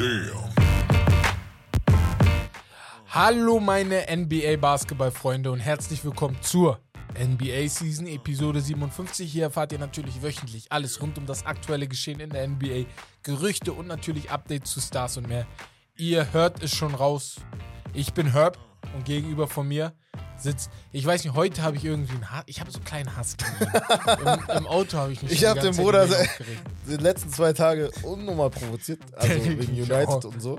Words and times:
Damn. 0.00 0.48
Hallo 3.10 3.60
meine 3.60 4.06
NBA 4.10 4.56
Basketballfreunde 4.56 5.52
und 5.52 5.60
herzlich 5.60 6.02
willkommen 6.02 6.38
zur 6.40 6.80
NBA 7.22 7.68
Season 7.68 8.06
Episode 8.06 8.62
57. 8.62 9.30
Hier 9.30 9.42
erfahrt 9.42 9.72
ihr 9.72 9.78
natürlich 9.78 10.22
wöchentlich 10.22 10.72
alles 10.72 11.02
rund 11.02 11.18
um 11.18 11.26
das 11.26 11.44
aktuelle 11.44 11.86
Geschehen 11.86 12.18
in 12.18 12.30
der 12.30 12.48
NBA, 12.48 12.86
Gerüchte 13.22 13.74
und 13.74 13.88
natürlich 13.88 14.30
Updates 14.30 14.70
zu 14.70 14.80
Stars 14.80 15.18
und 15.18 15.28
mehr. 15.28 15.46
Ihr 15.98 16.32
hört 16.32 16.62
es 16.62 16.74
schon 16.74 16.94
raus. 16.94 17.36
Ich 17.92 18.14
bin 18.14 18.32
Herb 18.32 18.56
und 18.94 19.04
gegenüber 19.04 19.46
von 19.48 19.66
mir 19.68 19.92
sitzt, 20.36 20.70
ich 20.92 21.04
weiß 21.04 21.24
nicht, 21.24 21.34
heute 21.34 21.62
habe 21.62 21.76
ich 21.76 21.84
irgendwie 21.84 22.14
einen 22.14 22.30
Hass, 22.30 22.42
ich 22.46 22.60
habe 22.60 22.70
so 22.70 22.78
einen 22.78 22.84
kleinen 22.84 23.16
Hass. 23.16 23.36
Im, 24.50 24.56
Im 24.58 24.66
Auto 24.66 24.96
habe 24.98 25.12
ich 25.12 25.22
mich 25.22 25.32
Ich 25.32 25.44
habe 25.44 25.60
den 25.60 25.76
Bruder 25.76 26.08
die 26.88 26.96
letzten 26.96 27.30
zwei 27.30 27.52
Tage 27.52 27.90
unnormal 28.02 28.50
provoziert, 28.50 29.00
also 29.14 29.34
wegen 29.44 29.72
United 29.72 30.24
und 30.24 30.40
so. 30.40 30.58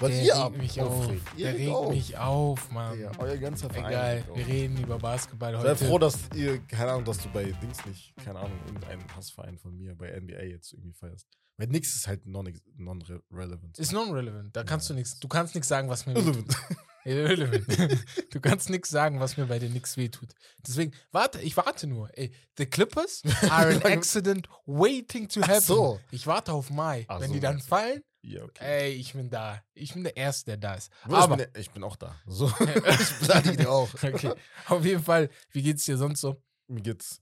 Was 0.00 0.10
Der 0.10 0.22
ihr 0.22 0.34
regt 0.34 0.58
mich 0.58 0.80
auf. 0.80 1.10
Der 1.38 1.54
regt 1.54 1.70
auf. 1.70 1.90
mich 1.90 2.16
auf, 2.18 2.70
Mann. 2.72 2.96
Digga, 2.96 3.12
euer 3.18 3.36
ganzer 3.36 3.70
Verein. 3.70 3.92
Egal, 3.92 4.24
wir 4.34 4.46
reden 4.48 4.76
über 4.82 4.98
Basketball 4.98 5.52
Sei 5.52 5.58
heute. 5.60 5.84
froh, 5.84 5.98
dass 5.98 6.18
ihr, 6.34 6.58
keine 6.66 6.90
Ahnung, 6.92 7.04
dass 7.04 7.18
du 7.18 7.28
bei 7.28 7.44
Dings 7.44 7.84
nicht, 7.86 8.12
keine 8.24 8.40
Ahnung, 8.40 8.58
irgendeinen 8.66 9.04
Hassverein 9.14 9.58
von 9.58 9.76
mir 9.76 9.94
bei 9.94 10.08
NBA 10.18 10.42
jetzt 10.44 10.72
irgendwie 10.72 10.94
feierst. 10.94 11.28
Weil 11.56 11.68
nix 11.68 11.94
ist 11.94 12.08
halt 12.08 12.26
non- 12.26 12.52
non-relevant. 12.76 13.78
Ist 13.78 13.92
non-relevant. 13.92 14.56
Da 14.56 14.64
kannst 14.64 14.90
du 14.90 14.94
nichts. 14.94 15.20
Du 15.20 15.28
kannst 15.28 15.54
nichts 15.54 15.68
sagen, 15.68 15.88
was 15.88 16.04
mir 16.06 16.14
Irrelevant. 17.04 17.66
du 18.30 18.40
kannst 18.40 18.70
nichts 18.70 18.90
sagen, 18.90 19.20
was 19.20 19.36
mir 19.36 19.46
bei 19.46 19.58
dir 19.58 19.68
nichts 19.68 19.96
wehtut. 19.96 20.30
Deswegen, 20.66 20.92
warte, 21.10 21.40
ich 21.40 21.56
warte 21.56 21.86
nur. 21.86 22.10
Ey, 22.16 22.32
the 22.56 22.66
Clippers 22.66 23.22
are 23.50 23.68
an 23.68 23.82
accident 23.82 24.48
waiting 24.66 25.28
to 25.28 25.40
Ach 25.42 25.48
happen. 25.48 25.60
so. 25.62 26.00
Ich 26.10 26.26
warte 26.26 26.52
auf 26.52 26.70
Mai. 26.70 27.04
Ach 27.08 27.20
Wenn 27.20 27.28
so, 27.28 27.34
die 27.34 27.40
dann 27.40 27.60
fallen, 27.60 28.02
ja, 28.22 28.44
okay. 28.44 28.64
ey, 28.64 28.92
ich 28.92 29.12
bin 29.14 29.30
da. 29.30 29.62
Ich 29.74 29.94
bin 29.94 30.04
der 30.04 30.16
Erste, 30.16 30.52
der 30.52 30.56
da 30.56 30.74
ist. 30.74 30.92
Bruder, 31.04 31.18
Aber, 31.18 31.40
ich, 31.40 31.52
bin, 31.52 31.60
ich 31.62 31.70
bin 31.70 31.84
auch 31.84 31.96
da. 31.96 32.14
So. 32.26 32.46
ich 32.60 33.18
beleidige 33.20 33.56
dich 33.56 33.66
auch. 33.66 33.92
okay. 33.94 34.34
Auf 34.68 34.84
jeden 34.84 35.02
Fall, 35.02 35.28
wie 35.50 35.62
geht's 35.62 35.84
dir 35.84 35.96
sonst 35.96 36.20
so? 36.20 36.40
Mir 36.68 36.82
geht's 36.82 37.20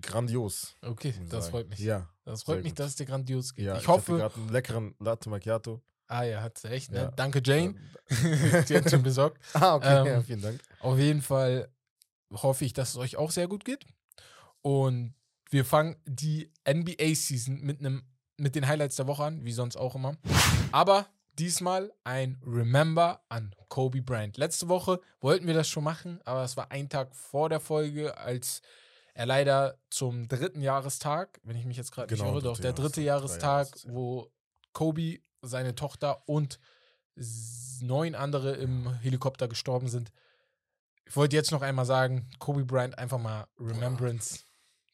grandios. 0.00 0.76
Okay, 0.80 1.08
ich 1.10 1.28
das 1.28 1.44
sagen. 1.44 1.50
freut 1.50 1.68
mich. 1.68 1.78
Ja. 1.80 2.08
Das 2.24 2.44
freut 2.44 2.62
mich, 2.62 2.72
gut. 2.72 2.80
dass 2.80 2.90
es 2.90 2.96
dir 2.96 3.06
grandios 3.06 3.54
geht. 3.54 3.66
ja 3.66 3.76
ich 3.76 3.88
hoffe, 3.88 4.16
gerade 4.16 4.34
einen 4.36 4.48
leckeren 4.48 4.94
Latte 5.00 5.28
Macchiato. 5.28 5.82
Ah 6.12 6.22
ja, 6.24 6.42
hat 6.42 6.58
sie 6.58 6.68
echt, 6.70 6.90
ne? 6.90 6.98
Ja. 6.98 7.10
Danke, 7.10 7.40
Jane. 7.44 7.74
Die 8.68 8.76
hat 8.76 8.90
schon 8.90 9.02
besorgt. 9.02 9.38
ah, 9.54 9.76
okay, 9.76 10.00
Ähm, 10.00 10.06
ja, 10.06 10.22
vielen 10.22 10.42
Dank. 10.42 10.60
Auf 10.80 10.98
jeden 10.98 11.22
Fall 11.22 11.68
hoffe 12.32 12.64
ich, 12.64 12.72
dass 12.72 12.90
es 12.90 12.96
euch 12.96 13.16
auch 13.16 13.30
sehr 13.30 13.48
gut 13.48 13.64
geht. 13.64 13.84
Und 14.60 15.14
wir 15.50 15.64
fangen 15.64 15.96
die 16.04 16.50
NBA-Season 16.68 17.60
mit, 17.60 17.80
einem, 17.80 18.04
mit 18.36 18.54
den 18.54 18.66
Highlights 18.66 18.96
der 18.96 19.06
Woche 19.06 19.24
an, 19.24 19.44
wie 19.44 19.52
sonst 19.52 19.76
auch 19.76 19.94
immer. 19.94 20.16
Aber 20.70 21.06
diesmal 21.38 21.92
ein 22.04 22.40
Remember 22.46 23.22
an 23.28 23.54
Kobe 23.68 24.02
Bryant. 24.02 24.36
Letzte 24.36 24.68
Woche 24.68 25.00
wollten 25.20 25.46
wir 25.46 25.54
das 25.54 25.68
schon 25.68 25.84
machen, 25.84 26.20
aber 26.24 26.44
es 26.44 26.56
war 26.56 26.70
ein 26.70 26.88
Tag 26.88 27.14
vor 27.16 27.48
der 27.48 27.60
Folge, 27.60 28.16
als 28.18 28.62
er 29.14 29.26
leider 29.26 29.78
zum 29.90 30.28
dritten 30.28 30.62
Jahrestag, 30.62 31.40
wenn 31.42 31.56
ich 31.56 31.66
mich 31.66 31.76
jetzt 31.76 31.92
gerade 31.92 32.14
Genau, 32.14 32.34
nicht 32.34 32.34
irre, 32.34 32.42
doch 32.42 32.58
der 32.58 32.72
dritte 32.72 33.02
Jahrestag, 33.02 33.66
Jahrestag, 33.66 33.92
wo 33.92 34.30
Kobe, 34.72 35.18
seine 35.42 35.74
Tochter 35.74 36.26
und 36.28 36.58
neun 37.80 38.14
andere 38.14 38.54
im 38.56 38.92
Helikopter 39.00 39.48
gestorben 39.48 39.88
sind. 39.88 40.12
Ich 41.04 41.16
wollte 41.16 41.36
jetzt 41.36 41.50
noch 41.50 41.62
einmal 41.62 41.84
sagen, 41.84 42.30
Kobe 42.38 42.64
Bryant 42.64 42.96
einfach 42.96 43.18
mal 43.18 43.46
Remembrance. 43.58 44.40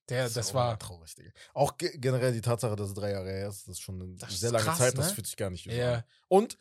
Der, 0.09 0.25
ist 0.25 0.37
das 0.39 0.51
auch 0.51 0.55
war, 0.55 0.79
traurig, 0.79 1.15
Digga. 1.15 1.31
Auch 1.53 1.77
ge 1.77 1.91
generell 1.99 2.33
die 2.33 2.41
Tatsache, 2.41 2.75
dass 2.77 2.89
es 2.89 2.95
drei 2.95 3.11
Jahre 3.13 3.31
her 3.31 3.49
ist, 3.49 3.69
das 3.69 3.73
ist 3.77 3.81
schon 3.83 4.01
eine 4.01 4.15
Das 4.17 4.41
sehr 4.41 4.51
lange 4.51 4.65
krass, 4.65 4.79
Zeit, 4.79 4.97
das 4.97 5.09
ne? 5.09 5.15
fühlt 5.15 5.27
sich 5.27 5.37
gar 5.37 5.51
nicht 5.51 5.67
Ja. 5.67 5.97
an. 5.97 6.05
Und 6.29 6.59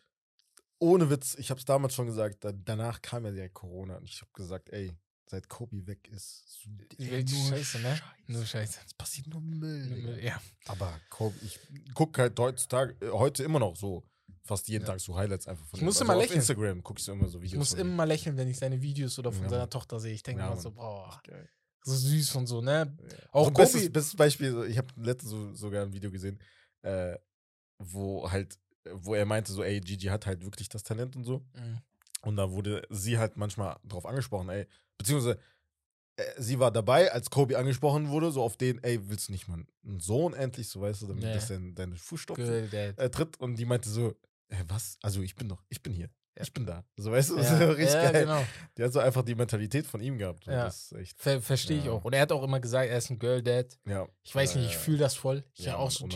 ohne 0.79 1.09
Witz, 1.09 1.35
ich 1.35 1.49
habe 1.49 1.57
es 1.57 1.65
damals 1.65 1.93
schon 1.95 2.07
gesagt, 2.07 2.43
da, 2.43 2.51
danach 2.51 3.01
kam 3.01 3.25
ja 3.25 3.31
direkt 3.31 3.53
Corona 3.55 3.95
und 3.95 4.03
ich 4.09 4.19
habe 4.21 4.31
gesagt, 4.33 4.69
ey, 4.69 4.93
seit 5.29 5.49
Kobe 5.49 5.85
weg 5.87 6.07
ist, 6.09 6.61
so, 6.63 6.69
die 6.99 7.11
Welt 7.11 7.29
ist 7.29 7.47
scheiße, 7.49 7.79
ne? 7.79 7.99
Nur 8.27 8.45
Scheiße. 8.45 8.79
Es 8.85 8.93
passiert 8.93 9.27
nur 9.27 9.41
Müll. 9.41 9.87
Digga. 9.89 10.17
Ja. 10.17 10.41
Aber 10.67 10.99
Kobe, 11.09 11.35
ich 11.43 11.59
gucke 11.93 12.21
halt 12.21 12.39
heutzutage, 12.39 12.95
äh, 13.05 13.09
heute 13.11 13.43
immer 13.43 13.59
noch 13.59 13.75
so, 13.75 14.03
fast 14.43 14.67
jeden 14.69 14.85
Ja. 14.85 14.91
Tag 14.93 14.99
so 15.01 15.15
Highlights 15.17 15.47
einfach 15.47 15.65
von 15.65 15.77
Ich 15.79 15.83
musste 15.83 16.03
also 16.03 16.13
auf 16.13 16.19
lächeln. 16.21 16.39
Instagram 16.39 16.83
gucke 16.83 16.99
ich 16.99 17.05
so 17.05 17.11
immer 17.11 17.27
so 17.27 17.39
Videos. 17.41 17.51
Ich 17.53 17.57
muss 17.57 17.73
immer 17.73 17.93
mal 17.95 18.03
lächeln, 18.05 18.37
wenn 18.37 18.47
ich 18.47 18.57
seine 18.57 18.81
Videos 18.81 19.19
oder 19.19 19.31
von 19.31 19.43
Ja, 19.43 19.49
seiner. 19.49 19.69
Tochter 19.69 19.99
sehe. 19.99 20.13
Ich 20.13 20.23
denke 20.23 20.41
Ja, 20.41 20.47
immer 20.51 20.61
so, 20.61 20.71
boah, 20.71 21.19
Geil. 21.25 21.49
so 21.83 21.93
süß 21.95 22.35
und 22.35 22.47
so, 22.47 22.61
ne? 22.61 22.97
Auch 23.31 23.47
Kobe- 23.47 23.63
bestes, 23.63 23.91
bestes 23.91 24.15
Beispiel, 24.15 24.65
ich 24.69 24.77
habe 24.77 24.87
letztens 24.95 25.31
so, 25.31 25.53
sogar 25.55 25.83
ein 25.85 25.91
Video 25.93 26.09
gesehen, 26.11 26.39
äh, 26.83 27.17
wo 27.79 28.29
halt, 28.31 28.57
wo 28.91 29.13
er 29.15 29.25
meinte, 29.25 29.51
so, 29.51 29.63
ey, 29.63 29.81
Gigi 29.81 30.07
hat 30.07 30.25
halt 30.25 30.43
wirklich 30.43 30.69
das 30.69 30.83
Talent 30.83 31.15
und 31.17 31.25
so. 31.25 31.39
Mhm. 31.53 31.79
Und 32.21 32.35
da 32.35 32.51
wurde 32.51 32.81
sie 32.89 33.17
halt 33.17 33.37
manchmal 33.37 33.77
drauf 33.83 34.05
angesprochen, 34.05 34.49
ey, 34.49 34.67
beziehungsweise 34.97 35.39
äh, 36.17 36.23
sie 36.37 36.59
war 36.59 36.71
dabei, 36.71 37.11
als 37.11 37.29
Kobe 37.29 37.57
angesprochen 37.57 38.09
wurde, 38.09 38.31
so 38.31 38.41
auf 38.43 38.57
den, 38.57 38.83
ey, 38.83 38.99
willst 39.09 39.27
du 39.27 39.31
nicht 39.31 39.47
mal 39.47 39.63
einen 39.85 39.99
Sohn 39.99 40.33
endlich, 40.33 40.67
so 40.69 40.81
weißt 40.81 41.03
du, 41.03 41.07
damit 41.07 41.23
Ja. 41.23 41.33
das 41.33 41.47
dein, 41.47 41.75
deine 41.75 41.95
Fußstapfen 41.95 42.73
äh, 42.73 43.09
tritt. 43.09 43.39
Und 43.39 43.55
die 43.55 43.65
meinte 43.65 43.89
so, 43.89 44.09
äh, 44.49 44.63
was? 44.67 44.97
Also 45.01 45.21
ich 45.21 45.35
bin 45.35 45.47
doch, 45.49 45.63
ich 45.69 45.81
bin 45.83 45.93
hier. 45.93 46.09
Ja. 46.35 46.43
Ich 46.43 46.53
bin 46.53 46.65
da. 46.67 46.83
So 46.97 47.11
weißt 47.11 47.31
du, 47.31 47.37
Ja, 47.39 47.57
richtig 47.71 47.93
ja, 47.95 48.11
geil. 48.11 48.21
genau. 48.25 48.43
Die 48.77 48.83
hat 48.83 48.93
so 48.93 48.99
einfach 48.99 49.23
die 49.23 49.33
Mentalität 49.35 49.87
von 49.87 49.99
ihm 50.01 50.17
gehabt. 50.19 50.45
Und 50.47 50.53
Ja. 50.53 50.65
Das 50.65 50.91
ist 50.91 50.91
echt, 50.93 51.19
Ver 51.19 51.41
Verstehe 51.41 51.79
ich 51.79 51.89
auch. 51.89 52.03
Und 52.03 52.13
er 52.13 52.21
hat 52.21 52.31
auch 52.31 52.43
immer 52.43 52.59
gesagt, 52.59 52.89
er 52.89 52.97
ist 52.97 53.09
ein 53.09 53.17
Girl 53.19 53.41
Dad. 53.41 53.77
ja. 53.85 54.07
Ich 54.23 54.35
weiß 54.35 54.55
nicht, 54.55 54.67
ich 54.69 54.77
fühle 54.77 54.99
das 54.99 55.15
voll. 55.15 55.43
Ich 55.55 55.65
ja, 55.65 55.77
auch 55.77 55.89
so. 55.91 56.07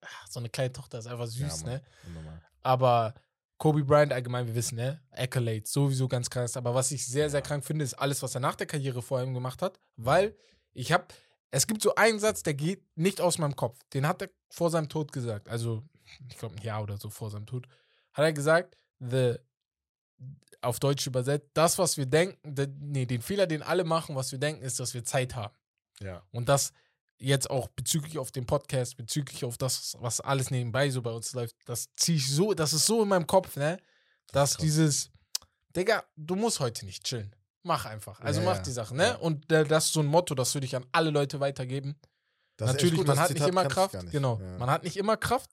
Ach, 0.00 0.26
So 0.28 0.38
eine 0.40 0.48
kleine 0.48 0.72
Tochter 0.72 0.98
ist 0.98 1.06
einfach 1.06 1.26
süß, 1.26 1.64
ne? 1.64 1.82
unnormal. 2.06 2.40
Aber 2.62 3.14
Kobe 3.58 3.84
Bryant 3.84 4.12
allgemein, 4.12 4.46
wir 4.46 4.54
wissen, 4.54 4.76
ne? 4.76 5.00
Accolades, 5.10 5.72
sowieso 5.72 6.06
ganz 6.06 6.30
krass. 6.30 6.56
Aber 6.56 6.74
was 6.74 6.92
ich 6.92 7.04
sehr, 7.04 7.28
sehr 7.28 7.42
krank 7.42 7.64
finde, 7.64 7.84
ist 7.84 7.94
alles, 7.94 8.22
was 8.22 8.34
er 8.34 8.40
nach 8.40 8.54
der 8.54 8.68
Karriere 8.68 9.02
vor 9.02 9.18
allem 9.18 9.34
gemacht 9.34 9.62
hat. 9.62 9.80
Weil 9.96 10.36
ich 10.72 10.92
habe, 10.92 11.06
es 11.50 11.66
gibt 11.66 11.82
so 11.82 11.94
einen 11.96 12.20
Satz, 12.20 12.44
der 12.44 12.54
geht 12.54 12.84
nicht 12.96 13.20
aus 13.20 13.38
meinem 13.38 13.56
Kopf. 13.56 13.80
Den 13.92 14.06
hat 14.06 14.22
er 14.22 14.30
vor 14.48 14.70
seinem 14.70 14.88
Tod 14.88 15.12
gesagt. 15.12 15.48
Also, 15.48 15.82
ich 16.28 16.38
glaube, 16.38 16.54
ein 16.56 16.62
Jahr 16.62 16.82
oder 16.82 16.96
so 16.98 17.10
vor 17.10 17.30
seinem 17.30 17.46
Tod. 17.46 17.66
Hat 18.12 18.24
er 18.24 18.32
gesagt, 18.32 18.76
the, 19.00 19.34
auf 20.60 20.78
Deutsch 20.78 21.06
übersetzt, 21.06 21.50
das, 21.54 21.78
was 21.78 21.96
wir 21.96 22.06
denken, 22.06 22.54
de, 22.54 22.68
nee, 22.80 23.06
den 23.06 23.22
Fehler, 23.22 23.46
den 23.46 23.62
alle 23.62 23.82
machen, 23.84 24.14
was 24.14 24.30
wir 24.30 24.38
denken, 24.38 24.62
ist, 24.62 24.78
dass 24.78 24.94
wir 24.94 25.04
Zeit 25.04 25.34
haben. 25.34 25.54
Ja. 26.00 26.22
Und 26.30 26.48
das 26.48 26.72
jetzt 27.18 27.50
auch 27.50 27.68
bezüglich 27.68 28.18
auf 28.18 28.30
den 28.30 28.46
Podcast, 28.46 28.96
bezüglich 28.96 29.44
auf 29.44 29.58
das, 29.58 29.96
was 30.00 30.20
alles 30.20 30.50
nebenbei 30.50 30.90
so 30.90 31.02
bei 31.02 31.10
uns 31.10 31.32
läuft, 31.32 31.56
das 31.64 31.88
ziehe 31.96 32.18
ich 32.18 32.30
so, 32.30 32.54
das 32.54 32.72
ist 32.72 32.86
so 32.86 33.02
in 33.02 33.08
meinem 33.08 33.26
Kopf, 33.26 33.56
ne? 33.56 33.78
Dass 34.32 34.52
krass. 34.52 34.62
dieses, 34.62 35.10
Digga, 35.74 36.04
du 36.16 36.36
musst 36.36 36.60
heute 36.60 36.84
nicht 36.84 37.04
chillen. 37.04 37.34
Mach 37.62 37.86
einfach. 37.86 38.20
Also 38.20 38.40
Ja, 38.40 38.46
mach 38.46 38.58
die 38.58 38.70
Sachen, 38.70 38.96
ne? 38.96 39.04
Ja. 39.04 39.14
Und 39.16 39.50
äh, 39.50 39.64
das 39.64 39.86
ist 39.86 39.92
so 39.92 40.00
ein 40.00 40.06
Motto, 40.06 40.34
das 40.34 40.54
würde 40.54 40.66
ich 40.66 40.76
an 40.76 40.86
alle 40.92 41.10
Leute 41.10 41.40
weitergeben. 41.40 41.98
Das 42.56 42.72
Natürlich, 42.72 42.96
gut, 42.96 43.06
man 43.06 43.18
hat 43.18 43.30
nicht 43.30 43.38
Zitat 43.38 43.50
immer 43.50 43.62
kannte 43.62 43.72
ich 43.72 43.90
Kraft. 43.90 44.04
nicht. 44.04 44.12
Genau. 44.12 44.40
Ja. 44.40 44.58
Man 44.58 44.70
hat 44.70 44.84
nicht 44.84 44.96
immer 44.96 45.16
Kraft. 45.16 45.50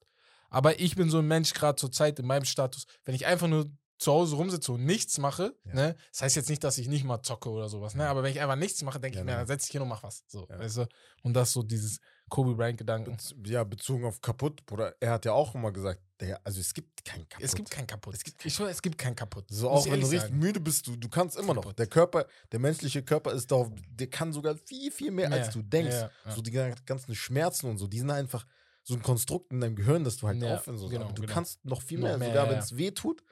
Aber 0.50 0.80
ich 0.80 0.96
bin 0.96 1.10
so 1.10 1.20
ein 1.20 1.28
Mensch, 1.28 1.54
gerade 1.54 1.76
zur 1.76 1.92
Zeit 1.92 2.18
in 2.20 2.26
meinem 2.26 2.46
Status, 2.46 2.86
wenn 3.04 3.16
ich 3.16 3.26
einfach 3.26 3.48
nur 3.48 3.70
zu 3.98 4.12
Hause 4.12 4.36
rumsitze 4.36 4.72
und 4.74 4.86
nichts 4.86 5.18
mache, 5.18 5.56
Ja. 5.66 5.74
ne? 5.74 5.96
Das 6.12 6.22
heißt 6.24 6.36
jetzt 6.36 6.50
nicht, 6.50 6.64
dass 6.64 6.78
ich 6.78 6.88
nicht 6.88 7.04
mal 7.06 7.22
zocke 7.22 7.50
oder 7.50 7.70
sowas, 7.70 7.96
ne? 7.96 8.08
Aber 8.08 8.24
wenn 8.24 8.32
ich 8.32 8.42
einfach 8.42 8.56
nichts 8.58 8.82
mache, 8.84 9.00
denke 9.00 9.16
Ja, 9.18 9.22
ich 9.22 9.26
mir, 9.26 9.32
dann 9.38 9.48
setz 9.48 9.64
dich 9.64 9.72
hin 9.72 9.82
und 9.82 9.88
mach 9.88 10.04
was. 10.04 10.24
So, 10.28 10.46
Ja. 10.50 10.60
weißt 10.60 10.78
du? 10.78 10.88
Und 11.24 11.34
das 11.34 11.54
so 11.54 11.64
dieses 11.64 12.00
Kobe 12.28 12.56
Bryant-Gedanken. 12.56 13.12
Bez 13.12 13.36
ja, 13.46 13.64
bezogen 13.64 14.04
auf 14.06 14.20
kaputt, 14.20 14.66
Bruder, 14.66 14.96
er 15.00 15.12
hat 15.12 15.26
ja 15.26 15.32
auch 15.34 15.54
immer 15.56 15.72
gesagt, 15.72 16.02
der, 16.20 16.40
also 16.46 16.60
es 16.60 16.74
gibt 16.74 17.06
kein 17.06 17.28
kaputt. 17.30 17.46
Es 17.46 17.56
gibt 17.56 17.70
kein 17.70 17.86
kaputt. 17.88 18.16
ich 18.44 18.54
schwöre, 18.54 18.70
es 18.72 18.82
gibt 18.82 18.98
kein 18.98 19.16
kaputt. 19.16 19.46
so 19.50 19.70
Muss 19.70 19.82
auch 19.82 19.86
ich 19.86 19.92
wenn 19.94 20.00
du 20.02 20.08
richtig 20.08 20.22
sagen. 20.30 20.40
müde 20.40 20.60
bist, 20.60 20.88
du, 20.88 20.96
du 20.96 21.08
kannst 21.08 21.38
immer 21.38 21.54
noch. 21.54 21.62
Kaputt. 21.62 21.80
Der 21.80 21.88
Körper, 21.88 22.26
der 22.52 22.60
menschliche 22.60 23.04
Körper 23.04 23.32
ist 23.34 23.52
darauf, 23.52 23.70
der 23.92 24.08
kann 24.08 24.34
sogar 24.34 24.56
viel, 24.58 24.92
viel 24.92 25.12
mehr, 25.12 25.30
Mehr. 25.30 25.44
als 25.44 25.54
du 25.54 25.62
denkst. 25.62 25.96
So 26.36 26.42
die 26.42 26.52
ganzen 26.52 27.16
Schmerzen 27.16 27.70
und 27.70 27.78
so, 27.78 27.88
die 27.88 28.00
sind 28.00 28.10
einfach 28.12 28.46
so 28.84 28.94
ein 28.94 29.02
Konstrukt 29.02 29.52
in 29.52 29.62
deinem 29.62 29.76
Gehirn, 29.76 30.04
dass 30.04 30.18
du 30.18 30.28
halt 30.28 30.42
Ja, 30.42 30.56
aufhören 30.56 30.78
sollst. 30.78 30.92
genau, 30.94 31.06
Aber 31.06 31.14
du 31.14 31.22
genau. 31.24 31.34
kannst 31.34 31.64
noch 31.66 31.82
viel 31.82 32.00
Noch 32.00 32.10
mehr. 32.10 32.18
mehr, 32.18 32.28
sogar 32.30 32.50
wenn 32.50 32.60
es 32.60 32.76
weh 32.78 32.92
tut, 32.92 33.24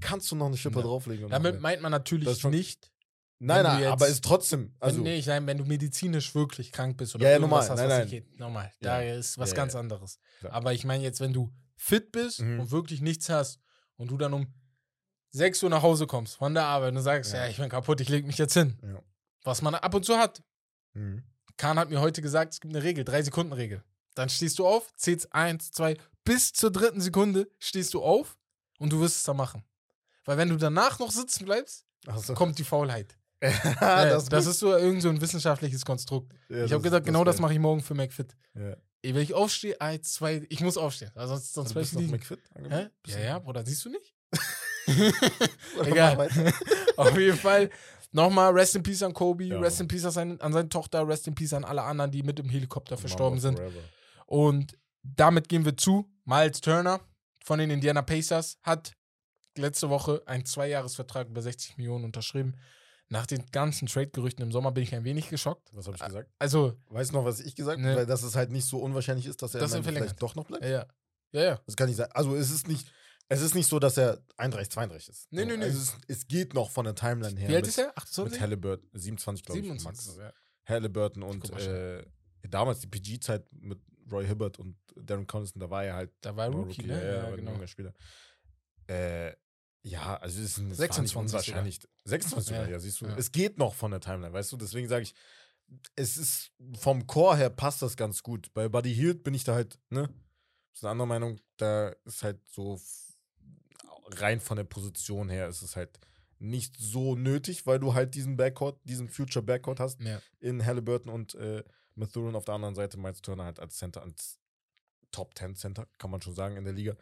kannst 0.00 0.30
du 0.30 0.36
noch 0.36 0.46
eine 0.46 0.56
Schippe 0.56 0.78
Ja. 0.80 0.84
drauflegen. 0.86 1.28
Damit 1.28 1.60
meint 1.60 1.82
man 1.82 1.90
natürlich 1.92 2.38
schon- 2.38 2.50
nicht, 2.50 2.90
nein, 3.38 3.62
nein, 3.64 3.80
jetzt- 3.82 3.90
aber 3.92 4.08
ist 4.08 4.24
trotzdem. 4.24 4.74
Also, 4.80 4.96
wenn, 4.98 5.04
nee, 5.04 5.16
ich 5.18 5.26
meine, 5.26 5.46
wenn 5.46 5.58
du 5.58 5.64
medizinisch 5.64 6.34
wirklich 6.34 6.72
krank 6.72 6.96
bist 6.96 7.14
oder 7.14 7.24
Ja, 7.24 7.32
ja, 7.32 7.38
normal. 7.38 7.60
hast, 7.68 7.76
Nein, 7.76 7.88
nein. 7.88 8.08
nicht- 8.08 8.38
normal. 8.38 8.72
Ja. 8.80 8.98
Da 8.98 9.02
ist 9.02 9.38
was 9.38 9.50
Ja, 9.50 9.56
ganz 9.56 9.74
anderes. 9.74 10.18
Aber 10.50 10.72
ich 10.72 10.84
meine 10.84 11.02
jetzt, 11.02 11.20
wenn 11.20 11.32
du 11.32 11.52
fit 11.76 12.12
bist 12.12 12.40
Mhm. 12.40 12.60
und 12.60 12.70
wirklich 12.70 13.00
nichts 13.00 13.28
hast 13.28 13.60
und 13.96 14.10
du 14.10 14.16
dann 14.16 14.32
um 14.32 14.52
6 15.30 15.62
Uhr 15.62 15.70
nach 15.70 15.82
Hause 15.82 16.06
kommst 16.06 16.36
von 16.36 16.54
der 16.54 16.64
Arbeit 16.64 16.94
und 16.94 17.02
sagst, 17.02 17.32
ja, 17.32 17.46
ich 17.48 17.56
bin 17.56 17.68
kaputt, 17.68 18.00
ich 18.00 18.08
leg 18.08 18.24
mich 18.26 18.38
jetzt 18.38 18.54
hin. 18.54 18.78
Was 19.42 19.62
man 19.62 19.74
ab 19.74 19.92
und 19.94 20.04
zu 20.04 20.16
hat. 20.16 20.42
Mhm. 20.94 21.24
Kahn 21.56 21.78
hat 21.78 21.90
mir 21.90 22.00
heute 22.00 22.22
gesagt, 22.22 22.54
es 22.54 22.60
gibt 22.60 22.74
eine 22.74 22.82
Regel, 22.84 23.04
drei 23.04 23.22
Sekunden 23.22 23.52
Regel. 23.52 23.82
Dann 24.14 24.28
stehst 24.28 24.58
du 24.60 24.66
auf, 24.66 24.94
zählst 24.96 25.32
eins, 25.32 25.72
zwei, 25.72 25.96
bis 26.24 26.52
zur 26.52 26.70
dritten 26.70 27.00
Sekunde 27.00 27.48
stehst 27.58 27.94
du 27.94 28.02
auf 28.02 28.36
und 28.78 28.92
du 28.92 29.00
wirst 29.00 29.16
es 29.16 29.22
dann 29.24 29.36
machen. 29.36 29.64
Weil 30.24 30.36
wenn 30.38 30.48
du 30.48 30.56
danach 30.56 30.98
noch 30.98 31.10
sitzen 31.10 31.44
bleibst, 31.44 31.84
so. 32.22 32.34
kommt 32.34 32.58
die 32.58 32.64
Faulheit. 32.64 33.16
Ja, 33.42 33.50
Ja, 33.50 34.04
das, 34.06 34.24
das, 34.30 34.44
gut. 34.44 34.52
ist 34.54 34.60
so 34.60 34.72
irgend 34.74 35.02
so 35.02 35.10
ein 35.10 35.20
wissenschaftliches 35.20 35.84
Konstrukt. 35.84 36.32
Ja, 36.48 36.56
ich 36.64 36.72
habe 36.72 36.74
das- 36.76 36.82
gesagt, 36.84 37.06
genau 37.06 37.20
ist 37.22 37.26
das 37.26 37.40
mache 37.40 37.52
ich 37.52 37.58
morgen 37.58 37.82
für 37.82 37.94
McFit. 37.94 38.34
Ja. 38.54 38.76
Wenn 39.02 39.16
ich 39.18 39.34
aufstehe, 39.34 39.78
eins, 39.82 40.14
zwei, 40.14 40.46
ich 40.48 40.60
muss 40.62 40.78
aufstehen. 40.78 41.10
Also 41.14 41.34
sonst, 41.34 41.52
sonst 41.52 41.68
Also 41.68 41.80
bist 41.80 41.94
du 41.94 41.98
liegen. 41.98 42.10
McFit 42.12 42.40
angemeldet? 42.54 42.92
Ja, 43.06 43.18
ja, 43.20 43.38
Bruder, 43.38 43.62
siehst 43.66 43.84
du 43.84 43.90
nicht? 43.90 44.14
Egal. 45.84 46.28
Auf 46.96 47.18
jeden 47.18 47.36
Fall 47.36 47.70
nochmal 48.12 48.52
Rest 48.52 48.76
in 48.76 48.82
Peace 48.82 49.02
an 49.02 49.12
Kobe, 49.12 49.44
Ja, 49.44 49.58
Rest 49.60 49.80
in 49.80 49.88
Peace 49.88 50.04
an 50.04 50.10
seine, 50.10 50.40
an 50.40 50.52
seine 50.52 50.68
Tochter, 50.68 51.06
Rest 51.06 51.26
in 51.26 51.34
Peace 51.34 51.52
an 51.52 51.64
alle 51.64 51.82
anderen, 51.82 52.10
die 52.10 52.22
mit 52.22 52.38
dem 52.38 52.48
Helikopter 52.48 52.96
verstorben 52.96 53.40
sind. 53.40 53.58
forever. 53.58 53.80
Und 54.26 54.78
damit 55.02 55.48
gehen 55.48 55.64
wir 55.64 55.76
zu. 55.76 56.10
Miles 56.24 56.60
Turner 56.62 57.00
von 57.44 57.58
den 57.58 57.68
Indiana 57.70 58.00
Pacers 58.02 58.56
hat 58.62 58.92
letzte 59.56 59.90
Woche 59.90 60.22
einen 60.26 60.44
Zweijahresvertrag 60.44 61.28
über 61.28 61.42
60 61.42 61.76
Millionen 61.76 62.04
unterschrieben. 62.04 62.54
Nach 63.08 63.26
den 63.26 63.44
ganzen 63.52 63.86
Trade-Gerüchten 63.86 64.42
im 64.42 64.50
Sommer 64.50 64.72
bin 64.72 64.82
ich 64.82 64.94
ein 64.94 65.04
wenig 65.04 65.28
geschockt. 65.28 65.68
Was 65.72 65.86
habe 65.86 65.96
ich 65.96 66.02
gesagt? 66.02 66.30
Also, 66.38 66.74
Weißt 66.88 67.10
du 67.10 67.16
noch, 67.16 67.24
was 67.24 67.40
ich 67.40 67.54
gesagt 67.54 67.78
habe? 67.78 67.88
Ne. 67.88 67.96
Weil 67.96 68.06
dass 68.06 68.22
es 68.22 68.34
halt 68.34 68.50
nicht 68.50 68.64
so 68.66 68.78
unwahrscheinlich 68.78 69.26
ist, 69.26 69.42
dass 69.42 69.54
er 69.54 69.60
verlängert. 69.68 69.86
vielleicht 69.94 70.22
doch 70.22 70.34
noch 70.34 70.46
bleibt. 70.46 70.64
ja, 70.64 70.70
ja. 70.70 70.86
Ja, 71.32 71.42
ja. 71.42 71.60
Das 71.66 71.76
kann 71.76 71.88
nicht 71.88 71.96
sein. 71.96 72.08
Also 72.12 72.36
es 72.36 72.50
ist 72.50 72.68
nicht, 72.68 72.86
es 73.28 73.42
ist 73.42 73.54
nicht 73.54 73.68
so, 73.68 73.78
dass 73.78 73.96
er 73.98 74.22
31, 74.36 74.70
32 74.70 75.08
ist. 75.08 75.26
Nee, 75.32 75.44
nee, 75.44 75.56
nee. 75.56 75.64
Also 75.64 75.78
es, 75.78 75.96
es 76.06 76.28
geht 76.28 76.54
noch 76.54 76.70
von 76.70 76.84
der 76.84 76.94
Timeline 76.94 77.38
her. 77.38 77.48
Wie 77.48 77.56
alt 77.56 77.64
mit, 77.64 77.68
ist 77.68 77.78
er? 77.78 77.86
Mit 77.88 77.96
28? 77.98 78.40
Halliburton, 78.40 78.88
27 78.92 79.44
glaube 79.44 79.60
ich. 79.60 79.64
27. 79.66 80.06
Max. 80.06 80.18
Ja. 80.18 80.32
Halliburton 80.66 81.22
und 81.24 81.50
äh, 81.58 82.04
damals 82.48 82.80
die 82.80 82.86
PG-Zeit 82.86 83.44
mit 83.52 83.80
Roy 84.10 84.26
Hibbert 84.26 84.58
und 84.58 84.76
Darren 84.96 85.26
Collison, 85.26 85.60
da 85.60 85.68
war 85.68 85.84
er 85.84 85.94
halt 85.94 86.12
Da 86.20 86.36
war 86.36 86.48
noch 86.48 86.58
Rookie, 86.58 86.84
ne? 86.84 86.98
Ja, 86.98 87.04
ja, 87.04 87.30
Ja, 87.30 87.36
genau. 87.36 87.66
Spieler. 87.66 87.92
Äh, 88.86 89.32
ja, 89.84 90.16
also 90.16 90.40
es 90.40 90.52
ist 90.52 90.58
ein, 90.58 90.70
es 90.70 90.78
26 90.78 91.14
war 91.14 91.22
nicht 91.22 91.32
unwahrscheinlich. 91.32 91.80
26 92.04 92.50
Ja. 92.50 92.56
sogar, 92.58 92.70
ja, 92.72 92.78
siehst 92.80 93.00
du. 93.00 93.06
Ja. 93.06 93.16
Es 93.16 93.30
geht 93.30 93.58
noch 93.58 93.74
von 93.74 93.90
der 93.92 94.00
Timeline, 94.00 94.32
weißt 94.32 94.50
du? 94.52 94.56
Deswegen 94.56 94.88
sage 94.88 95.02
ich, 95.04 95.14
es 95.94 96.16
ist 96.16 96.52
vom 96.78 97.06
Chor 97.06 97.36
her 97.36 97.50
passt 97.50 97.82
das 97.82 97.96
ganz 97.96 98.22
gut. 98.22 98.52
Bei 98.54 98.68
Buddy 98.68 98.94
Hield 98.94 99.22
bin 99.24 99.34
ich 99.34 99.44
da 99.44 99.54
halt, 99.54 99.78
ne? 99.90 100.08
Das 100.72 100.78
ist 100.80 100.84
eine 100.84 100.90
andere 100.92 101.06
Meinung. 101.08 101.40
Da 101.58 101.90
ist 102.04 102.22
halt 102.22 102.40
so 102.48 102.80
rein 104.16 104.40
von 104.40 104.56
der 104.56 104.64
Position 104.64 105.28
her 105.28 105.48
ist 105.48 105.62
es 105.62 105.76
halt 105.76 105.98
nicht 106.38 106.76
so 106.78 107.14
nötig, 107.14 107.66
weil 107.66 107.78
du 107.78 107.94
halt 107.94 108.14
diesen 108.14 108.36
Backcourt, 108.36 108.78
diesen 108.84 109.08
Future 109.08 109.42
Backcourt 109.44 109.80
hast 109.80 110.00
Ja. 110.02 110.20
in 110.40 110.64
Halliburton 110.64 111.10
und 111.12 111.34
äh, 111.36 111.62
Mathurin 111.94 112.34
auf 112.34 112.44
der 112.44 112.54
anderen 112.54 112.74
Seite, 112.74 112.98
Miles 112.98 113.22
Turner 113.22 113.44
halt 113.44 113.60
als 113.60 113.76
Center, 113.76 114.02
als 114.02 114.38
Top 115.12 115.36
10 115.38 115.54
Center, 115.56 115.86
kann 115.98 116.10
man 116.10 116.20
schon 116.20 116.34
sagen, 116.34 116.56
in 116.56 116.64
der 116.64 116.72
Liga. 116.74 116.96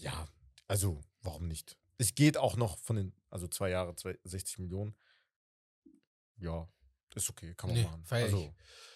Ja, 0.00 0.26
also, 0.66 1.00
warum 1.26 1.46
nicht? 1.48 1.76
Es 1.98 2.14
geht 2.14 2.36
auch 2.36 2.56
noch 2.56 2.78
von 2.78 2.96
den, 2.96 3.12
also 3.30 3.46
zwei 3.48 3.70
Jahre, 3.70 3.94
zwei, 3.96 4.18
60 4.24 4.58
Millionen. 4.58 4.94
Ja, 6.38 6.68
ist 7.14 7.30
okay, 7.30 7.54
kann 7.54 7.70
man 7.70 7.78
Nee, 7.78 7.84
machen. 7.84 8.04
feier 8.04 8.24
also, 8.24 8.54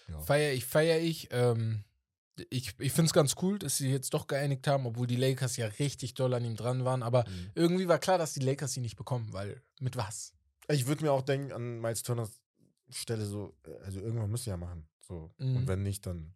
ja. 0.08 0.20
Feier 0.20 0.52
ich, 0.52 0.64
feier 0.66 1.00
ich. 1.00 1.28
Ähm, 1.30 1.84
ich 2.50 2.74
ich 2.78 2.92
finde 2.92 3.06
es 3.08 3.12
ganz 3.12 3.34
cool, 3.42 3.58
dass 3.58 3.76
sie 3.78 3.90
jetzt 3.90 4.12
doch 4.14 4.26
geeinigt 4.26 4.66
haben, 4.66 4.86
obwohl 4.86 5.06
die 5.06 5.16
Lakers 5.16 5.56
ja 5.56 5.66
richtig 5.66 6.14
doll 6.14 6.32
an 6.34 6.44
ihm 6.44 6.56
dran 6.56 6.84
waren. 6.84 7.02
Aber 7.02 7.26
Mhm. 7.28 7.50
irgendwie 7.54 7.88
war 7.88 7.98
klar, 7.98 8.18
dass 8.18 8.32
die 8.34 8.40
Lakers 8.40 8.72
sie 8.74 8.80
nicht 8.80 8.96
bekommen, 8.96 9.32
weil 9.32 9.62
mit 9.78 9.96
was? 9.96 10.32
Ich 10.68 10.86
würde 10.86 11.02
mir 11.04 11.12
auch 11.12 11.22
denken, 11.22 11.52
an 11.52 11.80
Miles 11.80 12.02
Turners 12.02 12.40
Stelle 12.90 13.24
so, 13.24 13.56
äh, 13.66 13.72
also 13.84 14.00
irgendwann 14.00 14.30
müssen 14.30 14.44
sie 14.44 14.50
ja 14.50 14.56
machen. 14.56 14.88
So. 15.00 15.30
Mhm. 15.38 15.56
Und 15.56 15.68
wenn 15.68 15.82
nicht, 15.82 16.04
dann. 16.06 16.34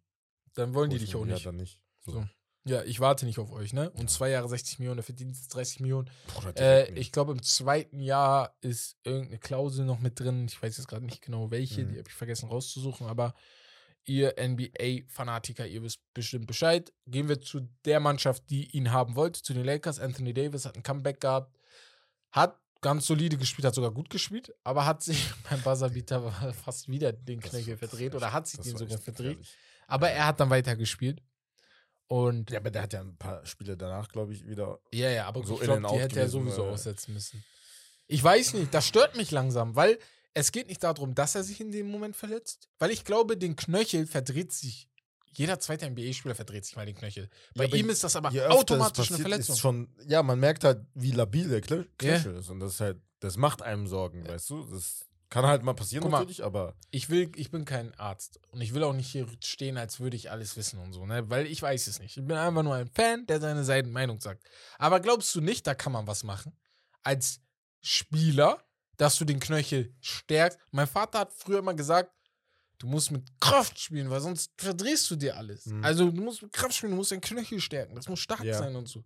Dann 0.53 0.73
wollen 0.73 0.89
die 0.89 0.95
ich 0.97 1.03
dich 1.05 1.15
auch 1.15 1.21
ihn. 1.21 1.27
nicht. 1.27 1.39
Ja, 1.39 1.51
dann 1.51 1.57
nicht. 1.57 1.81
So. 2.01 2.11
So. 2.13 2.27
Ja, 2.67 2.81
ich 2.83 2.99
warte 2.99 3.25
nicht 3.27 3.37
auf 3.37 3.51
euch, 3.51 3.73
ne? 3.73 3.91
Und 3.91 4.09
zwei 4.09 4.31
Jahre 4.31 4.49
60 4.49 4.79
Millionen, 4.79 4.97
der 4.97 5.03
verdient 5.03 5.35
jetzt 5.35 5.49
30 5.53 5.81
Millionen. 5.81 6.09
Bruder, 6.27 6.55
Äh, 6.59 6.91
ich 6.99 7.11
glaube, 7.11 7.31
im 7.31 7.43
zweiten 7.43 7.99
Jahr 7.99 8.55
ist 8.61 8.97
irgendeine 9.03 9.37
Klausel 9.37 9.85
noch 9.85 9.99
mit 9.99 10.19
drin. 10.19 10.47
Ich 10.49 10.59
weiß 10.61 10.77
jetzt 10.77 10.87
gerade 10.87 11.05
nicht 11.05 11.21
genau 11.21 11.51
welche, 11.51 11.83
Mhm. 11.83 11.89
die 11.91 11.99
habe 11.99 12.09
ich 12.09 12.15
vergessen 12.15 12.49
rauszusuchen, 12.49 13.05
aber 13.05 13.35
ihr 14.05 14.35
NBA-Fanatiker, 14.37 15.67
ihr 15.67 15.83
wisst 15.83 15.99
bestimmt 16.13 16.47
Bescheid. 16.47 16.91
Gehen 17.07 17.27
wir 17.29 17.39
zu 17.41 17.61
der 17.85 17.99
Mannschaft, 17.99 18.49
die 18.49 18.69
ihn 18.75 18.91
haben 18.91 19.15
wollte, 19.15 19.41
zu 19.41 19.53
den 19.53 19.63
Lakers. 19.63 19.99
Anthony 19.99 20.33
Davis 20.33 20.65
hat 20.65 20.75
ein 20.75 20.83
Comeback 20.83 21.21
gehabt, 21.21 21.55
hat 22.31 22.59
ganz 22.81 23.05
solide 23.07 23.37
gespielt, 23.37 23.65
hat 23.65 23.75
sogar 23.75 23.91
gut 23.91 24.09
gespielt, 24.09 24.53
aber 24.63 24.85
hat 24.85 25.01
sich 25.03 25.17
beim 25.49 25.61
Buzzerbeater 25.61 26.31
fast 26.65 26.87
wieder 26.87 27.13
den 27.13 27.39
Knöchel 27.41 27.77
verdreht 27.77 28.15
oder 28.15 28.31
hat 28.33 28.47
sich 28.47 28.59
den 28.59 28.77
sogar 28.77 28.97
verdreht. 28.97 29.39
Aber 29.87 30.09
er 30.09 30.25
hat 30.27 30.39
dann 30.39 30.49
weiter 30.49 30.75
gespielt. 30.75 31.21
Und 32.07 32.51
Ja, 32.51 32.59
aber 32.59 32.69
der 32.71 32.83
hat 32.83 32.93
ja 32.93 33.01
ein 33.01 33.17
paar 33.17 33.45
Spiele 33.45 33.75
danach, 33.77 34.09
glaube 34.09 34.33
ich, 34.33 34.47
wieder. 34.47 34.79
Ja, 34.93 35.09
ja, 35.09 35.25
aber 35.27 35.43
so 35.45 35.55
ich 35.55 35.61
glaube, 35.61 35.87
die 35.91 35.99
hätte 35.99 36.19
er 36.19 36.29
sowieso 36.29 36.65
äh. 36.65 36.69
aussetzen 36.69 37.13
müssen. 37.13 37.43
Ich 38.07 38.23
weiß 38.23 38.53
nicht, 38.53 38.73
das 38.73 38.85
stört 38.87 39.15
mich 39.17 39.31
langsam, 39.31 39.75
weil 39.75 39.97
es 40.35 40.51
geht 40.51 40.67
nicht 40.67 40.83
darum, 40.83 41.15
dass 41.15 41.33
er 41.33 41.43
sich 41.43 41.59
in 41.61 41.71
dem 41.71 41.89
Moment 41.89 42.15
verletzt, 42.15 42.69
weil 42.77 42.91
ich 42.91 43.03
glaube, 43.05 43.37
den 43.37 43.55
Knöchel 43.55 44.05
verdreht 44.05 44.51
sich. 44.53 44.87
Jeder 45.31 45.59
zweite 45.59 45.89
NBA-Spieler 45.89 46.35
verdreht 46.35 46.63
sich 46.65 46.75
mal 46.75 46.85
den 46.85 46.95
Knöchel. 46.95 47.29
Bei 47.55 47.65
Ja, 47.65 47.75
ihm 47.75 47.89
ist 47.89 48.03
das 48.03 48.15
aber 48.15 48.29
automatisch 48.29 49.09
eine 49.09 49.17
passiert, 49.17 49.21
Verletzung. 49.21 49.55
Ist 49.55 49.59
schon, 49.59 49.89
ja, 50.07 50.21
man 50.23 50.39
merkt 50.39 50.63
halt, 50.63 50.85
wie 50.93 51.11
labil 51.11 51.49
der 51.49 51.61
Knö- 51.63 51.85
Ja. 52.01 52.19
Knöchel 52.19 52.35
ist. 52.35 52.49
Und 52.49 52.59
das 52.59 52.73
ist 52.75 52.79
halt, 52.81 52.97
das 53.19 53.35
macht 53.35 53.61
einem 53.61 53.87
Sorgen, 53.87 54.25
weißt 54.27 54.49
du? 54.51 54.63
Das 54.65 55.05
kann 55.29 55.45
halt 55.45 55.63
mal 55.63 55.73
passieren 55.73 56.03
Guck 56.03 56.11
mal. 56.11 56.19
natürlich, 56.19 56.43
aber 56.43 56.75
Ich 56.91 57.09
will, 57.09 57.31
ich 57.35 57.51
bin 57.51 57.65
kein 57.65 57.93
Arzt 57.95 58.39
und 58.51 58.61
ich 58.61 58.73
will 58.73 58.83
auch 58.83 58.93
nicht 58.93 59.07
hier 59.11 59.27
stehen, 59.43 59.77
als 59.77 59.99
würde 59.99 60.15
ich 60.15 60.31
alles 60.31 60.55
wissen 60.55 60.79
und 60.79 60.93
so, 60.93 61.05
ne? 61.05 61.29
Weil 61.29 61.47
ich 61.47 61.61
weiß 61.61 61.87
es 61.87 61.99
nicht. 61.99 62.15
Ich 62.17 62.25
bin 62.25 62.37
einfach 62.37 62.63
nur 62.63 62.75
ein 62.75 62.87
Fan, 62.87 63.25
der 63.25 63.39
seine 63.41 63.63
Seiten 63.63 63.91
Meinung 63.91 64.21
sagt. 64.21 64.43
Aber 64.77 64.99
glaubst 64.99 65.33
du 65.35 65.41
nicht, 65.41 65.65
da 65.67 65.73
kann 65.75 65.91
man 65.91 66.07
was 66.07 66.23
machen? 66.23 66.55
Als 67.03 67.41
Spieler, 67.81 68.63
dass 68.97 69.17
du 69.17 69.25
den 69.25 69.39
Knöchel 69.39 69.93
stärkst. 69.99 70.57
Mein 70.71 70.87
Vater 70.87 71.19
hat 71.19 71.33
früher 71.33 71.59
immer 71.59 71.73
gesagt, 71.73 72.11
du 72.79 72.87
musst 72.87 73.11
mit 73.11 73.23
Kraft 73.41 73.79
spielen, 73.79 74.09
weil 74.09 74.21
sonst 74.21 74.51
verdrehst 74.57 75.09
du 75.11 75.15
dir 75.15 75.37
alles. 75.37 75.65
Mhm. 75.65 75.83
Also 75.83 76.09
du 76.11 76.21
musst 76.21 76.41
mit 76.43 76.53
Kraft 76.53 76.75
spielen, 76.75 76.91
du 76.91 76.97
musst 76.97 77.11
deinen 77.11 77.21
Knöchel 77.21 77.59
stärken. 77.59 77.95
Das 77.95 78.07
muss 78.07 78.19
stark 78.19 78.43
Ja. 78.43 78.57
sein 78.57 78.75
und 78.75 78.87
so. 78.87 79.03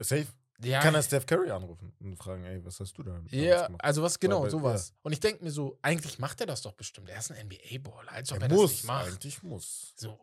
safe. 0.00 0.26
Ja, 0.62 0.80
Kann 0.80 0.94
er 0.94 1.02
Steph 1.02 1.26
Curry 1.26 1.50
anrufen 1.50 1.92
und 2.00 2.16
fragen, 2.16 2.44
ey, 2.44 2.64
was 2.64 2.78
hast 2.78 2.96
du 2.96 3.02
da? 3.02 3.20
ja, 3.30 3.66
gemacht? 3.66 3.84
also 3.84 4.02
was 4.02 4.18
genau, 4.20 4.42
Weil- 4.44 4.50
sowas. 4.50 4.92
Und 5.02 5.12
ich 5.12 5.20
denke 5.20 5.42
mir 5.44 5.50
so, 5.50 5.78
eigentlich 5.82 6.18
macht 6.20 6.40
er 6.40 6.46
das 6.46 6.62
doch 6.62 6.72
bestimmt. 6.72 7.08
Er 7.08 7.18
ist 7.18 7.32
ein 7.32 7.38
NBA-Baller, 7.48 8.12
als 8.12 8.30
ob 8.30 8.38
er, 8.38 8.42
Er 8.44 8.48
das 8.48 8.56
muss, 8.58 8.70
nicht 8.72 8.84
macht. 8.84 9.06
eigentlich 9.08 9.42
muss. 9.42 9.94
So. 9.96 10.18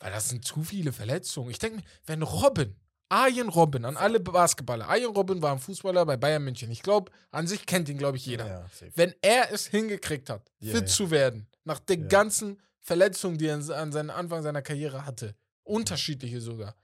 Weil 0.00 0.12
das 0.12 0.28
sind 0.28 0.44
zu 0.44 0.62
viele 0.62 0.92
Verletzungen. 0.92 1.50
Ich 1.50 1.58
denke 1.58 1.76
mir, 1.78 1.82
wenn 2.04 2.22
Robin, 2.22 2.76
Arjen 3.08 3.48
Robin, 3.48 3.84
an 3.86 3.96
alle 3.96 4.20
Basketballer, 4.20 4.86
Arjen 4.88 5.10
Robin 5.10 5.40
war 5.40 5.52
ein 5.52 5.58
Fußballer 5.60 6.04
bei 6.04 6.16
Bayern 6.18 6.44
München. 6.44 6.70
Ich 6.70 6.82
glaube, 6.82 7.10
an 7.30 7.46
sich 7.46 7.64
kennt 7.64 7.88
ihn, 7.88 7.96
glaube 7.98 8.16
ich, 8.18 8.26
jeder. 8.26 8.46
Ja. 8.46 8.66
Wenn 8.94 9.14
er 9.22 9.50
es 9.52 9.66
hingekriegt 9.66 10.28
hat, 10.28 10.50
Ja, 10.60 10.72
fit 10.72 10.82
ja. 10.82 10.86
zu 10.94 11.10
werden, 11.10 11.46
nach 11.64 11.78
den 11.80 12.02
Ja. 12.02 12.08
ganzen 12.08 12.60
Verletzungen, 12.80 13.38
die 13.38 13.46
er 13.46 13.54
an- 13.54 13.70
an 13.70 13.92
seinem 13.92 14.10
Anfang 14.10 14.42
seiner 14.42 14.60
Karriere 14.62 15.06
hatte, 15.06 15.34
unterschiedliche 15.62 16.40
sogar, 16.40 16.74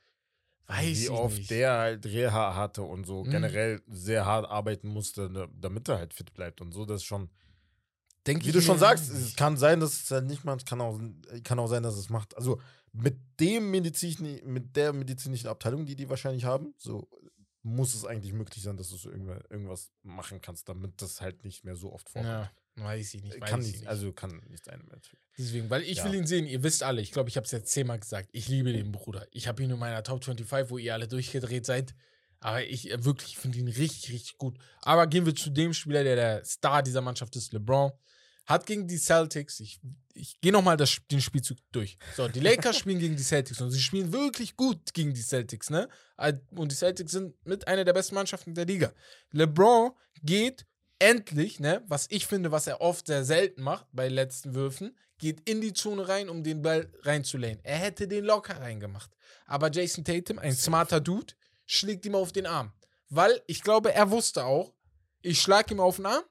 weiß 0.71 0.99
wie 0.99 1.03
ich 1.05 1.11
oft 1.11 1.37
nicht. 1.39 1.51
der 1.51 1.73
halt 1.79 2.07
Reha 2.07 2.55
hatte 2.55 2.83
und 2.83 3.05
so 3.07 3.25
Mhm. 3.25 3.31
generell 3.31 3.83
sehr 3.89 4.25
hart 4.27 4.49
arbeiten 4.49 4.89
musste, 4.89 5.29
ne, 5.31 5.49
damit 5.59 5.89
er 5.89 5.99
halt 5.99 6.15
fit 6.15 6.33
bleibt 6.35 6.61
und 6.61 6.73
so, 6.73 6.85
das 6.87 6.99
ist 7.03 7.05
schon, 7.07 7.29
Denk 8.27 8.45
wie 8.45 8.53
du 8.53 8.61
schon 8.61 8.79
sagst, 8.79 9.13
nicht. 9.13 9.23
es 9.23 9.37
kann 9.37 9.57
sein, 9.57 9.81
dass 9.81 9.95
es 10.03 10.11
halt 10.11 10.27
nicht 10.27 10.45
macht, 10.45 10.67
kann 10.67 10.81
auch, 10.81 11.01
kann 11.43 11.59
auch 11.59 11.69
sein, 11.69 11.83
dass 11.83 11.97
es 11.97 12.11
macht. 12.11 12.37
Also 12.37 12.61
mit 12.93 13.17
dem 13.41 13.71
Medizin, 13.71 14.41
mit 14.45 14.77
der 14.77 14.93
medizinischen 14.93 15.49
Abteilung, 15.49 15.87
die 15.87 15.97
die 15.97 16.09
wahrscheinlich 16.11 16.45
haben, 16.45 16.75
so 16.77 17.09
muss 17.63 17.95
es 17.95 18.05
eigentlich 18.05 18.33
möglich 18.33 18.63
sein, 18.63 18.77
dass 18.77 18.89
du 18.91 18.97
so 18.97 19.11
irgendwa- 19.11 19.43
irgendwas 19.51 19.91
machen 20.03 20.41
kannst, 20.41 20.69
damit 20.69 21.01
das 21.01 21.21
halt 21.21 21.45
nicht 21.45 21.65
mehr 21.65 21.77
so 21.77 21.93
oft 21.93 22.09
vorkommt. 22.11 22.31
Ja, 22.33 22.51
weiß 22.83 23.15
ich 23.15 23.23
nicht. 23.23 23.41
Weiß 23.41 23.51
kann 23.51 23.61
ich 23.61 23.67
nicht, 23.67 23.77
nicht. 23.81 23.89
also 23.89 24.13
kann 24.13 24.41
nicht 24.49 24.65
sein. 24.65 24.83
Deswegen, 25.39 25.71
weil 25.71 25.83
ich 25.83 25.99
Ja. 25.99 26.05
will 26.05 26.15
ihn 26.15 26.27
sehen. 26.27 26.47
Ihr 26.47 26.63
wisst 26.63 26.83
alle, 26.83 27.01
ich 27.01 27.13
glaube, 27.13 27.29
ich 27.29 27.37
habe 27.37 27.45
es 27.45 27.51
jetzt 27.51 27.71
zehnmal 27.73 27.99
gesagt. 27.99 28.29
Ich 28.33 28.49
liebe 28.49 28.73
den 28.73 28.93
Bruder. 28.93 29.27
Ich 29.31 29.49
habe 29.49 29.63
ihn 29.63 29.71
in 29.71 29.79
meiner 29.79 30.03
Top 30.03 30.25
25, 30.25 30.71
wo 30.71 30.79
ihr 30.79 30.93
alle 30.95 31.09
durchgedreht 31.09 31.65
seid. 31.67 31.95
Aber 32.41 32.65
ich 32.65 32.91
äh, 32.91 33.05
wirklich 33.05 33.37
finde 33.37 33.59
ihn 33.59 33.69
richtig, 33.69 34.13
richtig 34.13 34.39
gut. 34.39 34.59
Aber 34.83 35.07
gehen 35.07 35.27
wir 35.27 35.35
zu 35.35 35.51
dem 35.51 35.73
Spieler, 35.75 36.05
der 36.05 36.17
der 36.17 36.45
Star 36.45 36.83
dieser 36.83 37.01
Mannschaft 37.03 37.37
ist, 37.37 37.53
LeBron. 37.53 37.93
Hat 38.47 38.67
gegen 38.67 38.89
die 38.89 38.97
Celtics, 38.99 39.61
ich, 39.61 39.79
ich 40.13 40.41
gehe 40.41 40.51
nochmal 40.51 40.77
den 40.77 41.21
Spielzug 41.21 41.59
durch. 41.71 41.97
So, 42.17 42.27
die 42.27 42.41
Lakers 42.41 42.79
spielen 42.79 42.99
gegen 42.99 43.15
die 43.15 43.23
Celtics 43.23 43.61
und 43.61 43.71
sie 43.71 43.79
spielen 43.81 44.13
wirklich 44.13 44.57
gut 44.57 44.93
gegen 44.93 45.15
die 45.15 45.21
Celtics, 45.21 45.71
ne? 45.71 45.89
Und 46.51 46.73
die 46.73 46.75
Celtics 46.75 47.13
sind 47.13 47.35
mit 47.47 47.69
einer 47.69 47.85
der 47.85 47.93
besten 47.93 48.17
Mannschaften 48.17 48.55
der 48.55 48.65
Liga. 48.65 48.93
LeBron 49.31 49.93
geht 50.25 50.67
endlich, 51.01 51.59
ne, 51.59 51.83
was 51.89 52.07
ich 52.11 52.27
finde, 52.27 52.53
was 52.53 52.69
er 52.69 52.81
oft 52.81 53.09
sehr 53.09 53.25
selten 53.25 53.63
macht 53.63 53.87
bei 53.93 54.09
letzten 54.09 54.55
Würfen, 54.55 54.97
geht 55.19 55.49
in 55.49 55.61
die 55.61 55.73
Zone 55.73 56.09
rein, 56.09 56.29
um 56.29 56.45
den 56.45 56.63
Ball 56.63 56.91
reinzulehnen. 57.03 57.59
Er 57.65 57.77
hätte 57.77 58.07
den 58.07 58.25
locker 58.25 58.61
reingemacht. 58.61 59.11
Aber 59.47 59.71
Jason 59.71 60.05
Tatum, 60.05 60.39
ein 60.39 60.55
smarter 60.55 61.01
Dude, 61.01 61.35
schlägt 61.67 62.07
ihm 62.07 62.15
auf 62.15 62.33
den 62.33 62.47
Arm. 62.47 62.73
Weil 63.09 63.43
ich 63.47 63.63
glaube, 63.63 63.93
er 63.93 64.11
wusste 64.11 64.45
auch, 64.45 64.73
ich 65.23 65.41
schlag 65.41 65.71
ihm 65.71 65.81
auf 65.81 65.97
den 65.97 66.07
Arm 66.07 66.23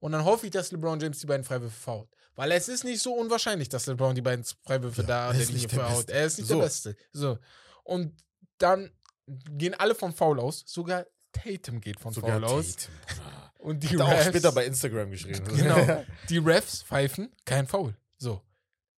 und 0.00 0.12
dann 0.12 0.24
hoffe 0.24 0.46
ich, 0.46 0.52
dass 0.52 0.72
LeBron 0.72 0.98
James 1.00 1.20
die 1.20 1.26
beiden 1.26 1.44
Freiwürfe 1.44 1.74
fault. 1.78 2.08
Weil 2.34 2.52
es 2.52 2.68
ist 2.68 2.84
nicht 2.84 3.00
so 3.02 3.14
unwahrscheinlich, 3.14 3.68
dass 3.68 3.86
LeBron 3.86 4.14
die 4.14 4.22
beiden 4.22 4.44
Freiwürfe 4.64 5.02
Ja, 5.02 5.06
da 5.06 5.28
an 5.30 5.38
der 5.38 5.46
Linie 5.46 5.68
verhaut. 5.68 6.06
Beste. 6.06 6.12
Er 6.12 6.26
ist 6.26 6.38
nicht 6.38 6.48
So. 6.48 6.54
der 6.56 6.62
Beste. 6.62 6.96
So. 7.12 7.38
Und 7.84 8.22
dann 8.58 8.90
gehen 9.26 9.74
alle 9.74 9.94
vom 9.94 10.12
Foul 10.12 10.40
aus. 10.40 10.62
Sogar 10.66 11.06
Tatum 11.32 11.80
geht 11.80 11.98
von 12.00 12.12
Sogar 12.12 12.40
Foul 12.40 12.44
aus. 12.44 12.76
Tatum, 12.76 12.94
Bruder. 13.06 13.45
Und 13.66 13.82
die 13.82 13.88
Hat 13.88 13.98
er 13.98 14.04
auch 14.06 14.10
Refs, 14.12 14.26
später 14.28 14.52
bei 14.52 14.64
Instagram 14.64 15.10
geschrieben. 15.10 15.44
Genau. 15.56 16.04
die 16.30 16.38
Refs 16.38 16.82
pfeifen 16.84 17.32
kein 17.44 17.66
Foul. 17.66 17.96
So. 18.16 18.40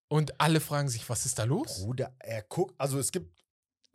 Und 0.08 0.38
alle 0.38 0.60
fragen 0.60 0.88
sich, 0.90 1.08
was 1.08 1.24
ist 1.24 1.38
da 1.38 1.44
los? 1.44 1.80
Bruder, 1.80 2.14
er 2.18 2.42
guckt, 2.42 2.74
also 2.78 2.98
es 2.98 3.10
gibt, 3.10 3.34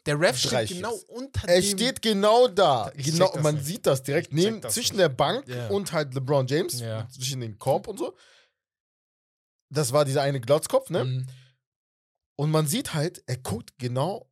Der 0.07 0.19
Ref 0.19 0.35
steht 0.37 0.69
genau 0.69 0.93
unter 1.09 1.47
er 1.47 1.61
dem. 1.61 1.69
steht 1.77 2.01
genau 2.01 2.47
da. 2.47 2.91
Ich 2.95 3.05
Genau, 3.05 3.35
man 3.41 3.55
nicht. 3.55 3.65
sieht 3.67 3.85
das 3.85 4.01
direkt 4.01 4.33
neben, 4.33 4.61
das 4.61 4.73
zwischen 4.73 4.93
nicht. 4.95 5.01
der 5.01 5.09
Bank 5.09 5.47
Ja. 5.47 5.67
und 5.69 5.91
halt 5.93 6.15
LeBron 6.15 6.47
James, 6.47 6.79
Ja. 6.79 7.07
zwischen 7.09 7.41
den 7.41 7.57
Korb 7.59 7.87
und 7.87 7.99
so. 7.99 8.15
Das 9.69 9.91
war 9.93 10.05
dieser 10.05 10.23
eine 10.23 10.41
Glotzkopf, 10.41 10.89
ne? 10.89 11.03
Mhm. 11.05 11.27
Und 12.35 12.49
man 12.51 12.65
sieht 12.67 12.93
halt, 12.95 13.23
er 13.27 13.37
guckt 13.37 13.77
genau 13.77 14.27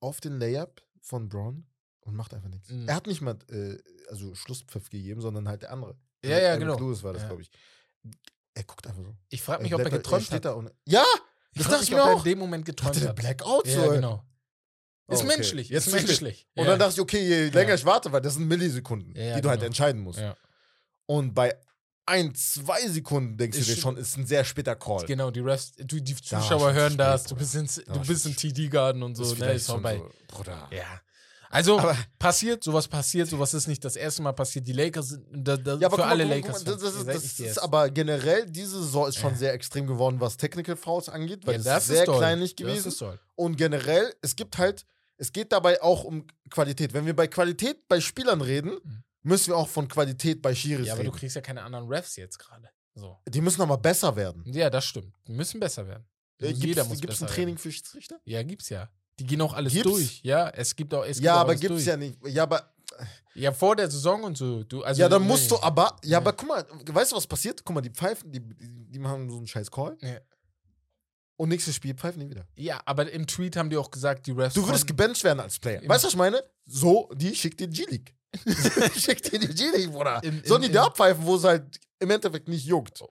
auf 0.00 0.20
den 0.20 0.38
Layup 0.40 0.82
von 1.00 1.28
Braun 1.28 1.66
und 2.02 2.14
macht 2.14 2.34
einfach 2.34 2.48
nichts. 2.48 2.68
Mhm. 2.70 2.88
Er 2.88 2.94
hat 2.94 3.06
nicht 3.06 3.20
mal 3.20 3.36
äh, 3.50 3.78
also 4.08 4.34
Schlusspfiff 4.34 4.90
gegeben, 4.90 5.20
sondern 5.20 5.48
halt 5.48 5.62
der 5.62 5.72
andere. 5.72 5.96
Ja, 6.24 6.30
ja, 6.30 6.36
Eric 6.38 6.60
genau. 6.60 6.78
Lewis 6.78 7.02
war 7.02 7.12
das, 7.12 7.22
Ja. 7.22 7.28
glaube 7.28 7.42
ich. 7.42 7.50
Er 8.54 8.64
guckt 8.64 8.86
einfach 8.86 9.02
so. 9.02 9.16
Ich 9.30 9.42
frage 9.42 9.62
mich, 9.62 9.74
ob 9.74 9.80
er 9.80 9.90
geträumt 9.90 10.30
hat. 10.30 10.44
Da 10.44 10.52
und, 10.52 10.70
ja, 10.86 11.04
Ich 11.54 11.62
das 11.62 11.70
dachte 11.70 11.84
ich 11.84 11.90
mir 11.90 12.04
auch. 12.04 12.18
in 12.18 12.24
dem 12.32 12.38
Moment 12.38 12.64
geträumt 12.64 12.90
Hatte 12.90 13.00
der 13.00 13.08
hat. 13.10 13.16
Blackout 13.16 13.66
so. 13.66 13.80
Ja, 13.80 13.92
genau. 13.92 14.24
Oh, 15.08 15.14
Ist 15.14 15.20
okay. 15.20 15.28
menschlich. 15.28 15.68
Jetzt 15.68 15.86
ist 15.88 15.94
menschlich. 15.94 16.46
Und 16.54 16.64
ja. 16.64 16.70
dann 16.70 16.78
dachte 16.78 16.94
ich, 16.94 17.00
okay, 17.00 17.20
je 17.20 17.48
länger 17.50 17.70
Ja. 17.70 17.74
ich 17.74 17.84
warte, 17.84 18.12
weil 18.12 18.20
das 18.20 18.34
sind 18.34 18.46
Millisekunden, 18.46 19.14
Ja, 19.16 19.22
ja, 19.24 19.34
die 19.36 19.40
du 19.42 19.48
halt 19.48 19.60
genau. 19.60 19.66
entscheiden 19.68 20.00
musst. 20.02 20.18
ja. 20.20 20.36
Und 21.06 21.34
bei 21.34 21.56
ein, 22.06 22.34
zwei 22.34 22.86
Sekunden 22.88 23.36
denkst 23.36 23.58
Ist 23.58 23.68
du 23.70 23.74
dir 23.74 23.80
schon- 23.80 23.96
ist 23.96 24.16
ein 24.16 24.26
sehr 24.26 24.44
später 24.44 24.74
Call. 24.76 25.04
Genau, 25.06 25.30
die 25.30 25.40
Rest, 25.40 25.74
du, 25.78 26.00
die 26.00 26.14
Zuschauer 26.16 26.60
schon 26.60 26.74
hören 26.74 26.96
das, 26.96 27.24
du 27.24 27.34
bist, 27.36 27.54
in, 27.54 27.68
Da 27.86 27.92
du 27.94 28.06
bist 28.06 28.26
in 28.26 28.36
TD-Garden 28.36 29.02
und 29.02 29.14
so, 29.14 29.22
ist 29.24 29.38
ne, 29.38 29.52
ist 29.52 29.66
vorbei. 29.66 29.98
so, 29.98 30.10
Bruder. 30.28 30.68
Ja. 30.72 31.00
Also, 31.52 31.78
Aber- 31.78 31.96
passiert, 32.18 32.64
sowas 32.64 32.88
passiert, 32.88 33.28
sowas 33.28 33.52
ist 33.54 33.66
nicht 33.68 33.84
das 33.84 33.96
erste 33.96 34.22
Mal 34.22 34.32
passiert. 34.32 34.66
Die 34.66 34.72
Lakers 34.72 35.10
sind, 35.10 35.26
da, 35.32 35.56
da, 35.56 35.74
Ja, 35.76 35.86
aber 35.88 35.96
für 35.96 36.02
guck 36.02 36.10
alle 36.10 36.24
guck 36.24 36.32
guck 36.34 36.42
Lakers. 36.46 36.64
mal, 36.64 36.72
das, 36.72 36.82
das, 36.82 36.94
ist, 37.24 37.38
das 37.40 37.40
ist 37.40 37.58
aber 37.58 37.90
generell, 37.90 38.46
diese 38.50 38.82
Saison 38.82 39.06
ist 39.08 39.16
schon 39.18 39.32
Ja. 39.32 39.36
sehr 39.38 39.52
extrem 39.52 39.86
geworden, 39.86 40.18
was 40.20 40.36
Technical 40.38 40.76
Fouls 40.76 41.08
angeht, 41.08 41.46
weil 41.46 41.54
Ja, 41.54 41.58
es 41.60 41.64
das 41.64 41.82
ist 41.84 41.88
sehr 41.96 42.04
toll. 42.06 42.18
kleinlich 42.18 42.56
gewesen. 42.56 42.88
ist. 42.88 43.04
Und 43.36 43.56
generell, 43.56 44.12
es 44.22 44.34
gibt 44.34 44.56
halt, 44.58 44.86
es 45.18 45.30
geht 45.32 45.52
dabei 45.52 45.82
auch 45.82 46.04
um 46.04 46.26
Qualität. 46.50 46.94
Wenn 46.94 47.04
wir 47.06 47.14
bei 47.14 47.26
Qualität 47.28 47.86
bei 47.86 48.00
Spielern 48.00 48.40
reden, 48.40 48.70
Mhm. 48.82 49.04
müssen 49.22 49.48
wir 49.48 49.56
auch 49.58 49.68
von 49.68 49.86
Qualität 49.88 50.40
bei 50.42 50.54
Schiris 50.54 50.86
Ja, 50.86 50.94
aber 50.94 51.04
du 51.04 51.10
reden. 51.10 51.18
kriegst 51.18 51.36
ja 51.36 51.42
keine 51.42 51.62
anderen 51.62 51.86
Refs 51.86 52.16
jetzt 52.16 52.38
gerade. 52.38 52.70
So. 52.94 53.18
Die 53.28 53.40
müssen 53.40 53.60
aber 53.62 53.76
besser 53.78 54.16
werden. 54.16 54.42
Ja, 54.46 54.68
das 54.70 54.84
stimmt. 54.86 55.14
Die 55.26 55.32
müssen 55.32 55.60
besser 55.60 55.86
werden. 55.86 56.04
Äh, 56.40 56.48
Jeder 56.48 56.60
Gibt's, 56.60 56.88
muss 56.88 57.00
gibt's 57.00 57.16
besser 57.18 57.26
ein 57.26 57.34
Training 57.34 57.48
werden. 57.54 57.58
für 57.58 57.72
Schiedsrichter? 57.72 58.20
Ja, 58.24 58.42
gibt's 58.42 58.68
ja. 58.68 58.88
Die 59.18 59.26
gehen 59.26 59.40
auch 59.40 59.52
alles 59.52 59.72
Gibt's? 59.72 59.88
durch. 59.90 60.20
Ja, 60.22 60.48
es 60.50 60.74
gibt 60.74 60.92
auch. 60.94 61.04
Es 61.04 61.16
gibt 61.18 61.24
Ja, 61.26 61.36
auch 61.36 61.40
aber 61.40 61.54
gibt's 61.54 61.68
durch. 61.68 61.86
ja 61.86 61.96
nicht. 61.96 62.18
Ja, 62.26 62.42
aber, 62.44 62.72
Ja, 63.34 63.52
vor 63.52 63.76
der 63.76 63.90
Saison 63.90 64.24
und 64.24 64.36
so. 64.36 64.62
Du, 64.64 64.82
also, 64.82 65.00
ja, 65.00 65.08
dann 65.08 65.22
nee. 65.22 65.28
musst 65.28 65.50
du 65.50 65.58
aber, 65.60 65.96
ja, 66.04 66.10
Ja. 66.12 66.18
aber 66.18 66.32
guck 66.34 66.48
mal, 66.48 66.66
weißt 66.86 67.12
du, 67.12 67.16
was 67.16 67.26
passiert? 67.26 67.62
Guck 67.64 67.74
mal, 67.74 67.80
die 67.80 67.90
pfeifen, 67.90 68.30
die, 68.30 68.40
die, 68.40 68.98
machen 68.98 69.30
so 69.30 69.36
einen 69.38 69.46
scheiß 69.46 69.70
Call. 69.70 69.96
Ja. 70.02 70.18
Und 71.36 71.48
nächstes 71.48 71.74
Spiel 71.74 71.94
pfeifen 71.94 72.20
die 72.20 72.30
wieder. 72.30 72.46
Ja, 72.56 72.80
aber 72.84 73.10
im 73.10 73.26
Tweet 73.26 73.56
haben 73.56 73.70
die 73.70 73.76
auch 73.76 73.90
gesagt, 73.90 74.26
die 74.26 74.32
Refs. 74.32 74.54
Du 74.54 74.66
würdest 74.66 74.86
gebencht 74.86 75.24
werden 75.24 75.40
als 75.40 75.58
Player. 75.58 75.80
Weißt 75.86 76.04
du, 76.04 76.06
was 76.08 76.12
ich 76.12 76.18
meine? 76.18 76.42
So, 76.66 77.10
die 77.14 77.34
schickt 77.34 77.58
dir 77.60 77.68
G-League. 77.68 78.14
schickt 78.96 79.32
dir 79.32 79.38
die 79.38 79.48
G-League, 79.48 79.90
Bruder. 79.92 80.20
Sollen 80.44 80.62
die 80.62 80.70
da 80.70 80.84
abpfeifen, 80.86 81.24
wo 81.24 81.36
es 81.36 81.44
halt 81.44 81.80
im 81.98 82.10
Endeffekt 82.10 82.48
nicht 82.48 82.64
juckt? 82.66 83.02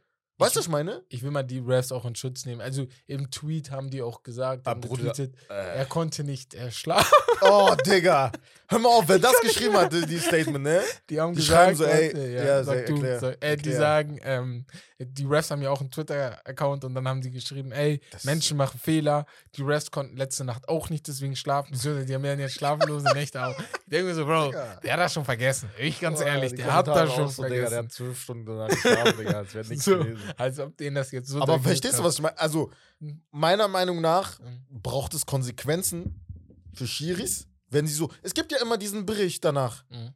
Weißt 0.42 0.56
du, 0.56 0.60
was 0.60 0.66
ich 0.66 0.72
meine? 0.72 1.04
Ich 1.10 1.22
will 1.24 1.32
mal 1.32 1.44
die 1.44 1.60
Refs 1.60 1.92
auch 1.92 2.04
in 2.06 2.16
Schutz 2.16 2.46
nehmen. 2.46 2.62
Also 2.62 2.88
im 3.08 3.30
Tweet 3.32 3.72
haben 3.72 3.90
die 3.90 4.02
auch 4.02 4.24
gesagt, 4.24 4.68
Ah, 4.68 4.74
Bruder. 4.74 5.04
getweetet, 5.04 5.36
er 5.50 5.86
konnte 5.86 6.24
nicht 6.24 6.54
äh, 6.56 6.72
schlafen. 6.72 7.12
Oh, 7.44 7.74
Digga. 7.88 8.32
Hör 8.68 8.78
mal 8.78 8.90
auf, 8.90 9.06
wer 9.08 9.18
das 9.18 9.34
geschrieben 9.42 9.76
hat, 9.76 9.92
die 9.92 10.20
Statement, 10.20 10.64
ne? 10.64 10.82
Die 11.10 11.20
haben 11.20 11.34
Die 11.34 11.40
gesagt, 11.40 11.76
schreiben 11.76 11.76
so, 11.76 11.86
ey, 11.86 12.14
warte, 12.14 12.28
ja, 12.30 12.64
sag 12.64 12.78
sag, 12.78 12.86
du, 12.86 13.20
sag, 13.20 13.44
äh, 13.44 13.56
die 13.58 13.72
sagen, 13.72 14.20
ähm, 14.24 14.66
die 15.06 15.26
Refs 15.26 15.52
haben 15.52 15.62
ja 15.62 15.70
auch 15.70 15.82
einen 15.82 15.92
Twitter-Account 15.92 16.84
und 16.86 16.94
dann 16.96 17.08
haben 17.08 17.22
die 17.22 17.32
geschrieben, 17.32 17.72
ey, 17.72 18.02
Das- 18.12 18.24
Menschen 18.24 18.58
machen 18.58 18.80
Fehler, 18.80 19.26
die 19.56 19.62
Refs 19.62 19.92
konnten 19.92 20.18
letzte 20.18 20.44
Nacht 20.44 20.68
auch 20.70 20.90
nicht 20.90 21.08
deswegen 21.08 21.36
schlafen, 21.36 21.72
beziehungsweise 21.72 22.06
die 22.08 22.14
haben 22.16 22.26
ja 22.26 22.34
jetzt 22.36 22.54
schlaflose 22.56 23.06
Nächte 23.14 23.44
auch. 23.46 23.58
Ich 23.60 23.66
denke 23.88 24.06
mir 24.08 24.16
so, 24.16 24.26
Bro, 24.26 24.48
Digga. 24.48 24.80
der 24.84 24.94
hat 24.94 25.00
das 25.00 25.14
schon 25.14 25.26
vergessen. 25.26 25.70
Ich 25.80 26.00
ganz 26.00 26.20
Oh, 26.20 26.24
ehrlich, 26.24 26.54
der 26.56 26.74
hat 26.74 26.88
das 26.88 27.14
schon 27.14 27.28
so, 27.30 27.44
Digga, 27.44 27.56
der 27.56 27.62
vergessen. 27.68 27.86
hat 27.86 27.92
zwölf 27.92 28.22
Stunden 28.22 28.46
danach 28.46 28.68
geschlafen, 28.70 29.18
Digga, 29.18 29.38
als 29.40 29.54
wäre 29.54 29.68
nichts 29.68 29.86
So, 29.86 29.98
gewesen. 29.98 30.22
als 30.38 30.60
ob 30.60 30.78
denen 30.78 30.96
das 30.96 31.12
jetzt 31.12 31.30
so. 31.30 31.42
Aber 31.42 31.60
verstehst 31.60 32.00
du, 32.00 32.04
was 32.04 32.16
ich 32.16 32.22
meine? 32.22 32.38
Also, 32.40 32.72
Mhm. 33.00 33.22
meiner 33.32 33.68
Meinung 33.68 34.00
nach 34.02 34.40
Mhm. 34.40 34.82
braucht 34.82 35.14
es 35.16 35.26
Konsequenzen 35.26 36.24
für 36.74 36.86
Schiris, 36.88 37.48
wenn 37.70 37.88
sie 37.88 37.94
so. 37.96 38.12
Es 38.22 38.34
gibt 38.34 38.52
ja 38.52 38.60
immer 38.62 38.78
diesen 38.78 39.06
Bericht 39.06 39.44
danach. 39.44 39.84
Mhm. 39.90 40.14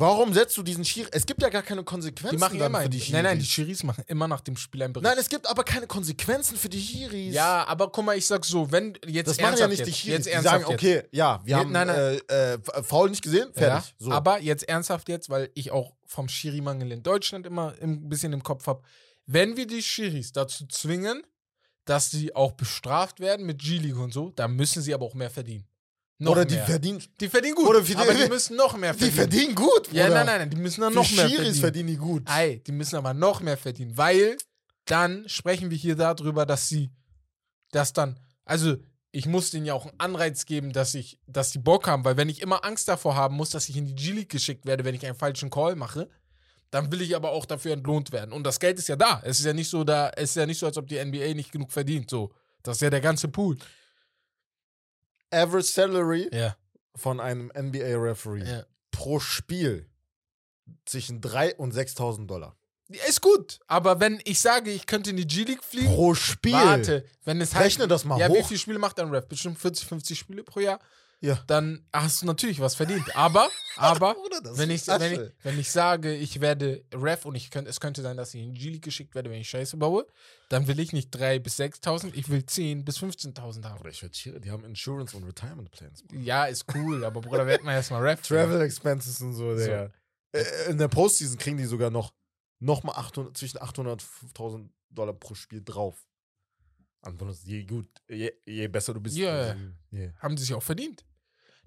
Warum 0.00 0.32
setzt 0.32 0.56
du 0.56 0.62
diesen 0.62 0.84
Schiri? 0.84 1.08
Es 1.10 1.26
gibt 1.26 1.42
ja 1.42 1.48
gar 1.48 1.62
keine 1.62 1.82
Konsequenzen 1.82 2.36
Die 2.36 2.40
machen 2.40 2.60
immer. 2.60 2.82
für 2.82 2.88
die 2.88 2.98
Die 2.98 3.04
Schiris. 3.04 3.12
nein, 3.14 3.24
nein, 3.24 3.38
die 3.40 3.44
Schiris 3.44 3.82
machen 3.82 4.04
immer 4.06 4.28
nach 4.28 4.40
dem 4.40 4.56
Spiel 4.56 4.80
einen 4.84 4.92
Bericht. 4.92 5.10
Nein, 5.10 5.18
es 5.18 5.28
gibt 5.28 5.44
aber 5.50 5.64
keine 5.64 5.88
Konsequenzen 5.88 6.56
für 6.56 6.68
die 6.68 6.80
Schiris. 6.80 7.34
ja, 7.34 7.66
aber 7.66 7.90
guck 7.90 8.04
mal, 8.04 8.16
ich 8.16 8.24
sag 8.24 8.44
so, 8.44 8.70
wenn 8.70 8.96
jetzt 9.08 9.26
das 9.26 9.40
machen 9.40 9.58
ja 9.58 9.66
nicht 9.66 9.84
die 9.84 9.90
jetzt, 9.90 9.98
Schiris. 9.98 10.24
jetzt 10.26 10.38
Die 10.38 10.42
sagen, 10.44 10.64
jetzt. 10.68 10.72
okay, 10.72 11.02
ja, 11.10 11.40
wir 11.44 11.56
haben 11.56 11.72
nein, 11.72 11.88
nein. 11.88 12.20
Äh, 12.28 12.52
äh, 12.54 12.58
Foul 12.84 13.10
nicht 13.10 13.22
gesehen, 13.22 13.52
fertig. 13.52 13.88
Ja, 13.90 13.94
so. 13.98 14.12
Aber 14.12 14.40
jetzt 14.40 14.68
ernsthaft 14.68 15.08
jetzt, 15.08 15.30
weil 15.30 15.50
ich 15.54 15.72
auch 15.72 15.92
vom 16.06 16.28
Schiri-Mangel 16.28 16.92
in 16.92 17.02
Deutschland 17.02 17.44
immer 17.44 17.74
ein 17.82 18.08
bisschen 18.08 18.32
im 18.32 18.44
Kopf 18.44 18.68
habe. 18.68 18.82
Wenn 19.26 19.56
wir 19.56 19.66
die 19.66 19.82
Schiris 19.82 20.32
dazu 20.32 20.66
zwingen, 20.68 21.24
dass 21.86 22.10
sie 22.12 22.36
auch 22.36 22.52
bestraft 22.52 23.18
werden 23.18 23.46
mit 23.46 23.58
G-League 23.60 23.98
und 23.98 24.12
so, 24.12 24.30
dann 24.36 24.54
müssen 24.54 24.80
sie 24.80 24.94
aber 24.94 25.04
auch 25.06 25.14
mehr 25.14 25.30
verdienen. 25.30 25.66
Noch 26.20 26.32
Oder 26.32 26.44
die 26.44 26.56
mehr. 26.56 26.66
verdienen. 26.66 27.02
die 27.20 27.28
verdienen 27.28 27.54
gut, 27.54 27.66
oder 27.68 27.80
die- 27.80 27.94
aber 27.94 28.12
die 28.12 28.28
müssen 28.28 28.56
noch 28.56 28.76
mehr 28.76 28.92
Die 28.92 28.98
verdienen. 29.10 29.16
verdienen 29.16 29.54
gut, 29.54 29.92
ja, 29.92 30.04
Bruder. 30.06 30.14
nein, 30.16 30.26
nein, 30.26 30.38
nein, 30.40 30.50
die 30.50 30.56
müssen 30.56 30.80
dann 30.80 30.92
noch 30.92 31.08
mehr 31.12 31.28
Schiris 31.28 31.34
verdienen. 31.36 31.54
verdienen 31.60 31.86
die 31.88 31.96
gut. 31.96 32.22
Ei, 32.26 32.60
die 32.66 32.72
müssen 32.72 32.96
aber 32.96 33.14
noch 33.14 33.40
mehr 33.40 33.56
verdienen, 33.56 33.96
weil 33.96 34.36
dann 34.86 35.28
sprechen 35.28 35.70
wir 35.70 35.76
hier 35.78 35.94
darüber, 35.94 36.44
dass 36.44 36.68
sie 36.68 36.90
das 37.70 37.92
dann, 37.92 38.18
also 38.44 38.76
ich 39.12 39.26
muss 39.26 39.50
denen 39.52 39.64
ja 39.66 39.74
auch 39.74 39.86
einen 39.86 39.98
Anreiz 39.98 40.44
geben, 40.44 40.72
dass 40.72 40.94
ich, 40.94 41.18
dass 41.26 41.52
die 41.52 41.58
Bock 41.60 41.86
haben, 41.86 42.04
weil 42.04 42.16
wenn 42.16 42.28
ich 42.28 42.42
immer 42.42 42.64
Angst 42.64 42.88
davor 42.88 43.14
haben 43.14 43.36
muss, 43.36 43.50
dass 43.50 43.68
ich 43.68 43.76
in 43.76 43.86
die 43.86 43.94
G-League 43.94 44.28
geschickt 44.28 44.66
werde, 44.66 44.84
wenn 44.84 44.94
ich 44.94 45.06
einen 45.06 45.14
falschen 45.16 45.50
Call 45.50 45.76
mache, 45.76 46.08
dann 46.70 46.90
will 46.92 47.00
ich 47.00 47.14
aber 47.16 47.30
auch 47.30 47.46
dafür 47.46 47.72
entlohnt 47.72 48.10
werden. 48.12 48.32
Und 48.32 48.42
das 48.44 48.58
Geld 48.60 48.78
ist 48.78 48.88
ja 48.88 48.96
da. 48.96 49.22
Es 49.24 49.38
ist 49.38 49.46
ja 49.46 49.52
nicht 49.54 49.70
so 49.70 49.84
da, 49.84 50.10
es 50.16 50.30
ist 50.30 50.36
ja 50.36 50.46
nicht 50.46 50.58
so, 50.58 50.66
als 50.66 50.76
ob 50.76 50.86
die 50.88 50.98
NBA 51.02 51.32
nicht 51.34 51.52
genug 51.52 51.70
verdient. 51.72 52.10
So. 52.10 52.32
Das 52.62 52.76
ist 52.76 52.80
ja 52.82 52.90
der 52.90 53.00
ganze 53.00 53.28
Pool. 53.28 53.56
Average 55.30 55.66
Salary 55.68 56.28
Ja. 56.32 56.56
von 56.96 57.20
einem 57.20 57.50
NBA-Referee 57.56 58.44
ja. 58.44 58.64
pro 58.90 59.20
Spiel 59.20 59.88
zwischen 60.84 61.20
3.000 61.20 61.56
und 61.56 61.74
6.000 61.74 62.26
Dollar. 62.26 62.56
Ist 63.06 63.20
gut, 63.20 63.60
aber 63.66 64.00
wenn 64.00 64.18
ich 64.24 64.40
sage, 64.40 64.70
ich 64.70 64.86
könnte 64.86 65.10
in 65.10 65.16
die 65.18 65.26
G-League 65.26 65.62
fliegen, 65.62 65.94
Pro 65.94 66.14
Spiel. 66.14 66.54
warte, 66.54 67.04
wenn 67.24 67.38
es 67.42 67.54
halt. 67.54 67.66
Rechne 67.66 67.86
das 67.86 68.06
mal 68.06 68.18
ja, 68.18 68.28
wie 68.32 68.38
hoch. 68.38 68.48
viele 68.48 68.58
Spiele 68.58 68.78
macht 68.78 68.98
ein 68.98 69.10
Ref? 69.10 69.26
Bestimmt 69.26 69.58
40, 69.58 69.86
50 69.86 70.18
Spiele 70.18 70.42
pro 70.42 70.60
Jahr. 70.60 70.80
Ja. 71.20 71.42
Dann 71.48 71.84
hast 71.92 72.22
du 72.22 72.26
natürlich 72.26 72.60
was 72.60 72.76
verdient. 72.76 73.16
Aber, 73.16 73.50
aber, 73.76 74.14
Bruder, 74.14 74.56
wenn 74.56 74.70
ich, 74.70 74.86
wenn, 74.86 75.12
ich, 75.12 75.20
wenn 75.42 75.58
ich 75.58 75.68
sage, 75.70 76.14
ich 76.14 76.40
werde 76.40 76.84
Ref 76.94 77.24
und 77.24 77.34
ich 77.34 77.50
könnte, 77.50 77.68
es 77.70 77.80
könnte 77.80 78.02
sein, 78.02 78.16
dass 78.16 78.34
ich 78.34 78.42
in 78.42 78.54
G-League 78.54 78.82
geschickt 78.84 79.14
werde, 79.16 79.28
wenn 79.30 79.40
ich 79.40 79.48
Scheiße 79.48 79.76
baue, 79.76 80.06
dann 80.48 80.68
will 80.68 80.78
ich 80.78 80.92
nicht 80.92 81.12
3.000 81.14 81.38
bis 81.40 81.58
6.000, 81.58 82.12
ich 82.14 82.28
will 82.28 82.40
10.000 82.40 82.84
bis 82.84 82.98
15.000 82.98 83.64
haben. 83.64 83.78
Bruder, 83.78 83.90
ich 83.90 84.02
werd 84.02 84.14
hier- 84.14 84.38
die 84.38 84.50
haben 84.52 84.64
Insurance 84.64 85.16
und 85.16 85.24
Retirement 85.24 85.70
Plans. 85.72 86.02
Bruder. 86.04 86.20
Ja, 86.20 86.44
ist 86.46 86.66
cool, 86.74 87.04
aber 87.04 87.20
Bruder, 87.20 87.46
werd 87.46 87.64
mal 87.64 87.72
erstmal 87.74 88.02
Ref. 88.06 88.22
Travel 88.22 88.60
Expenses 88.60 89.20
und 89.20 89.32
so, 89.34 89.56
Digga. 89.56 89.90
Äh, 90.32 90.70
In 90.70 90.78
der 90.78 90.88
Postseason 90.88 91.36
kriegen 91.38 91.56
die 91.56 91.64
sogar 91.64 91.90
noch, 91.90 92.12
noch 92.60 92.84
mal 92.84 92.92
800, 92.92 93.36
zwischen 93.36 93.60
800 93.60 93.92
und 93.94 94.02
5000 94.02 94.70
Dollar 94.90 95.14
pro 95.14 95.34
Spiel 95.34 95.62
drauf. 95.64 96.06
Ansonsten, 97.00 97.48
je 97.50 97.64
gut, 97.64 97.88
je, 98.08 98.32
je 98.44 98.66
besser 98.68 98.92
du 98.94 99.00
bist. 99.00 99.16
Ja, 99.16 99.32
also, 99.32 99.60
je- 99.90 100.12
Haben 100.18 100.36
sie 100.36 100.44
sich 100.44 100.54
auch 100.54 100.62
verdient. 100.62 101.04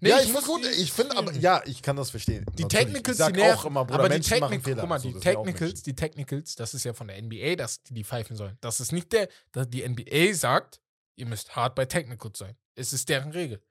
Ja, 0.09 0.19
ich, 0.19 0.33
muss 0.33 0.45
finde 0.45 0.67
gut. 0.67 0.77
Ich 0.77 0.91
finde 0.91 1.17
aber, 1.17 1.31
ja, 1.33 1.61
ich 1.65 1.81
kann 1.81 1.95
das 1.95 2.09
verstehen. 2.09 2.45
Die 2.57 2.63
Natürlich. 2.63 2.85
Technicals, 2.85 3.19
ich 3.19 3.25
die 3.25 3.31
nerven, 3.33 3.59
auch 3.59 3.65
immer, 3.65 3.85
Bruder, 3.85 3.99
aber 3.99 4.09
die 4.09 4.13
Menschen 4.15 4.61
Fehler. 4.61 4.81
guck 4.81 4.89
mal, 4.89 4.99
die 4.99 5.13
Technicals, 5.13 5.83
die 5.83 5.95
Technicals, 5.95 6.55
das 6.55 6.73
ist 6.73 6.83
ja 6.83 6.93
von 6.93 7.07
der 7.07 7.21
NBA, 7.21 7.55
dass 7.55 7.83
die 7.83 7.93
die 7.93 8.03
pfeifen 8.03 8.35
sollen. 8.35 8.57
Das 8.61 8.79
ist 8.79 8.91
nicht 8.91 9.11
der, 9.13 9.29
dass 9.51 9.69
die 9.69 9.87
NBA 9.87 10.33
sagt, 10.33 10.81
ihr 11.15 11.25
müsst 11.27 11.55
hart 11.55 11.75
bei 11.75 11.85
Technicals 11.85 12.39
sein. 12.39 12.55
Es 12.75 12.93
ist 12.93 13.09
deren 13.09 13.31
Regel. 13.31 13.61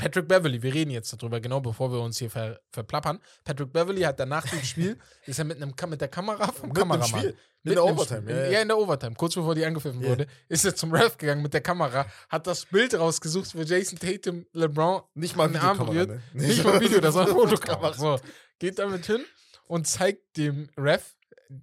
Patrick 0.00 0.26
Beverly, 0.28 0.62
wir 0.62 0.72
reden 0.72 0.90
jetzt 0.90 1.12
darüber, 1.12 1.40
genau 1.40 1.60
bevor 1.60 1.92
wir 1.92 2.00
uns 2.00 2.16
hier 2.18 2.30
ver, 2.30 2.58
verplappern. 2.72 3.20
Patrick 3.44 3.70
Beverly 3.70 4.00
hat 4.00 4.18
danach 4.18 4.46
dem 4.48 4.62
Spiel, 4.62 4.98
ist 5.26 5.38
er 5.38 5.44
mit, 5.44 5.58
einem, 5.60 5.74
mit 5.90 6.00
der 6.00 6.08
Kamera 6.08 6.50
vom 6.52 6.70
Mit 6.70 6.78
Kameramann. 6.78 7.06
Spiel. 7.20 7.36
Mit 7.62 7.72
In 7.72 7.74
der 7.74 7.84
Overtime, 7.84 8.22
Spiel- 8.22 8.34
ja, 8.36 8.42
ja, 8.44 8.50
ja. 8.52 8.60
in 8.62 8.68
der 8.68 8.78
Overtime, 8.78 9.14
kurz 9.14 9.34
bevor 9.34 9.54
die 9.54 9.62
angepfiffen 9.66 10.00
Ja. 10.00 10.08
wurde, 10.08 10.26
ist 10.48 10.64
er 10.64 10.74
zum 10.74 10.92
Ref 10.92 11.18
gegangen 11.18 11.42
mit 11.42 11.52
der 11.52 11.60
Kamera, 11.60 12.06
hat 12.30 12.46
das 12.46 12.64
Bild 12.64 12.94
rausgesucht, 12.98 13.54
wo 13.54 13.60
Jason 13.60 13.98
Tatum 13.98 14.46
LeBron 14.54 15.02
Nicht 15.12 15.36
mal 15.36 15.48
den 15.48 15.58
Arm 15.58 15.78
Videokamera, 15.78 16.06
berührt. 16.06 16.22
ne? 16.34 16.46
Nicht 16.46 16.64
mal 16.64 16.80
Video, 16.80 17.00
das 17.00 17.14
war 17.14 17.24
eine 17.26 17.32
Fotokamera. 17.34 17.92
Fotokamera. 17.92 18.16
So, 18.18 18.24
geht 18.58 18.78
damit 18.78 19.04
hin 19.04 19.22
und 19.66 19.86
zeigt 19.86 20.38
dem 20.38 20.70
Ref 20.78 21.14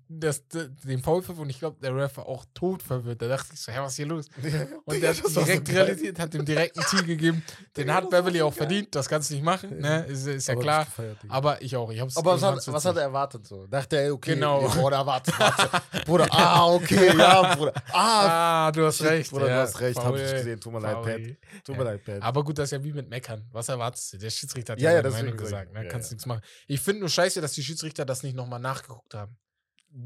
das, 0.10 0.44
den 0.50 1.02
Foulpfiff 1.02 1.40
und 1.40 1.50
ich 1.50 1.60
glaube, 1.60 1.78
der 1.82 1.96
Ref 1.96 2.18
war 2.18 2.26
auch 2.26 2.44
tot 2.54 2.84
verwirrt. 2.84 3.22
Da 3.22 3.30
dachte 3.30 3.52
ich 3.54 3.62
so, 3.62 3.72
hä, 3.72 3.78
was 3.80 3.94
ist 3.94 3.96
hier 3.96 4.06
los? 4.06 4.26
Und 4.86 5.02
der 5.02 5.10
hat 5.16 5.24
das 5.24 5.34
so 5.34 5.42
direkt 5.42 5.66
geil. 5.66 5.76
realisiert, 5.78 6.20
hat 6.20 6.34
dem 6.34 6.44
direkt 6.44 6.78
einen 6.78 6.88
Tee 6.88 7.06
gegeben. 7.06 7.42
Den 7.78 7.94
hat 7.94 8.10
Beverly 8.10 8.40
so 8.40 8.48
auch 8.48 8.52
geil. 8.52 8.58
verdient, 8.58 8.94
das 8.96 9.08
kannst 9.08 9.30
du 9.30 9.36
nicht 9.36 9.44
machen, 9.44 9.80
ne? 9.80 10.04
Ist, 10.06 10.28
ist 10.28 10.48
ja 10.48 10.56
Aber 10.56 10.62
klar. 10.62 10.88
Aber 11.30 11.62
ich 11.62 11.74
auch. 11.78 11.90
Ich 11.90 12.02
hab's 12.02 12.18
Aber 12.18 12.34
was 12.34 12.44
hat, 12.44 12.68
was 12.68 12.84
hat 12.84 12.98
er 12.98 13.04
erwartet 13.04 13.48
so? 13.48 13.66
Dachte 13.68 13.96
er, 13.98 14.14
okay, 14.14 14.34
Genau. 14.34 14.68
Bruder, 14.68 15.06
warte, 15.06 15.32
warte. 15.38 15.70
Bruder, 16.06 16.28
ah, 16.32 16.66
okay, 16.74 17.18
ja, 17.18 17.56
Bruder. 17.56 17.74
Ah, 17.92 18.68
Ah, 18.68 18.72
du 18.74 18.86
hast 18.86 19.02
recht. 19.04 19.32
Bruder, 19.32 19.48
ja. 19.48 19.56
du 19.56 19.62
hast 19.62 19.80
recht, 19.80 19.98
hab 19.98 20.16
ich 20.16 20.32
gesehen. 20.32 20.60
Tut 20.60 20.74
mir 20.74 20.80
leid, 20.82 21.02
Pat. 21.02 21.64
Tut 21.64 21.78
mir 21.78 21.84
leid, 21.86 22.04
Pat. 22.04 22.22
Aber 22.22 22.44
gut, 22.44 22.58
das 22.58 22.66
ist 22.66 22.72
ja 22.72 22.84
wie 22.84 22.92
mit 22.92 23.10
Meckern. 23.10 23.46
Was 23.54 23.70
erwartest 23.70 24.14
du? 24.14 24.18
Der 24.18 24.30
Schiedsrichter 24.30 24.74
hat 24.74 24.82
Ja, 24.82 24.92
ja, 24.92 25.02
ja, 25.02 25.10
Meinung 25.10 25.32
sag 25.32 25.38
gesagt. 25.38 25.74
Ne? 25.74 25.88
Kannst 25.88 26.12
nichts 26.12 26.26
machen. 26.26 26.42
Ich 26.68 26.82
finde 26.82 27.00
nur 27.02 27.10
scheiße, 27.10 27.40
dass 27.40 27.54
die 27.54 27.64
Schiedsrichter 27.64 28.04
das 28.04 28.24
nicht 28.24 28.36
nochmal 28.36 28.60
nachgeguckt 28.60 29.14
haben. 29.14 29.38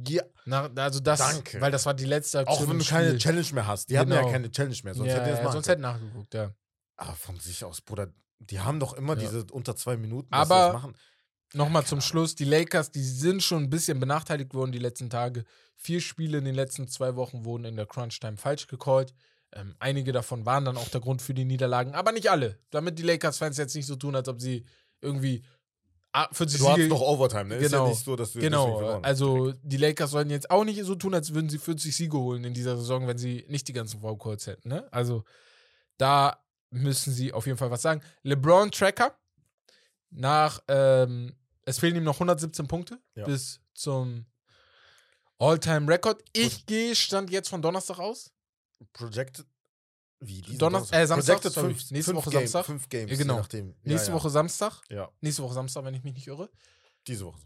Ja, 0.07 0.23
Na, 0.45 0.69
also 0.75 0.99
das, 0.99 1.19
Danke. 1.19 1.59
weil 1.59 1.71
das 1.71 1.85
war 1.85 1.93
die 1.93 2.05
letzte 2.05 2.39
Aktion 2.39 2.57
auch 2.57 2.69
wenn 2.69 2.79
du 2.79 2.85
keine 2.85 3.07
Spiel. 3.09 3.19
Challenge 3.19 3.47
mehr 3.53 3.67
hast. 3.67 3.89
Die 3.89 3.97
hatten 3.99 4.11
Genau. 4.11 4.25
ja 4.25 4.31
keine 4.31 4.51
Challenge 4.51 4.77
mehr, 4.83 4.93
sonst 4.93 5.09
ja, 5.09 5.15
hätte 5.15 5.29
er 5.29 5.33
es 5.33 5.39
ja, 5.43 5.51
sonst 5.51 5.65
können. 5.67 5.83
hätte 5.85 5.99
nachgeguckt, 5.99 6.33
ja. 6.33 6.51
Aber 6.97 7.13
von 7.15 7.39
sich 7.39 7.63
aus, 7.65 7.81
Bruder, 7.81 8.07
die 8.39 8.59
haben 8.59 8.79
doch 8.79 8.93
immer 8.93 9.15
Ja. 9.15 9.19
diese 9.21 9.45
unter 9.51 9.75
zwei 9.75 9.97
Minuten, 9.97 10.27
Aber- 10.31 10.55
das 10.65 10.73
machen. 10.73 10.95
Nochmal 11.53 11.85
zum 11.85 11.99
Schluss, 11.99 12.35
die 12.35 12.45
Lakers, 12.45 12.91
die 12.91 13.03
sind 13.03 13.43
schon 13.43 13.63
ein 13.63 13.69
bisschen 13.69 13.99
benachteiligt 13.99 14.53
worden 14.53 14.71
die 14.71 14.79
letzten 14.79 15.09
Tage. 15.09 15.43
Vier 15.75 15.99
Spiele 15.99 16.37
in 16.37 16.45
den 16.45 16.55
letzten 16.55 16.87
zwei 16.87 17.15
Wochen 17.17 17.43
wurden 17.43 17.65
in 17.65 17.75
der 17.75 17.85
Crunch-Time 17.87 18.37
falsch 18.37 18.67
gecallt. 18.67 19.13
Ähm, 19.51 19.75
einige 19.79 20.13
davon 20.13 20.45
waren 20.45 20.63
dann 20.63 20.77
auch 20.77 20.87
der 20.87 21.01
Grund 21.01 21.21
für 21.21 21.33
die 21.33 21.43
Niederlagen, 21.43 21.93
aber 21.93 22.13
nicht 22.13 22.31
alle. 22.31 22.57
Damit 22.69 22.97
die 22.99 23.03
Lakers-Fans 23.03 23.57
jetzt 23.57 23.75
nicht 23.75 23.85
so 23.85 23.97
tun, 23.97 24.15
als 24.15 24.29
ob 24.29 24.39
sie 24.39 24.63
irgendwie 25.01 25.43
ah, 26.13 26.27
40 26.31 26.59
Du 26.59 26.67
hast 26.69 26.75
Siege... 26.77 26.87
noch 26.89 27.01
Overtime, 27.01 27.45
ne? 27.45 27.55
Ist 27.55 27.71
ja 27.71 27.79
Genau. 27.79 27.89
nicht 27.89 28.03
so, 28.03 28.15
dass 28.15 28.33
du 28.33 28.39
Genau, 28.39 28.99
also 29.01 29.53
die 29.63 29.77
Lakers 29.77 30.11
sollten 30.11 30.29
jetzt 30.31 30.49
auch 30.51 30.63
nicht 30.63 30.83
so 30.83 30.95
tun, 30.95 31.13
als 31.13 31.33
würden 31.33 31.49
sie 31.49 31.57
40 31.57 31.95
Siege 31.95 32.17
holen 32.17 32.43
in 32.43 32.53
dieser 32.53 32.75
Saison, 32.77 33.07
wenn 33.07 33.17
sie 33.17 33.45
nicht 33.47 33.67
die 33.67 33.73
ganzen 33.73 34.01
Foul 34.01 34.17
Calls 34.17 34.47
hätten. 34.47 34.69
Ne? 34.69 34.87
Also 34.91 35.23
da 35.97 36.43
müssen 36.69 37.13
sie 37.13 37.33
auf 37.33 37.45
jeden 37.45 37.57
Fall 37.57 37.71
was 37.71 37.81
sagen. 37.81 38.01
LeBron 38.23 38.71
Tracker 38.71 39.15
nach, 40.09 40.61
ähm, 40.67 41.35
es 41.65 41.79
fehlen 41.79 41.95
ihm 41.95 42.03
noch 42.03 42.15
117 42.15 42.67
Punkte 42.67 42.99
Ja. 43.15 43.25
bis 43.25 43.59
zum 43.73 44.25
All-Time-Record. 45.39 46.21
Ich 46.33 46.65
gehe, 46.65 46.95
stand 46.95 47.29
jetzt 47.31 47.49
von 47.49 47.61
Donnerstag 47.61 47.99
aus. 47.99 48.31
Projected. 48.93 49.45
Wie? 50.23 50.41
Donnerstag- 50.57 50.99
äh, 50.99 51.07
Samstag, 51.07 51.41
sorry. 51.43 51.69
fünf, 51.73 51.91
Nächste 51.91 52.11
fünf 52.13 52.25
Woche 52.25 52.29
Game, 52.29 52.39
Samstag. 52.47 52.65
Fünf 52.65 52.89
Games, 52.89 53.11
Ja, 53.11 53.17
genau. 53.17 53.37
nachdem. 53.37 53.69
Ja, 53.69 53.75
Nächste 53.83 54.09
ja. 54.09 54.13
Woche 54.15 54.29
Samstag. 54.29 54.81
Ja, 54.89 55.11
Nächste 55.21 55.41
Woche 55.43 55.53
Samstag, 55.55 55.83
wenn 55.83 55.93
ich 55.95 56.03
mich 56.03 56.13
nicht 56.13 56.27
irre. 56.27 56.49
diese 57.07 57.25
Woche. 57.25 57.41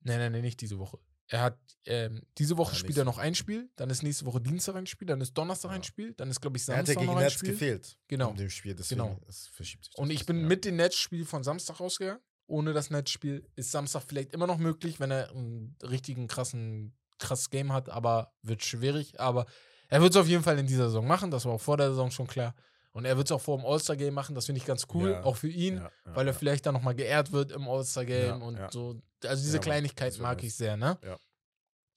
Nein, 0.00 0.18
nein, 0.18 0.32
nein, 0.32 0.42
nicht 0.42 0.60
diese 0.60 0.78
Woche. 0.78 0.98
Er 1.28 1.40
hat 1.40 1.58
ähm, 1.86 2.22
diese 2.36 2.58
Woche 2.58 2.74
spielt 2.76 2.98
er 2.98 3.04
noch 3.06 3.16
ein 3.16 3.34
Spiel, 3.34 3.70
dann 3.76 3.88
ist 3.88 4.02
nächste 4.02 4.26
Woche 4.26 4.42
Dienstag 4.42 4.74
ein 4.76 4.86
Spiel, 4.86 5.06
dann 5.08 5.22
ist 5.22 5.32
Donnerstag 5.32 5.70
ein 5.70 5.82
Spiel, 5.82 6.12
dann 6.12 6.30
ist, 6.30 6.40
glaube 6.42 6.58
ich, 6.58 6.68
Er 6.68 6.76
hat 6.76 6.86
ja 6.88 6.94
Samstag 6.94 7.00
gegen 7.00 7.06
noch 7.12 7.16
ein 7.18 7.24
Netz 7.24 7.32
Spiel. 7.32 7.50
gefehlt. 7.52 7.98
Genau. 8.08 8.30
In 8.30 8.36
dem 8.36 8.50
Spiel, 8.50 8.74
deswegen 8.74 9.00
Genau. 9.00 9.18
es 9.26 9.46
verschiebt 9.48 9.86
sich 9.86 9.94
Und 9.96 10.10
ich 10.10 10.26
bin 10.26 10.46
mit 10.46 10.66
dem 10.66 10.76
Netzspiel 10.76 11.24
von 11.24 11.42
Samstag 11.42 11.80
rausgegangen. 11.80 12.22
Ohne 12.46 12.74
das 12.74 12.90
Netzspiel 12.90 13.48
ist 13.56 13.70
Samstag 13.70 14.02
vielleicht 14.06 14.34
immer 14.34 14.46
noch 14.46 14.58
möglich, 14.58 15.00
wenn 15.00 15.10
er 15.10 15.30
einen 15.30 15.76
richtigen 15.82 16.26
krassen, 16.28 16.94
krasses 17.18 17.48
Game 17.48 17.72
hat, 17.72 17.88
aber 17.88 18.34
wird 18.42 18.62
schwierig. 18.62 19.18
Aber 19.18 19.46
er 19.88 20.00
wird 20.00 20.12
es 20.12 20.16
auf 20.20 20.26
jeden 20.28 20.42
Fall 20.42 20.58
in 20.58 20.66
dieser 20.66 20.84
Saison 20.86 21.06
machen, 21.06 21.30
das 21.30 21.44
war 21.44 21.52
auch 21.52 21.60
vor 21.60 21.76
der 21.76 21.90
Saison 21.90 22.10
schon 22.10 22.26
klar. 22.26 22.54
Und 22.92 23.04
er 23.06 23.16
wird 23.16 23.26
es 23.26 23.32
auch 23.32 23.40
vor 23.40 23.56
dem 23.58 23.66
All-Star-Game 23.66 24.14
machen, 24.14 24.34
das 24.36 24.46
finde 24.46 24.60
ich 24.60 24.66
ganz 24.66 24.86
cool, 24.94 25.10
Ja. 25.10 25.24
auch 25.24 25.36
für 25.36 25.48
ihn, 25.48 25.76
Ja, 25.78 25.82
ja, 26.06 26.16
weil 26.16 26.28
er 26.28 26.34
vielleicht 26.34 26.64
dann 26.66 26.74
nochmal 26.74 26.94
geehrt 26.94 27.32
wird 27.32 27.50
im 27.50 27.66
All-Star-Game 27.68 28.40
und 28.42 28.58
so. 28.70 29.00
Also 29.24 29.42
diese 29.42 29.58
Kleinigkeit 29.58 30.16
mag 30.18 30.42
ich 30.44 30.54
sehr, 30.54 30.76
ne? 30.76 30.98
Ja. 31.02 31.18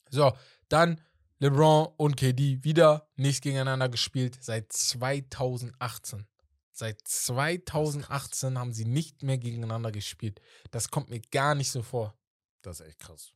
So, 0.10 0.34
dann 0.70 1.02
LeBron 1.40 1.90
und 1.98 2.16
KD 2.18 2.64
wieder 2.64 3.08
nicht 3.16 3.44
gegeneinander 3.44 3.90
gespielt 3.90 4.38
seit 4.42 4.72
2018. 4.74 6.26
Seit 6.72 7.00
2018 7.08 8.58
haben 8.58 8.72
sie 8.74 8.86
nicht 8.86 9.24
mehr 9.24 9.38
gegeneinander 9.38 9.92
gespielt. 9.92 10.40
Das 10.72 10.90
kommt 10.90 11.10
mir 11.10 11.20
gar 11.32 11.54
nicht 11.56 11.72
so 11.72 11.82
vor. 11.84 12.16
Das 12.62 12.80
ist 12.80 12.88
echt 12.88 13.00
krass. 13.00 13.34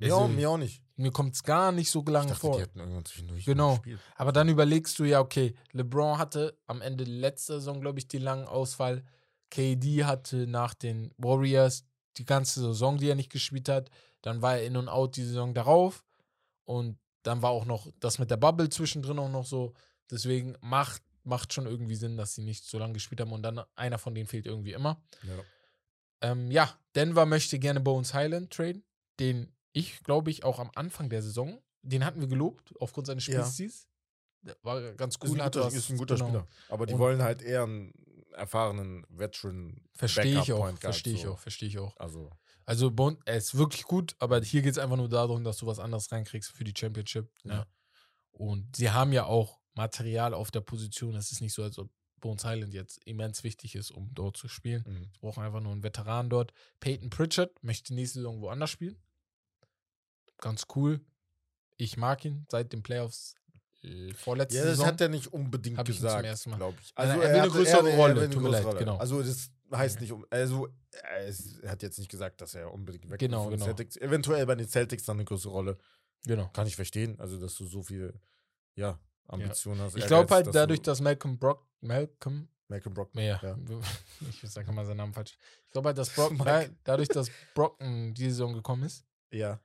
Also, 0.00 0.20
Ja, 0.22 0.28
mir 0.28 0.50
auch 0.50 0.56
nicht. 0.58 0.82
mir 0.96 1.10
kommt 1.12 1.34
es 1.34 1.42
gar 1.42 1.72
nicht 1.72 1.90
so 1.90 2.00
Ich 2.00 2.08
lange 2.08 2.28
dachte, 2.28 2.40
vor. 2.40 2.56
die 2.56 2.62
hätten 2.62 2.78
irgendwann 2.80 3.04
zwischendurch 3.04 3.44
Genau. 3.44 3.80
Aber 4.16 4.32
dann 4.32 4.48
überlegst 4.48 4.98
du 4.98 5.04
ja, 5.04 5.20
okay, 5.20 5.54
LeBron 5.72 6.18
hatte 6.18 6.58
am 6.66 6.80
Ende 6.82 7.04
letzter 7.04 7.54
Saison, 7.54 7.80
glaube 7.80 7.98
ich, 7.98 8.08
den 8.08 8.22
langen 8.22 8.46
Ausfall. 8.46 9.04
KD 9.50 10.04
hatte 10.04 10.46
nach 10.46 10.74
den 10.74 11.12
Warriors 11.16 11.84
die 12.16 12.24
ganze 12.24 12.60
Saison, 12.60 12.98
die 12.98 13.08
er 13.08 13.14
nicht 13.14 13.30
gespielt 13.30 13.68
hat. 13.68 13.90
Dann 14.22 14.42
war 14.42 14.56
er 14.56 14.64
in 14.66 14.76
und 14.76 14.88
out 14.88 15.16
die 15.16 15.24
Saison 15.24 15.54
darauf. 15.54 16.04
Und 16.64 16.98
dann 17.22 17.42
war 17.42 17.50
auch 17.50 17.64
noch 17.64 17.88
das 18.00 18.18
mit 18.18 18.30
der 18.30 18.36
Bubble 18.36 18.68
zwischendrin 18.68 19.18
auch 19.18 19.28
noch 19.30 19.46
so. 19.46 19.74
Deswegen 20.10 20.56
macht, 20.60 21.02
macht 21.22 21.52
schon 21.52 21.66
irgendwie 21.66 21.94
Sinn, 21.94 22.16
dass 22.16 22.34
sie 22.34 22.42
nicht 22.42 22.64
so 22.64 22.78
lange 22.78 22.94
gespielt 22.94 23.20
haben. 23.20 23.32
Und 23.32 23.42
dann 23.42 23.60
einer 23.76 23.98
von 23.98 24.14
denen 24.14 24.26
fehlt 24.26 24.46
irgendwie 24.46 24.72
immer. 24.72 25.00
Ja. 25.22 25.34
Ähm, 26.30 26.50
ja, 26.50 26.70
Denver 26.94 27.26
möchte 27.26 27.58
gerne 27.58 27.80
Bones 27.80 28.12
Highland 28.14 28.52
traden, 28.52 28.82
den 29.20 29.53
ich, 29.74 30.02
glaube 30.02 30.30
ich, 30.30 30.42
auch 30.44 30.58
am 30.58 30.70
Anfang 30.74 31.10
der 31.10 31.20
Saison, 31.22 31.60
den 31.82 32.04
hatten 32.04 32.20
wir 32.20 32.28
gelobt, 32.28 32.72
aufgrund 32.80 33.06
seines 33.08 33.26
Ja. 33.26 33.34
Spielsstils. 33.34 33.86
Der 34.40 34.56
War 34.62 34.80
ganz 34.94 35.16
Ist 35.16 35.24
cool. 35.24 35.38
ein 35.38 35.44
hat 35.44 35.54
guter, 35.54 35.68
ist 35.68 35.90
ein 35.90 35.96
guter 35.98 36.14
genau. 36.16 36.26
Spieler. 36.28 36.48
Aber 36.68 36.86
die 36.86 36.94
Und- 36.94 37.00
wollen 37.00 37.22
halt 37.22 37.42
eher 37.42 37.64
einen 37.64 37.92
erfahrenen 38.32 39.06
Veteran. 39.08 39.80
Verstehe 39.92 40.40
ich 40.40 40.52
auch, 40.52 40.76
verstehe 40.78 41.14
ich 41.14 41.22
so. 41.22 41.32
auch, 41.32 41.38
verstehe 41.38 41.68
ich 41.68 41.78
auch. 41.78 41.96
Also, 41.98 42.30
Also 42.66 42.90
Bone, 42.90 43.18
er 43.26 43.36
ist 43.36 43.56
wirklich 43.56 43.82
gut, 43.84 44.16
aber 44.20 44.40
hier 44.40 44.62
geht 44.62 44.72
es 44.72 44.78
einfach 44.78 44.96
nur 44.96 45.08
darum, 45.10 45.44
dass 45.44 45.58
du 45.58 45.66
was 45.66 45.78
anderes 45.78 46.10
reinkriegst 46.10 46.50
für 46.50 46.64
die 46.64 46.72
Championship. 46.76 47.30
Ne? 47.44 47.52
Ja. 47.54 47.66
Und 48.32 48.74
sie 48.76 48.90
haben 48.90 49.12
ja 49.12 49.24
auch 49.26 49.60
Material 49.74 50.32
auf 50.34 50.50
der 50.50 50.60
Position. 50.62 51.14
Es 51.14 51.30
ist 51.32 51.40
nicht 51.42 51.52
so, 51.52 51.62
als 51.62 51.78
ob 51.78 51.90
Bones 52.20 52.44
Highland 52.44 52.72
jetzt 52.72 53.02
immens 53.04 53.44
wichtig 53.44 53.74
ist, 53.74 53.90
um 53.90 54.08
dort 54.14 54.36
zu 54.38 54.48
spielen. 54.48 54.82
mhm. 54.86 55.10
Sie 55.12 55.18
brauchen 55.20 55.42
einfach 55.44 55.60
nur 55.60 55.72
einen 55.72 55.82
Veteran 55.82 56.30
dort. 56.30 56.52
Peyton 56.80 57.10
Pritchard 57.10 57.50
möchte 57.62 57.92
nächste 57.94 58.20
Saison 58.20 58.40
woanders 58.40 58.70
spielen. 58.70 58.96
Ganz 60.44 60.66
cool. 60.76 61.00
Ich 61.78 61.96
mag 61.96 62.22
ihn 62.26 62.46
seit 62.50 62.70
den 62.74 62.82
Playoffs 62.82 63.34
äh, 63.82 64.12
vorletzte 64.12 64.58
ja, 64.58 64.62
das 64.64 64.72
Saison. 64.72 64.86
hat 64.86 65.00
er 65.00 65.08
nicht 65.08 65.32
unbedingt 65.32 65.82
gesagt, 65.86 66.22
glaube 66.56 66.76
ich. 66.82 66.92
er 66.94 67.18
will 67.18 67.26
eine 67.26 67.48
größere 67.48 67.96
Rolle, 67.96 68.28
tut 68.28 68.42
mir 68.42 68.50
leid, 68.50 68.78
genau. 68.78 68.98
Also, 68.98 69.22
das 69.22 69.50
heißt 69.72 70.02
nicht, 70.02 70.12
um, 70.12 70.26
also, 70.28 70.68
er 70.92 71.24
ist- 71.26 71.60
er 71.60 71.70
hat 71.70 71.82
jetzt 71.82 71.98
nicht 71.98 72.10
gesagt, 72.10 72.42
dass 72.42 72.54
er 72.54 72.70
unbedingt 72.72 73.08
weg 73.10 73.18
Genau, 73.18 73.48
genau. 73.48 73.64
Celtics. 73.64 73.96
Eventuell 73.96 74.44
bei 74.44 74.54
den 74.54 74.68
Celtics 74.68 75.04
dann 75.04 75.16
eine 75.16 75.24
größere 75.24 75.50
Rolle. 75.52 75.78
genau. 76.26 76.48
Kann 76.52 76.66
ich 76.66 76.76
verstehen. 76.76 77.18
Also, 77.18 77.38
dass 77.40 77.54
du 77.54 77.64
so 77.66 77.82
viele, 77.82 78.12
ja, 78.76 78.98
Ambitionen 79.28 79.80
hast. 79.80 79.96
Ich 79.96 80.06
glaube 80.06 80.32
halt 80.34 80.46
dass 80.48 80.52
dadurch, 80.54 80.80
du, 80.80 80.90
dass 80.90 81.00
Malcolm 81.00 81.38
Brock, 81.38 81.66
Malcolm 81.80 82.48
Malcolm 82.68 82.94
Brockman. 82.94 83.24
Ja, 83.24 83.40
Ja. 83.42 83.56
ich 84.30 84.50
sage 84.50 84.70
mal 84.72 84.84
seinen 84.84 84.98
Namen 84.98 85.14
falsch. 85.14 85.36
Ich 85.66 85.72
glaube 85.72 85.88
halt, 85.88 85.96
dass 85.98 86.10
Brock, 86.10 86.32
dadurch, 86.84 87.08
dass 87.08 87.30
Brocken 87.54 88.12
diese 88.14 88.30
Saison 88.30 88.52
gekommen 88.54 88.84
ist, 88.84 89.04
Ja, 89.30 89.58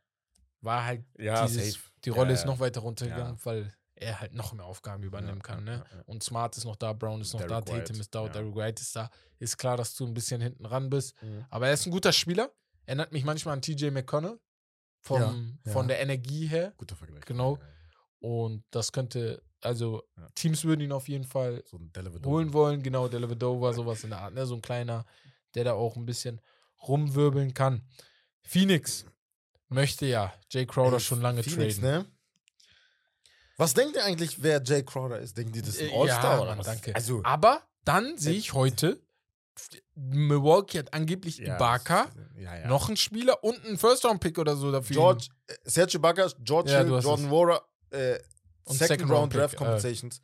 war 0.62 0.86
halt 0.86 1.06
ja 1.17 1.45
dieses, 1.45 1.74
safe. 1.74 1.86
die 2.06 2.10
Rolle 2.10 2.30
Ja, 2.30 2.36
ist 2.36 2.45
noch 2.45 2.60
weiter 2.60 2.82
runtergegangen, 2.82 3.36
Ja. 3.36 3.45
weil 3.45 3.74
er 3.95 4.19
halt 4.22 4.34
noch 4.34 4.54
mehr 4.54 4.65
Aufgaben 4.65 5.04
übernehmen 5.04 5.41
kann. 5.41 5.63
Ne? 5.65 5.84
Und 6.06 6.24
Smart 6.24 6.56
ist 6.58 6.63
noch 6.65 6.78
da, 6.78 6.93
Brown 6.93 7.19
ist 7.22 7.34
noch 7.34 7.41
da, 7.41 7.60
Derrick 7.62 7.86
Tatum 7.86 8.00
ist 8.00 8.15
da, 8.15 8.24
ja. 8.24 8.30
Derrick 8.30 8.56
White 8.56 8.82
ist 8.82 8.95
da. 8.95 9.10
Ist 9.39 9.58
klar, 9.58 9.76
dass 9.78 9.93
du 9.95 10.06
ein 10.06 10.13
bisschen 10.13 10.39
hinten 10.41 10.65
ran 10.65 10.89
bist. 10.89 11.22
Mhm. 11.22 11.45
Aber 11.50 11.67
er 11.67 11.74
ist 11.74 11.86
ein 11.86 11.91
guter 11.91 12.13
Spieler. 12.13 12.50
Erinnert 12.86 13.12
mich 13.12 13.24
manchmal 13.26 13.54
an 13.54 13.62
TJ 13.62 13.89
McConnell 13.91 14.39
vom, 15.02 15.60
von 15.65 15.88
der 15.88 16.00
Energie 16.00 16.48
her. 16.48 16.74
Guter 16.78 16.95
Vergleich. 16.95 17.26
Genau. 17.26 17.60
Und 18.19 18.63
das 18.72 18.91
könnte, 18.91 19.41
also. 19.62 20.04
Teams 20.36 20.63
würden 20.63 20.82
ihn 20.82 20.91
auf 20.91 21.08
jeden 21.08 21.26
Fall 21.26 21.63
So 21.65 21.80
holen 22.26 22.54
wollen. 22.54 22.82
Genau, 22.84 23.08
Delavadova, 23.08 23.74
sowas 23.74 24.04
in 24.04 24.10
der 24.12 24.19
Art. 24.19 24.34
Ne? 24.34 24.45
So 24.45 24.56
ein 24.56 24.62
kleiner, 24.62 25.06
der 25.56 25.65
da 25.65 25.74
auch 25.74 25.95
ein 25.98 26.06
bisschen 26.06 26.41
rumwirbeln 26.88 27.54
kann. 27.54 27.82
Phoenix 28.43 29.06
möchte 29.69 30.05
ja 30.05 30.34
Jay 30.49 30.65
Crowder 30.65 30.95
Ey, 30.97 30.99
schon 30.99 31.21
lange 31.21 31.43
Phoenix, 31.43 31.79
traden. 31.79 32.03
Ne? 32.03 32.05
Was 33.58 33.73
denkt 33.73 33.95
ihr 33.95 34.03
eigentlich, 34.05 34.41
wer 34.41 34.62
Jay 34.63 34.84
Crowder 34.84 35.19
ist? 35.19 35.38
Denken 35.38 35.51
die, 35.53 35.62
das 35.62 35.75
ist 35.75 35.82
ein 35.82 35.89
Äh, 35.89 35.99
All-Star 35.99 36.36
ja, 36.36 36.41
oder 36.41 36.49
Mann, 36.51 36.60
was? 36.60 36.65
danke. 36.67 36.95
Also, 36.95 37.21
Aber 37.23 37.62
dann 37.84 38.17
sehe 38.17 38.34
ich 38.38 38.53
heute, 38.53 39.01
Milwaukee 39.95 40.79
hat 40.79 40.93
angeblich 40.93 41.38
ja, 41.39 41.55
Ibaka, 41.55 42.05
das- 42.05 42.15
ja, 42.41 42.55
ja. 42.58 42.67
noch 42.67 42.88
einen 42.88 42.95
Spieler 42.97 43.43
und 43.43 43.63
einen 43.65 43.77
First-Round-Pick 43.77 44.38
oder 44.38 44.55
so 44.55 44.71
dafür. 44.71 44.95
George, 44.95 45.27
äh, 45.47 45.55
Serge 45.65 45.97
Ibaka, 45.97 46.29
George 46.39 46.71
Hill, 46.77 46.88
Jordan 46.88 47.25
es. 47.25 47.32
Wara, 47.32 47.62
äh, 47.89 48.19
Und 48.63 48.77
Second, 48.77 49.10
Second 49.10 49.36
äh. 49.36 49.55
Compensations 49.58 50.21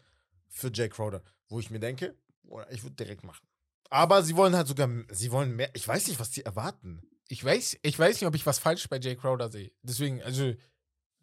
für 0.48 0.72
Jay 0.74 0.88
Crowder. 0.88 1.22
Wo 1.50 1.60
ich 1.60 1.70
mir 1.70 1.80
denke, 1.80 2.16
ich 2.70 2.84
würde 2.84 2.96
direkt 2.96 3.24
machen. 3.24 3.46
Aber 3.90 4.24
sie 4.24 4.36
wollen 4.36 4.56
halt 4.56 4.68
sogar, 4.68 4.90
sie 5.12 5.32
wollen 5.32 5.56
mehr, 5.56 5.70
ich 5.74 5.86
weiß 5.88 6.08
nicht, 6.08 6.20
was 6.20 6.32
die 6.32 6.44
erwarten. 6.44 7.02
Ich 7.28 7.44
weiß, 7.44 7.78
ich 7.82 7.98
weiß 7.98 8.22
nicht, 8.22 8.28
ob 8.28 8.36
ich 8.36 8.46
was 8.46 8.60
falsch 8.60 8.88
bei 8.88 9.00
Jay 9.00 9.16
Crowder 9.16 9.50
sehe. 9.50 9.72
Deswegen, 9.82 10.22
also. 10.22 10.54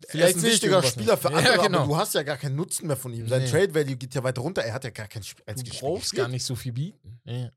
er 0.09 0.29
ist 0.29 0.37
ein 0.37 0.43
wichtiger 0.43 0.83
Spieler 0.83 1.17
für 1.17 1.29
andere, 1.29 1.57
ja, 1.57 1.63
genau. 1.63 1.79
aber 1.81 1.87
du 1.89 1.97
hast 1.97 2.15
ja 2.15 2.23
gar 2.25 2.37
keinen 2.37 2.57
Nutzen 2.57 2.87
mehr 2.89 2.97
von 2.97 3.13
ihm. 3.15 3.29
Sein 3.29 3.43
Nee. 3.43 3.51
Trade 3.51 3.75
Value 3.75 3.97
geht 3.97 4.15
ja 4.15 4.23
weiter 4.25 4.41
runter. 4.43 4.63
Er 4.65 4.75
hat 4.75 4.85
ja 4.85 4.91
gar 4.91 5.07
kein 5.09 5.23
Spiel 5.23 5.45
Du 5.45 5.51
einziges 5.53 5.75
Spiel 5.77 5.89
brauchst 5.89 6.03
gespielt. 6.11 6.23
gar 6.23 6.29
nicht 6.29 6.45
so 6.45 6.57
viel 6.57 6.73
bieten. 6.73 7.21
Ja. 7.25 7.53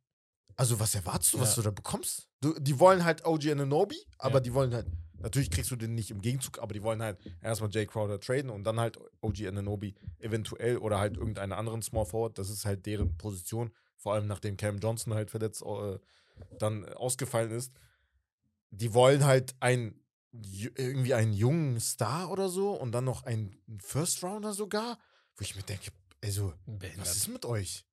Also 0.55 0.79
was 0.79 0.93
erwartest 0.95 1.34
du, 1.34 1.39
was 1.39 1.49
Ja. 1.49 1.55
du 1.55 1.62
da 1.63 1.71
bekommst? 1.71 2.27
Du, 2.41 2.53
die 2.60 2.79
wollen 2.79 3.03
halt 3.03 3.25
OG 3.25 3.51
Ananobi, 3.51 3.97
aber 4.19 4.39
die 4.41 4.53
wollen 4.53 4.73
halt 4.73 4.86
Natürlich 5.17 5.49
kriegst 5.49 5.71
du 5.71 5.75
den 5.75 5.95
nicht 5.95 6.12
im 6.12 6.21
Gegenzug, 6.21 6.60
aber 6.60 6.73
die 6.73 6.84
wollen 6.84 7.01
halt 7.01 7.17
erstmal 7.41 7.71
Jay 7.71 7.88
Crowder 7.88 8.19
traden 8.19 8.51
und 8.51 8.63
dann 8.63 8.79
halt 8.79 8.99
OG 9.21 9.47
Ananobi 9.47 9.95
eventuell 10.19 10.77
oder 10.77 10.99
halt 10.99 11.17
irgendeinen 11.17 11.51
anderen 11.53 11.81
Small 11.81 12.05
Forward. 12.05 12.38
Das 12.38 12.49
ist 12.51 12.63
halt 12.65 12.86
deren 12.86 13.17
Position. 13.17 13.71
Vor 13.97 14.13
allem 14.13 14.27
nachdem 14.27 14.55
Cam 14.55 14.77
Johnson 14.77 15.15
halt 15.15 15.31
verletzt 15.31 15.63
äh, 15.63 15.97
dann 16.60 16.86
ausgefallen 16.93 17.49
ist. 17.49 17.73
Die 18.75 18.93
wollen 18.93 19.25
halt 19.25 19.55
ein 19.59 19.99
irgendwie 20.51 21.13
einen 21.13 21.33
jungen 21.33 21.79
Star 21.79 22.29
oder 22.29 22.49
so 22.49 22.73
und 22.73 22.91
dann 22.91 23.05
noch 23.05 23.23
einen 23.23 23.57
First 23.79 24.23
Rounder 24.23 24.53
sogar, 24.53 24.97
wo 25.35 25.41
ich 25.41 25.55
mir 25.55 25.63
denke, 25.63 25.91
also, 26.23 26.53
was 26.65 27.15
ist 27.15 27.27
mit 27.27 27.45
euch? 27.45 27.85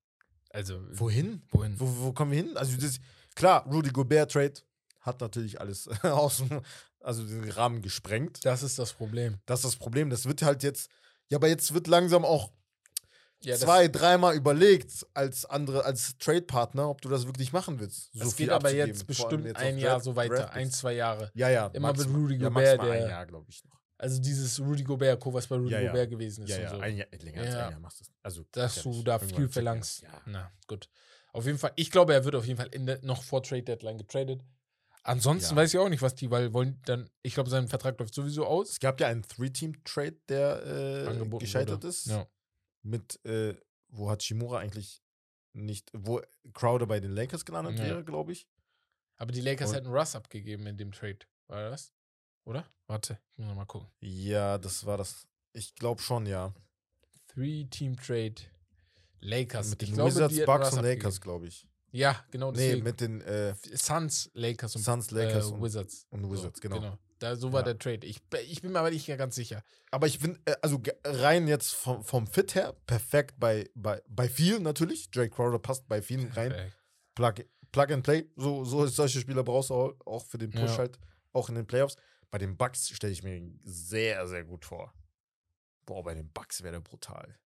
Also, 0.49 0.81
wohin? 0.91 1.43
wohin? 1.51 1.79
Wo, 1.79 2.05
wo 2.05 2.13
kommen 2.13 2.31
wir 2.31 2.43
hin? 2.43 2.57
Also, 2.57 2.75
das, 2.77 2.99
klar, 3.35 3.65
Rudy 3.71 3.91
Gobert 3.91 4.31
Trade 4.31 4.53
hat 5.01 5.21
natürlich 5.21 5.59
alles 5.59 5.87
aus 6.03 6.37
dem, 6.37 6.61
also 6.99 7.25
den 7.25 7.49
Rahmen 7.49 7.81
gesprengt. 7.81 8.43
Das 8.43 8.63
ist 8.63 8.79
das 8.79 8.93
Problem. 8.93 9.39
Das 9.45 9.59
ist 9.59 9.65
das 9.65 9.75
Problem. 9.75 10.09
Das 10.09 10.25
wird 10.25 10.41
halt 10.41 10.63
jetzt, 10.63 10.89
ja, 11.29 11.37
aber 11.37 11.47
jetzt 11.47 11.73
wird 11.73 11.87
langsam 11.87 12.25
auch 12.25 12.51
ja, 13.45 13.55
zwei, 13.55 13.87
dreimal 13.87 14.35
überlegt 14.35 15.05
als 15.13 15.45
andere, 15.45 15.85
als 15.85 16.17
Trade-Partner, 16.17 16.89
ob 16.89 17.01
du 17.01 17.09
das 17.09 17.25
wirklich 17.25 17.53
machen 17.53 17.79
willst. 17.79 18.11
So 18.13 18.23
das 18.23 18.35
geht 18.35 18.49
aber 18.49 18.73
jetzt 18.73 19.05
bestimmt 19.05 19.45
jetzt 19.45 19.57
ein 19.57 19.77
Jahr 19.77 19.99
so 19.99 20.15
weiter, 20.15 20.51
ein, 20.53 20.71
zwei 20.71 20.93
Jahre. 20.93 21.31
Ja, 21.33 21.49
ja. 21.49 21.67
Immer 21.67 21.93
mit 21.93 22.07
Rudy 22.07 22.37
Gobert, 22.37 22.65
ja, 22.65 22.83
der. 22.83 22.91
ein 22.93 23.09
Jahr, 23.09 23.25
glaube 23.25 23.45
ich 23.49 23.63
noch. 23.65 23.79
Also 23.97 24.21
dieses 24.21 24.59
Rudy 24.59 24.83
Gobert, 24.83 25.23
was 25.25 25.47
bei 25.47 25.55
Rudy 25.55 25.71
ja, 25.71 25.79
ja. 25.79 25.91
Gobert 25.91 26.09
gewesen 26.09 26.43
ist. 26.43 26.49
Ja, 26.49 26.59
ja, 26.59 26.69
so. 26.69 26.79
ein 26.79 26.97
Jahr, 26.97 27.07
länger 27.21 27.41
als 27.41 27.55
ein 27.55 27.71
Jahr 27.71 27.79
machst 27.79 27.99
du 27.99 28.03
es. 28.03 28.11
Also, 28.21 28.43
Dass 28.51 28.81
du 28.81 29.03
da 29.03 29.19
viel 29.19 29.47
verlangst. 29.47 30.01
Ja. 30.01 30.21
Na, 30.25 30.51
gut. 30.67 30.89
Auf 31.31 31.45
jeden 31.45 31.57
Fall, 31.57 31.71
ich 31.75 31.89
glaube, 31.89 32.13
er 32.13 32.23
wird 32.25 32.35
auf 32.35 32.45
jeden 32.45 32.57
Fall 32.57 32.69
der, 32.69 32.99
noch 33.01 33.23
vor 33.23 33.41
Trade 33.41 33.63
Deadline 33.63 33.97
getradet. 33.97 34.41
Ansonsten 35.03 35.55
weiß 35.55 35.73
ich 35.73 35.79
auch 35.79 35.89
nicht, 35.89 36.01
was 36.01 36.15
die, 36.15 36.31
weil 36.31 36.53
wollen 36.53 36.81
dann, 36.85 37.09
ich 37.23 37.33
glaube, 37.33 37.49
sein 37.49 37.67
Vertrag 37.67 37.99
läuft 37.99 38.13
sowieso 38.13 38.45
aus. 38.45 38.69
Es 38.71 38.79
gab 38.79 39.01
ja 39.01 39.07
einen 39.07 39.23
Three-Team-Trade, 39.23 40.17
der 40.29 41.07
äh, 41.09 41.37
gescheitert 41.39 41.83
wurde. 41.83 41.87
ist. 41.89 42.07
Ja. 42.07 42.25
Mit, 42.83 43.23
äh, 43.25 43.55
wo 43.89 44.09
hat 44.09 44.23
Shimura 44.23 44.59
eigentlich 44.59 45.01
nicht, 45.53 45.89
wo 45.93 46.21
Crowder 46.53 46.85
bei 46.85 46.99
den 46.99 47.11
Lakers 47.11 47.45
gelandet 47.45 47.77
wäre, 47.79 48.03
glaube 48.03 48.33
ich. 48.33 48.47
Aber 49.17 49.31
die 49.31 49.41
Lakers 49.41 49.69
Und, 49.69 49.75
hätten 49.75 49.89
Russ 49.89 50.15
abgegeben 50.15 50.67
in 50.67 50.77
dem 50.77 50.91
Trade. 50.91 51.19
War 51.47 51.69
das? 51.69 51.93
Oder? 52.45 52.67
Warte, 52.87 53.19
ich 53.31 53.37
muss 53.37 53.47
nochmal 53.47 53.65
gucken. 53.65 53.87
Ja, 54.01 54.57
das 54.57 54.85
war 54.85 54.97
das. 54.97 55.27
Ich 55.53 55.75
glaube 55.75 56.01
schon, 56.01 56.25
ja. 56.25 56.53
Three-Team-Trade. 57.27 58.35
Lakers. 59.21 59.69
Mit 59.69 59.81
den 59.81 59.89
ich 59.89 59.97
Wizards, 59.97 60.35
glaube, 60.35 60.45
Bucks 60.45 60.73
und 60.73 60.83
Lakers, 60.83 61.21
glaube 61.21 61.47
ich. 61.47 61.67
Ja, 61.91 62.25
genau. 62.31 62.51
Deswegen. 62.51 62.77
Nee, 62.77 62.83
mit 62.83 63.01
den 63.01 63.21
äh, 63.21 63.55
Suns, 63.73 64.29
Lakers 64.33 64.75
und, 64.75 64.81
Suns, 64.81 65.11
Lakers 65.11 65.51
äh, 65.51 65.61
Wizards. 65.61 66.07
Und, 66.09 66.25
und 66.25 66.31
Wizards, 66.31 66.57
so, 66.57 66.61
genau. 66.61 66.79
genau. 66.79 66.97
Da, 67.23 67.37
so 67.37 67.53
war 67.53 67.61
ja. 67.61 67.67
der 67.67 67.79
Trade. 67.79 68.05
Ich, 68.05 68.21
ich 68.49 68.61
bin 68.61 68.73
mir 68.73 68.79
aber 68.79 68.91
nicht 68.91 69.07
ganz 69.07 69.35
sicher. 69.35 69.63
Aber 69.91 70.07
ich 70.07 70.19
bin, 70.19 70.37
äh, 70.43 70.55
also 70.61 70.81
rein 71.05 71.47
jetzt 71.47 71.73
vom, 71.73 72.03
vom 72.03 72.27
Fit 72.27 72.53
her, 72.53 72.75
perfekt 72.85 73.39
bei, 73.39 73.69
bei, 73.75 74.01
bei 74.09 74.27
vielen 74.27 74.61
natürlich. 74.61 75.09
Drake 75.09 75.29
Crowder 75.29 75.57
passt 75.57 75.87
bei 75.87 76.01
vielen 76.01 76.29
rein. 76.33 76.53
Plug, 77.15 77.35
Plug 77.71 77.93
and 77.93 78.03
Play. 78.03 78.25
So, 78.35 78.65
so 78.65 78.85
solche 78.87 79.21
Spieler 79.21 79.43
brauchst 79.43 79.69
du 79.69 79.73
auch, 79.75 79.93
auch 80.05 80.25
für 80.25 80.37
den 80.37 80.51
Push 80.51 80.71
ja. 80.71 80.77
halt, 80.79 80.99
auch 81.31 81.47
in 81.47 81.55
den 81.55 81.65
Playoffs. 81.65 81.95
Bei 82.29 82.39
den 82.39 82.57
Bucks 82.57 82.89
stelle 82.89 83.13
ich 83.13 83.23
mir 83.23 83.41
sehr, 83.63 84.27
sehr 84.27 84.43
gut 84.43 84.65
vor. 84.65 84.93
Boah, 85.85 86.03
bei 86.03 86.13
den 86.13 86.29
Bucks 86.29 86.61
wäre 86.61 86.73
der 86.73 86.81
brutal. 86.81 87.39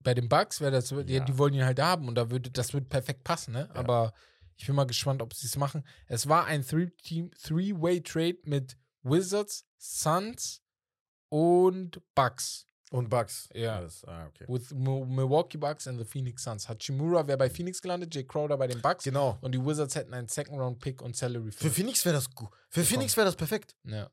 Bei 0.00 0.14
den 0.14 0.28
Bucks 0.28 0.60
wäre 0.60 0.72
das, 0.72 0.90
ja. 0.90 1.04
die, 1.04 1.20
die, 1.20 1.38
wollen 1.38 1.54
ihn 1.54 1.64
halt 1.64 1.78
haben 1.78 2.08
und 2.08 2.16
da 2.16 2.32
würde, 2.32 2.50
das 2.50 2.72
würde 2.72 2.88
perfekt 2.88 3.22
passen, 3.22 3.52
ne? 3.52 3.68
Ja. 3.72 3.78
Aber 3.78 4.12
ich 4.56 4.66
bin 4.66 4.74
mal 4.74 4.86
gespannt, 4.86 5.22
ob 5.22 5.34
sie 5.34 5.46
es 5.46 5.56
machen. 5.56 5.86
Es 6.08 6.28
war 6.28 6.46
ein 6.46 6.64
Three-Way-Trade 6.64 8.38
mit 8.44 8.76
Wizards, 9.04 9.66
Suns 9.78 10.62
und 11.28 12.00
Bucks. 12.14 12.66
Und 12.90 13.08
Bucks. 13.08 13.48
Ja. 13.52 13.82
Yes. 13.82 14.04
Ah, 14.06 14.26
okay. 14.26 14.44
With 14.46 14.72
Milwaukee 14.72 15.58
Bucks 15.58 15.88
and 15.88 15.98
the 15.98 16.04
Phoenix 16.04 16.44
Suns. 16.44 16.68
Hachimura 16.68 17.26
wäre 17.26 17.38
bei 17.38 17.50
Phoenix 17.50 17.82
gelandet, 17.82 18.14
Jay 18.14 18.24
Crowder 18.24 18.56
bei 18.56 18.68
den 18.68 18.80
Bucks. 18.80 19.04
Genau. 19.04 19.36
Und 19.40 19.52
die 19.52 19.64
Wizards 19.64 19.96
hätten 19.96 20.14
einen 20.14 20.28
Second-Round-Pick 20.28 21.02
und 21.02 21.16
Salary. 21.16 21.50
Für 21.50 21.70
Phoenix 21.70 22.04
wäre 22.04 22.14
das 22.14 22.30
gut. 22.30 22.50
Für 22.50 22.80
bekommen. 22.80 22.86
Phoenix 22.86 23.16
wäre 23.16 23.26
das 23.26 23.36
perfekt. 23.36 23.74
Ja. 23.84 24.10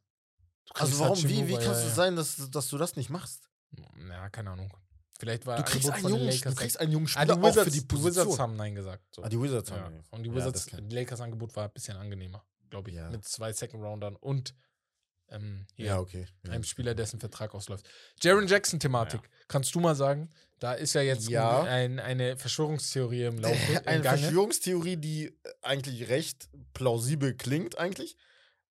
Also 0.74 1.00
warum, 1.00 1.22
wie, 1.24 1.48
wie 1.48 1.54
kann 1.54 1.74
es 1.74 1.82
ja, 1.82 1.90
ja. 1.90 1.94
sein, 1.94 2.16
dass, 2.16 2.50
dass 2.50 2.70
du 2.70 2.78
das 2.78 2.96
nicht 2.96 3.10
machst? 3.10 3.50
Ja, 4.10 4.30
keine 4.30 4.52
Ahnung. 4.52 4.74
Vielleicht 5.20 5.46
war 5.46 5.58
du 5.58 5.64
kriegst, 5.64 5.88
einen 5.92 6.08
jungen, 6.08 6.30
du 6.30 6.56
kriegst 6.56 6.80
einen 6.80 6.92
jungen 6.92 7.08
Spieler 7.08 7.34
ah, 7.34 7.36
die 7.36 7.42
Wizards, 7.42 7.58
auch 7.58 7.64
für 7.66 7.72
die 7.72 7.82
Position. 7.82 8.12
Die 8.12 8.18
Wizards 8.18 8.40
haben 8.40 8.56
Nein 8.56 8.74
gesagt. 8.74 9.04
So. 9.16 9.22
Ah, 9.22 9.30
die 9.30 9.40
Wizards 9.40 9.70
ja. 9.70 9.80
haben 9.80 10.04
Und 10.10 10.24
die 10.24 10.34
Wizards, 10.34 10.66
die 10.66 10.96
Lakers 10.96 11.22
Angebot 11.22 11.56
war 11.56 11.66
ein 11.66 11.72
bisschen 11.72 11.98
angenehmer, 11.98 12.44
glaube 12.72 12.90
ich. 12.90 13.00
Mit 13.12 13.24
zwei 13.26 13.54
Second-Roundern 13.54 14.16
und 14.16 14.56
ähm, 15.32 15.66
ja, 15.78 16.00
okay. 16.00 16.28
Ja. 16.46 16.52
Einem 16.52 16.64
Spieler, 16.64 16.94
dessen 16.94 17.20
Vertrag 17.20 17.54
ausläuft. 17.56 17.88
Jaron 18.22 18.48
Jackson-Thematik. 18.48 19.22
Ja. 19.22 19.30
Kannst 19.48 19.74
du 19.74 19.80
mal 19.80 19.96
sagen? 19.96 20.30
Da 20.60 20.74
ist 20.74 20.94
ja 20.94 21.02
jetzt 21.02 21.30
ja. 21.30 21.64
Ein, 21.64 22.00
eine 22.00 22.38
Verschwörungstheorie 22.38 23.24
im 23.24 23.40
Laufe. 23.40 23.88
eine 23.88 24.04
Verschwörungstheorie, 24.04 24.98
die 24.98 25.28
äh, 25.28 25.34
eigentlich 25.62 26.10
recht 26.10 26.50
plausibel 26.74 27.34
klingt, 27.36 27.78
eigentlich. 27.78 28.18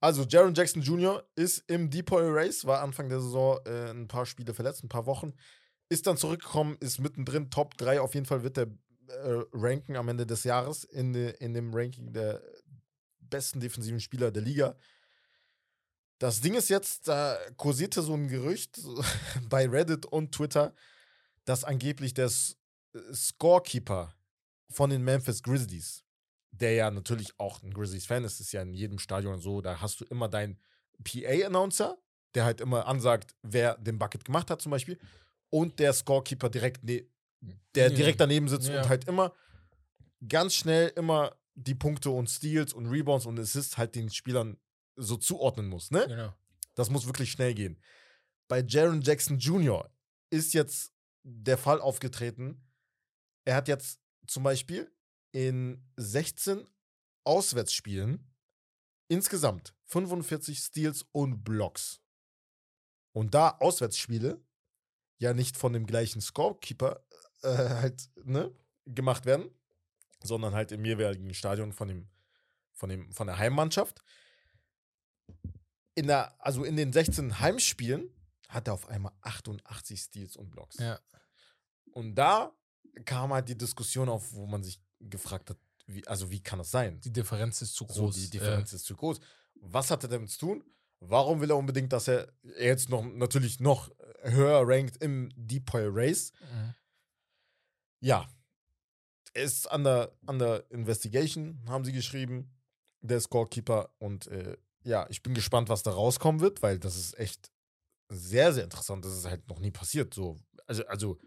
Also, 0.00 0.24
Jaron 0.24 0.54
Jackson 0.54 0.82
Jr. 0.82 1.26
ist 1.34 1.64
im 1.66 1.90
Depoy 1.90 2.22
Race, 2.24 2.64
war 2.64 2.80
Anfang 2.80 3.08
der 3.08 3.20
Saison 3.20 3.58
äh, 3.66 3.90
ein 3.90 4.08
paar 4.08 4.24
Spiele 4.24 4.54
verletzt, 4.54 4.84
ein 4.84 4.88
paar 4.88 5.06
Wochen. 5.06 5.34
Ist 5.88 6.06
dann 6.06 6.16
zurückgekommen, 6.16 6.76
ist 6.80 7.00
mittendrin, 7.00 7.50
Top 7.50 7.76
3 7.76 8.00
auf 8.00 8.14
jeden 8.14 8.26
Fall 8.26 8.42
wird 8.42 8.56
der 8.56 8.68
äh, 9.08 9.42
ranken 9.52 9.96
am 9.96 10.08
Ende 10.08 10.24
des 10.24 10.44
Jahres 10.44 10.84
in, 10.84 11.12
de, 11.12 11.36
in 11.38 11.52
dem 11.52 11.74
Ranking 11.74 12.12
der 12.12 12.40
besten 13.18 13.60
defensiven 13.60 14.00
Spieler 14.00 14.30
der 14.30 14.42
Liga. 14.42 14.76
Das 16.20 16.42
Ding 16.42 16.54
ist 16.54 16.68
jetzt, 16.68 17.08
da 17.08 17.38
kursierte 17.56 18.02
so 18.02 18.12
ein 18.14 18.28
Gerücht 18.28 18.78
bei 19.48 19.66
Reddit 19.66 20.04
und 20.04 20.32
Twitter, 20.32 20.74
dass 21.46 21.64
angeblich 21.64 22.12
der 22.12 22.30
Scorekeeper 23.12 24.14
von 24.70 24.90
den 24.90 25.02
Memphis 25.02 25.42
Grizzlies, 25.42 26.04
der 26.50 26.74
ja 26.74 26.90
natürlich 26.90 27.32
auch 27.38 27.62
ein 27.62 27.72
Grizzlies-Fan 27.72 28.24
ist, 28.24 28.38
ist 28.38 28.52
ja 28.52 28.60
in 28.60 28.74
jedem 28.74 28.98
Stadion 28.98 29.40
so, 29.40 29.62
da 29.62 29.80
hast 29.80 30.02
du 30.02 30.04
immer 30.04 30.28
deinen 30.28 30.60
PA-Announcer, 31.02 31.96
der 32.34 32.44
halt 32.44 32.60
immer 32.60 32.86
ansagt, 32.86 33.34
wer 33.42 33.78
den 33.78 33.98
Bucket 33.98 34.26
gemacht 34.26 34.50
hat 34.50 34.60
zum 34.60 34.70
Beispiel, 34.70 34.98
und 35.48 35.78
der 35.78 35.94
Scorekeeper 35.94 36.50
direkt, 36.50 36.84
ne 36.84 37.06
der 37.74 37.88
direkt 37.88 38.20
daneben 38.20 38.46
sitzt 38.46 38.68
ja. 38.68 38.82
und 38.82 38.90
halt 38.90 39.08
immer 39.08 39.32
ganz 40.28 40.54
schnell 40.54 40.92
immer 40.96 41.34
die 41.54 41.74
Punkte 41.74 42.10
und 42.10 42.28
Steals 42.28 42.74
und 42.74 42.86
Rebounds 42.86 43.24
und 43.24 43.40
Assists 43.40 43.78
halt 43.78 43.94
den 43.94 44.10
Spielern 44.10 44.58
so 45.00 45.16
zuordnen 45.16 45.66
muss, 45.66 45.90
ne? 45.90 46.06
Genau. 46.06 46.34
Das 46.74 46.90
muss 46.90 47.06
wirklich 47.06 47.30
schnell 47.30 47.54
gehen. 47.54 47.80
Bei 48.48 48.62
Jaron 48.66 49.02
Jackson 49.02 49.38
Jr. 49.38 49.90
ist 50.30 50.54
jetzt 50.54 50.92
der 51.22 51.58
Fall 51.58 51.80
aufgetreten. 51.80 52.66
Er 53.44 53.54
hat 53.56 53.68
jetzt 53.68 54.00
zum 54.26 54.42
Beispiel 54.42 54.90
in 55.32 55.84
16 55.96 56.66
Auswärtsspielen 57.24 58.30
insgesamt 59.08 59.74
45 59.86 60.58
Steals 60.58 61.04
und 61.12 61.42
Blocks. 61.44 62.00
Und 63.12 63.34
da 63.34 63.50
Auswärtsspiele 63.58 64.40
ja 65.18 65.34
nicht 65.34 65.56
von 65.56 65.72
dem 65.72 65.86
gleichen 65.86 66.20
Scorekeeper 66.20 67.04
äh, 67.42 67.48
halt 67.48 68.08
ne, 68.24 68.54
gemacht 68.86 69.26
werden, 69.26 69.50
sondern 70.22 70.54
halt 70.54 70.72
im 70.72 70.84
jeweiligen 70.84 71.34
Stadion 71.34 71.72
von 71.72 71.88
dem, 71.88 72.08
von 72.72 72.88
dem 72.88 73.12
von 73.12 73.26
der 73.26 73.38
Heimmannschaft, 73.38 74.02
in 75.94 76.06
der, 76.06 76.34
also 76.40 76.64
in 76.64 76.76
den 76.76 76.92
16 76.92 77.40
Heimspielen 77.40 78.08
hat 78.48 78.68
er 78.68 78.74
auf 78.74 78.88
einmal 78.88 79.12
88 79.22 80.00
Steals 80.00 80.36
und 80.36 80.50
Blocks. 80.50 80.78
Ja. 80.78 80.98
Und 81.92 82.14
da 82.14 82.52
kam 83.04 83.32
halt 83.32 83.48
die 83.48 83.56
Diskussion 83.56 84.08
auf, 84.08 84.32
wo 84.32 84.46
man 84.46 84.62
sich 84.62 84.80
gefragt 85.00 85.50
hat, 85.50 85.58
wie, 85.86 86.06
also 86.06 86.30
wie 86.30 86.40
kann 86.40 86.58
das 86.58 86.70
sein? 86.70 87.00
Die 87.00 87.12
Differenz 87.12 87.62
ist 87.62 87.74
zu 87.74 87.86
groß. 87.86 87.96
So, 87.96 88.10
die 88.10 88.30
Differenz 88.30 88.72
äh. 88.72 88.76
ist 88.76 88.84
zu 88.84 88.94
groß. 88.94 89.20
Was 89.54 89.90
hat 89.90 90.02
er 90.04 90.08
damit 90.08 90.30
zu 90.30 90.38
tun? 90.38 90.64
Warum 91.00 91.40
will 91.40 91.50
er 91.50 91.56
unbedingt, 91.56 91.92
dass 91.92 92.08
er 92.08 92.32
jetzt 92.58 92.90
noch 92.90 93.02
natürlich 93.02 93.58
noch 93.58 93.90
höher 94.22 94.62
rankt 94.66 95.02
im 95.02 95.30
Depoy 95.34 95.86
Race? 95.86 96.32
Mhm. 96.40 96.74
Ja. 98.00 98.28
Ist 99.32 99.72
under, 99.72 100.12
under 100.26 100.68
Investigation, 100.70 101.60
haben 101.68 101.84
sie 101.84 101.92
geschrieben, 101.92 102.52
der 103.00 103.20
Scorekeeper. 103.20 103.90
Und 103.98 104.26
äh, 104.26 104.56
ja, 104.82 105.06
ich 105.10 105.22
bin 105.22 105.34
gespannt, 105.34 105.68
was 105.68 105.82
da 105.82 105.90
rauskommen 105.90 106.40
wird, 106.40 106.62
weil 106.62 106.78
das 106.78 106.96
ist 106.96 107.18
echt 107.18 107.50
sehr, 108.08 108.52
sehr 108.52 108.64
interessant. 108.64 109.04
Das 109.04 109.12
ist 109.12 109.26
halt 109.26 109.46
noch 109.48 109.60
nie 109.60 109.70
passiert. 109.70 110.14
So, 110.14 110.36
also, 110.66 110.84
also 110.86 111.18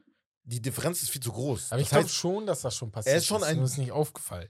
die 0.43 0.61
Differenz 0.61 1.01
ist 1.01 1.09
viel 1.09 1.21
zu 1.21 1.31
groß. 1.31 1.71
Aber 1.71 1.79
das 1.79 1.87
ich 1.87 1.89
glaube 1.89 2.09
schon, 2.09 2.45
dass 2.45 2.61
das 2.61 2.75
schon 2.75 2.91
passiert 2.91 3.13
er 3.13 3.17
ist. 3.19 3.25
Schon 3.25 3.43
ein, 3.43 3.59
ist 3.59 3.77
nicht 3.77 3.91
aufgefallen. 3.91 4.49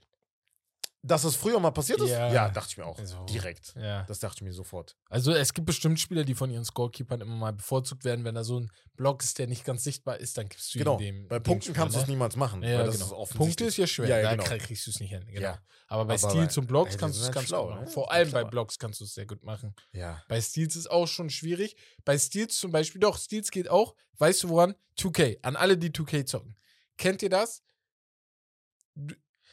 Dass 1.06 1.24
das 1.24 1.36
früher 1.36 1.60
mal 1.60 1.72
passiert 1.72 2.00
ist? 2.00 2.12
Ja. 2.12 2.32
Ja, 2.32 2.48
dachte 2.48 2.70
ich 2.72 2.78
mir 2.78 2.86
auch. 2.86 2.98
Also, 2.98 3.26
Direkt. 3.26 3.74
Ja. 3.76 4.04
Das 4.04 4.20
dachte 4.20 4.38
ich 4.38 4.42
mir 4.44 4.54
sofort. 4.54 4.96
Also 5.10 5.34
es 5.34 5.54
gibt 5.54 5.68
bestimmt 5.68 6.00
Spieler, 6.00 6.24
die 6.24 6.34
von 6.34 6.50
ihren 6.50 6.64
Scorekeepern 6.64 7.20
immer 7.20 7.36
mal 7.36 7.52
bevorzugt 7.52 8.06
werden. 8.06 8.24
Wenn 8.24 8.36
da 8.36 8.46
so 8.46 8.62
ein 8.62 8.72
Block 8.96 9.22
ist, 9.22 9.38
der 9.38 9.48
nicht 9.48 9.66
ganz 9.66 9.84
sichtbar 9.84 10.18
ist, 10.22 10.38
dann 10.38 10.48
gibst 10.48 10.74
du 10.74 10.80
Genau. 10.80 10.98
dem. 10.98 11.28
Bei 11.28 11.40
Punkten 11.40 11.64
Spieler, 11.66 11.76
kannst 11.76 11.98
du 11.98 12.00
es 12.00 12.08
ne? 12.08 12.14
niemals 12.14 12.38
machen. 12.38 12.64
Ja, 12.64 12.78
weil 12.80 12.86
das 12.86 13.00
genau. 13.00 13.24
ist 13.24 13.34
Punkte 13.34 13.66
ist 13.66 13.76
ja 13.76 13.86
schwer. 13.86 14.08
Ja, 14.08 14.18
ja, 14.18 14.24
da 14.24 14.32
genau. 14.32 14.44
krieg- 14.46 14.62
kriegst 14.64 14.88
du 14.88 14.92
es 14.92 15.00
nicht 15.02 15.10
hin. 15.10 15.26
Genau. 15.28 15.42
Ja. 15.42 15.60
Aber 15.90 16.06
bei 16.06 16.16
bei- 16.16 16.48
und 16.58 16.68
Blocks 16.68 16.98
kannst 16.98 17.18
du 17.18 17.20
es 17.20 17.26
halt 17.26 17.36
ganz 17.36 17.48
schlau, 17.50 17.64
gut 17.66 17.72
machen. 17.76 17.84
ne? 17.86 17.92
Vor 17.92 18.06
Die 18.06 18.12
allem 18.12 18.32
bei. 18.32 18.44
Blocks 18.46 18.80
kannst 18.80 19.02
du 19.02 19.04
es 19.04 19.14
sehr 19.14 19.26
gut 19.26 19.44
machen. 19.44 19.76
Ja. 19.92 20.24
Bei 20.30 20.40
Steals 20.40 20.78
ist 20.78 20.90
auch 20.90 21.08
schon 21.08 21.30
schwierig. 21.30 21.76
Bei 22.06 22.18
Steals 22.18 22.56
zum 22.58 22.72
Beispiel, 22.72 23.02
doch, 23.02 23.18
Steals 23.18 23.52
geht 23.52 23.70
auch. 23.70 23.94
Weißt 24.20 24.42
du 24.44 24.50
woran? 24.50 24.74
2K. 24.98 25.40
An 25.42 25.58
alle, 25.58 25.78
die 25.78 25.90
2K 25.92 26.24
zocken. 26.26 26.56
Kennt 26.98 27.22
ihr 27.24 27.30
das? 27.30 27.62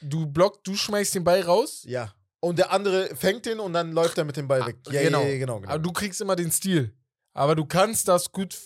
Du, 0.03 0.27
blockst, 0.27 0.61
du 0.67 0.75
schmeißt 0.75 1.15
den 1.15 1.25
Ball 1.25 1.43
raus. 1.43 1.83
Ja. 1.87 2.13
Und 2.41 2.59
der 2.59 2.73
andere 2.73 3.15
fängt 3.17 3.45
den 3.47 3.61
und 3.61 3.73
dann 3.75 3.93
läuft 3.93 4.17
er 4.19 4.25
mit 4.25 4.37
dem 4.37 4.49
Ball 4.49 4.63
Ah, 4.63 4.67
weg. 4.67 4.77
Ja, 4.91 5.03
genau. 5.03 5.23
ja, 5.23 5.37
genau, 5.39 5.61
genau. 5.61 5.73
Aber 5.73 5.79
du 5.79 5.93
kriegst 5.93 6.21
immer 6.21 6.37
den 6.37 6.51
Stil. 6.51 6.95
Aber 7.35 7.55
du 7.55 7.65
kannst 7.67 8.09
das 8.09 8.31
gut. 8.33 8.57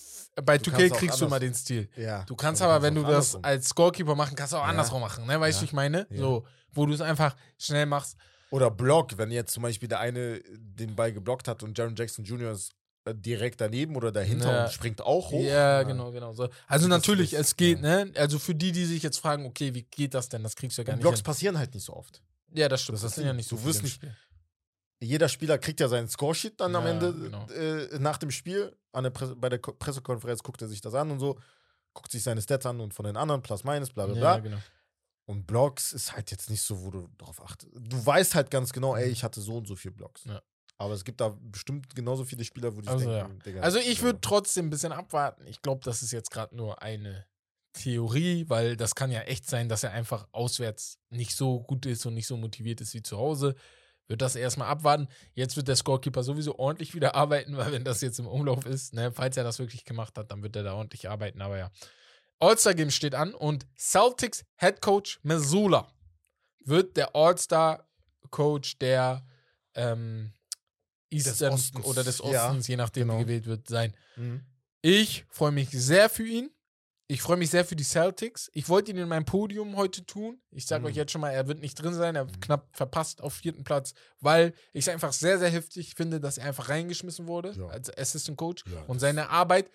Bei 0.44 0.58
Du 0.58 0.70
2K 0.70 0.76
kannst 0.78 0.92
auch 0.92 0.98
kriegst 0.98 1.20
du 1.20 1.24
immer 1.26 1.38
den 1.40 1.54
Stil. 1.54 1.88
ja. 1.96 2.24
Du 2.24 2.34
kannst 2.36 2.60
Aber 2.62 2.72
aber, 2.74 2.82
wenn 2.84 2.94
du 2.94 3.02
das 3.02 3.34
andersrum. 3.36 3.44
als 3.44 3.68
Scorekeeper 3.68 4.14
machen, 4.16 4.34
kannst 4.36 4.52
du 4.52 4.56
auch 4.56 4.62
Ja. 4.62 4.68
andersrum 4.68 5.00
machen. 5.00 5.26
Ne? 5.26 5.38
Weißt 5.40 5.60
du, 5.60 5.64
Ja. 5.64 5.68
ich 5.68 5.72
meine? 5.72 6.06
So, 6.10 6.44
wo 6.72 6.86
du 6.86 6.92
es 6.92 7.00
einfach 7.00 7.36
schnell 7.58 7.86
machst. 7.86 8.16
Oder 8.50 8.70
Block, 8.70 9.16
wenn 9.18 9.30
jetzt 9.32 9.52
zum 9.52 9.62
Beispiel 9.64 9.88
der 9.88 10.00
eine 10.00 10.40
den 10.56 10.94
Ball 10.96 11.12
geblockt 11.12 11.46
hat 11.48 11.62
und 11.62 11.76
Jaron 11.76 11.94
Jackson 11.96 12.24
Jr. 12.24 12.52
ist 12.52 12.72
direkt 13.12 13.60
daneben 13.60 13.96
oder 13.96 14.10
dahinter 14.12 14.50
Ja. 14.52 14.64
und 14.64 14.72
springt 14.72 15.02
auch 15.02 15.30
hoch. 15.30 15.42
Ja, 15.42 15.82
genau, 15.82 16.10
genau. 16.10 16.32
So. 16.32 16.48
Also 16.66 16.88
natürlich, 16.88 17.34
ist- 17.34 17.40
es 17.40 17.56
geht, 17.56 17.82
ja. 17.82 18.04
ne? 18.04 18.12
Also 18.16 18.38
für 18.38 18.54
die, 18.54 18.72
die 18.72 18.84
sich 18.86 19.02
jetzt 19.02 19.18
fragen, 19.18 19.44
okay, 19.44 19.74
wie 19.74 19.82
geht 19.82 20.14
das 20.14 20.28
denn? 20.30 20.42
Das 20.42 20.56
kriegst 20.56 20.78
du 20.78 20.82
ja 20.82 20.86
gar 20.86 20.92
Und 20.94 20.98
nicht. 20.98 21.02
Blocks 21.02 21.18
Hin. 21.18 21.24
passieren 21.24 21.58
halt 21.58 21.74
nicht 21.74 21.84
so 21.84 21.92
oft. 21.94 22.22
Ja, 22.54 22.68
das 22.68 22.82
stimmt. 22.82 22.96
das 22.96 23.02
Das, 23.02 23.10
ist 23.12 23.16
sind 23.16 23.26
ja 23.26 23.32
nicht 23.34 23.48
so 23.48 23.56
Du 23.56 23.64
wirst 23.64 23.82
nicht- 23.82 23.96
Spiel. 23.96 24.16
Jeder 25.00 25.28
Spieler 25.28 25.58
kriegt 25.58 25.80
ja 25.80 25.88
seinen 25.88 26.08
Scoresheet 26.08 26.58
dann 26.60 26.74
am 26.76 26.84
Ja, 26.84 26.90
Ende 26.92 27.12
genau. 27.12 27.46
äh, 27.50 27.98
nach 27.98 28.16
dem 28.16 28.30
Spiel. 28.30 28.74
An 28.92 29.02
der 29.04 29.10
bei 29.10 29.48
der 29.50 29.58
Ko- 29.58 29.72
Pressekonferenz 29.72 30.42
guckt 30.42 30.62
er 30.62 30.68
sich 30.68 30.80
das 30.80 30.94
an 30.94 31.10
und 31.10 31.18
so. 31.18 31.38
Guckt 31.92 32.10
sich 32.10 32.22
seine 32.22 32.40
Stats 32.40 32.64
an 32.64 32.80
und 32.80 32.94
von 32.94 33.04
den 33.04 33.16
anderen, 33.16 33.42
plus 33.42 33.64
minus, 33.64 33.90
bla 33.90 34.06
bla 34.06 34.14
bla. 34.14 34.38
Genau. 34.38 34.56
Und 35.26 35.46
Blocks 35.46 35.92
ist 35.92 36.14
halt 36.14 36.30
jetzt 36.30 36.48
nicht 36.48 36.62
so, 36.62 36.82
wo 36.84 36.90
du 36.90 37.08
drauf 37.18 37.42
achtest. 37.42 37.70
Du 37.74 38.04
weißt 38.06 38.34
halt 38.34 38.50
ganz 38.50 38.72
genau, 38.72 38.94
ey, 38.96 39.08
ich 39.10 39.24
hatte 39.24 39.40
so 39.40 39.56
und 39.58 39.66
so 39.66 39.74
viele 39.76 39.94
Blocks. 39.94 40.24
Ja. 40.24 40.40
Aber 40.84 40.94
es 40.94 41.04
gibt 41.04 41.20
da 41.20 41.36
bestimmt 41.40 41.94
genauso 41.94 42.24
viele 42.24 42.44
Spieler, 42.44 42.76
wo 42.76 42.80
die 42.80 42.88
Also, 42.88 43.10
denken, 43.10 43.40
Digga, 43.40 43.60
Also 43.60 43.78
ich 43.78 43.98
ja. 43.98 44.02
würde 44.04 44.20
trotzdem 44.20 44.66
ein 44.66 44.70
bisschen 44.70 44.92
abwarten. 44.92 45.46
Ich 45.46 45.62
glaube, 45.62 45.80
das 45.84 46.02
ist 46.02 46.12
jetzt 46.12 46.30
gerade 46.30 46.54
nur 46.54 46.82
eine 46.82 47.26
Theorie, 47.72 48.44
weil 48.48 48.76
das 48.76 48.94
kann 48.94 49.10
ja 49.10 49.22
echt 49.22 49.48
sein, 49.48 49.68
dass 49.68 49.82
er 49.82 49.92
einfach 49.92 50.28
auswärts 50.32 50.98
nicht 51.10 51.34
so 51.34 51.60
gut 51.60 51.86
ist 51.86 52.06
und 52.06 52.14
nicht 52.14 52.26
so 52.26 52.36
motiviert 52.36 52.80
ist 52.80 52.94
wie 52.94 53.02
zu 53.02 53.18
Hause. 53.18 53.54
Wird 54.06 54.20
das 54.20 54.36
erstmal 54.36 54.68
abwarten. 54.68 55.08
Jetzt 55.32 55.56
wird 55.56 55.66
der 55.66 55.76
Scorekeeper 55.76 56.22
sowieso 56.22 56.58
ordentlich 56.58 56.94
wieder 56.94 57.14
arbeiten, 57.16 57.56
weil 57.56 57.72
wenn 57.72 57.84
das 57.84 58.00
jetzt 58.00 58.18
im 58.18 58.26
Umlauf 58.26 58.66
ist, 58.66 58.92
ne, 58.92 59.10
falls 59.12 59.36
er 59.36 59.44
das 59.44 59.58
wirklich 59.58 59.84
gemacht 59.84 60.16
hat, 60.18 60.30
dann 60.30 60.42
wird 60.42 60.54
er 60.56 60.62
da 60.62 60.74
ordentlich 60.74 61.08
arbeiten. 61.08 61.40
Aber 61.40 61.58
ja. 61.58 61.70
All-Star-Game 62.38 62.90
steht 62.90 63.14
an 63.14 63.32
und 63.34 63.66
Celtics 63.78 64.44
Head 64.56 64.82
Coach 64.82 65.18
Missoula 65.22 65.88
wird 66.64 66.96
der 66.96 67.14
All-Star-Coach 67.16 68.78
der 68.78 69.26
ähm, 69.74 70.33
Eastern 71.14 71.52
Ostens, 71.52 71.84
oder 71.86 72.04
des 72.04 72.18
ja, 72.18 72.24
Ostens, 72.48 72.66
je 72.68 72.76
nachdem 72.76 73.08
genau. 73.08 73.20
gewählt 73.20 73.46
wird, 73.46 73.68
sein. 73.68 73.94
Mhm. 74.16 74.40
Ich 74.82 75.24
freue 75.30 75.52
mich 75.52 75.70
sehr 75.70 76.08
für 76.10 76.26
ihn. 76.26 76.50
Ich 77.06 77.20
freue 77.20 77.36
mich 77.36 77.50
sehr 77.50 77.66
für 77.66 77.76
die 77.76 77.84
Celtics. 77.84 78.50
Ich 78.54 78.68
wollte 78.70 78.90
ihn 78.90 78.96
in 78.96 79.08
meinem 79.08 79.26
Podium 79.26 79.76
heute 79.76 80.06
tun. 80.06 80.40
Ich 80.50 80.66
sage 80.66 80.80
Mhm. 80.80 80.86
euch 80.86 80.96
jetzt 80.96 81.12
schon 81.12 81.20
mal, 81.20 81.30
er 81.30 81.46
wird 81.46 81.60
nicht 81.60 81.74
drin 81.74 81.92
sein. 81.92 82.16
Er 82.16 82.26
knapp 82.40 82.68
verpasst 82.74 83.20
auf 83.22 83.34
vierten 83.34 83.62
Platz, 83.62 83.92
weil 84.20 84.54
ich 84.72 84.86
es 84.86 84.88
einfach 84.88 85.12
sehr, 85.12 85.38
sehr 85.38 85.50
heftig 85.50 85.94
finde, 85.96 86.18
dass 86.18 86.38
er 86.38 86.46
einfach 86.46 86.70
reingeschmissen 86.70 87.26
wurde 87.26 87.52
Ja. 87.58 87.66
als 87.66 87.94
Assistant 87.96 88.38
Coach 88.38 88.64
Ja, 88.72 88.82
und 88.86 89.00
seine 89.00 89.28
Arbeit, 89.28 89.70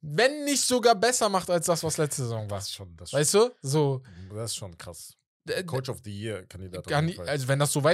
wenn 0.00 0.44
nicht 0.44 0.62
sogar 0.62 0.94
besser 0.94 1.28
macht 1.28 1.50
als 1.50 1.66
das, 1.66 1.82
was 1.82 1.98
letzte 1.98 2.22
Saison 2.22 2.48
war. 2.50 2.58
Das 2.58 2.70
schon, 2.72 2.96
das, 2.96 3.12
Weißt 3.12 3.34
du? 3.34 3.50
So. 3.62 4.02
das 4.34 4.52
ist 4.52 4.56
schon 4.56 4.76
krass. 4.78 5.14
äh, 5.48 5.62
Coach 5.62 5.88
of 5.90 6.00
the 6.04 6.10
Year 6.10 6.44
Kandidat. 6.46 6.90
also 7.28 7.48
wenn 7.48 7.58
das 7.58 7.72
so 7.72 7.84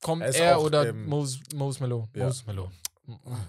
weiterkommt, 0.00 0.22
Er 0.22 0.28
ist 0.28 0.40
er 0.40 0.60
oder 0.60 0.88
ähm, 0.88 1.06
Mose, 1.06 1.40
Mose 1.54 1.80
Malone. 1.80 2.08
ja. 2.14 2.26
Mose 2.26 2.44
Malone. 2.46 2.72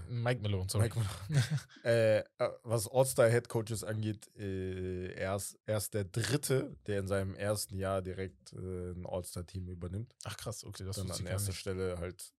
Mike 0.10 0.42
Malone, 0.42 0.68
sorry. 0.70 0.90
Mike 0.90 1.00
äh, 1.86 2.20
äh, 2.20 2.24
was 2.64 2.88
All-Star 2.88 3.30
Head 3.30 3.48
Coaches 3.48 3.84
angeht, 3.84 4.28
äh, 4.36 5.14
er, 5.14 5.36
ist, 5.36 5.60
er 5.68 5.78
ist 5.78 5.94
der 5.94 6.06
Dritte, 6.06 6.76
der 6.88 7.02
in 7.02 7.08
seinem 7.08 7.36
ersten 7.36 7.78
Jahr 7.78 8.02
direkt 8.02 8.54
äh, 8.54 8.92
ein 8.92 9.06
All-Star-Team 9.06 9.68
übernimmt. 9.68 10.16
Ach 10.24 10.36
krass, 10.36 10.64
okay, 10.64 10.84
das 10.84 10.98
wusste 10.98 11.14
an 11.14 11.28
erster. 11.28 11.54
Stelle 11.54 12.00
halt 12.00 12.34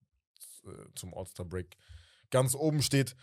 äh, 0.64 0.70
zum 0.96 1.14
All-Star-Break 1.14 1.77
ganz 2.31 2.57
oben 2.57 2.83
steht. 2.83 3.14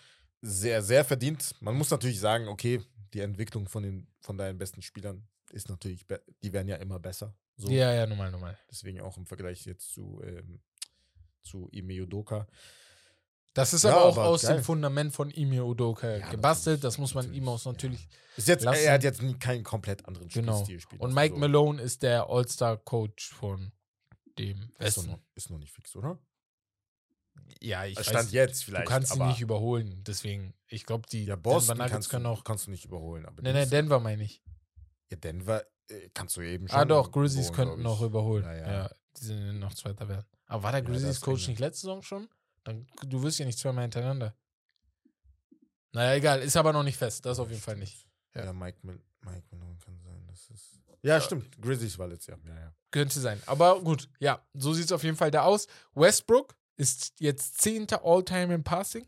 Sehr, 0.41 0.81
sehr 0.81 1.03
verdient. 1.03 1.53
Man 1.59 1.75
muss 1.75 1.89
natürlich 1.89 2.21
sagen, 2.21 2.47
okay, 2.47 2.81
die 3.13 3.19
Entwicklung 3.19 3.67
von, 3.67 3.83
den, 3.83 4.07
von 4.21 4.37
deinen 4.37 4.57
besten 4.57 4.81
Spielern 4.81 5.27
ist 5.51 5.67
natürlich, 5.67 6.05
die 6.41 6.53
werden 6.53 6.69
ja 6.69 6.77
immer 6.77 6.99
besser. 6.99 7.35
So. 7.57 7.69
Ja, 7.69 7.91
ja, 7.93 8.07
normal, 8.07 8.31
normal. 8.31 8.57
Deswegen 8.71 9.01
auch 9.01 9.17
im 9.17 9.25
Vergleich 9.25 9.65
jetzt 9.65 9.91
zu, 9.91 10.21
ähm, 10.23 10.61
zu 11.41 11.69
Ime 11.71 12.01
Udoka. 12.03 12.47
Das 13.53 13.73
ist 13.73 13.83
Ja, 13.83 13.91
aber 13.91 14.05
auch 14.05 14.17
aber 14.17 14.27
aus 14.27 14.43
geil. 14.43 14.57
dem 14.57 14.63
Fundament 14.63 15.13
von 15.13 15.31
Ime 15.31 15.63
Udoka 15.65 16.17
Ja, 16.17 16.29
gebastelt. 16.29 16.83
Das 16.83 16.97
muss 16.97 17.13
man 17.15 17.33
ihm 17.33 17.47
auch 17.47 17.63
natürlich. 17.65 18.07
Ist 18.37 18.47
jetzt, 18.47 18.63
Lassen- 18.63 18.83
er 18.85 18.93
hat 18.93 19.03
jetzt 19.03 19.21
keinen 19.39 19.63
komplett 19.63 20.05
anderen 20.07 20.29
Genau. 20.29 20.63
Spielstil. 20.63 20.99
Und 20.99 21.13
Mike 21.13 21.35
Malone 21.35 21.81
ist 21.81 22.03
der 22.03 22.29
All-Star-Coach 22.29 23.29
von 23.33 23.71
dem 24.37 24.61
ist 24.61 24.69
noch, 24.69 24.79
Westen. 24.79 25.07
noch, 25.07 25.19
ist 25.35 25.49
noch 25.49 25.57
nicht 25.57 25.73
fix, 25.73 25.95
oder? 25.95 26.19
Ja, 27.61 27.85
ich 27.85 27.99
Stand 27.99 28.15
weiß, 28.27 28.31
jetzt 28.31 28.61
du 28.61 28.65
vielleicht. 28.65 28.87
kannst 28.87 29.15
ihn 29.15 29.27
nicht 29.27 29.41
überholen. 29.41 30.03
Deswegen, 30.05 30.53
ich 30.67 30.85
glaube, 30.85 31.07
die 31.11 31.25
ja, 31.25 31.35
Boston 31.35 31.69
Denver 31.77 31.83
Nuggets 31.85 31.91
kannst, 31.93 32.09
können 32.09 32.23
du, 32.25 32.29
auch. 32.29 32.43
kannst 32.43 32.67
du 32.67 32.71
nicht 32.71 32.85
überholen. 32.85 33.25
Aber 33.25 33.41
nee, 33.41 33.51
Dings- 33.53 33.69
Denver 33.69 33.99
meine 33.99 34.23
ich. 34.23 34.41
ja, 35.09 35.17
Denver 35.17 35.63
kannst 36.13 36.37
du 36.37 36.41
eben 36.41 36.67
schon. 36.67 36.77
Ah, 36.79 36.85
doch, 36.85 37.11
Grizzlies 37.11 37.51
könnten 37.51 37.81
noch 37.81 38.01
überholen. 38.01 38.43
Ja, 38.43 38.53
Ja, 38.55 38.71
ja. 38.83 38.89
die 39.17 39.25
sind 39.25 39.59
noch 39.59 39.73
Zweiter 39.73 40.07
werden. 40.07 40.25
Aber 40.47 40.63
war 40.63 40.71
der 40.71 40.81
Grizzlies 40.81 41.21
Coach 41.21 41.47
nicht 41.47 41.59
letzte 41.59 41.81
Saison 41.81 42.01
schon? 42.01 42.27
Dann, 42.63 42.87
du 43.05 43.21
wirst 43.23 43.39
ja 43.39 43.45
nicht 43.45 43.57
zweimal 43.59 43.83
hintereinander. 43.83 44.35
Naja, 45.91 46.15
egal, 46.15 46.41
ist 46.41 46.55
aber 46.57 46.71
noch 46.73 46.83
nicht 46.83 46.97
fest. 46.97 47.25
Das 47.25 47.39
auf 47.39 47.49
jeden 47.49 47.61
Fall 47.61 47.75
nicht. 47.77 48.05
Ja, 48.35 48.45
Ja. 48.45 48.53
Mike, 48.53 48.77
Mal 48.83 48.99
Mike 49.21 49.43
Malone 49.51 49.77
kann 49.83 49.99
sein. 49.99 50.23
Das 50.27 50.49
ist. 50.49 50.79
Ja, 51.01 51.19
stimmt. 51.21 51.59
Grizzlies 51.61 51.97
war 51.97 52.07
letztes 52.07 52.27
Jahr. 52.27 52.39
Ja, 52.45 52.55
ja. 52.59 52.73
Könnte 52.91 53.19
sein. 53.19 53.41
Aber 53.45 53.81
gut, 53.81 54.09
ja, 54.19 54.41
so 54.53 54.73
sieht 54.73 54.85
es 54.85 54.91
auf 54.91 55.03
jeden 55.03 55.15
Fall 55.17 55.31
da 55.31 55.43
aus. 55.43 55.67
Westbrook 55.95 56.55
ist 56.75 57.13
jetzt 57.19 57.59
zehnter 57.61 58.03
All-Time 58.03 58.53
im 58.53 58.63
Passing. 58.63 59.07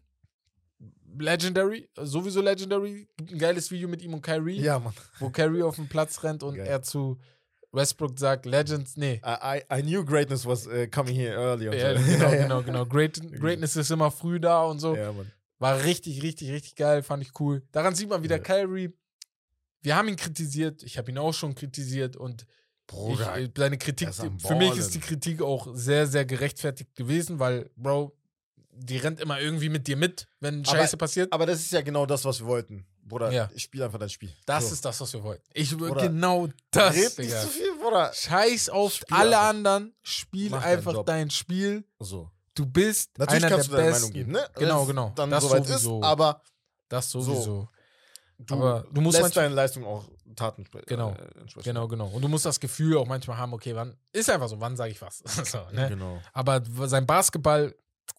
Legendary, 1.20 1.90
sowieso 1.98 2.42
Legendary. 2.42 3.08
Gibt 3.18 3.32
ein 3.34 3.38
geiles 3.38 3.70
Video 3.72 3.88
mit 3.88 4.02
ihm 4.02 4.14
und 4.14 4.22
Kyrie, 4.22 4.62
Ja, 4.62 4.80
Mann. 4.80 4.94
wo 5.20 5.30
Kyrie 5.30 5.64
auf 5.64 5.76
den 5.76 5.88
Platz 5.88 6.24
rennt 6.24 6.42
und 6.44 6.56
Geil. 6.56 6.68
er 6.68 6.82
zu 6.82 7.18
Westbrook 7.74 8.18
sagt, 8.20 8.46
Legends, 8.46 8.98
nee. 8.98 9.22
I, 9.26 9.60
I, 9.60 9.80
I 9.80 9.82
knew 9.82 10.04
greatness 10.06 10.46
was 10.46 10.68
uh, 10.68 10.88
coming 10.90 11.16
here 11.16 11.34
early. 11.36 11.66
Ja, 11.66 11.98
so. 11.98 12.04
genau, 12.06 12.32
genau, 12.32 12.64
genau. 12.64 12.86
Great, 12.86 13.22
Greatness 13.40 13.76
ist 13.76 13.92
immer 13.92 14.12
früh 14.12 14.40
da 14.40 14.64
und 14.64 14.80
so. 14.80 14.96
Ja, 14.96 15.12
Mann. 15.14 15.32
War 15.60 15.84
richtig, 15.84 16.24
richtig, 16.24 16.50
richtig 16.52 16.76
geil, 16.76 17.04
fand 17.04 17.24
ich 17.24 17.40
cool. 17.40 17.62
Daran 17.72 17.94
sieht 17.96 18.10
man 18.10 18.24
wieder 18.24 18.38
Ja. 18.38 18.44
Kyrie. 18.44 18.90
Wir 19.84 19.96
haben 19.96 20.08
ihn 20.08 20.16
kritisiert, 20.16 20.84
ich 20.84 20.98
habe 20.98 21.12
ihn 21.12 21.18
auch 21.18 21.34
schon 21.34 21.56
kritisiert 21.56 22.16
und 22.16 22.46
Bruder. 22.88 23.38
ich, 23.40 23.48
äh, 23.48 23.52
seine 23.56 23.78
Kritik, 23.78 24.10
für 24.14 24.56
mich 24.56 24.76
ist 24.78 24.94
die 24.94 25.00
Kritik 25.00 25.42
auch 25.42 25.68
sehr, 25.74 26.08
sehr 26.08 26.26
gerechtfertigt 26.26 26.94
gewesen, 26.96 27.40
weil, 27.40 27.70
Bro, 27.78 28.16
die 28.74 28.98
rennt 28.98 29.20
immer 29.20 29.40
irgendwie 29.40 29.70
mit 29.70 29.88
dir 29.88 29.98
mit, 29.98 30.28
wenn 30.40 30.60
Aber- 30.66 30.78
Scheiße 30.78 30.98
passiert. 30.98 31.32
aber 31.34 31.46
das 31.46 31.60
ist 31.60 31.72
ja 31.72 31.82
genau 31.82 32.06
das, 32.06 32.24
was 32.26 32.40
wir 32.40 32.48
wollten. 32.48 32.86
Bruder, 33.04 33.32
Ja. 33.32 33.50
spiel 33.58 33.84
einfach 33.84 34.00
dein 34.00 34.10
Spiel. 34.10 34.32
Das 34.46 34.68
So. 34.68 34.74
ist 34.74 34.86
das, 34.86 35.02
was 35.02 35.12
wir 35.14 35.24
wollten. 35.24 35.44
Ich 35.54 35.76
Oder 35.76 36.04
genau 36.08 36.48
das, 36.72 36.96
Red 36.96 37.18
nicht 37.20 37.32
zu 37.32 37.48
viel, 37.48 37.76
Bruder. 37.82 38.12
Scheiß 38.14 38.70
auf 38.70 38.94
Spiel 38.94 39.18
alle 39.18 39.38
einfach. 39.38 39.50
anderen, 39.50 39.94
spiel 40.02 40.50
Mach 40.50 40.64
einfach 40.64 41.04
dein 41.04 41.30
Spiel. 41.30 41.84
So. 42.00 42.30
Du 42.54 42.66
bist 42.66 43.18
Natürlich 43.18 43.44
einer 43.44 43.56
kannst 43.56 43.68
der 43.70 43.78
du 43.78 43.78
deine 43.82 43.90
besten. 43.92 44.02
Meinung 44.04 44.14
geben, 44.14 44.32
ne? 44.32 44.48
Genau, 44.56 44.86
genau. 44.86 45.12
Dann 45.16 45.30
Das 45.30 45.44
soweit 45.44 45.66
sowieso. 45.66 46.00
ist, 46.00 46.06
aber 46.06 46.42
Das 46.90 47.10
sowieso. 47.10 47.70
du, 48.38 48.54
Aber 48.56 48.86
du 48.92 49.02
musst 49.02 49.20
lässt 49.20 49.36
deine 49.36 49.54
Leistung 49.56 49.84
auch 49.86 50.06
Taten 50.36 50.66
Genau. 50.86 51.12
äh, 51.12 51.40
entsprechen. 51.42 51.66
Genau, 51.66 51.88
genau. 51.88 52.08
Und 52.08 52.22
du 52.22 52.28
musst 52.30 52.46
das 52.46 52.60
Gefühl 52.60 52.98
auch 52.98 53.08
manchmal 53.08 53.38
haben, 53.38 53.54
okay, 53.54 53.76
wann 53.76 53.98
ist 54.14 54.30
einfach 54.30 54.48
so, 54.48 54.60
wann 54.62 54.78
sage 54.78 54.92
ich 54.92 55.02
was. 55.02 55.20
so, 55.52 55.60
ne? 55.74 55.90
Genau. 55.90 56.22
Aber 56.34 56.62
sein 56.88 57.06
Basketball 57.06 57.76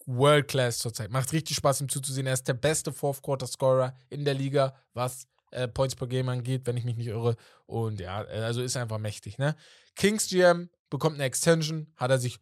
World 0.06 0.48
Class 0.48 0.78
zurzeit. 0.78 1.10
Macht 1.10 1.32
richtig 1.32 1.56
Spaß, 1.56 1.80
ihm 1.80 1.88
zuzusehen. 1.88 2.26
Er 2.26 2.34
ist 2.34 2.48
der 2.48 2.54
beste 2.54 2.92
Fourth 2.92 3.22
Quarter 3.22 3.46
Scorer 3.46 3.94
in 4.10 4.24
der 4.24 4.34
Liga, 4.34 4.74
was 4.94 5.26
äh, 5.50 5.68
Points 5.68 5.94
per 5.94 6.06
Game 6.06 6.28
angeht, 6.28 6.62
wenn 6.64 6.76
ich 6.76 6.84
mich 6.84 6.96
nicht 6.96 7.08
irre. 7.08 7.36
Und 7.66 8.00
ja, 8.00 8.22
äh, 8.24 8.42
also 8.42 8.62
ist 8.62 8.76
einfach 8.76 8.98
mächtig. 8.98 9.38
Ne? 9.38 9.54
Kings 9.94 10.28
GM 10.28 10.70
bekommt 10.90 11.14
eine 11.14 11.24
Extension, 11.24 11.86
hat 11.96 12.10
er 12.10 12.18
sich 12.18 12.38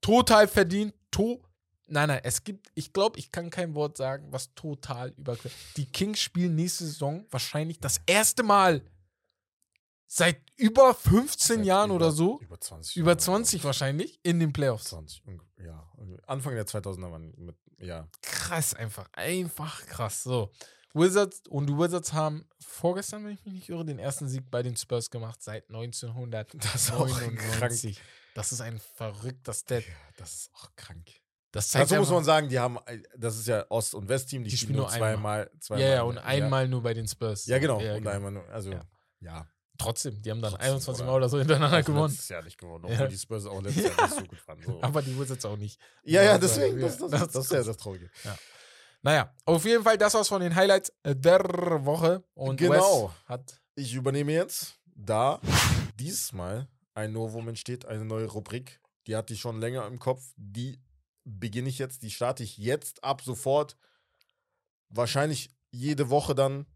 total 0.00 0.48
verdient. 0.48 0.94
To 1.10 1.42
nein, 1.88 2.08
nein, 2.08 2.20
es 2.22 2.44
gibt, 2.44 2.68
ich 2.74 2.92
glaube, 2.92 3.18
ich 3.18 3.30
kann 3.30 3.50
kein 3.50 3.74
Wort 3.74 3.96
sagen, 3.96 4.26
was 4.30 4.54
total 4.54 5.10
über. 5.16 5.36
Die 5.76 5.86
Kings 5.86 6.20
spielen 6.20 6.54
nächste 6.54 6.84
Saison 6.84 7.24
wahrscheinlich 7.30 7.80
das 7.80 8.00
erste 8.06 8.42
Mal 8.42 8.82
Seit 10.08 10.40
über 10.56 10.94
15 10.94 11.56
Seit 11.58 11.66
Jahren 11.66 11.90
über- 11.90 11.96
oder 11.96 12.10
so, 12.12 12.38
Über 12.40 12.60
20. 12.60 12.96
über 12.96 13.10
Jahre, 13.10 13.18
20 13.18 13.64
wahrscheinlich, 13.64 14.20
in 14.22 14.38
den 14.40 14.52
Playoffs. 14.52 14.84
20, 14.84 15.22
ungef- 15.26 15.64
ja. 15.64 15.88
Anfang 16.26 16.54
der 16.54 16.66
2000er 16.66 17.10
waren 17.10 17.34
mit, 17.36 17.56
ja. 17.78 18.08
Krass 18.22 18.74
einfach. 18.74 19.08
Einfach 19.12 19.84
krass. 19.86 20.22
So. 20.22 20.50
Wizards 20.94 21.42
und 21.48 21.66
die 21.66 21.76
Wizards 21.76 22.12
haben 22.12 22.46
vorgestern, 22.58 23.24
wenn 23.24 23.32
ich 23.32 23.44
mich 23.44 23.52
nicht 23.54 23.68
irre, 23.68 23.84
den 23.84 23.98
ersten 23.98 24.28
Sieg 24.28 24.50
bei 24.50 24.62
den 24.62 24.76
Spurs 24.76 25.10
gemacht 25.10 25.42
seit 25.42 25.68
1999. 25.68 26.60
Das 26.64 26.88
ist 26.88 26.92
krank. 27.58 27.96
Das 28.34 28.52
ist 28.52 28.60
ein 28.60 28.78
verrückter 28.96 29.52
Stat. 29.54 29.82
Ja, 29.86 29.92
das 30.18 30.32
ist 30.34 30.50
auch 30.54 30.68
krank. 30.76 31.08
Das 31.52 31.68
zeigt 31.70 31.84
Dazu 31.90 31.94
muss 32.00 32.08
einfach- 32.08 32.14
man 32.18 32.24
sagen, 32.24 32.48
die 32.48 32.58
haben, 32.58 32.78
das 33.16 33.36
ist 33.38 33.46
ja 33.48 33.64
Ost- 33.70 33.94
und 33.94 34.08
Westteam, 34.08 34.44
die, 34.44 34.50
Die 34.50 34.56
spielen 34.58 34.76
nur 34.76 34.90
einmal. 34.90 35.14
zweimal. 35.14 35.50
zweimal 35.60 35.82
Ja, 35.86 35.94
ja, 35.94 36.02
und 36.02 36.18
einmal 36.18 36.68
nur 36.68 36.82
bei 36.82 36.92
den 36.94 37.08
Spurs. 37.08 37.46
Ja, 37.46 37.58
genau. 37.58 37.80
Ja, 37.80 37.92
und 37.94 37.98
genau. 38.00 38.10
einmal 38.10 38.30
nur, 38.32 38.48
also, 38.50 38.72
Ja. 38.72 38.82
ja. 39.20 39.48
Trotzdem, 39.78 40.20
die 40.22 40.30
haben 40.30 40.40
dann 40.42 40.52
Trotzdem, 40.52 40.70
21 40.70 41.02
oder? 41.02 41.10
Mal 41.10 41.16
oder 41.16 41.28
so 41.28 41.38
hintereinander 41.38 41.78
Auch 41.80 41.84
gewonnen. 41.84 42.08
letztes 42.10 42.28
Jahr 42.28 42.42
nicht 42.42 42.58
gewonnen, 42.58 42.84
Ja. 42.88 42.94
obwohl 42.94 43.08
die 43.08 43.18
Spurs 43.18 43.46
auch 43.46 43.62
letztes 43.62 43.84
Jahr 43.84 44.02
nicht 44.08 44.14
so 44.18 44.24
gut 44.24 44.48
waren. 44.48 44.62
So. 44.62 44.78
Aber 44.82 45.02
die 45.02 45.18
Wizards 45.18 45.44
auch 45.44 45.56
nicht. 45.56 45.80
ja, 46.04 46.22
ja, 46.22 46.32
Ja, 46.32 46.38
deswegen, 46.38 46.78
ja, 46.80 46.86
das, 46.86 46.98
das, 46.98 47.10
das 47.10 47.20
das, 47.32 47.44
ist 47.46 47.52
ja 47.52 47.62
das 47.62 47.76
Traurige. 47.76 48.10
Naja, 49.02 49.32
auf 49.44 49.64
jeden 49.64 49.84
Fall, 49.84 49.98
das 49.98 50.14
war's 50.14 50.28
von 50.28 50.40
den 50.40 50.54
Highlights 50.54 50.92
äh, 51.02 51.14
der 51.14 51.40
Woche. 51.84 52.24
Und 52.34 52.56
Genau. 52.56 53.08
Wes 53.08 53.28
hat 53.28 53.60
Ich 53.74 53.94
übernehme 53.94 54.32
jetzt, 54.32 54.74
da 54.94 55.40
diesmal 55.98 56.66
ein 56.94 57.12
Novum 57.12 57.48
entsteht, 57.48 57.84
eine 57.86 58.04
neue 58.04 58.26
Rubrik. 58.26 58.80
Die 59.06 59.14
hatte 59.14 59.34
ich 59.34 59.40
schon 59.40 59.60
länger 59.60 59.86
im 59.86 59.98
Kopf. 59.98 60.22
Die 60.36 60.80
beginne 61.24 61.68
ich 61.68 61.78
jetzt, 61.78 62.02
die 62.02 62.10
starte 62.10 62.42
ich 62.42 62.56
jetzt 62.56 63.04
ab 63.04 63.20
sofort. 63.22 63.76
Wahrscheinlich 64.88 65.50
jede 65.70 66.10
Woche 66.10 66.34
dann 66.34 66.66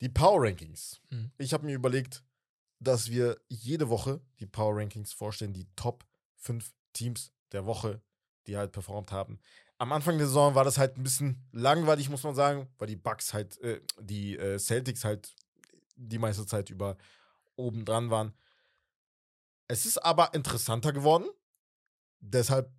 die 0.00 0.08
Power 0.08 0.42
Rankings. 0.42 1.00
Mhm. 1.10 1.30
Ich 1.38 1.52
habe 1.52 1.66
mir 1.66 1.74
überlegt, 1.74 2.22
dass 2.78 3.10
wir 3.10 3.38
jede 3.48 3.88
Woche 3.88 4.20
die 4.40 4.46
Power 4.46 4.76
Rankings 4.76 5.12
vorstellen, 5.12 5.52
die 5.52 5.66
Top 5.76 6.04
5 6.36 6.72
Teams 6.92 7.32
der 7.52 7.66
Woche, 7.66 8.00
die 8.46 8.56
halt 8.56 8.72
performt 8.72 9.12
haben. 9.12 9.38
Am 9.78 9.92
Anfang 9.92 10.18
der 10.18 10.26
Saison 10.26 10.54
war 10.54 10.64
das 10.64 10.78
halt 10.78 10.96
ein 10.96 11.02
bisschen 11.02 11.46
langweilig, 11.52 12.08
muss 12.08 12.22
man 12.22 12.34
sagen, 12.34 12.68
weil 12.78 12.88
die 12.88 12.96
Bucks 12.96 13.34
halt, 13.34 13.58
äh, 13.60 13.80
die 14.00 14.36
äh, 14.36 14.58
Celtics 14.58 15.04
halt 15.04 15.34
die 15.96 16.18
meiste 16.18 16.46
Zeit 16.46 16.70
über 16.70 16.96
oben 17.56 17.84
dran 17.84 18.10
waren. 18.10 18.34
Es 19.68 19.84
ist 19.86 19.98
aber 19.98 20.32
interessanter 20.34 20.92
geworden. 20.92 21.26
Deshalb 22.20 22.70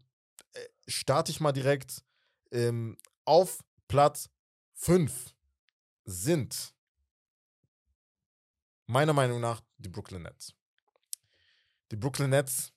äh, 0.54 0.60
starte 0.88 1.32
ich 1.32 1.40
mal 1.40 1.52
direkt. 1.52 2.04
Ähm, 2.52 2.98
auf 3.26 3.64
Platz 3.88 4.30
5 4.74 5.36
sind 6.06 6.74
meiner 8.88 9.14
Meinung 9.14 9.40
nach 9.40 9.62
die 9.78 9.90
Brooklyn 9.90 10.24
Nets. 10.24 10.54
Die 11.92 11.96
Brooklyn 11.96 12.32
Nets 12.32 12.74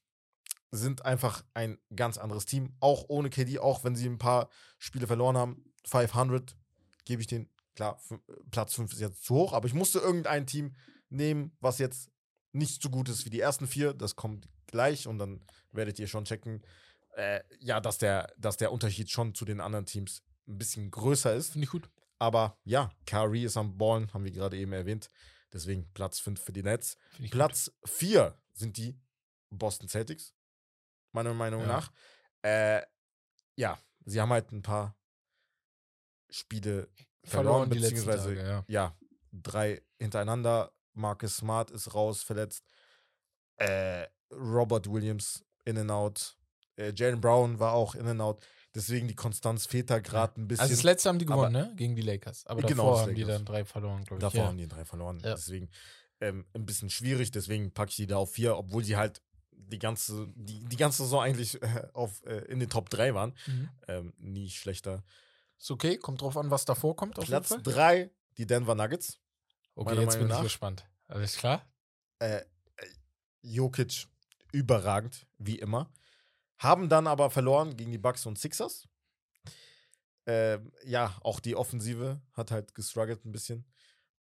sind 0.70 1.04
einfach 1.04 1.44
ein 1.54 1.78
ganz 1.96 2.18
anderes 2.18 2.44
Team, 2.44 2.76
auch 2.80 3.06
ohne 3.08 3.30
KD, 3.30 3.58
auch 3.58 3.82
wenn 3.82 3.96
sie 3.96 4.06
ein 4.06 4.18
paar 4.18 4.48
Spiele 4.78 5.06
verloren 5.06 5.36
haben. 5.36 5.64
500 5.86 6.56
gebe 7.04 7.22
ich 7.22 7.26
den, 7.26 7.48
klar, 7.74 8.00
Platz 8.50 8.74
5 8.74 8.92
ist 8.92 9.00
jetzt 9.00 9.24
zu 9.24 9.34
hoch, 9.34 9.52
aber 9.52 9.66
ich 9.66 9.74
musste 9.74 9.98
irgendein 9.98 10.46
Team 10.46 10.76
nehmen, 11.08 11.56
was 11.60 11.78
jetzt 11.78 12.10
nicht 12.52 12.82
so 12.82 12.90
gut 12.90 13.08
ist 13.08 13.24
wie 13.24 13.30
die 13.30 13.40
ersten 13.40 13.66
vier. 13.66 13.94
Das 13.94 14.16
kommt 14.16 14.48
gleich 14.66 15.06
und 15.06 15.18
dann 15.18 15.44
werdet 15.72 15.98
ihr 15.98 16.06
schon 16.06 16.24
checken, 16.24 16.62
äh, 17.16 17.40
ja, 17.58 17.80
dass 17.80 17.98
der, 17.98 18.32
dass 18.38 18.56
der 18.56 18.72
Unterschied 18.72 19.10
schon 19.10 19.34
zu 19.34 19.44
den 19.44 19.60
anderen 19.60 19.86
Teams 19.86 20.22
ein 20.46 20.58
bisschen 20.58 20.90
größer 20.90 21.34
ist. 21.34 21.52
Finde 21.52 21.64
ich 21.64 21.70
gut. 21.70 21.90
Aber 22.18 22.58
ja, 22.64 22.90
Kyrie 23.06 23.44
ist 23.44 23.56
am 23.56 23.78
Ballen, 23.78 24.12
haben 24.12 24.24
wir 24.24 24.30
gerade 24.30 24.56
eben 24.56 24.72
erwähnt. 24.72 25.08
Deswegen 25.52 25.92
Platz 25.92 26.20
5 26.20 26.40
für 26.40 26.52
die 26.52 26.62
Nets. 26.62 26.96
Platz 27.30 27.72
4 27.84 28.36
sind 28.52 28.76
die 28.76 28.98
Boston 29.50 29.88
Celtics, 29.88 30.34
meiner 31.12 31.34
Meinung 31.34 31.62
Ja. 31.62 31.66
nach. 31.66 31.92
Äh, 32.42 32.82
ja, 33.56 33.78
sie 34.04 34.20
haben 34.20 34.30
halt 34.30 34.52
ein 34.52 34.62
paar 34.62 34.96
Spiele 36.28 36.88
verloren, 37.24 37.68
letzten 37.70 37.82
beziehungsweise 37.96 38.34
Tage, 38.34 38.48
ja. 38.48 38.64
ja, 38.68 38.98
drei 39.32 39.82
hintereinander. 39.98 40.72
Marcus 40.92 41.36
Smart 41.36 41.70
ist 41.70 41.94
raus, 41.94 42.22
verletzt. 42.22 42.64
Äh, 43.56 44.06
Robert 44.32 44.90
Williams 44.90 45.44
in 45.64 45.78
and 45.78 45.90
out. 45.90 46.36
Äh, 46.76 46.92
Jalen 46.94 47.20
Brown 47.20 47.58
war 47.58 47.72
auch 47.72 47.94
in 47.94 48.06
and 48.06 48.20
out. 48.20 48.44
Deswegen 48.74 49.08
die 49.08 49.16
Konstanz 49.16 49.66
fehlt 49.66 49.90
da 49.90 49.98
gerade 49.98 50.40
ein 50.40 50.46
bisschen. 50.46 50.62
Also 50.62 50.74
das 50.74 50.84
letzte 50.84 51.08
haben 51.08 51.18
die 51.18 51.26
aber- 51.26 51.48
gewonnen, 51.48 51.70
ne? 51.70 51.74
Gegen 51.76 51.96
die 51.96 52.02
Lakers. 52.02 52.46
Aber 52.46 52.62
Genau, 52.62 52.68
davor 52.84 52.92
das 52.92 53.00
haben 53.08 53.14
die 53.16 53.24
dann 53.24 53.44
drei 53.44 53.64
verloren, 53.64 54.04
glaube 54.04 54.16
ich. 54.16 54.20
Davor 54.20 54.40
ja. 54.40 54.46
haben 54.46 54.58
die 54.58 54.68
drei 54.68 54.84
verloren. 54.84 55.18
Ja. 55.24 55.34
Deswegen 55.34 55.68
ähm, 56.20 56.46
ein 56.54 56.66
bisschen 56.66 56.88
schwierig. 56.90 57.30
Deswegen 57.32 57.72
packe 57.72 57.90
ich 57.90 57.96
die 57.96 58.06
da 58.06 58.16
auf 58.18 58.32
vier, 58.32 58.56
obwohl 58.56 58.84
sie 58.84 58.96
halt 58.96 59.22
die 59.52 59.78
ganze, 59.78 60.28
die, 60.36 60.64
die 60.64 60.76
ganze 60.76 61.02
Saison 61.02 61.20
eigentlich 61.22 61.60
äh, 61.62 61.88
auf, 61.94 62.22
äh, 62.26 62.44
in 62.46 62.60
den 62.60 62.68
Top 62.70 62.90
3 62.90 63.14
waren. 63.14 63.34
Mhm. 63.46 63.68
Ähm, 63.88 64.12
nie 64.18 64.48
schlechter. 64.50 65.02
Ist 65.58 65.70
okay, 65.70 65.96
kommt 65.96 66.20
drauf 66.22 66.36
an, 66.36 66.50
was 66.50 66.64
davor 66.64 66.94
kommt. 66.96 67.18
Auf 67.18 67.26
Platz 67.26 67.50
jeden 67.50 67.64
Fall. 67.64 67.74
3, 67.74 68.10
die 68.38 68.46
Denver 68.46 68.74
Nuggets. 68.74 69.18
Okay, 69.74 69.94
jetzt 69.94 69.98
bin 69.98 70.06
Meinung 70.06 70.26
ich 70.26 70.32
nach. 70.34 70.42
gespannt. 70.42 70.86
Alles 71.08 71.36
klar? 71.36 71.68
Äh, 72.20 72.36
äh, 72.38 72.44
Jokic 73.42 74.06
überragend, 74.52 75.26
wie 75.38 75.56
immer. 75.58 75.90
Haben 76.60 76.88
dann 76.88 77.06
aber 77.06 77.30
verloren 77.30 77.76
gegen 77.76 77.90
die 77.90 77.98
Bucks 77.98 78.24
und 78.26 78.38
Sixers. 78.38 78.86
Ähm, 80.26 80.72
ja, 80.84 81.16
auch 81.22 81.40
die 81.40 81.56
Offensive 81.56 82.20
hat 82.34 82.50
halt 82.50 82.74
gestruggelt 82.74 83.24
ein 83.24 83.32
bisschen. 83.32 83.64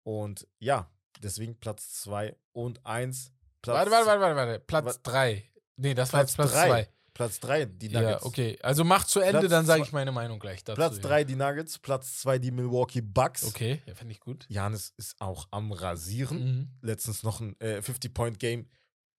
Und 0.04 0.48
ja, 0.60 0.90
deswegen 1.22 1.60
Platz 1.60 1.92
2 2.02 2.36
und 2.54 2.86
1. 2.86 3.32
Warte, 3.64 3.92
warte, 3.92 4.08
warte, 4.08 4.22
warte, 4.22 4.36
warte. 4.36 4.60
Platz 4.62 4.86
Wa- 4.86 5.00
3. 5.04 5.44
Nee, 5.76 5.94
das 5.94 6.14
war 6.14 6.22
Platz 6.22 6.30
jetzt 6.32 6.36
Platz 6.38 6.52
drei. 6.52 6.68
2. 6.68 6.90
Platz 7.14 7.40
3, 7.42 7.66
die 7.66 7.88
Ja, 7.88 8.02
Nuggets. 8.02 8.24
okay. 8.24 8.58
Also 8.62 8.86
mach 8.86 9.04
zu 9.04 9.20
Ende, 9.20 9.40
Platz 9.42 9.52
dann 9.52 9.66
sage 9.66 9.82
ich 9.84 9.92
meine 9.92 10.14
Meinung 10.14 10.40
gleich 10.40 10.64
dazu. 10.64 10.76
Platz 10.78 10.96
ja. 10.96 11.02
3 11.02 11.24
die 11.26 11.36
Nuggets, 11.36 11.78
Platz 11.78 12.20
2 12.22 12.40
die 12.40 12.52
Milwaukee 12.52 13.02
Bucks. 13.02 13.44
Okay, 13.44 13.82
ja, 13.86 13.94
finde 13.94 14.14
ich 14.14 14.22
gut. 14.22 14.46
Janis 14.48 14.94
ist 14.96 15.20
auch 15.20 15.50
am 15.52 15.74
Rasieren. 15.74 16.40
Mhm. 16.40 16.70
Letztens 16.82 17.24
noch 17.24 17.42
ein 17.42 17.60
äh, 17.60 17.80
50-Point-Game. 17.80 18.70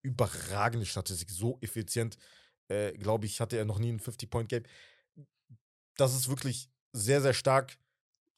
Überragende 0.03 0.87
Statistik, 0.87 1.31
so 1.31 1.59
effizient. 1.61 2.17
Äh, 2.71 2.93
Glaube 2.93 3.27
ich, 3.27 3.41
hatte 3.41 3.57
er 3.57 3.65
noch 3.65 3.79
nie 3.79 3.93
ein 3.93 4.01
50-Point-Game. 4.01 4.63
Das 5.97 6.15
ist 6.15 6.29
wirklich 6.29 6.71
sehr, 6.93 7.21
sehr 7.21 7.35
stark. 7.35 7.79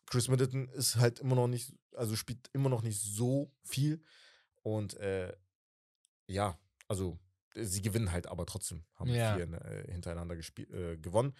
Chris 0.07 0.29
Middleton 0.29 0.69
ist 0.71 0.97
halt 0.97 1.21
immer 1.21 1.35
noch 1.37 1.49
nicht, 1.49 1.73
also 1.95 2.17
spielt 2.17 2.49
immer 2.53 2.69
noch 2.69 2.83
nicht 2.83 3.01
so 3.01 3.53
viel. 3.63 4.03
Und 4.63 4.95
äh, 4.95 5.35
ja, 6.27 6.59
also 6.89 7.19
äh, 7.55 7.65
sie 7.65 7.83
gewinnen 7.83 8.11
halt 8.13 8.27
aber 8.27 8.47
trotzdem. 8.47 8.85
Haben 8.95 9.11
Ja. 9.11 9.37
vier 9.37 9.53
äh, 9.65 9.91
hintereinander 9.93 10.35
äh, 10.37 10.97
gewonnen. 10.99 11.35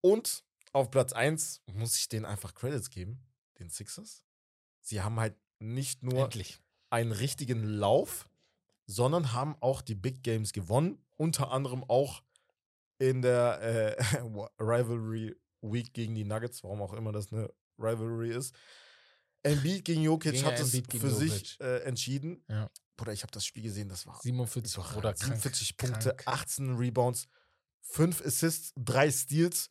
Und 0.00 0.44
auf 0.72 0.90
Platz 0.90 1.12
1 1.12 1.62
muss 1.72 1.96
ich 1.96 2.08
denen 2.08 2.24
einfach 2.24 2.54
Credits 2.54 2.90
geben, 2.90 3.20
den 3.58 3.68
Sixers. 3.70 4.24
Sie 4.80 5.02
haben 5.02 5.18
halt 5.18 5.36
nicht 5.58 6.02
nur 6.02 6.24
Endlich. 6.24 6.60
einen 6.90 7.12
richtigen 7.12 7.64
Lauf, 7.64 8.28
sondern 8.86 9.32
haben 9.32 9.56
auch 9.60 9.82
die 9.82 9.94
Big 9.94 10.22
Games 10.22 10.52
gewonnen. 10.52 11.04
Unter 11.16 11.50
anderem 11.50 11.84
auch 11.84 12.22
in 12.98 13.22
der 13.22 13.60
äh, 13.98 14.02
Rivalry 14.60 15.34
Week 15.60 15.92
gegen 15.92 16.14
die 16.14 16.24
Nuggets, 16.24 16.62
warum 16.62 16.82
auch 16.82 16.92
immer 16.92 17.12
das 17.12 17.32
eine 17.32 17.50
Rivalry 17.78 18.30
ist. 18.30 18.54
Embiid 19.42 19.84
gegen 19.84 20.02
Jokic 20.02 20.32
Gegen 20.32 20.44
hat 20.46 20.58
es 20.58 20.70
für 20.98 21.10
sich 21.10 21.58
äh, 21.60 21.82
entschieden. 21.84 22.44
Ja. 22.48 22.68
Bruder, 22.96 23.12
ich 23.12 23.22
habe 23.22 23.30
das 23.30 23.44
Spiel 23.44 23.62
gesehen, 23.62 23.88
das 23.88 24.06
war 24.06 24.18
47 24.20 24.74
überragend. 24.74 24.96
oder 24.98 25.14
krank. 25.14 25.40
47 25.40 25.76
Punkte, 25.76 26.08
krank. 26.16 26.22
18 26.26 26.76
Rebounds, 26.76 27.28
5 27.82 28.24
Assists, 28.26 28.72
3 28.76 29.10
Steals. 29.10 29.68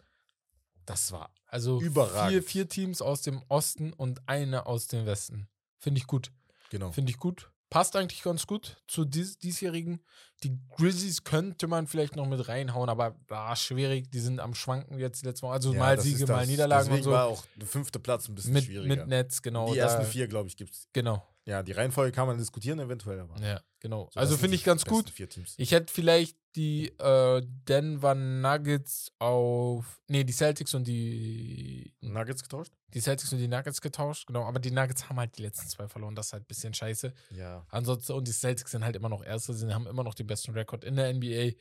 Das 0.86 1.12
war 1.12 1.34
Also 1.48 1.82
überragend. 1.82 2.32
Vier, 2.32 2.44
vier 2.44 2.70
Teams 2.70 3.02
aus 3.02 3.22
dem 3.22 3.44
Osten 3.50 3.92
und 3.92 4.22
eine 4.28 4.66
aus 4.66 4.88
dem 4.88 5.06
Westen. 5.06 5.50
Finde 5.80 6.00
ich 6.00 6.08
gut. 6.08 6.32
genau. 6.70 6.92
Finde 6.94 7.12
ich 7.12 7.18
gut. 7.18 7.52
Passt 7.70 7.96
eigentlich 7.96 8.24
ganz 8.24 8.48
gut 8.48 8.78
zu 8.88 9.04
dies, 9.04 9.40
diesjährigen. 9.40 10.00
Die 10.44 10.58
Grizzlies 10.76 11.24
könnte 11.24 11.68
man 11.68 11.88
vielleicht 11.88 12.16
noch 12.16 12.28
mit 12.28 12.48
reinhauen, 12.48 12.90
aber 12.90 13.16
war 13.28 13.56
schwierig. 13.56 14.10
Die 14.12 14.20
sind 14.20 14.40
am 14.40 14.54
Schwanken 14.54 15.00
jetzt 15.00 15.26
letztes 15.26 15.42
Mal. 15.42 15.52
Also 15.52 15.74
Ja, 15.74 15.80
mal 15.80 15.96
das 15.96 16.06
Siege, 16.06 16.24
ist 16.24 16.30
mal 16.30 16.40
das. 16.40 16.48
Niederlagen 16.48 16.92
und 16.92 17.04
so. 17.04 17.12
war 17.12 17.26
auch 17.26 17.44
der 17.56 17.68
fünfte 17.68 18.00
Platz 18.00 18.30
ein 18.30 18.36
bisschen 18.36 18.54
Mit, 18.54 18.66
schwieriger. 18.66 18.96
mit 18.96 19.08
Netz, 19.08 19.42
genau. 19.42 19.74
die 19.74 19.80
ersten 19.80 20.06
vier, 20.06 20.28
glaube 20.28 20.48
ich, 20.48 20.56
gibt 20.56 20.72
es. 20.74 20.88
Genau. 20.94 21.26
Ja, 21.48 21.64
die 21.64 21.72
Reihenfolge 21.72 22.12
kann 22.12 22.28
man 22.28 22.38
diskutieren, 22.38 22.78
eventuell, 22.78 23.22
aber. 23.22 23.40
Ja, 23.40 23.62
genau. 23.80 24.10
so, 24.14 24.20
also 24.20 24.36
finde 24.36 24.56
ich 24.56 24.66
ganz 24.66 24.84
gut. 24.84 25.14
Ich 25.56 25.72
hätte 25.72 25.94
vielleicht 25.94 26.38
die 26.58 26.90
äh, 27.00 27.42
Denver 27.70 28.16
Nuggets 28.16 29.14
auf. 29.18 30.02
Nee, 30.10 30.26
die 30.26 30.34
Celtics 30.34 30.74
und 30.74 30.86
die. 30.86 31.94
Nuggets 32.02 32.44
getauscht? 32.44 32.74
Die 32.94 33.00
Celtics 33.00 33.32
und 33.32 33.40
die 33.40 33.48
Nuggets 33.48 33.80
getauscht, 33.80 34.28
genau. 34.28 34.44
Aber 34.44 34.60
die 34.60 34.72
Nuggets 34.72 35.08
haben 35.08 35.20
halt 35.20 35.38
die 35.38 35.44
letzten 35.44 35.70
zwei 35.70 35.88
verloren. 35.88 36.16
Das 36.16 36.28
ist 36.28 36.34
halt 36.34 36.44
ein 36.44 36.48
bisschen 36.48 36.74
scheiße. 36.74 37.14
Ja. 37.32 37.66
Ansonsten, 37.70 38.12
und 38.12 38.28
die 38.28 38.34
Celtics 38.34 38.72
sind 38.72 38.84
halt 38.84 38.98
immer 38.98 39.08
noch 39.08 39.24
Erste, 39.24 39.54
sie 39.54 39.74
haben 39.74 39.88
immer 39.88 40.04
noch 40.04 40.16
den 40.16 40.28
besten 40.28 40.52
Rekord 40.52 40.84
in 40.84 40.98
der 40.98 41.14
NBA. 41.14 41.54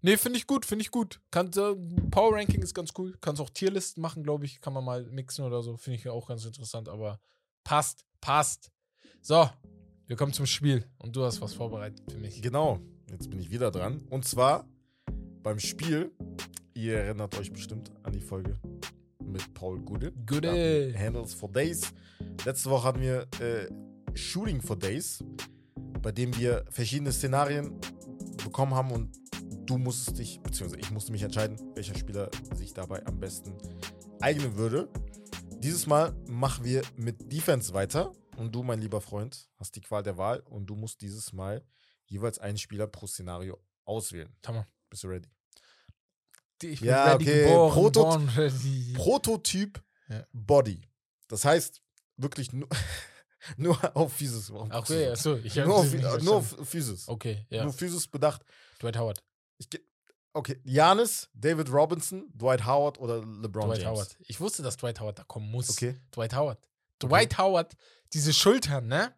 Nee, 0.00 0.16
finde 0.16 0.38
ich 0.38 0.48
gut, 0.48 0.66
finde 0.66 0.82
ich 0.82 0.90
gut. 0.90 1.20
Kann, 1.30 1.46
äh, 1.48 1.76
Power 2.10 2.34
Ranking 2.34 2.62
ist 2.62 2.74
ganz 2.74 2.90
cool. 2.98 3.16
Kannst 3.20 3.40
auch 3.40 3.50
Tierlisten 3.50 4.00
machen, 4.00 4.24
glaube 4.24 4.46
ich. 4.46 4.60
Kann 4.60 4.72
man 4.72 4.84
mal 4.84 5.04
mixen 5.04 5.44
oder 5.44 5.62
so. 5.62 5.76
Finde 5.76 6.00
ich 6.00 6.08
auch 6.08 6.26
ganz 6.26 6.44
interessant, 6.44 6.88
aber 6.88 7.20
passt, 7.62 8.04
passt. 8.20 8.72
So, 9.20 9.48
Wir 10.06 10.16
kommen 10.16 10.32
zum 10.32 10.46
Spiel 10.46 10.84
und 10.98 11.14
du 11.14 11.22
hast 11.22 11.42
was 11.42 11.52
vorbereitet 11.52 12.02
für 12.10 12.16
mich. 12.16 12.40
Genau, 12.40 12.80
jetzt 13.10 13.28
bin 13.28 13.38
ich 13.38 13.50
wieder 13.50 13.70
dran. 13.70 14.00
Und 14.08 14.24
zwar 14.24 14.66
beim 15.42 15.58
Spiel, 15.58 16.12
ihr 16.72 16.98
erinnert 17.00 17.36
euch 17.38 17.52
bestimmt 17.52 17.92
an 18.04 18.12
die 18.12 18.20
Folge 18.20 18.58
mit 19.22 19.52
Paul 19.52 19.80
Gude. 19.80 20.12
Gude. 20.24 20.94
Handles 20.96 21.34
for 21.34 21.50
Days. 21.50 21.92
Letzte 22.46 22.70
Woche 22.70 22.88
hatten 22.88 23.02
wir 23.02 23.26
äh, 23.40 23.68
Shooting 24.14 24.62
for 24.62 24.78
Days, 24.78 25.22
bei 26.00 26.10
dem 26.10 26.34
wir 26.38 26.64
verschiedene 26.70 27.12
Szenarien 27.12 27.78
bekommen 28.42 28.74
haben 28.74 28.92
und 28.92 29.14
du 29.66 29.76
musstest 29.76 30.18
dich, 30.18 30.40
beziehungsweise 30.40 30.80
ich 30.80 30.90
musste 30.90 31.12
mich 31.12 31.22
entscheiden, 31.22 31.58
welcher 31.74 31.96
Spieler 31.98 32.30
sich 32.54 32.72
dabei 32.72 33.04
am 33.04 33.20
besten 33.20 33.52
eignen 34.20 34.56
würde. 34.56 34.88
Dieses 35.58 35.86
Mal 35.86 36.14
machen 36.26 36.64
wir 36.64 36.80
mit 36.96 37.30
Defense 37.30 37.74
weiter 37.74 38.12
und 38.38 38.52
du, 38.54 38.62
mein 38.62 38.80
lieber 38.80 39.00
Freund, 39.00 39.48
hast 39.56 39.74
die 39.76 39.80
Qual 39.80 40.02
der 40.02 40.16
Wahl 40.16 40.40
und 40.40 40.66
du 40.66 40.74
musst 40.76 41.00
dieses 41.00 41.32
Mal 41.32 41.64
jeweils 42.06 42.38
einen 42.38 42.58
Spieler 42.58 42.86
pro 42.86 43.06
Szenario 43.06 43.58
auswählen. 43.84 44.34
Tamam. 44.42 44.64
Bist 44.88 45.02
du 45.04 45.08
ready? 45.08 45.28
Ich 46.62 46.80
Ja, 46.80 47.14
okay, 47.14 47.42
geboren, 47.44 47.72
Protot- 47.72 48.02
born 48.02 48.28
ready. 48.30 48.92
Prototyp 48.94 49.82
Ja. 50.08 50.26
Body. 50.32 50.80
Das 51.28 51.44
heißt, 51.44 51.82
wirklich 52.16 52.52
nur, 52.52 52.68
nur 53.56 53.96
auf 53.96 54.12
Physis. 54.14 54.52
Warum 54.52 54.70
Okay, 54.72 55.06
so? 55.06 55.12
achso, 55.12 55.36
ich 55.36 55.54
nur, 55.56 55.74
auf, 55.76 56.22
nur 56.22 56.36
auf 56.36 56.56
Physis. 56.68 57.06
Okay, 57.08 57.46
ja. 57.50 57.64
Nur 57.64 57.72
Physis 57.72 58.06
bedacht. 58.08 58.42
Dwight 58.80 58.96
Howard. 58.96 59.22
Ich 59.58 59.68
okay, 60.32 60.60
Janis, 60.64 61.28
David 61.34 61.70
Robinson, 61.70 62.30
Dwight 62.34 62.64
Howard 62.64 62.98
oder 62.98 63.18
LeBron 63.18 63.68
Dwight 63.68 63.82
James. 63.82 63.90
Howard. 63.98 64.16
Ich 64.26 64.40
wusste, 64.40 64.62
dass 64.62 64.76
Dwight 64.76 64.98
Howard 65.00 65.18
da 65.18 65.24
kommen 65.24 65.50
muss. 65.50 65.70
Okay. 65.70 65.96
Dwight 66.12 66.34
Howard. 66.34 66.58
Dwight 67.00 67.38
Howard, 67.38 67.76
diese 68.12 68.32
Schultern, 68.32 68.86
ne? 68.86 69.14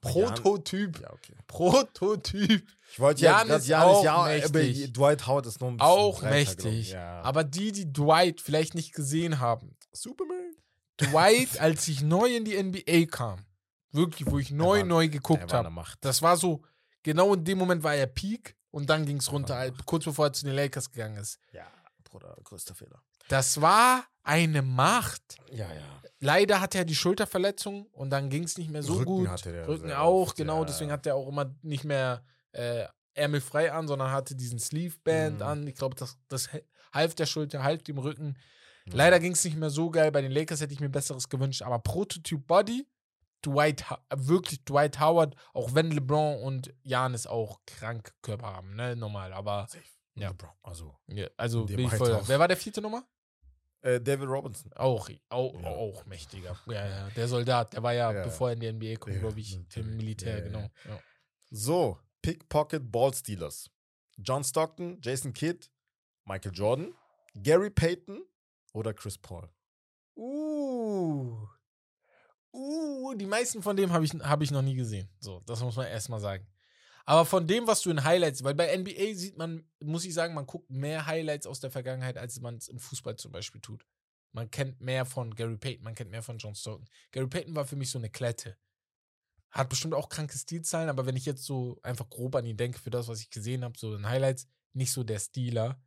Prototyp. 0.00 1.00
Ja, 1.00 1.12
okay. 1.12 1.34
Prototyp. 1.46 2.66
Ich 2.92 3.00
wollte 3.00 3.22
ja 3.22 3.42
gerade 3.42 3.64
Janis, 3.64 3.72
auch 3.72 4.04
ja, 4.04 4.24
mächtig. 4.24 4.84
aber 4.84 4.92
Dwight 4.92 5.26
Howard 5.26 5.46
ist 5.46 5.60
noch 5.60 5.68
ein 5.68 5.76
bisschen 5.76 5.90
Auch 5.90 6.22
mächtig. 6.22 6.90
Ja. 6.92 7.20
Aber 7.22 7.42
die, 7.44 7.72
die 7.72 7.92
Dwight 7.92 8.40
vielleicht 8.40 8.74
nicht 8.74 8.94
gesehen 8.94 9.40
haben. 9.40 9.76
Superman. 9.92 10.54
Dwight, 10.98 11.58
als 11.60 11.88
ich 11.88 12.02
neu 12.02 12.26
in 12.36 12.44
die 12.44 12.62
NBA 12.62 13.06
kam, 13.10 13.44
wirklich, 13.90 14.30
wo 14.30 14.38
ich 14.38 14.50
neu, 14.50 14.78
war- 14.80 14.84
neu 14.84 15.08
geguckt 15.08 15.52
habe, 15.52 15.70
das 16.00 16.22
war 16.22 16.36
so, 16.36 16.62
genau 17.02 17.34
in 17.34 17.44
dem 17.44 17.58
Moment 17.58 17.82
war 17.82 17.94
er 17.94 18.06
Peak 18.06 18.56
und 18.70 18.88
dann 18.90 19.06
ging 19.06 19.16
es 19.16 19.32
runter, 19.32 19.70
kurz 19.86 20.04
bevor 20.04 20.26
er 20.26 20.32
zu 20.32 20.44
den 20.44 20.54
Lakers 20.54 20.90
gegangen 20.90 21.16
ist. 21.16 21.38
Ja, 21.52 21.66
Bruder, 22.04 22.36
größter 22.44 22.74
Fehler. 22.74 23.02
Das 23.32 23.60
war 23.60 24.04
eine 24.22 24.62
Macht. 24.62 25.38
Ja, 25.50 25.72
ja. 25.72 26.02
Leider 26.20 26.60
hatte 26.60 26.78
er 26.78 26.84
die 26.84 26.94
Schulterverletzung 26.94 27.86
und 27.92 28.10
dann 28.10 28.30
ging 28.30 28.44
es 28.44 28.56
nicht 28.56 28.70
mehr 28.70 28.82
so 28.82 28.92
Rücken 28.94 29.04
gut. 29.06 29.28
hatte 29.28 29.52
der 29.52 29.66
Rücken 29.66 29.90
auch, 29.92 30.28
oft, 30.28 30.36
genau. 30.36 30.60
ja. 30.60 30.64
Deswegen 30.66 30.92
hat 30.92 31.06
er 31.06 31.16
auch 31.16 31.26
immer 31.28 31.52
nicht 31.62 31.84
mehr 31.84 32.24
äh, 32.52 32.84
ärmelfrei 33.14 33.72
an, 33.72 33.88
sondern 33.88 34.12
hatte 34.12 34.36
diesen 34.36 34.58
Sleeve-Band 34.58 35.36
Mhm. 35.40 35.42
an. 35.46 35.66
Ich 35.66 35.74
glaube, 35.74 35.96
das, 35.96 36.16
das 36.28 36.48
half 36.92 37.14
der 37.14 37.26
Schulter, 37.26 37.62
half 37.64 37.82
dem 37.82 37.98
Rücken. 37.98 38.38
Ja. 38.86 38.92
Leider 38.96 39.18
ging 39.18 39.32
es 39.32 39.44
nicht 39.44 39.56
mehr 39.56 39.70
so 39.70 39.90
geil. 39.90 40.12
Bei 40.12 40.22
den 40.22 40.30
Lakers 40.32 40.60
hätte 40.60 40.72
ich 40.74 40.80
mir 40.80 40.88
Besseres 40.90 41.28
gewünscht. 41.28 41.62
Aber 41.62 41.78
Prototyp 41.80 42.46
Body, 42.46 42.86
Dwight, 43.44 43.84
wirklich 44.14 44.64
Dwight 44.64 45.00
Howard, 45.00 45.34
auch 45.54 45.74
wenn 45.74 45.90
LeBron 45.90 46.40
und 46.42 46.72
Janis 46.82 47.26
auch 47.26 47.60
krank 47.66 48.12
Körper 48.22 48.46
haben, 48.46 48.76
ne, 48.76 48.94
normal. 48.94 49.32
Aber 49.32 49.66
Safe. 49.68 49.82
Ja. 50.14 50.28
LeBron, 50.28 50.50
Also, 50.62 50.94
ja, 51.08 51.26
also 51.36 51.64
bin 51.64 51.80
ich 51.80 51.92
voll. 51.94 52.20
Wer 52.26 52.38
war 52.38 52.46
der 52.46 52.56
vierte 52.56 52.80
Nummer? 52.82 53.02
Äh, 53.82 54.00
David 54.00 54.28
Robinson. 54.28 54.72
Auch, 54.74 55.08
auch, 55.28 55.60
Ja. 55.60 55.68
auch 55.68 56.06
mächtiger. 56.06 56.56
Ja, 56.66 56.86
ja. 56.86 57.08
Der 57.10 57.28
Soldat, 57.28 57.72
der 57.74 57.82
war 57.82 57.92
ja, 57.92 58.12
Ja. 58.12 58.24
bevor 58.24 58.48
er 58.50 58.54
in 58.54 58.60
die 58.60 58.68
NBA 58.72 58.96
kommt, 58.96 59.18
glaube 59.18 59.38
ich, 59.40 59.58
im 59.76 59.96
Militär, 59.96 60.40
genau. 60.42 60.68
So, 61.50 61.98
Pickpocket 62.22 62.90
Ball 62.90 63.12
Stealers. 63.12 63.68
John 64.18 64.44
Stockton, 64.44 64.98
Jason 65.02 65.32
Kidd, 65.32 65.68
Michael 66.24 66.52
Jordan, 66.54 66.94
Gary 67.34 67.70
Payton 67.70 68.22
oder 68.72 68.94
Chris 68.94 69.18
Paul. 69.18 69.48
Uh. 70.16 71.36
Uh, 72.52 73.14
die 73.14 73.26
meisten 73.26 73.62
von 73.62 73.76
dem 73.76 73.92
habe 73.92 74.04
ich, 74.04 74.12
hab 74.12 74.42
ich 74.42 74.50
noch 74.50 74.60
nie 74.62 74.74
gesehen. 74.74 75.08
So, 75.18 75.40
das 75.46 75.60
muss 75.62 75.74
man 75.76 75.86
erstmal 75.86 76.20
sagen. 76.20 76.46
Aber 77.04 77.24
von 77.24 77.46
dem, 77.46 77.66
was 77.66 77.82
du 77.82 77.90
in 77.90 78.04
Highlights, 78.04 78.44
weil 78.44 78.54
bei 78.54 78.76
NBA 78.76 79.14
sieht 79.14 79.36
man, 79.36 79.64
muss 79.80 80.04
ich 80.04 80.14
sagen, 80.14 80.34
man 80.34 80.46
guckt 80.46 80.70
mehr 80.70 81.06
Highlights 81.06 81.46
aus 81.46 81.60
der 81.60 81.70
Vergangenheit, 81.70 82.16
als 82.16 82.40
man 82.40 82.56
es 82.56 82.68
im 82.68 82.78
Fußball 82.78 83.16
zum 83.16 83.32
Beispiel 83.32 83.60
tut. 83.60 83.84
Man 84.32 84.50
kennt 84.50 84.80
mehr 84.80 85.04
von 85.04 85.34
Gary 85.34 85.56
Payton, 85.56 85.84
man 85.84 85.94
kennt 85.94 86.10
mehr 86.10 86.22
von 86.22 86.38
John 86.38 86.54
Stockton. 86.54 86.88
Gary 87.10 87.26
Payton 87.26 87.54
war 87.54 87.66
für 87.66 87.76
mich 87.76 87.90
so 87.90 87.98
eine 87.98 88.08
Klette. 88.08 88.56
Hat 89.50 89.68
bestimmt 89.68 89.94
auch 89.94 90.08
kranke 90.08 90.38
Stilzahlen, 90.38 90.88
aber 90.88 91.04
wenn 91.04 91.16
ich 91.16 91.26
jetzt 91.26 91.44
so 91.44 91.78
einfach 91.82 92.08
grob 92.08 92.34
an 92.36 92.46
ihn 92.46 92.56
denke, 92.56 92.78
für 92.78 92.88
das, 92.88 93.08
was 93.08 93.20
ich 93.20 93.28
gesehen 93.28 93.64
habe, 93.64 93.78
so 93.78 93.94
in 93.94 94.08
Highlights, 94.08 94.46
nicht 94.72 94.92
so 94.92 95.04
der 95.04 95.18
Stealer 95.18 95.82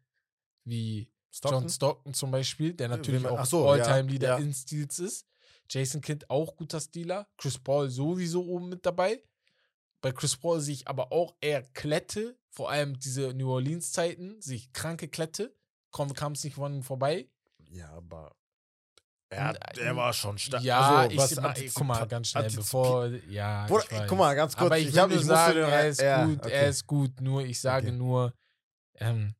wie 0.63 1.11
John 1.43 1.67
Stockton 1.69 2.13
zum 2.13 2.31
Beispiel, 2.31 2.73
der 2.73 2.87
natürlich 2.89 3.23
man- 3.23 3.33
auch 3.39 3.45
so, 3.45 3.65
ja, 3.65 3.83
All-Time-Leader 3.83 4.27
ja. 4.27 4.37
in 4.37 4.53
Steals 4.53 4.99
ist. 4.99 5.27
Jason 5.69 6.01
Kidd 6.01 6.25
auch 6.29 6.55
guter 6.55 6.79
Stealer. 6.79 7.27
Chris 7.37 7.57
Paul 7.57 7.89
sowieso 7.89 8.45
oben 8.45 8.69
mit 8.69 8.85
dabei. 8.85 9.23
Bei 10.05 10.11
Chris 10.11 10.37
Paul 10.37 10.59
sehe 10.61 10.75
ich 10.75 10.87
aber 10.87 11.11
auch 11.11 11.33
eher 11.41 11.63
Klette, 11.73 12.37
vor 12.51 12.69
allem 12.69 12.99
diese 12.99 13.33
New 13.33 13.49
Orleans-Zeiten, 13.49 14.39
sehe 14.39 14.57
ich 14.57 14.71
kranke 14.71 15.07
Klette. 15.07 15.51
Kam 15.91 16.33
es 16.33 16.43
nicht 16.43 16.55
von 16.55 16.83
vorbei. 16.83 17.27
Ja, 17.71 17.89
aber 17.89 18.35
er, 19.29 19.49
N- 19.49 19.57
der 19.77 19.95
war 19.95 20.13
schon 20.13 20.37
stark. 20.37 20.61
Ja, 20.61 20.97
Also, 20.97 21.11
ich 21.11 21.17
was 21.17 21.29
seh 21.31 21.41
mal, 21.41 21.47
Antizip- 21.49 21.73
guck 21.73 21.87
mal, 21.87 22.05
ganz 22.07 22.27
schnell, 22.29 22.43
Antizip- 22.43 22.57
bevor, 22.59 23.07
ja, 23.29 23.65
ich 23.65 23.71
weiß. 23.71 24.07
guck 24.07 24.17
mal, 24.19 24.35
ganz 24.35 24.55
kurz. 24.55 24.65
aber 24.67 24.77
ich, 24.77 24.89
ich 24.89 24.93
will 24.95 25.07
nur 25.07 25.15
ich 25.17 25.25
sagen, 25.25 25.55
den 25.55 25.63
er 25.69 25.87
ist 25.87 26.01
ja, 26.01 26.25
gut, 26.25 26.39
okay. 26.45 26.51
er 26.51 26.69
ist 26.69 26.85
gut, 26.85 27.21
nur 27.21 27.43
ich 27.43 27.59
sage 27.59 27.87
Okay. 27.87 27.97
nur, 27.97 28.33
ähm, 28.99 29.33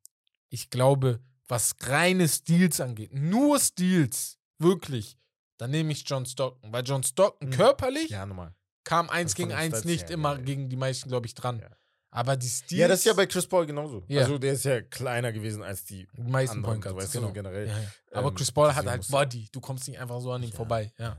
ich 0.49 0.71
glaube, 0.71 1.19
was 1.47 1.75
reine 1.81 2.27
Steals 2.27 2.81
angeht, 2.81 3.13
nur 3.13 3.59
Steals, 3.59 4.39
wirklich, 4.57 5.15
dann 5.57 5.69
nehme 5.69 5.91
ich 5.91 6.03
John 6.09 6.25
Stockton, 6.25 6.73
weil 6.73 6.83
John 6.83 7.03
Stockton 7.03 7.49
Mhm. 7.49 7.53
körperlich 7.53 8.09
Ja, 8.09 8.25
nochmal. 8.25 8.55
Kam 8.85 9.09
eins 9.09 9.33
Also 9.33 9.41
von 9.43 9.49
gegen 9.49 9.59
eins 9.59 9.69
Stats 9.73 9.85
nicht 9.85 10.03
her, 10.03 10.11
immer 10.11 10.31
ja, 10.33 10.37
ja. 10.37 10.43
gegen 10.45 10.69
die 10.69 10.77
meisten, 10.77 11.09
glaube 11.09 11.25
ich, 11.27 11.35
dran. 11.35 11.59
Ja. 11.59 11.67
Aber 12.11 12.37
die 12.37 12.47
Steals, 12.47 12.79
Ja, 12.79 12.87
das 12.87 12.99
ist 12.99 13.05
ja 13.05 13.13
bei 13.13 13.25
Chris 13.25 13.45
Paul 13.45 13.65
genauso. 13.65 14.05
Ja. 14.07 14.21
Also 14.21 14.37
der 14.37 14.53
ist 14.53 14.63
ja 14.63 14.79
kleiner 14.81 15.33
gewesen 15.33 15.61
als 15.61 15.83
die 15.83 16.07
meisten 16.15 16.57
anderen, 16.57 16.63
Point 16.79 16.83
Guards, 16.83 16.97
weißt 16.97 17.15
du, 17.15 17.19
genau. 17.19 17.33
generell. 17.33 17.67
Ja, 17.67 17.77
ja. 17.77 17.87
Aber 18.13 18.29
Ähm, 18.29 18.35
Chris 18.35 18.51
Paul 18.53 18.73
hat 18.73 18.85
halt 18.85 19.05
Body, 19.09 19.49
du 19.51 19.59
kommst 19.59 19.85
nicht 19.89 19.99
einfach 19.99 20.21
so 20.21 20.31
an 20.31 20.41
ihm 20.41 20.49
Ja, 20.51 20.55
vorbei, 20.55 20.93
ja. 20.97 21.05
ja. 21.05 21.17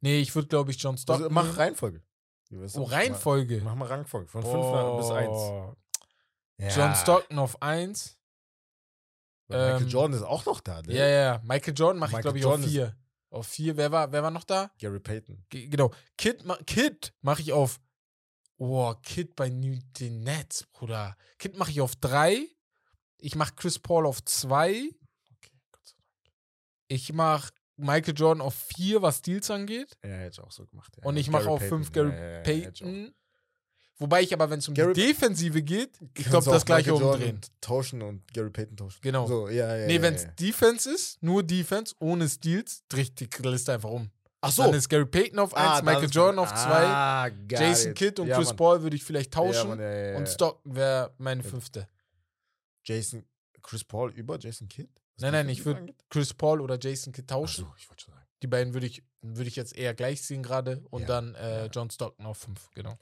Nee, 0.00 0.18
ich 0.20 0.34
würde, 0.34 0.48
glaube 0.48 0.72
ich, 0.72 0.82
John 0.82 0.98
Stockton 0.98 1.26
Also 1.26 1.32
mach. 1.32 1.56
Reihenfolge. 1.56 2.02
Oh, 2.74 2.82
Reihenfolge. 2.82 3.60
Mach 3.62 3.76
mal 3.76 3.86
Rangfolge. 3.86 4.28
Von 4.28 4.42
5 4.42 4.98
bis 4.98 5.10
1. 5.10 5.28
Oh. 5.30 5.74
John 6.58 6.94
Stockton 6.96 7.38
auf 7.38 7.62
1. 7.62 8.18
Michael 9.48 9.82
ähm, 9.82 9.88
Jordan 9.88 10.16
ist 10.16 10.22
auch 10.24 10.44
noch 10.44 10.60
da, 10.60 10.82
ne? 10.82 10.92
Ja, 10.94 11.06
ja. 11.06 11.40
Michael 11.44 11.74
Jordan 11.76 11.98
mache 12.00 12.16
ich, 12.16 12.20
glaube 12.20 12.38
ich, 12.38 12.44
auf 12.44 12.58
ist- 12.58 12.66
4. 12.70 12.96
Auf 13.32 13.46
4. 13.48 13.76
Wer 13.76 13.90
war, 13.92 14.12
wer 14.12 14.22
war 14.22 14.30
noch 14.30 14.44
da? 14.44 14.70
Gary 14.78 15.00
Payton. 15.00 15.44
Ge- 15.48 15.66
Genau. 15.68 15.90
Kid, 16.18 16.44
ma 16.44 16.56
Kid 16.66 17.12
mache 17.22 17.42
ich 17.42 17.52
auf. 17.52 17.80
Oh, 18.58 18.94
Kid 19.02 19.34
bei 19.34 19.48
New 19.48 19.78
den 19.98 20.22
Nets, 20.22 20.66
Bruder. 20.72 21.16
Kid 21.38 21.56
mache 21.56 21.70
ich 21.70 21.80
auf 21.80 21.96
3. 21.96 22.46
Ich 23.18 23.34
mache 23.34 23.54
Chris 23.54 23.78
Paul 23.78 24.06
auf 24.06 24.22
2. 24.24 24.70
Okay, 24.70 25.58
Gott 25.72 25.86
sei 25.86 25.94
Ich 26.88 27.12
mache 27.12 27.52
Michael 27.76 28.14
Jordan 28.16 28.40
auf 28.42 28.54
4, 28.54 29.00
was 29.02 29.18
Steals 29.18 29.50
angeht. 29.50 29.96
Dank. 30.02 30.12
Ja, 30.12 30.18
hätte 30.20 30.40
ich 30.40 30.46
auch 30.46 30.52
so 30.52 30.66
gemacht. 30.66 30.94
Ja. 30.98 31.04
Und 31.04 31.16
ich 31.16 31.30
mache 31.30 31.48
auf. 31.48 31.62
5 31.62 31.90
Gary. 31.90 32.42
Payton. 32.42 33.14
Wobei 33.98 34.22
ich 34.22 34.32
aber, 34.32 34.50
wenn 34.50 34.58
es 34.58 34.66
um 34.68 34.74
Gary- 34.74 34.94
die 34.94 35.06
Defensive 35.06 35.62
geht, 35.62 35.90
ich 36.16 36.24
glaube, 36.24 36.50
das 36.50 36.64
gleiche 36.64 36.94
umdrehen. 36.94 37.40
Tauschen 37.60 38.02
und 38.02 38.22
Gary 38.32 38.50
Payton 38.50 38.76
tauschen. 38.76 38.98
Genau. 39.02 39.26
So, 39.26 39.48
ja, 39.48 39.76
ja. 39.76 39.86
Nee, 39.86 39.96
ja, 39.96 40.02
wenn 40.02 40.14
es 40.14 40.24
ja. 40.24 40.30
Defense 40.30 40.90
ist, 40.90 41.22
nur 41.22 41.42
Defense, 41.42 41.94
ohne 42.00 42.28
Steals, 42.28 42.82
dreht 42.88 43.20
die 43.20 43.28
Liste 43.48 43.72
einfach 43.74 43.90
um. 43.90 44.10
Ach 44.40 44.50
so. 44.50 44.62
Dann 44.64 44.74
ist 44.74 44.88
Gary 44.88 45.06
Payton 45.06 45.38
auf 45.38 45.54
1, 45.54 45.66
Ah, 45.66 45.82
Michael 45.82 46.08
Jordan 46.10 46.38
auf 46.40 46.48
2, 46.48 46.56
Ah, 46.58 47.28
Jason. 47.48 47.94
Kidd 47.94 48.20
und 48.20 48.28
Chris 48.28 48.48
Mann. 48.48 48.56
Paul 48.56 48.82
würde 48.82 48.96
ich 48.96 49.04
vielleicht 49.04 49.30
tauschen. 49.32 49.68
Mann. 49.68 50.16
Und 50.16 50.28
Stockton 50.28 50.74
wäre 50.74 51.14
meine 51.18 51.44
fünfte. 51.44 51.86
Jason, 52.84 53.24
Chris 53.62 53.84
Paul 53.84 54.10
über 54.12 54.38
Jason 54.40 54.68
Kidd? 54.68 54.88
Was 55.14 55.22
Nein, 55.22 55.32
nein, 55.32 55.48
ich 55.48 55.64
würde? 55.64 55.94
Chris 56.10 56.34
Paul 56.34 56.60
oder 56.60 56.76
Jason 56.80 57.12
Kidd 57.12 57.26
Ach 57.28 57.36
tauschen. 57.36 57.66
so, 57.66 57.72
ich 57.78 57.88
wollte 57.88 58.02
schon 58.04 58.14
sagen. 58.14 58.26
Die 58.42 58.48
beiden 58.48 58.74
würde 58.74 58.86
ich, 58.88 59.04
würde 59.20 59.46
ich 59.48 59.54
jetzt 59.54 59.76
eher 59.76 59.94
gleich 59.94 60.22
sehen 60.22 60.42
gerade. 60.42 60.82
Und 60.90 61.08
dann 61.08 61.36
äh. 61.36 61.66
John 61.66 61.88
Stockton 61.90 62.26
auf 62.26 62.38
5, 62.38 62.70
genau. 62.74 62.98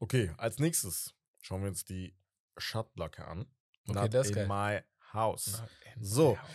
Okay, 0.00 0.32
als 0.36 0.58
nächstes 0.58 1.14
schauen 1.42 1.62
wir 1.62 1.68
uns 1.68 1.84
die 1.84 2.14
Shotblocke 2.58 3.24
an. 3.26 3.46
Okay, 3.88 4.00
Not 4.00 4.14
das 4.14 4.26
ist 4.26 4.36
in 4.36 4.48
geil. 4.48 4.82
my 4.82 5.12
house. 5.12 5.62
In 5.96 6.04
So. 6.04 6.32
my 6.32 6.36
house. 6.38 6.48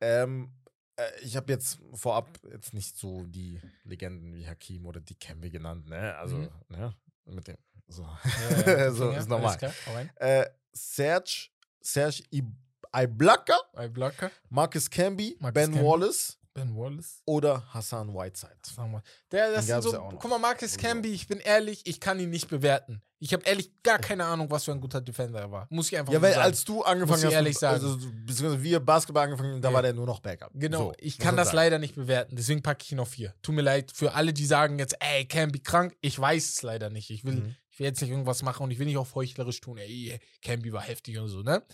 Ähm, 0.00 0.52
äh, 0.96 1.10
ich 1.22 1.36
habe 1.36 1.52
jetzt 1.52 1.78
vorab 1.94 2.28
jetzt 2.50 2.72
nicht 2.74 2.96
so 2.96 3.24
die 3.26 3.60
Legenden 3.84 4.34
wie 4.34 4.46
Hakim 4.48 4.86
oder 4.86 5.00
die 5.00 5.16
wir 5.42 5.50
genannt, 5.50 5.86
ne? 5.88 6.16
Also, 6.16 6.36
Mhm. 6.36 6.50
ne? 6.68 6.96
Mit 7.26 7.48
dem. 7.48 7.56
So. 7.88 8.02
Ja, 8.02 8.18
ja, 8.78 8.90
so 8.92 9.06
Finger, 9.08 9.18
ist 9.18 9.28
normal. 9.28 9.56
klar. 9.58 9.72
Äh, 10.16 10.46
Serge, 10.72 11.48
Serge 11.80 12.22
Ibaka, 12.30 13.58
Blocker. 13.88 14.30
Marcus 14.48 14.88
Camby, 14.90 15.36
Marcus 15.40 15.54
Ben 15.54 15.72
Camby. 15.72 15.86
Wallace, 15.86 16.38
Ben 16.58 16.76
Wallace. 16.76 17.22
oder 17.24 17.62
Hassan 17.72 18.14
Whiteside. 18.14 18.56
Sagen 18.62 18.92
wir. 18.92 19.02
Der, 19.32 19.52
das 19.52 19.66
sind 19.66 19.82
so, 19.82 19.92
ja 19.92 20.08
guck 20.10 20.28
mal, 20.30 20.38
Marcus 20.38 20.76
Camby, 20.76 21.08
ich 21.12 21.26
bin 21.28 21.38
ehrlich, 21.40 21.82
ich 21.86 22.00
kann 22.00 22.18
ihn 22.20 22.30
nicht 22.30 22.48
bewerten. 22.48 23.02
Ich 23.20 23.32
habe 23.32 23.42
ehrlich 23.46 23.72
gar 23.82 23.98
keine 23.98 24.24
Ahnung, 24.26 24.48
was 24.48 24.62
für 24.64 24.70
ein 24.72 24.80
guter 24.80 25.00
Defender 25.00 25.40
er 25.40 25.50
war. 25.50 25.66
Muss 25.70 25.88
ich 25.90 25.98
einfach 25.98 26.12
Ja, 26.12 26.22
weil 26.22 26.34
sagen. 26.34 26.44
als 26.44 26.64
du 26.64 26.82
angefangen 26.84 27.18
ich 27.18 27.26
hast, 27.26 27.32
ehrlich 27.32 27.54
mit- 27.54 27.58
sagen. 27.58 27.74
also 27.84 27.98
beziehungsweise 28.24 28.62
wir 28.62 28.78
Basketball 28.78 29.24
angefangen 29.24 29.54
haben, 29.54 29.62
da 29.62 29.68
Ja. 29.70 29.74
war 29.74 29.82
der 29.82 29.92
nur 29.92 30.06
noch 30.06 30.20
Backup. 30.20 30.52
Genau, 30.54 30.78
So, 30.78 30.92
ich 30.98 31.18
kann 31.18 31.36
das 31.36 31.48
sagen. 31.48 31.56
leider 31.56 31.78
nicht 31.80 31.96
bewerten, 31.96 32.36
deswegen 32.36 32.62
packe 32.62 32.84
ich 32.84 32.92
ihn 32.92 33.00
auf 33.00 33.08
vier. 33.08 33.34
Tut 33.42 33.56
mir 33.56 33.62
leid 33.62 33.90
für 33.92 34.14
alle, 34.14 34.32
die 34.32 34.46
sagen 34.46 34.78
jetzt, 34.78 34.94
ey, 35.00 35.24
Camby 35.26 35.58
krank, 35.60 35.96
ich 36.00 36.16
weiß 36.18 36.48
es 36.48 36.62
leider 36.62 36.90
nicht. 36.90 37.10
Ich 37.10 37.24
will, 37.24 37.34
Mhm. 37.40 37.56
ich 37.70 37.80
will 37.80 37.86
jetzt 37.86 38.00
nicht 38.00 38.10
irgendwas 38.10 38.42
machen 38.42 38.62
und 38.62 38.70
ich 38.70 38.78
will 38.78 38.86
nicht 38.86 38.98
auch 38.98 39.12
heuchlerisch 39.16 39.60
tun, 39.60 39.78
ey, 39.78 40.20
Camby 40.40 40.72
war 40.72 40.82
heftig 40.82 41.18
und 41.18 41.26
so, 41.28 41.42
ne? 41.42 41.64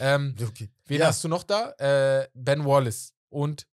Ähm, 0.00 0.34
Okay. 0.58 0.70
wen 0.86 1.00
Ja. 1.00 1.08
hast 1.08 1.22
du 1.22 1.28
noch 1.28 1.42
da? 1.42 1.72
Äh, 1.72 2.28
ben 2.32 2.64
Wallace 2.64 3.12
und 3.28 3.66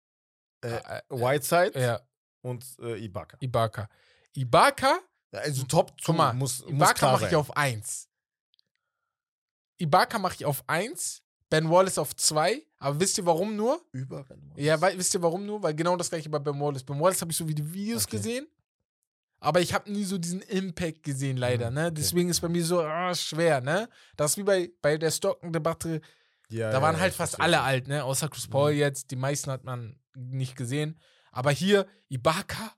Äh, 0.62 0.68
äh, 0.76 1.02
Whiteside 1.10 1.80
ja, 1.80 2.02
und 2.42 2.66
äh, 2.80 2.98
Ibaka. 2.98 3.38
Ibaka. 3.40 3.90
Ibaka 4.34 5.00
Also 5.32 5.64
Top 5.64 5.92
2 6.02 6.06
Guck 6.06 6.16
mal, 6.18 6.34
muss, 6.34 6.62
Ibaka 6.68 7.12
mache 7.12 7.28
ich 7.28 7.36
auf 7.36 7.56
1. 7.56 8.08
Ibaka 9.78 10.20
mache 10.20 10.36
ich 10.36 10.46
auf 10.46 10.64
1. 10.68 11.22
Ben 11.50 11.70
Wallace 11.70 11.98
auf 11.98 12.16
2. 12.16 12.62
Aber 12.80 13.00
wisst 13.00 13.18
ihr 13.18 13.26
warum 13.26 13.56
nur? 13.56 13.82
Über 13.92 14.24
Ben 14.24 14.40
Wallace. 14.50 14.64
Ja, 14.64 14.80
weil, 14.82 14.98
wisst 14.98 15.14
ihr 15.14 15.22
warum 15.22 15.46
nur? 15.46 15.64
Weil 15.64 15.74
genau 15.74 15.96
das 15.96 16.10
gleiche 16.10 16.30
bei 16.30 16.40
Ben 16.40 16.60
Wallace. 16.60 16.84
Ben 16.84 17.00
Wallace 17.00 17.22
habe 17.22 17.32
ich 17.32 17.38
so 17.38 17.48
wie 17.48 17.56
die 17.56 17.74
Videos 17.74 18.04
Okay. 18.06 18.18
gesehen. 18.18 18.48
Aber 19.42 19.62
ich 19.62 19.74
habe 19.74 19.90
nie 19.90 20.04
so 20.04 20.18
diesen 20.18 20.42
Impact 20.42 21.02
gesehen, 21.02 21.38
leider. 21.38 21.70
Mhm, 21.70 21.76
Ne? 21.76 21.86
okay. 21.86 21.94
Deswegen 21.96 22.30
ist 22.30 22.42
bei 22.42 22.50
mir 22.50 22.64
so 22.64 22.82
ah, 22.82 23.16
schwer. 23.16 23.62
Ne? 23.62 23.88
Das 24.18 24.32
ist 24.32 24.38
wie 24.38 24.44
bei, 24.44 24.70
bei 24.82 24.98
der 24.98 25.12
Stocken-Debatte. 25.12 26.02
Ja, 26.50 26.72
Da 26.72 26.82
waren 26.82 26.96
ja, 26.96 27.02
halt 27.02 27.14
fast 27.14 27.40
alle 27.40 27.62
alt, 27.62 27.88
ne? 27.88 28.04
Außer 28.04 28.28
Chris 28.28 28.48
Paul 28.48 28.74
Mhm. 28.74 28.80
jetzt. 28.80 29.12
Die 29.12 29.16
meisten 29.16 29.50
hat 29.50 29.64
man 29.64 29.99
nicht 30.16 30.56
gesehen. 30.56 31.00
Aber 31.32 31.52
hier, 31.52 31.88
Ibaka, 32.10 32.74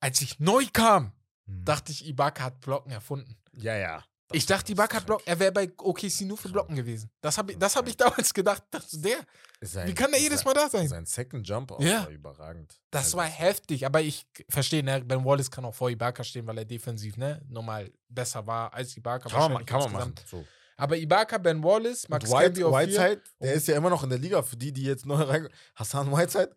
als 0.00 0.20
ich 0.22 0.38
neu 0.40 0.64
kam, 0.72 1.12
Mhm. 1.46 1.64
dachte 1.64 1.92
ich, 1.92 2.06
Ibaka 2.06 2.44
hat 2.44 2.60
Blocken 2.60 2.90
erfunden. 2.90 3.36
Ja, 3.52 3.76
ja. 3.76 4.02
Das- 4.28 4.38
Ich 4.38 4.46
dachte, 4.46 4.74
das 4.74 4.86
ist 4.88 4.94
hat 4.94 5.04
Block, 5.06 5.22
er 5.26 5.38
wäre 5.38 5.52
bei 5.52 5.70
OKC 5.76 6.22
nur 6.24 6.38
für. 6.38 6.48
Blocken 6.48 6.74
gewesen. 6.74 7.10
Das 7.20 7.36
habe 7.36 7.52
ich, 7.52 7.58
das 7.58 7.76
hab 7.76 7.86
ich 7.86 7.94
damals 7.96 8.32
gedacht. 8.32 8.62
Dachte, 8.70 8.98
der, 8.98 9.18
Sein, 9.60 9.86
wie 9.86 9.92
kann 9.94 10.10
der 10.10 10.18
jedes 10.20 10.42
Mal 10.46 10.54
da 10.54 10.70
sein? 10.70 10.88
Sein 10.88 11.04
Second 11.04 11.46
Jump 11.46 11.70
auch 11.72 11.80
Ja. 11.80 12.04
war 12.04 12.08
überragend. 12.08 12.74
Das 12.90 13.04
Also, 13.04 13.18
war 13.18 13.26
heftig, 13.26 13.84
aber 13.84 14.00
ich 14.00 14.26
verstehe, 14.48 14.82
ne, 14.82 15.04
Ben 15.04 15.22
Wallace 15.26 15.50
kann 15.50 15.66
auch 15.66 15.74
vor 15.74 15.90
Ibaka 15.90 16.24
stehen, 16.24 16.46
weil 16.46 16.56
er 16.56 16.64
defensiv, 16.64 17.18
ne, 17.18 17.42
normal 17.48 17.92
besser 18.08 18.46
war 18.46 18.72
als 18.72 18.96
Ibaka. 18.96 19.28
Kann 19.28 19.52
man, 19.52 19.66
kann 19.66 19.80
man 19.80 19.92
machen. 19.92 20.14
So. 20.26 20.46
Aber 20.76 20.96
Ibaka, 20.96 21.38
Ben 21.38 21.62
Wallace, 21.62 22.08
Max 22.08 22.30
White, 22.30 22.44
Camby 22.44 22.64
auf. 22.64 22.74
Whiteside, 22.74 23.22
der 23.40 23.54
ist 23.54 23.68
ja 23.68 23.76
immer 23.76 23.90
noch 23.90 24.02
in 24.02 24.10
der 24.10 24.18
Liga, 24.18 24.42
für 24.42 24.56
die, 24.56 24.72
die 24.72 24.82
jetzt 24.84 25.06
neu 25.06 25.22
rein. 25.22 25.48
Hassan 25.74 26.10
Whiteside, 26.10 26.54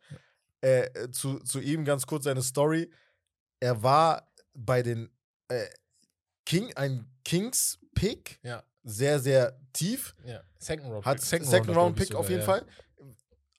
äh, 0.61 0.85
äh, 0.85 1.11
zu, 1.11 1.39
zu 1.39 1.59
ihm 1.59 1.85
ganz 1.85 2.05
kurz 2.07 2.23
seine 2.23 2.41
Story. 2.41 2.89
Er 3.59 3.81
war 3.83 4.27
bei 4.53 4.81
den 4.81 5.09
äh, 5.49 5.65
King, 6.45 6.73
ein 6.75 7.05
Kings-Pick, 7.25 8.39
Ja, 8.43 8.63
sehr, 8.83 9.19
sehr 9.19 9.59
tief. 9.73 10.15
ja. 10.25 10.41
Second 10.59 10.91
Round. 10.91 11.05
Hat 11.05 11.21
Second 11.21 11.49
Second, 11.49 11.67
Round, 11.69 11.77
Round 11.77 11.95
Pick 11.97 12.15
auf 12.15 12.29
jeden 12.29 12.39
ja. 12.41 12.45
Fall. 12.45 12.65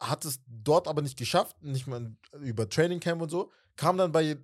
Hat 0.01 0.25
es 0.25 0.41
dort 0.47 0.89
aber 0.89 1.03
nicht 1.03 1.17
geschafft, 1.17 1.63
nicht 1.63 1.87
mal 1.87 2.13
über 2.41 2.69
Training 2.69 2.99
Camp 3.01 3.23
und 3.23 3.29
so. 3.31 3.53
Kam 3.77 3.97
dann 3.99 4.11
bei, 4.11 4.37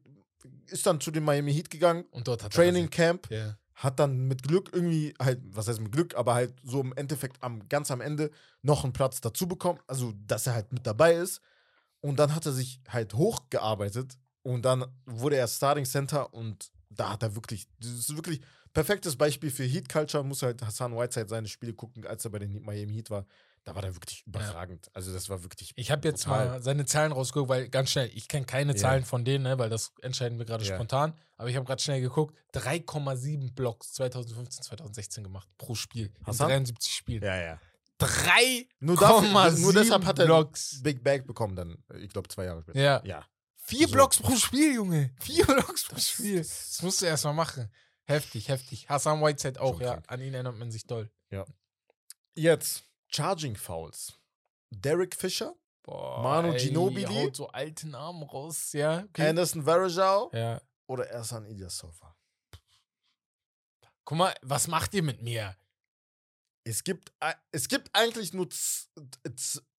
ist 0.67 0.87
dann 0.87 1.01
zu 1.01 1.11
den 1.11 1.25
Miami 1.25 1.53
Heat 1.53 1.71
gegangen, 1.71 2.05
Und 2.11 2.29
dort 2.29 2.45
hat 2.45 2.53
Training 2.53 2.89
Camp, 2.91 3.29
er 3.31 3.39
Ja. 3.39 3.59
Hat 3.75 3.99
dann 3.99 4.29
mit 4.29 4.43
Glück 4.43 4.70
irgendwie, 4.72 5.14
halt, 5.20 5.41
was 5.45 5.68
heißt 5.68 5.81
mit 5.81 5.93
Glück, 5.93 6.14
aber 6.14 6.35
halt 6.35 6.55
so 6.62 6.81
im 6.81 6.93
Endeffekt 6.95 7.43
am, 7.43 7.68
ganz 7.68 7.91
am 7.91 8.01
Ende 8.01 8.31
noch 8.62 8.85
einen 8.85 8.93
Platz 8.93 9.20
dazu 9.20 9.49
bekommen, 9.49 9.81
also 9.87 10.12
dass 10.27 10.47
er 10.47 10.55
halt 10.55 10.72
mit 10.72 10.87
dabei 10.87 11.14
ist. 11.14 11.41
Und 12.01 12.18
dann 12.18 12.35
hat 12.35 12.47
er 12.47 12.53
sich 12.53 12.81
halt 12.89 13.14
hochgearbeitet 13.14 14.18
und 14.43 14.64
dann 14.64 14.85
wurde 15.07 15.37
er 15.37 15.49
Starting 15.49 15.87
Center 15.87 16.33
und 16.35 16.70
da 16.91 17.11
hat 17.11 17.22
er 17.22 17.35
wirklich, 17.35 17.66
das 17.81 17.91
ist 17.91 18.16
wirklich 18.16 18.41
perfektes 18.72 19.16
Beispiel 19.16 19.51
für 19.51 19.64
Heat 19.64 19.89
Culture, 19.89 20.22
muss 20.22 20.43
halt 20.43 20.62
Hassan 20.62 20.97
Whiteside 20.97 21.29
seine 21.29 21.49
Spiele 21.49 21.72
gucken, 21.72 22.07
als 22.07 22.25
er 22.25 22.31
bei 22.31 22.41
den 22.41 22.62
Miami 22.62 22.93
Heat 22.95 23.11
war. 23.11 23.27
Da 23.65 23.75
war 23.75 23.81
der 23.83 23.95
wirklich 23.97 24.23
überragend. 24.27 24.91
Also 24.95 25.12
das 25.12 25.31
war 25.31 25.43
wirklich. 25.43 25.73
Ich 25.77 25.91
habe 25.91 26.07
jetzt 26.07 26.27
mal 26.27 26.62
seine 26.62 26.85
Zahlen 26.85 27.12
rausgeguckt, 27.12 27.49
weil 27.49 27.69
ganz 27.71 27.91
schnell, 27.91 28.11
ich 28.12 28.29
kenne 28.29 28.45
keine 28.45 28.73
Ja. 28.73 28.79
Zahlen 28.79 29.05
von 29.05 29.25
denen, 29.25 29.45
ne, 29.45 29.59
weil 29.59 29.71
das 29.71 29.93
entscheiden 30.03 30.39
wir 30.39 30.45
gerade 30.45 30.65
Ja. 30.65 30.75
spontan. 30.75 31.19
Aber 31.39 31.49
ich 31.49 31.57
habe 31.57 31.65
gerade 31.65 31.83
schnell 31.83 32.01
geguckt, 32.03 32.37
3,7 32.53 33.55
Blocks 33.55 33.93
2015, 33.95 34.65
2016 34.65 35.25
gemacht 35.25 35.49
pro 35.57 35.75
Spiel. 35.75 36.12
In 36.21 36.27
Hassan? 36.27 36.49
73 36.51 36.93
Spielen. 36.95 37.23
Ja, 37.25 37.37
ja. 37.37 37.61
3,7 37.99 38.69
Nur, 38.81 38.97
dafür, 38.97 39.59
nur 39.61 39.73
deshalb 39.73 40.05
hat 40.05 40.19
er 40.19 40.27
Blocks. 40.27 40.83
Big 40.83 41.03
Bag 41.03 41.27
bekommen, 41.27 41.57
dann, 41.57 41.79
ich 42.01 42.11
glaube, 42.11 42.29
zwei 42.29 42.45
Jahre 42.45 42.61
später. 42.62 42.79
Ja. 42.79 43.03
Ja. 43.05 43.25
Vier 43.57 43.89
So. 43.89 43.95
Blocks 43.95 44.19
pro 44.21 44.37
Spiel, 44.37 44.75
Junge. 44.75 45.11
Vier 45.21 45.47
Blocks 45.47 45.85
pro 45.89 45.99
Spiel. 45.99 46.39
Das 46.39 46.83
musst 46.83 47.01
du 47.01 47.07
erstmal 47.07 47.33
machen. 47.35 47.73
Heftig, 48.05 48.49
heftig. 48.49 48.89
Hassan 48.91 49.23
Whiteside 49.23 49.59
auch, 49.61 49.75
Schon 49.77 49.83
ja. 49.83 49.93
krank. 49.95 50.05
An 50.09 50.21
ihn 50.21 50.35
erinnert 50.35 50.59
man 50.59 50.71
sich 50.71 50.87
doll. 50.87 51.11
Jetzt 52.35 52.85
Charging 53.15 53.57
Fouls. 53.57 54.19
Derek 54.71 55.15
Fischer, 55.15 55.55
Boah, 55.85 56.21
Manu 56.21 56.53
ey, 56.53 56.59
Ginobili? 56.59 57.07
haut 57.07 57.37
so 57.37 57.47
alten 57.49 57.91
Namen 57.91 58.25
raus, 58.25 58.73
ja. 58.73 59.05
Okay. 59.05 59.29
Anderson 59.29 59.65
Varejao 59.65 60.31
ja. 60.33 60.61
oder 60.89 61.07
Ersan 61.11 61.47
Ilyasova. 61.47 62.17
Guck 64.05 64.19
mal, 64.19 64.35
was 64.43 64.67
macht 64.67 64.95
ihr 64.95 65.03
mit 65.03 65.23
mir? 65.23 65.57
Es 66.65 66.83
gibt, 66.83 67.12
es 67.53 67.69
gibt 67.69 67.89
eigentlich 67.93 68.33
nur, 68.33 68.49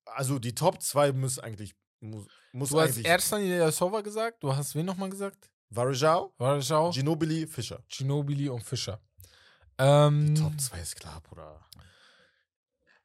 also 0.05 0.39
die 0.39 0.55
Top 0.55 0.81
2 0.81 1.11
muss 1.11 1.37
eigentlich, 1.37 1.75
muss, 1.99 2.27
muss 2.53 2.69
Du 2.69 2.79
hast 2.79 2.97
Ersan 3.03 3.41
Ilyasova 3.41 3.99
gesagt, 3.99 4.41
du 4.43 4.55
hast 4.55 4.75
wen 4.75 4.85
nochmal 4.85 5.09
gesagt? 5.09 5.51
Varejao, 5.69 6.33
Warschau, 6.37 6.91
Ginobili, 6.91 7.47
Fischer. 7.47 7.83
Ginobili 7.89 8.47
und 8.47 8.63
Fischer. 8.63 9.01
Ähm, 9.77 10.35
Top 10.35 10.57
2 10.57 10.79
ist 10.79 10.95
klar, 10.95 11.19
Bruder. 11.21 11.59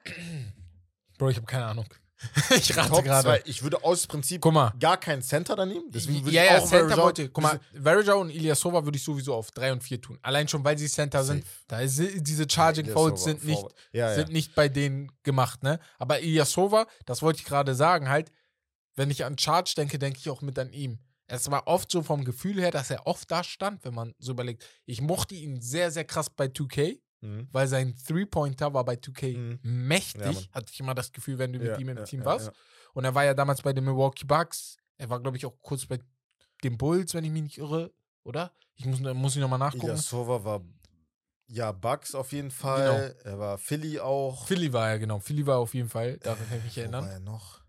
Bro, 1.18 1.30
ich 1.30 1.36
habe 1.36 1.46
keine 1.46 1.66
Ahnung. 1.66 1.86
ich 2.50 2.76
rate 2.76 3.02
gerade. 3.02 3.28
2, 3.28 3.42
ich 3.46 3.62
würde 3.62 3.82
aus 3.82 4.06
Prinzip 4.06 4.42
Guck 4.42 4.52
mal. 4.52 4.74
gar 4.78 4.98
keinen 4.98 5.22
Center 5.22 5.56
da 5.56 5.64
nehmen. 5.64 5.90
Deswegen 5.90 6.22
würde 6.22 6.36
ja, 6.36 6.44
ich 6.44 6.50
ja, 6.50 6.58
auch 6.58 6.68
Center 6.68 6.94
Varejao- 6.94 7.02
wollte. 7.02 7.28
Guck 7.30 7.42
mal, 7.42 7.60
Varejao 7.72 8.20
und 8.20 8.30
Ilyasova 8.30 8.84
würde 8.84 8.98
ich 8.98 9.04
sowieso 9.04 9.34
auf 9.34 9.50
3 9.52 9.72
und 9.72 9.82
4 9.82 10.00
tun. 10.02 10.18
Allein 10.20 10.46
schon, 10.46 10.62
weil 10.62 10.76
sie 10.76 10.88
Center 10.88 11.24
sind. 11.24 11.46
Da 11.66 11.80
ist, 11.80 11.98
diese 11.98 12.46
Charging 12.48 12.84
Ilyasova, 12.84 13.08
Fouls 13.08 13.24
sind 13.24 13.44
nicht, 13.44 13.64
ja, 13.92 14.14
sind 14.14 14.28
ja. 14.28 14.32
nicht 14.34 14.54
bei 14.54 14.68
denen 14.68 15.10
gemacht, 15.22 15.62
ne? 15.62 15.80
Aber 15.98 16.20
Ilyasova, 16.20 16.86
das 17.06 17.22
wollte 17.22 17.38
ich 17.40 17.46
gerade 17.46 17.74
sagen, 17.74 18.10
halt, 18.10 18.30
wenn 18.96 19.10
ich 19.10 19.24
an 19.24 19.38
Charge 19.38 19.72
denke, 19.76 19.98
denke 19.98 20.18
ich 20.18 20.28
auch 20.28 20.42
mit 20.42 20.58
an 20.58 20.72
ihm. 20.72 20.98
Es 21.26 21.50
war 21.50 21.66
oft 21.68 21.90
so 21.90 22.02
vom 22.02 22.24
Gefühl 22.24 22.60
her, 22.60 22.70
dass 22.70 22.90
er 22.90 23.06
oft 23.06 23.30
da 23.30 23.44
stand, 23.44 23.84
wenn 23.84 23.94
man 23.94 24.14
so 24.18 24.32
überlegt. 24.32 24.66
Ich 24.84 25.00
mochte 25.00 25.36
ihn 25.36 25.60
sehr, 25.60 25.90
sehr 25.90 26.04
krass 26.04 26.28
bei 26.28 26.46
2K, 26.46 26.98
Mhm. 27.22 27.48
weil 27.52 27.68
sein 27.68 27.94
Three-Pointer 27.96 28.72
war 28.72 28.84
bei 28.84 28.94
2K 28.96 29.36
Mhm. 29.36 29.58
mächtig. 29.62 30.22
Ja, 30.46 30.52
hatte 30.52 30.72
ich 30.72 30.80
immer 30.80 30.94
das 30.94 31.12
Gefühl, 31.12 31.38
wenn 31.38 31.52
du 31.52 31.58
mit 31.58 31.68
Ja, 31.68 31.76
ihm 31.78 31.88
im 31.90 31.98
ja, 31.98 32.04
Team 32.04 32.20
ja, 32.20 32.26
warst. 32.26 32.46
ja. 32.46 32.52
Und 32.94 33.04
er 33.04 33.14
war 33.14 33.24
ja 33.24 33.34
damals 33.34 33.60
bei 33.62 33.72
den 33.72 33.84
Milwaukee 33.84 34.24
Bucks. 34.24 34.76
Er 34.96 35.10
war, 35.10 35.20
glaube 35.20 35.36
ich, 35.36 35.44
auch 35.46 35.54
kurz 35.60 35.84
bei 35.86 35.98
den 36.64 36.76
Bulls, 36.78 37.12
wenn 37.14 37.24
ich 37.24 37.30
mich 37.30 37.42
nicht 37.42 37.58
irre, 37.58 37.92
oder? 38.24 38.52
Ich 38.74 38.86
muss, 38.86 39.00
muss 39.00 39.34
ich 39.36 39.40
nochmal 39.42 39.58
nachgucken. 39.58 39.86
Ilyasova 39.86 40.44
war, 40.44 40.60
ja, 41.46 41.72
Bucks 41.72 42.14
auf 42.14 42.32
jeden 42.32 42.50
Fall. 42.50 43.14
Genau. 43.14 43.30
Er 43.30 43.38
war 43.38 43.58
Philly 43.58 43.98
auch. 44.00 44.46
Philly 44.46 44.72
war 44.72 44.88
er, 44.90 44.98
genau. 44.98 45.18
Philly 45.20 45.46
war 45.46 45.58
auf 45.58 45.74
jeden 45.74 45.88
Fall, 45.88 46.16
daran 46.18 46.48
kann 46.48 46.58
ich 46.58 46.64
mich 46.64 46.78
erinnern. 46.78 47.04
war 47.04 47.12
er 47.12 47.20
noch? 47.20 47.60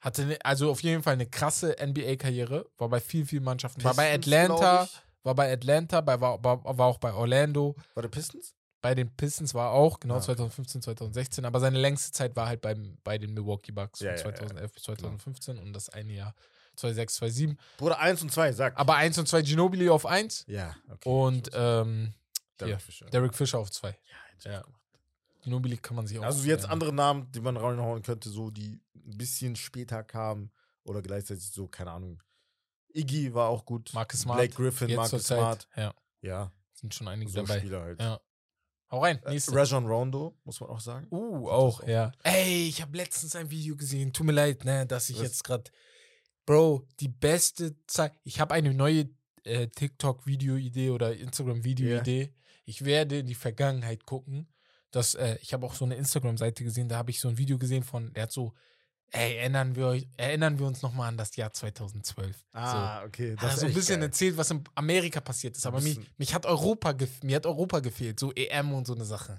Hatte 0.00 0.26
ne, 0.26 0.38
also 0.44 0.70
auf 0.70 0.82
jeden 0.82 1.02
Fall 1.02 1.14
eine 1.14 1.26
krasse 1.26 1.76
NBA-Karriere. 1.80 2.68
War 2.76 2.88
bei 2.90 3.00
vielen, 3.00 3.26
vielen 3.26 3.44
Mannschaften. 3.44 3.82
War 3.82 3.94
bei 3.94 4.16
Pistons, 4.18 4.26
Atlanta, 4.50 4.88
war 5.22 5.34
bei 5.34 5.52
Atlanta, 5.52 6.00
bei, 6.02 6.20
war, 6.20 6.42
war, 6.44 6.62
war 6.78 6.86
auch 6.86 6.98
bei 6.98 7.12
Orlando. 7.12 7.74
War 7.94 8.02
der 8.02 8.10
Pistons? 8.10 8.54
Bei 8.82 8.94
den 8.94 9.14
Pistons 9.16 9.54
war 9.54 9.70
auch, 9.70 9.98
genau 10.00 10.16
okay. 10.16 10.26
2015, 10.26 10.82
2016. 10.82 11.44
Aber 11.44 11.60
seine 11.60 11.78
längste 11.78 12.12
Zeit 12.12 12.36
war 12.36 12.46
halt 12.46 12.60
beim, 12.60 12.98
bei 13.02 13.18
den 13.18 13.34
Milwaukee 13.34 13.72
Bucks 13.72 14.00
Ja, 14.00 14.16
von 14.16 14.30
ja, 14.30 14.30
ja. 14.30 14.36
2011 14.36 14.72
bis 14.72 14.82
2015 14.84 15.58
und 15.58 15.72
das 15.72 15.88
eine 15.88 16.12
Jahr 16.12 16.34
2006, 16.76 17.14
2007. 17.16 17.58
Bruder 17.78 17.98
1 17.98 18.22
und 18.22 18.32
2, 18.32 18.52
sag. 18.52 18.78
Aber 18.78 18.96
1 18.96 19.18
und 19.18 19.26
2 19.28 19.42
Ginobili 19.42 19.88
auf 19.88 20.06
1 20.06 20.44
ja, 20.46 20.76
okay. 20.90 21.08
und 21.08 21.50
ähm, 21.54 22.12
Derek 22.60 22.80
Fischer. 22.80 23.06
Derek 23.06 23.34
Fischer 23.34 23.58
auf 23.58 23.70
2. 23.70 23.88
Ja, 23.88 23.94
hätte 23.94 24.38
ich 24.38 24.44
Ja. 24.44 24.64
Ginobili 25.42 25.76
kann 25.76 25.96
man 25.96 26.06
sich 26.06 26.18
auch. 26.18 26.24
Also 26.24 26.46
jetzt 26.46 26.64
ja. 26.64 26.70
andere 26.70 26.92
Namen, 26.92 27.30
die 27.32 27.40
man 27.40 27.56
reinhauen 27.56 28.02
könnte, 28.02 28.28
so 28.28 28.50
die 28.50 28.80
ein 28.94 29.16
bisschen 29.16 29.56
später 29.56 30.02
kamen 30.02 30.50
oder 30.84 31.02
gleichzeitig 31.02 31.50
so, 31.50 31.68
keine 31.68 31.92
Ahnung. 31.92 32.22
Iggy 32.92 33.32
war 33.34 33.48
auch 33.48 33.64
gut. 33.64 33.92
Marcus 33.94 34.20
Smart. 34.20 34.38
Blake 34.38 34.54
Griffin, 34.54 34.88
Jetzt 34.88 34.96
Marcus. 34.96 35.26
Smart. 35.26 35.68
Ja, 35.76 35.94
Ja, 36.22 36.52
sind 36.72 36.94
schon 36.94 37.08
einige 37.08 37.30
so 37.30 37.42
dabei. 37.42 37.58
Spieler 37.58 37.82
halt. 37.82 38.00
Ja. 38.00 38.20
Hau 38.90 39.00
rein, 39.00 39.20
Äh, 39.24 39.30
nächste. 39.30 39.52
Rajon 39.54 39.86
Rondo, 39.86 40.36
muss 40.44 40.60
man 40.60 40.70
auch 40.70 40.80
sagen. 40.80 41.06
Uh, 41.10 41.48
auch, 41.48 41.80
auch. 41.80 41.88
ja. 41.88 42.12
Ey, 42.22 42.68
ich 42.68 42.80
habe 42.82 42.96
letztens 42.96 43.34
ein 43.34 43.50
Video 43.50 43.76
gesehen. 43.76 44.12
Tut 44.12 44.26
mir 44.26 44.32
leid, 44.32 44.64
ne, 44.64 44.86
dass 44.86 45.10
ich 45.10 45.16
Was? 45.16 45.22
jetzt 45.24 45.44
gerade. 45.44 45.70
Bro, 46.44 46.86
die 47.00 47.08
beste 47.08 47.74
Zeit. 47.86 48.12
Ich 48.22 48.38
habe 48.38 48.54
eine 48.54 48.72
neue 48.72 49.08
äh, 49.42 49.66
TikTok-Video-Idee 49.68 50.90
oder 50.90 51.16
Instagram-Video-Idee. 51.16 52.32
Ich 52.64 52.84
werde 52.84 53.18
in 53.18 53.26
die 53.26 53.34
Vergangenheit 53.34 54.06
gucken. 54.06 54.48
Das, 54.92 55.14
äh, 55.14 55.36
ich 55.42 55.52
habe 55.52 55.66
auch 55.66 55.74
so 55.74 55.84
eine 55.84 55.96
Instagram-Seite 55.96 56.62
gesehen, 56.62 56.88
da 56.88 56.96
habe 56.96 57.10
ich 57.10 57.20
so 57.20 57.28
ein 57.28 57.38
Video 57.38 57.58
gesehen 57.58 57.82
von, 57.82 58.12
der 58.14 58.24
hat 58.24 58.32
so 58.32 58.54
ey, 59.16 59.36
erinnern 59.38 59.74
wir, 59.74 59.86
euch, 59.88 60.06
erinnern 60.16 60.58
wir 60.58 60.66
uns 60.66 60.82
nochmal 60.82 61.08
an 61.08 61.16
das 61.16 61.34
Jahr 61.36 61.52
2012. 61.52 62.36
Ah, 62.52 63.02
okay. 63.04 63.34
Hat 63.36 63.50
er 63.50 63.56
so 63.56 63.66
ein 63.66 63.74
bisschen 63.74 64.02
erzählt, 64.02 64.36
was 64.36 64.50
in 64.50 64.62
Amerika 64.74 65.20
passiert 65.20 65.56
ist. 65.56 65.66
Aber 65.66 65.80
mich, 65.80 65.98
mich 66.18 66.34
hat 66.34 66.46
Europa, 66.46 66.94
mir 67.22 67.36
hat 67.36 67.46
Europa 67.46 67.80
gefehlt, 67.80 68.20
so 68.20 68.32
EM 68.32 68.72
und 68.72 68.86
so 68.86 68.94
eine 68.94 69.04
Sache. 69.04 69.32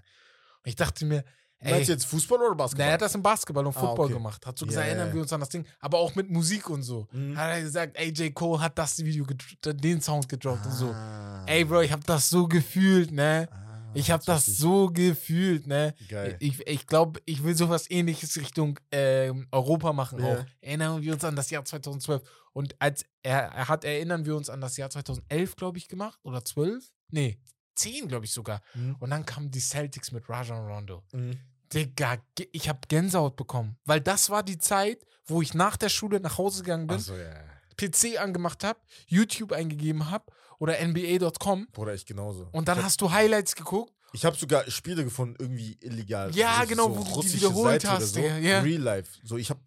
Und 0.64 0.70
ich 0.70 0.76
dachte 0.76 1.06
mir, 1.06 1.24
ey, 1.60 1.72
Meinst 1.72 1.88
du 1.90 1.94
jetzt 1.94 2.06
Fußball 2.06 2.38
oder 2.40 2.50
na, 2.50 2.56
Basketball? 2.56 2.88
er 2.88 2.94
hat 2.94 3.02
das 3.02 3.16
im 3.16 3.24
Basketball 3.24 3.66
und 3.66 3.76
Ah, 3.78 3.80
Football 3.80 4.06
okay. 4.06 4.14
gemacht. 4.14 4.46
Hat 4.46 4.58
so 4.60 4.66
gesagt, 4.66 4.86
ja, 4.88 4.94
erinnern 4.94 5.14
wir 5.14 5.22
uns 5.22 5.32
an 5.34 5.40
das 5.40 5.50
Ding. 5.50 5.66
Aber 5.80 5.98
auch 6.00 6.14
mit 6.16 6.30
Musik 6.30 6.70
und 6.70 6.84
so. 6.84 7.08
Mhm. 7.12 7.38
Hat 7.38 7.50
er 7.52 7.62
gesagt, 7.62 7.98
ey, 7.98 8.10
J. 8.12 8.34
Cole 8.34 8.62
hat 8.62 8.78
das 8.78 8.98
Video, 9.00 9.26
den 9.66 10.02
Sound 10.02 10.28
gedroppt 10.30 10.66
und 10.66 10.72
so. 10.74 10.88
Ah. 10.92 11.44
Ey, 11.48 11.64
Bro, 11.66 11.82
ich 11.82 11.92
hab 11.92 12.04
das 12.06 12.30
so 12.30 12.48
gefühlt, 12.48 13.12
ne? 13.12 13.48
Ah, 13.52 13.67
Ich 13.94 14.12
hab 14.12 14.24
das 14.26 14.46
so 14.46 14.88
gefühlt, 14.92 15.66
ne? 15.68 15.96
Geil. 16.10 16.36
Ich, 16.40 16.66
ich 16.68 16.86
glaube, 16.88 17.22
ich 17.26 17.44
will 17.44 17.56
sowas 17.56 17.90
ähnliches 17.90 18.38
Richtung 18.38 18.80
ähm, 18.92 19.48
Europa 19.52 19.94
machen 19.94 20.20
Ja. 20.20 20.26
auch. 20.40 20.46
Erinnern 20.62 21.02
wir 21.02 21.14
uns 21.14 21.24
an 21.24 21.36
das 21.36 21.50
Jahr 21.50 21.64
2012. 21.66 22.22
Und 22.54 22.76
als 22.80 23.06
er, 23.24 23.40
er 23.40 23.68
hat, 23.68 23.84
erinnern 23.86 24.26
wir 24.26 24.36
uns 24.36 24.50
an 24.50 24.62
das 24.62 24.78
Jahr 24.78 24.90
2011, 24.90 25.56
glaube 25.56 25.78
ich, 25.78 25.88
gemacht. 25.88 26.20
Oder 26.24 26.44
12? 26.44 26.84
Nee, 27.10 27.40
10, 27.76 28.08
glaube 28.08 28.26
ich 28.26 28.32
sogar. 28.34 28.62
Mhm. 28.74 28.96
Und 29.00 29.10
dann 29.10 29.26
kamen 29.26 29.52
die 29.52 29.60
Celtics 29.60 30.12
mit 30.12 30.28
Rajon 30.30 30.68
Rondo. 30.68 31.04
Mhm. 31.14 31.40
Digga, 31.74 32.18
ich 32.52 32.70
habe 32.70 32.80
Gänsehaut 32.88 33.36
bekommen. 33.36 33.78
Weil 33.86 34.02
das 34.02 34.30
war 34.30 34.44
die 34.44 34.58
Zeit, 34.58 35.06
wo 35.26 35.42
ich 35.42 35.54
nach 35.54 35.76
der 35.78 35.90
Schule 35.90 36.20
nach 36.20 36.38
Hause 36.38 36.64
gegangen 36.64 36.88
bin, 36.88 36.98
Achso, 36.98 37.16
ja. 37.16 37.24
ja. 37.30 37.44
PC 37.78 38.20
angemacht 38.20 38.64
habe, 38.64 38.80
YouTube 39.06 39.52
eingegeben 39.52 40.10
habe 40.10 40.26
oder 40.60 40.76
NBA.com. 40.86 41.68
Bruder, 41.72 41.94
ich 41.94 42.06
genauso. 42.06 42.50
Und 42.52 42.68
dann 42.68 42.80
ich 42.80 42.84
hast 42.84 43.02
du 43.02 43.12
Highlights 43.12 43.56
geguckt. 43.56 43.94
Ich 44.14 44.26
habe 44.26 44.36
sogar 44.38 44.70
Spiele 44.72 45.04
gefunden, 45.04 45.36
irgendwie 45.40 45.78
illegal. 45.82 46.36
Ja, 46.36 46.62
So 46.62 46.68
genau, 46.68 46.98
wo 46.98 47.04
du 47.04 47.22
die 47.22 47.34
wiederholt 47.34 47.82
Seite 47.82 47.88
oder 47.88 47.96
hast, 47.98 48.14
So. 48.14 48.22
Ja. 48.22 48.62
Real 48.62 48.82
Life. 48.82 49.12
So, 49.24 49.38
ich 49.38 49.50
habe, 49.50 49.60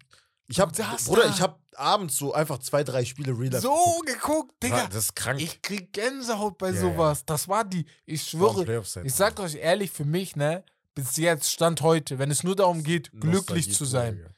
ich 0.47 0.59
hast 0.59 1.05
Bruder, 1.05 1.29
ich 1.29 1.41
habe 1.41 1.57
abends 1.75 2.17
so 2.17 2.33
einfach 2.33 2.57
zwei, 2.57 2.83
drei 2.83 3.05
Spiele 3.05 3.31
Real 3.31 3.51
Life. 3.53 3.61
So 3.61 4.01
geguckt, 4.05 4.07
geguckt. 4.07 4.63
Digga. 4.63 4.87
Das 4.87 5.05
ist 5.05 5.15
krank. 5.15 5.39
Ich 5.41 5.61
krieg 5.61 5.93
Gänsehaut 5.93 6.57
bei 6.57 6.71
Ja, 6.71 6.81
sowas. 6.81 7.23
Das 7.25 7.47
war 7.47 7.63
die, 7.63 7.85
ich 8.05 8.23
schwöre, 8.23 8.83
ich 9.03 9.13
sag 9.13 9.39
euch 9.39 9.55
ehrlich, 9.55 9.91
für 9.91 10.05
mich, 10.05 10.35
ne, 10.35 10.63
bis 10.95 11.15
jetzt, 11.17 11.51
Stand 11.51 11.81
heute, 11.81 12.19
wenn 12.19 12.31
es 12.31 12.43
nur 12.43 12.55
darum 12.55 12.83
geht, 12.83 13.11
glücklich 13.19 13.73
zu 13.73 13.85
sein, 13.85 14.17
Digga. 14.17 14.29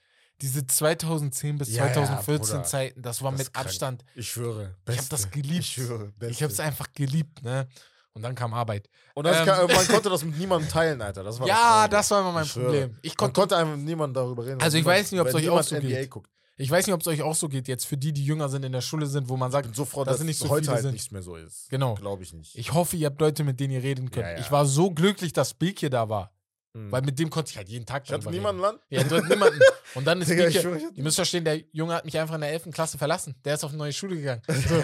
Diese 0.44 0.68
2010 0.68 1.58
bis 1.58 1.70
Ja, 1.76 1.88
ja, 1.88 1.94
2014 1.94 2.56
Bruder. 2.58 2.64
Zeiten, 2.64 3.02
das 3.02 3.22
war 3.24 3.32
Das 3.32 3.39
mit. 3.39 3.56
Abstand, 3.56 4.06
Ich 4.16 4.30
schwöre. 4.30 4.76
ich 4.88 4.98
hab 5.00 5.10
das 5.10 5.24
Beste. 5.24 5.30
geliebt. 5.41 5.60
Ich 5.64 5.74
schwöre. 5.74 6.12
Beste. 6.20 6.32
ich 6.34 6.44
hab's 6.44 6.60
einfach 6.60 6.88
geliebt, 6.94 7.41
ne, 7.44 7.68
und 8.14 8.22
dann 8.22 8.36
kam 8.36 8.54
Arbeit. 8.54 8.89
Und 9.16 9.26
das 9.26 9.39
ähm, 9.39 9.46
kann, 9.46 9.66
man 9.68 9.88
konnte 9.88 10.10
das 10.10 10.24
mit 10.24 10.38
niemandem 10.38 10.70
teilen, 10.70 11.02
Alter. 11.02 11.24
Das 11.24 11.39
war 11.39 11.48
Ja, 11.48 11.56
Traurige. 11.56 11.89
das 11.96 12.12
war 12.12 12.22
immer 12.22 12.32
mein 12.34 12.46
Ich. 12.46 12.54
Problem. 12.54 12.98
Ich 13.02 13.18
Man 13.20 13.34
konnte, 13.34 13.58
einfach 13.58 13.76
mit 13.76 13.86
niemandem 13.86 14.14
darüber 14.24 14.46
reden. 14.46 14.62
Also 14.62 14.78
ich 14.78 14.86
weiß 14.86 15.12
nicht, 15.12 15.22
ob's 15.22 15.34
weil 15.34 15.41
euch 15.41 15.50
auch 15.50 15.64
so 15.64 15.80
geht. 15.80 16.10
guckt. 16.12 16.30
ich 16.58 16.70
weiß 16.70 16.86
nicht, 16.86 16.94
ob 16.94 17.02
es 17.02 17.08
euch 17.08 17.22
auch 17.24 17.34
so 17.36 17.48
geht, 17.50 17.68
jetzt 17.68 17.86
für 17.86 17.98
die, 17.98 18.14
die 18.14 18.24
jünger 18.24 18.50
sind, 18.50 18.64
in 18.66 18.72
der 18.72 18.82
Schule 18.82 19.08
sind, 19.08 19.30
wo 19.30 19.38
man 19.38 19.50
Ich 19.50 19.54
sagt, 19.54 19.66
bin 19.68 19.74
so 19.74 19.86
froh, 19.86 20.04
dass 20.04 20.14
dass 20.16 20.20
es 20.22 20.26
nicht 20.28 20.38
so 20.39 20.50
heute 20.50 20.70
halt 20.72 20.82
sind. 20.84 20.91
nichts 20.91 21.10
mehr 21.10 21.24
so 21.24 21.36
ist. 21.38 21.70
Genau. 21.70 21.96
Glaube 21.96 22.22
ich 22.22 22.34
nicht. 22.34 22.56
ich 22.56 22.74
hoffe, 22.74 22.96
ihr 22.98 23.08
habt 23.08 23.20
Leute, 23.20 23.44
mit 23.44 23.60
denen 23.60 23.74
ihr 23.74 23.82
reden 23.82 24.12
könnt. 24.12 24.28
Ja, 24.28 24.34
ja. 24.34 24.39
Ich 24.39 24.52
war 24.52 24.66
so 24.68 24.91
glücklich, 24.91 25.34
dass 25.34 25.54
Beek 25.56 25.80
hier 25.80 25.89
da 25.89 26.10
war, 26.10 26.32
Mhm. 26.76 26.91
weil 26.91 27.03
mit 27.03 27.19
dem 27.19 27.30
konnte 27.30 27.51
ich 27.51 27.57
halt 27.57 27.69
jeden 27.69 27.86
Tag 27.86 28.03
ich 28.05 28.11
hatte 28.11 28.32
niemanden. 28.32 28.61
Land. 28.61 28.80
Ja, 28.89 29.03
du 29.03 29.15
hattest 29.15 29.30
niemanden. 29.30 29.59
Und 29.93 30.05
dann 30.07 30.19
ist 30.21 30.30
Digga, 30.32 30.45
Beek 30.45 30.55
ich 30.55 30.97
Ihr 30.97 31.03
müsst 31.03 31.17
verstehen, 31.17 31.45
der 31.45 31.57
Junge 31.71 31.93
hat 31.93 32.03
mich 32.03 32.17
einfach 32.17 32.34
in 32.36 32.41
der 32.41 32.49
11. 32.51 32.71
Klasse 32.71 32.97
verlassen. 32.97 33.36
Der 33.45 33.53
ist 33.53 33.63
auf 33.63 33.69
eine 33.71 33.78
neue 33.78 33.93
Schule 33.93 34.15
gegangen. 34.15 34.41
So, 34.47 34.84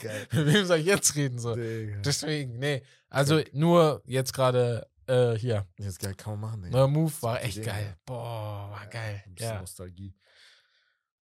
Geil. 0.00 0.26
mit 0.32 0.46
wem 0.54 0.64
soll 0.64 0.78
ich 0.78 0.86
jetzt 0.86 1.16
reden? 1.16 1.38
So. 1.40 1.56
Digga. 1.56 1.96
Deswegen, 2.02 2.58
nee. 2.60 2.82
Also 3.08 3.40
nur 3.52 4.02
jetzt 4.06 4.32
gerade 4.32 4.86
äh, 5.06 5.32
hier. 5.34 5.66
Das 5.76 5.86
ist 5.88 5.98
geil, 5.98 6.14
kann 6.14 6.34
man 6.34 6.40
machen, 6.50 6.62
Digga. 6.62 6.78
Neuer 6.78 6.88
Move 6.88 7.12
war 7.20 7.42
echt 7.42 7.56
Ideen, 7.56 7.66
geil. 7.66 7.84
ja. 7.90 7.96
Boah, 8.06 8.70
war 8.70 8.86
geil. 8.86 9.22
Ein 9.26 9.34
bisschen 9.34 9.50
Ja. 9.54 9.60
Nostalgie. 9.60 10.14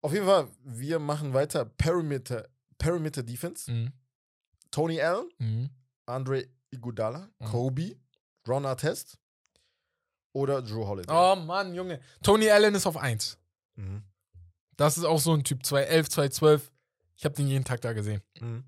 Auf 0.03 0.13
jeden 0.13 0.27
Fall, 0.27 0.49
wir 0.65 0.99
machen 0.99 1.33
weiter. 1.33 1.65
Perimeter, 1.65 2.49
Perimeter 2.77 3.23
Defense. 3.23 3.71
Mhm. 3.73 3.93
Tony 4.71 5.01
Allen, 5.01 5.29
Mhm. 5.39 5.71
Andre 6.07 6.45
Iguodala, 6.71 7.31
Mhm. 7.39 7.45
Kobe, 7.47 7.97
Ron 8.49 8.67
Artest 8.67 9.19
oder 10.33 10.63
Drew 10.63 10.87
Holiday. 10.87 11.13
Oh 11.15 11.37
Mann, 11.37 11.75
Junge. 11.75 12.01
Tony 12.23 12.51
Allen 12.51 12.75
ist 12.75 12.87
auf 12.87 12.97
1. 12.97 13.39
Mhm. 13.77 14.03
Das 14.77 14.97
ist 14.99 15.05
auch 15.05 15.21
so 15.21 15.35
ein 15.35 15.45
Typ 15.45 15.65
211, 15.65 16.09
212. 16.09 16.71
Ich 17.17 17.25
habe 17.25 17.35
den 17.35 17.49
jeden 17.49 17.65
Tag 17.65 17.81
da 17.83 17.93
gesehen. 17.93 18.23
Mhm. 18.41 18.65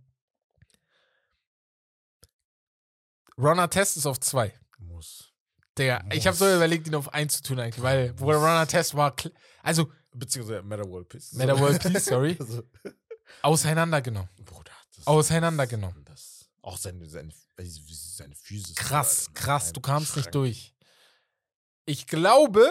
Runner 3.36 3.68
Test 3.68 3.96
ist 3.96 4.06
auf 4.06 4.20
2. 4.20 4.52
Muss. 4.78 5.32
Digga, 5.76 6.04
ich 6.12 6.26
habe 6.26 6.36
so 6.36 6.44
Muss. 6.44 6.54
überlegt, 6.54 6.86
ihn 6.86 6.94
auf 6.94 7.12
1 7.12 7.38
zu 7.38 7.42
tun 7.42 7.58
eigentlich, 7.58 7.82
weil 7.82 8.12
Muss. 8.12 8.34
Runner 8.36 8.66
Test 8.66 8.94
war, 8.94 9.14
also 9.62 9.90
Beziehungsweise 10.14 10.62
Meta 10.62 10.88
World 10.88 11.08
Peace. 11.08 11.32
Meta 11.32 11.58
World 11.58 11.82
Peace, 11.82 12.04
sorry. 12.04 12.38
Also, 12.40 12.62
auseinandergenommen. 13.42 14.28
Bruder, 14.44 14.70
Auseinandergenommen. 15.06 16.04
Das, 16.04 16.48
auch 16.62 16.76
seine, 16.76 17.08
seine, 17.08 17.32
seine 17.58 18.34
Physis. 18.34 18.76
Krass, 18.76 19.30
krass, 19.34 19.72
du 19.72 19.80
kamst 19.80 20.16
nicht 20.16 20.34
durch. 20.34 20.73
Ich 21.86 22.06
glaube, 22.06 22.66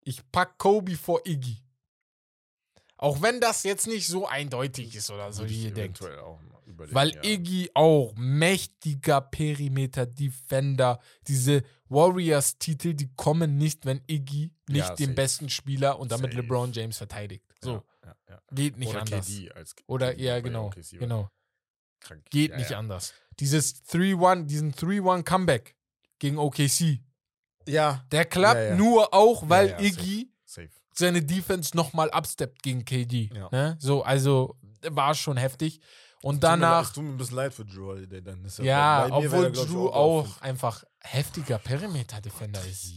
ich 0.00 0.20
pack 0.30 0.58
Kobe 0.58 0.96
vor 0.96 1.20
Iggy. 1.26 1.58
Auch 2.96 3.20
wenn 3.20 3.40
das 3.40 3.64
jetzt 3.64 3.86
nicht 3.88 4.06
so 4.06 4.26
eindeutig 4.28 4.94
ist 4.94 5.10
oder 5.10 5.32
so, 5.32 5.48
wie 5.48 5.64
ihr 5.64 5.74
denkt. 5.74 6.00
Weil 6.64 7.10
ja. 7.14 7.24
Iggy 7.24 7.70
auch 7.74 8.14
mächtiger 8.16 9.20
Perimeter-Defender. 9.20 11.00
Diese 11.26 11.62
Warriors-Titel, 11.88 12.94
die 12.94 13.12
kommen 13.14 13.58
nicht, 13.58 13.84
wenn 13.86 14.02
Iggy 14.06 14.52
nicht 14.68 14.88
Ja, 14.88 14.94
den 14.94 15.06
safe. 15.06 15.14
besten 15.14 15.50
Spieler 15.50 15.98
und 15.98 16.12
damit 16.12 16.32
Safe. 16.32 16.42
LeBron 16.42 16.72
James 16.72 16.96
verteidigt. 16.96 17.44
So, 17.60 17.82
Ja, 18.28 18.40
geht 18.52 18.76
nicht 18.76 18.88
Oder 18.90 19.00
anders. 19.02 19.26
KD 19.26 19.52
als 19.52 19.74
Oder 19.86 20.12
KD 20.12 20.22
ja, 20.24 20.34
bei 20.34 20.40
genau, 20.40 20.66
OKC 20.66 20.98
genau. 20.98 21.30
Krank. 22.00 22.24
Geht 22.30 22.56
nicht 22.56 22.72
anders. 22.72 23.12
Dieses 23.38 23.84
3-1, 23.86 24.44
diesen 24.46 24.72
3-1-Comeback 24.72 25.76
gegen 26.18 26.38
OKC, 26.38 27.00
Ja, 27.68 28.04
der 28.10 28.24
klappt 28.24 28.60
Ja, 28.60 28.66
ja. 28.70 28.76
nur 28.76 29.12
auch, 29.14 29.48
weil 29.48 29.70
ja, 29.70 29.80
Iggy 29.80 30.32
safe. 30.44 30.70
seine 30.94 31.22
Defense 31.22 31.76
nochmal 31.76 32.08
upsteppt 32.10 32.62
gegen 32.62 32.84
KD. 32.84 33.30
Ne? 33.50 33.76
So, 33.80 34.02
also 34.02 34.56
war 34.90 35.14
schon 35.14 35.36
heftig. 35.36 35.80
Und 36.22 36.44
danach, 36.44 36.84
Es 36.88 36.92
tut 36.92 37.02
mir 37.04 37.10
ein 37.10 37.16
bisschen 37.16 37.36
leid 37.36 37.52
für 37.52 37.64
Drew 37.64 37.86
Holiday 37.86 38.22
dann. 38.22 38.44
Ist 38.44 38.58
ja, 38.60 39.08
obwohl 39.10 39.50
Drew 39.50 39.88
auch 39.88 40.24
fünf. 40.24 40.42
einfach 40.42 40.84
heftiger 41.00 41.58
Perimeter-Defender 41.58 42.64
ist. 42.64 42.92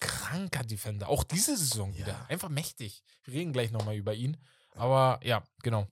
Kranker 0.00 0.64
Defender. 0.64 1.08
Auch 1.08 1.24
diese 1.24 1.56
Saison 1.56 1.94
wieder. 1.96 2.26
Einfach 2.28 2.48
mächtig. 2.48 3.02
Wir 3.24 3.34
reden 3.34 3.52
gleich 3.52 3.70
nochmal 3.70 3.96
über 3.96 4.14
ihn. 4.14 4.36
Aber 4.76 5.20
ja, 5.22 5.42
genau. 5.62 5.86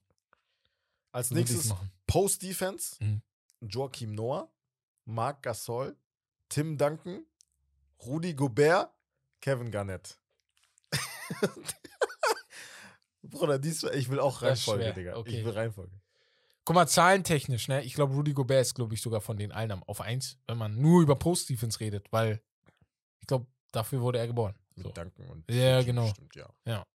Als 1.11 1.29
So 1.29 1.35
nächstes. 1.35 1.73
Post-Defense. 2.07 2.95
Mhm. 2.99 3.21
Joachim 3.61 4.13
Noah, 4.13 4.51
Marc 5.05 5.43
Gasol, 5.43 5.95
Tim 6.49 6.77
Duncan, 6.77 7.25
Rudi 8.05 8.33
Gobert, 8.33 8.89
Kevin 9.41 9.71
Garnett. 9.71 10.17
Bruder, 13.23 13.57
dies, 13.57 13.83
ich 13.83 14.09
will 14.09 14.19
auch 14.19 14.41
Reihenfolge. 14.41 14.93
Digga. 14.93 15.15
Okay. 15.15 15.39
Ich 15.39 15.45
will 15.45 15.53
Reihenfolge. 15.53 15.91
Guck 16.65 16.75
mal, 16.75 16.87
zahlentechnisch, 16.87 17.67
ne? 17.67 17.83
Ich 17.83 17.93
glaube, 17.93 18.13
Rudy 18.13 18.33
Gobert 18.33 18.61
ist, 18.61 18.73
glaube 18.75 18.93
ich, 18.93 19.01
sogar 19.01 19.21
von 19.21 19.37
den 19.37 19.51
allen 19.51 19.71
auf 19.83 19.99
1, 19.99 20.37
wenn 20.47 20.57
man 20.57 20.79
nur 20.79 21.01
über 21.01 21.15
Post-Defense 21.15 21.79
redet, 21.79 22.11
weil 22.11 22.41
ich 23.19 23.27
glaube, 23.27 23.47
dafür 23.71 24.01
wurde 24.01 24.19
er 24.19 24.27
geboren. 24.27 24.55
So. 24.75 24.89
Duncan 24.89 25.27
und 25.27 25.49
Ja, 25.51 25.81
genau. 25.81 26.07
Stimmt, 26.07 26.35
ja. 26.65 26.85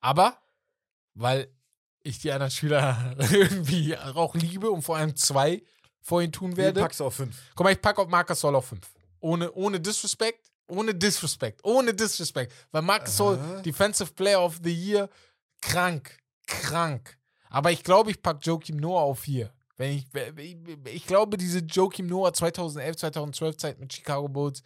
Aber, 0.00 0.38
weil 1.14 1.48
ich 2.02 2.18
die 2.18 2.30
anderen 2.30 2.50
Spieler 2.50 3.16
irgendwie 3.30 3.96
auch 3.96 4.34
liebe 4.34 4.70
und 4.70 4.82
vor 4.82 4.96
allem 4.96 5.16
zwei 5.16 5.62
vorhin 6.00 6.30
tun 6.30 6.56
werde. 6.56 6.80
packst 6.80 7.00
du 7.00 7.04
auf 7.04 7.14
5? 7.14 7.36
Guck 7.54 7.64
mal, 7.64 7.72
ich 7.72 7.80
packe 7.80 8.00
auf 8.02 8.08
Marcus 8.08 8.40
Sol 8.40 8.54
auf 8.54 8.66
5. 8.66 8.95
Ohne, 9.26 9.52
ohne 9.52 9.80
Disrespect, 9.80 10.50
ohne 10.68 10.94
Disrespect, 10.94 11.60
ohne 11.64 11.92
Disrespect. 11.94 12.52
Weil 12.70 12.82
Marcus 12.82 13.20
Aha. 13.20 13.60
Defensive 13.62 14.12
Player 14.12 14.40
of 14.40 14.60
the 14.62 14.72
Year, 14.72 15.08
krank, 15.60 16.16
krank. 16.46 17.18
Aber 17.50 17.70
ich 17.72 17.82
glaube, 17.82 18.10
ich 18.10 18.22
packe 18.22 18.40
Joakim 18.42 18.76
Noah 18.76 19.02
auf 19.02 19.20
4. 19.20 19.52
Wenn 19.78 19.92
ich, 19.98 20.06
ich, 20.38 20.56
ich 20.84 21.06
glaube, 21.06 21.36
diese 21.36 21.58
Joakim 21.58 22.06
Noah 22.06 22.32
2011, 22.32 22.96
2012 22.96 23.56
Zeit 23.56 23.78
mit 23.80 23.92
Chicago 23.92 24.28
Bulls 24.28 24.62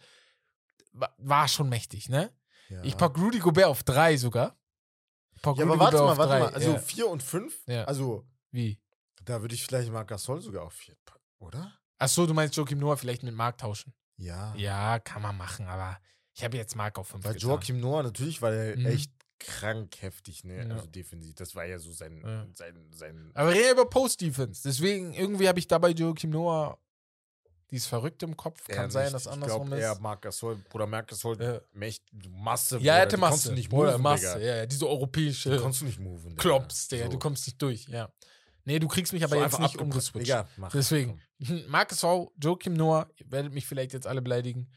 wa- 0.93 1.13
war 1.17 1.47
schon 1.47 1.67
mächtig, 1.69 2.07
ne? 2.09 2.31
Ja. 2.69 2.83
Ich 2.83 2.95
packe 2.97 3.19
Rudy 3.19 3.39
Gobert 3.39 3.65
auf 3.65 3.83
3 3.83 4.15
sogar. 4.17 4.57
Ja, 5.43 5.51
aber 5.51 5.63
Rudy 5.63 5.79
warte 5.79 5.97
Gobert 5.97 6.17
mal, 6.17 6.17
warte 6.17 6.29
drei. 6.29 6.39
mal. 6.39 6.53
Also 6.53 6.71
ja. 6.73 6.79
4 6.79 7.07
und 7.09 7.23
5? 7.23 7.63
Ja. 7.67 7.83
Also, 7.85 8.25
Wie? 8.51 8.79
da 9.23 9.41
würde 9.41 9.55
ich 9.55 9.65
vielleicht 9.65 9.91
Marc 9.91 10.07
Gasol 10.07 10.39
sogar 10.41 10.63
auf 10.63 10.73
4 10.73 10.95
packen, 11.03 11.25
oder? 11.39 11.73
Achso, 11.97 12.25
du 12.25 12.33
meinst 12.33 12.55
Joakim 12.55 12.79
Noah 12.79 12.95
vielleicht 12.97 13.23
mit 13.23 13.33
Mark 13.35 13.57
tauschen? 13.57 13.93
Ja. 14.21 14.53
Ja, 14.55 14.99
kann 14.99 15.21
man 15.21 15.37
machen, 15.37 15.67
aber 15.67 15.97
ich 16.33 16.43
habe 16.43 16.57
jetzt 16.57 16.75
Mark 16.75 16.97
auf 16.99 17.07
5 17.09 17.23
Weil 17.25 17.37
Joachim 17.37 17.79
Noah 17.79 18.03
natürlich 18.03 18.41
war 18.41 18.53
er 18.53 18.77
Mhm. 18.77 18.85
echt 18.85 19.11
krank 19.39 19.95
heftig, 20.01 20.43
ne? 20.43 20.67
Ja. 20.67 20.75
Also 20.75 20.85
defensiv. 20.87 21.33
Das 21.35 21.55
war 21.55 21.65
ja 21.65 21.79
so 21.79 21.91
sein, 21.91 22.21
Ja. 22.23 22.45
sein, 22.53 22.75
sein 22.93 23.31
Aber 23.33 23.51
reden 23.51 23.71
über 23.71 23.85
Post-Defense. 23.89 24.61
Deswegen, 24.63 25.13
irgendwie 25.13 25.47
habe 25.47 25.57
ich 25.59 25.67
dabei 25.67 25.89
Joachim 25.89 26.29
Noah 26.29 26.77
Die 27.71 27.77
ist 27.77 27.87
verrückt 27.87 28.21
im 28.21 28.35
Kopf. 28.35 28.67
Kann 28.67 28.85
Er 28.87 28.91
sein, 28.91 29.03
nicht. 29.05 29.13
dass 29.15 29.25
ich 29.27 29.31
andersrum 29.31 29.67
glaub, 29.67 29.79
ist. 29.79 29.85
Er 29.85 29.97
Marc 30.01 30.21
Gasol, 30.23 30.55
Bruder 30.69 30.87
Marc 30.87 31.07
Gasol, 31.07 31.41
Ja. 31.41 31.61
Mächt, 31.71 32.03
Masse. 32.29 32.77
ja, 32.79 32.95
er 32.95 33.01
hatte 33.03 33.15
Bruder, 33.15 33.27
konntest 33.29 33.45
Masse. 33.45 33.49
du 33.49 33.55
nicht 33.55 33.69
Bruder, 33.69 33.91
moven, 33.93 34.01
Masse. 34.03 34.25
Digga. 34.25 34.39
Ja, 34.39 34.55
ja, 34.57 34.65
diese 34.65 34.87
europäische 34.89 35.51
Die 35.51 35.57
konntest 35.57 35.81
du 35.81 35.85
nicht 35.85 35.99
moven. 35.99 36.31
Digga. 36.31 36.41
Klops, 36.41 36.89
Digga. 36.89 37.05
So. 37.05 37.11
Du 37.11 37.17
kommst 37.19 37.47
nicht 37.47 37.61
durch, 37.61 37.87
ja. 37.87 38.11
Nee, 38.65 38.79
du 38.79 38.87
kriegst 38.87 39.13
mich 39.13 39.23
aber 39.23 39.35
So 39.35 39.41
jetzt 39.41 39.59
nicht 39.59 39.77
umgeswitcht. 39.77 40.27
Egal, 40.27 40.47
mach. 40.57 40.71
Deswegen. 40.71 41.19
Marcus 41.67 42.03
Hau, 42.03 42.31
Joachim 42.41 42.73
Noah, 42.73 43.09
ihr 43.15 43.31
werdet 43.31 43.53
mich 43.53 43.65
vielleicht 43.65 43.93
jetzt 43.93 44.07
alle 44.07 44.21
beleidigen. 44.21 44.69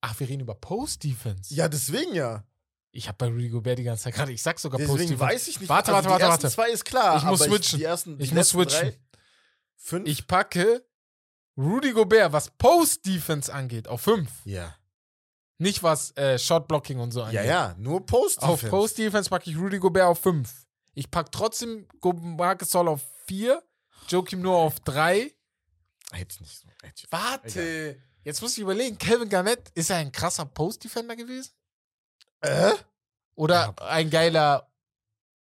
Ach, 0.00 0.18
wir 0.18 0.28
reden 0.28 0.40
über 0.40 0.54
Post-Defense. 0.54 1.54
Ja, 1.54 1.68
deswegen 1.68 2.14
ja. 2.14 2.44
Ich 2.90 3.08
habe 3.08 3.16
bei 3.18 3.26
Rudy 3.28 3.48
Gobert 3.48 3.78
die 3.78 3.84
ganze 3.84 4.04
Zeit 4.04 4.14
gerade, 4.14 4.32
ich 4.32 4.42
sag 4.42 4.58
sogar 4.58 4.78
Deswegen 4.78 4.98
Post-Defense. 4.98 5.32
weiß 5.32 5.48
ich 5.48 5.60
nicht. 5.60 5.68
Warte, 5.68 5.94
also 5.94 5.94
warte, 5.94 6.06
die 6.08 6.10
warte, 6.12 6.24
ersten 6.24 6.42
warte. 6.44 6.54
zwei 6.54 6.70
ist 6.70 6.84
klar. 6.84 7.16
Ich 7.16 7.24
muss 7.24 7.40
switchen. 7.40 7.78
die 7.78 7.84
ersten, 7.84 8.18
die 8.18 8.24
Ich 8.24 8.32
muss 8.34 8.50
switchen. 8.50 8.80
Drei, 8.90 8.98
fünf. 9.76 10.08
Ich 10.08 10.26
packe 10.26 10.84
Rudy 11.56 11.92
Gobert, 11.92 12.32
was 12.32 12.50
Post-Defense 12.50 13.52
angeht, 13.52 13.88
auf 13.88 14.02
5. 14.02 14.30
ja. 14.44 14.74
Nicht 15.58 15.82
was 15.84 16.10
äh, 16.16 16.40
Shot-Blocking 16.40 16.98
und 16.98 17.12
so 17.12 17.22
angeht. 17.22 17.36
Ja, 17.36 17.44
ja, 17.44 17.74
nur 17.78 18.04
Post. 18.04 18.42
Auf 18.42 18.68
Post-Defense 18.68 19.30
packe 19.30 19.48
ich 19.48 19.56
Rudy 19.56 19.78
Gobert 19.78 20.06
auf 20.06 20.18
5. 20.20 20.61
Ich 20.94 21.10
packe 21.10 21.30
trotzdem 21.30 21.86
Marcus 22.02 22.68
Gasol 22.68 22.88
auf 22.88 23.00
4, 23.26 23.62
Joachim 24.08 24.42
Noah 24.42 24.66
auf 24.66 24.80
3. 24.80 25.32
Hätte 26.12 26.34
ich 26.34 26.40
nicht 26.40 26.58
so. 26.58 26.68
Ich. 26.94 27.06
Warte, 27.10 27.96
jetzt 28.24 28.42
muss 28.42 28.52
ich 28.52 28.58
überlegen, 28.58 28.98
Kevin 28.98 29.28
Garnett, 29.28 29.70
ist 29.70 29.90
er 29.90 29.96
ein 29.96 30.12
krasser 30.12 30.44
Post-Defender 30.44 31.16
gewesen? 31.16 31.52
Äh? 32.40 32.72
Oder 33.34 33.74
ein 33.80 34.10
geiler, 34.10 34.70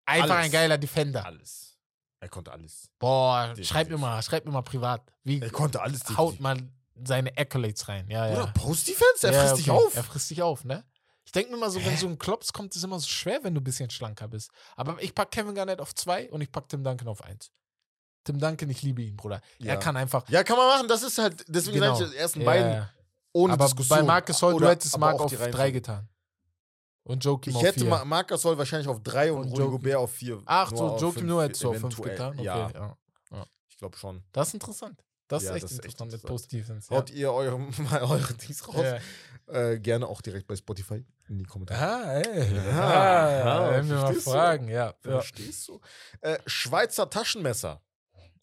einfach 0.05 0.35
Alles. 0.35 0.45
ein 0.45 0.51
geiler 0.51 0.77
Defender? 0.77 1.25
Alles. 1.25 1.77
Er 2.19 2.29
konnte 2.29 2.51
alles. 2.51 2.89
Boah, 2.99 3.43
Definitiv. 3.47 3.67
schreib 3.69 3.89
mir 3.89 3.97
mal, 3.97 4.21
schreib 4.21 4.45
mir 4.45 4.51
mal 4.51 4.61
privat. 4.61 5.01
Wie 5.23 5.39
Er 5.39 5.49
konnte 5.49 5.81
alles. 5.81 6.01
haut 6.17 6.33
definitiv. 6.33 6.39
man 6.41 6.73
seine 7.05 7.35
Accolades 7.37 7.87
rein? 7.87 8.09
Ja, 8.09 8.27
ja. 8.27 8.33
Oder 8.33 8.47
Post-Defense? 8.53 9.27
Er 9.27 9.33
ja, 9.33 9.41
frisst 9.41 9.57
dich 9.57 9.71
okay. 9.71 9.85
auf. 9.85 9.95
Er 9.95 10.03
frisst 10.03 10.29
dich 10.29 10.41
auf, 10.41 10.65
ne? 10.65 10.83
Ich 11.29 11.33
denke 11.33 11.51
mir 11.51 11.57
mal 11.57 11.69
so, 11.69 11.79
wenn 11.85 11.95
so 11.95 12.07
ein 12.07 12.17
Klops 12.17 12.51
kommt, 12.51 12.71
ist 12.71 12.77
es 12.77 12.83
immer 12.83 12.99
so 12.99 13.07
schwer, 13.07 13.43
wenn 13.43 13.53
du 13.53 13.61
ein 13.61 13.63
bisschen 13.63 13.87
schlanker 13.91 14.27
bist. 14.27 14.49
Aber 14.75 14.99
ich 14.99 15.13
pack 15.13 15.29
Kevin 15.29 15.53
Garnett 15.53 15.79
auf 15.79 15.93
2 15.93 16.31
und 16.31 16.41
ich 16.41 16.51
pack 16.51 16.67
Tim 16.67 16.83
Duncan 16.83 17.07
auf 17.07 17.23
1. 17.23 17.51
Tim 18.23 18.39
Duncan, 18.39 18.67
ich 18.71 18.81
liebe 18.81 19.03
ihn, 19.03 19.15
Bruder. 19.15 19.39
Ja. 19.59 19.73
Er 19.73 19.77
kann 19.77 19.95
einfach. 19.95 20.27
Ja, 20.29 20.43
kann 20.43 20.57
man 20.57 20.65
machen. 20.67 20.87
Das 20.87 21.03
ist 21.03 21.19
halt, 21.19 21.45
deswegen 21.47 21.81
Genau. 21.81 21.93
sage 21.93 22.05
ich, 22.05 22.11
die 22.13 22.17
ersten 22.17 22.39
Ja, 22.41 22.45
beiden 22.47 22.71
ja. 22.71 22.89
ohne 23.33 23.53
aber 23.53 23.65
Diskussion. 23.65 23.99
bei 23.99 24.03
Marcus 24.03 24.41
Holt, 24.41 24.59
du 24.59 24.67
hättest 24.67 24.97
Marc 24.97 25.19
auf 25.19 25.29
die 25.29 25.35
3 25.35 25.43
Reihenfolge. 25.43 25.71
getan. 25.73 26.09
Und 27.03 27.23
Joachim 27.23 27.51
Ich 27.51 27.57
auf 27.57 27.63
hätte 27.63 27.79
4. 27.81 27.89
Ma 27.89 28.05
Marc 28.05 28.27
Gasol 28.29 28.57
wahrscheinlich 28.57 28.87
auf 28.87 29.03
3 29.03 29.31
und, 29.31 29.43
Und 29.43 29.51
Rudy 29.51 29.69
Gobert 29.69 29.95
auf 29.97 30.11
4. 30.11 30.41
Ach 30.45 30.71
so, 30.75 30.97
Joachim 30.97 31.27
nur 31.27 31.43
hättest 31.43 31.63
du 31.63 31.69
auf 31.69 31.77
5 31.77 31.95
getan. 32.01 32.33
Okay, 32.33 32.43
Ja, 32.43 32.71
ja. 32.71 32.97
ich 33.67 33.77
glaube 33.77 33.95
schon. 33.97 34.23
Das 34.31 34.47
ist 34.47 34.55
interessant. 34.55 35.03
Das 35.27 35.43
ist 35.43 35.49
echt 35.51 35.63
das 35.63 35.71
ist 35.73 35.77
interessant 35.85 36.11
mit. 36.11 36.23
Post-Defense. 36.23 36.89
Haut 36.89 37.11
ihr 37.11 37.31
eure, 37.31 37.59
mal 37.83 38.01
eure 38.01 38.33
Dings 38.33 38.67
raus. 38.67 38.99
Äh, 39.45 39.77
gerne 39.79 40.07
auch 40.07 40.21
direkt 40.21 40.47
bei 40.47 40.55
Spotify 40.55 41.05
in 41.29 41.37
die 41.37 41.45
Kommentare. 41.45 41.79
Ah, 41.81 42.13
ey. 42.19 42.55
Ja, 42.55 42.71
Ah, 42.79 43.31
ja, 43.31 43.71
wenn 43.71 43.87
wir 43.87 43.95
mal 43.95 44.01
verstehst 44.01 44.27
du? 44.27 44.31
fragen, 44.31 44.67
ja. 44.67 44.85
ja. 44.87 44.93
Verstehst 45.01 45.67
du? 45.67 45.79
Äh, 46.21 46.37
Schweizer 46.45 47.09
Taschenmesser. 47.09 47.81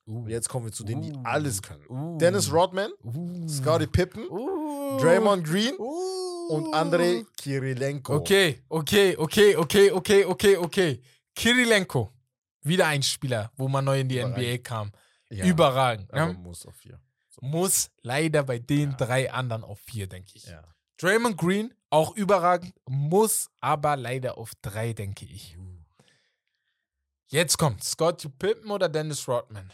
Uh. 0.08 0.26
Jetzt 0.28 0.48
kommen 0.48 0.66
wir 0.66 0.72
zu 0.72 0.84
denen, 0.84 1.02
die 1.02 1.12
Uh. 1.12 1.20
alles 1.24 1.60
können. 1.62 1.84
Uh. 1.88 2.16
Dennis 2.18 2.52
Rodman, 2.52 2.90
Uh. 3.02 3.48
Scottie 3.48 3.88
Pippen, 3.88 4.28
Uh. 4.30 4.98
Draymond 5.00 5.44
Green 5.44 5.74
Uh. 5.78 6.48
und 6.54 6.72
Andrei 6.74 7.24
Kirilenko. 7.36 8.14
Okay, 8.14 8.62
okay, 8.68 9.16
okay, 9.16 9.56
okay, 9.56 9.90
okay, 9.90 10.24
okay, 10.24 10.56
okay. 10.56 11.02
Kirilenko. 11.34 12.12
Wieder 12.62 12.86
ein 12.86 13.02
Spieler, 13.02 13.50
wo 13.56 13.66
man 13.68 13.84
neu 13.84 14.00
in 14.00 14.08
die 14.08 14.18
Überragend. 14.18 14.38
NBA 14.46 14.58
kam. 14.62 14.92
Ja, 15.30 15.44
Überragend. 15.44 16.10
Ja? 16.14 16.32
muss 16.32 16.64
auf 16.66 16.74
4. 16.76 17.00
Muss 17.40 17.90
leider 18.02 18.42
bei 18.44 18.58
den 18.60 18.90
Ja. 18.92 18.96
drei 18.96 19.30
anderen 19.32 19.62
auf 19.64 19.78
vier, 19.80 20.06
denke 20.06 20.30
ich. 20.34 20.44
Ja. 20.46 20.62
Draymond 20.98 21.36
Green, 21.36 21.74
auch 21.90 22.14
überragend, 22.16 22.74
muss 22.88 23.48
aber 23.60 23.96
leider 23.96 24.38
auf 24.38 24.52
drei, 24.62 24.92
denke 24.92 25.24
ich. 25.24 25.56
Jetzt 27.28 27.58
kommt 27.58 27.82
Scottie 27.82 28.28
Pippen 28.28 28.70
oder 28.70 28.88
Dennis 28.88 29.26
Rodman. 29.26 29.72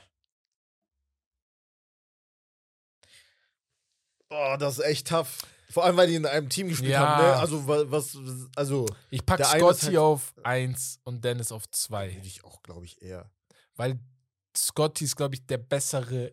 Oh, 4.31 4.57
das 4.59 4.79
ist 4.79 4.85
echt 4.85 5.09
tough. 5.09 5.39
Vor 5.71 5.85
allem, 5.85 5.97
weil 5.97 6.09
die 6.09 6.15
in 6.17 6.27
einem 6.27 6.49
Team 6.49 6.69
gespielt 6.69 6.93
Ja. 6.93 7.01
haben. 7.17 7.23
Ne? 7.27 7.37
Also, 7.37 7.67
wa- 7.67 7.85
was, 7.91 8.17
also, 8.57 8.87
Ich 9.11 9.25
packe 9.25 9.45
Scottie 9.45 9.87
halt- 9.87 9.97
auf 9.99 10.35
eins 10.43 11.01
und 11.05 11.25
Dennis 11.25 11.51
auf 11.53 11.69
zwei. 11.71 12.15
würde 12.15 12.27
ich 12.27 12.45
auch, 12.45 12.63
glaube 12.63 12.85
ich, 12.85 13.01
eher. 13.03 13.31
Weil 13.75 13.99
Scotty 14.57 15.05
ist, 15.05 15.17
glaube 15.17 15.35
ich, 15.35 15.47
der 15.47 15.59
bessere 15.59 16.33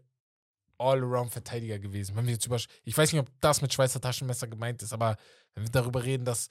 All-Around-Verteidiger 0.78 1.80
gewesen. 1.80 2.16
Wenn 2.16 2.26
wir 2.26 2.34
jetzt 2.34 2.46
über, 2.46 2.58
ich 2.84 2.98
weiß 2.98 3.12
nicht, 3.12 3.22
ob 3.22 3.30
das 3.42 3.62
mit 3.62 3.74
Schweizer 3.74 4.00
Taschenmesser 4.00 4.48
gemeint 4.48 4.82
ist, 4.82 4.94
aber 4.94 5.18
wenn 5.56 5.64
wir 5.64 5.72
darüber 5.72 6.04
reden, 6.04 6.26
dass 6.26 6.50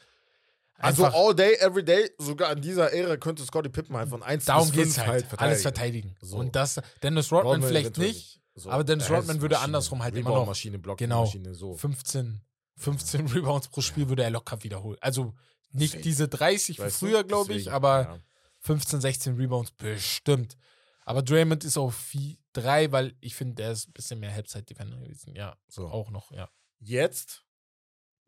Also, 0.76 1.07
all 1.07 1.34
day, 1.34 1.55
every 1.61 1.84
day, 1.84 2.11
sogar 2.18 2.53
in 2.53 2.61
dieser 2.62 2.92
Ära 2.92 3.16
könnte 3.16 3.44
Scottie 3.44 3.68
Pippen 3.68 3.96
halt 3.96 4.09
von 4.11 4.22
1 4.22 4.44
darum 4.44 4.68
bis 4.68 4.74
geht 4.76 4.84
5 4.84 4.96
es 4.99 5.07
halt, 5.07 5.30
halt 5.30 5.40
alles 5.40 5.62
verteidigen. 5.62 6.16
So. 6.20 6.36
Und 6.38 6.55
das, 6.55 6.80
Dennis 7.03 7.32
Rodman, 7.32 7.53
Rodman 7.55 7.68
vielleicht 7.68 7.99
nicht, 7.99 8.40
So. 8.55 8.70
aber 8.70 8.84
Dennis 8.84 9.11
Rodman 9.11 9.40
würde 9.40 9.55
Maschine. 9.57 9.64
andersrum 9.64 10.03
halt 10.03 10.14
immer 10.16 10.30
noch- 10.30 10.46
Maschine, 10.46 10.78
Block, 10.78 10.99
Genau. 10.99 11.24
Maschine, 11.24 11.55
so. 11.55 11.74
15, 11.74 12.42
15 12.76 13.26
Rebounds 13.34 13.68
pro 13.68 13.80
Spiel 13.80 14.09
würde 14.09 14.22
er 14.22 14.30
locker 14.30 14.62
wiederholen. 14.62 14.99
Also 15.01 15.34
nicht 15.72 15.92
Safe. 15.92 16.03
diese 16.03 16.28
30 16.28 16.78
wie 16.78 16.90
früher, 16.90 17.24
glaube 17.24 17.53
ich, 17.53 17.64
Deswegen, 17.64 17.74
aber 17.74 18.01
ja. 18.03 18.18
15, 18.61 19.01
16 19.01 19.36
Rebounds 19.36 19.72
bestimmt. 19.72 20.57
Aber 21.05 21.22
Draymond 21.22 21.64
ist 21.64 21.76
auf 21.78 22.12
3, 22.53 22.92
weil 22.92 23.14
ich 23.20 23.34
finde, 23.34 23.62
er 23.62 23.72
ist 23.72 23.88
ein 23.88 23.92
bisschen 23.92 24.20
mehr 24.20 24.32
Halbzeit-Defender 24.32 24.96
gewesen. 24.99 25.34
Ja, 25.34 25.57
So. 25.68 25.88
auch 25.88 26.11
noch, 26.11 26.30
ja. 26.32 26.49
Jetzt, 26.80 27.44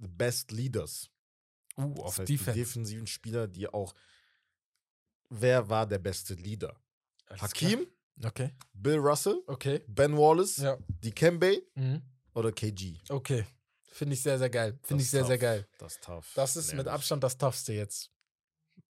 the 0.00 0.08
best 0.08 0.50
leaders. 0.52 1.10
Uh, 1.76 1.94
Das 1.94 2.04
auf 2.04 2.18
heißt, 2.18 2.28
Defense. 2.28 2.52
Die 2.52 2.58
defensiven 2.60 3.06
Spieler, 3.06 3.46
die 3.46 3.68
auch. 3.68 3.94
Wer 5.28 5.68
war 5.68 5.86
der 5.86 5.98
beste 5.98 6.34
Leader? 6.34 6.76
Alles 7.28 7.42
Hakim, 7.42 7.86
klar. 8.16 8.30
Okay. 8.30 8.50
Bill 8.74 8.96
Russell, 8.98 9.42
Okay. 9.46 9.80
Ben 9.86 10.16
Wallace, 10.16 10.56
Ja. 10.58 10.76
Dikembe 10.88 11.62
Mhm. 11.74 12.02
oder 12.34 12.50
KG? 12.52 12.96
Okay. 13.08 13.46
Finde 13.92 14.14
ich 14.14 14.22
sehr, 14.22 14.38
sehr 14.38 14.50
geil. 14.50 14.78
Finde 14.82 15.02
Das 15.02 15.04
ich 15.04 15.10
sehr, 15.10 15.20
ist 15.22 15.26
sehr 15.28 15.36
tough. 15.36 15.42
geil. 15.42 15.68
Das 15.78 15.92
ist 15.94 16.02
tough. 16.04 16.32
Das 16.34 16.56
ist 16.56 16.66
mit 16.68 16.76
Nämlich. 16.78 16.92
Abstand 16.92 17.22
das 17.24 17.38
Toughste 17.38 17.72
jetzt. 17.72 18.10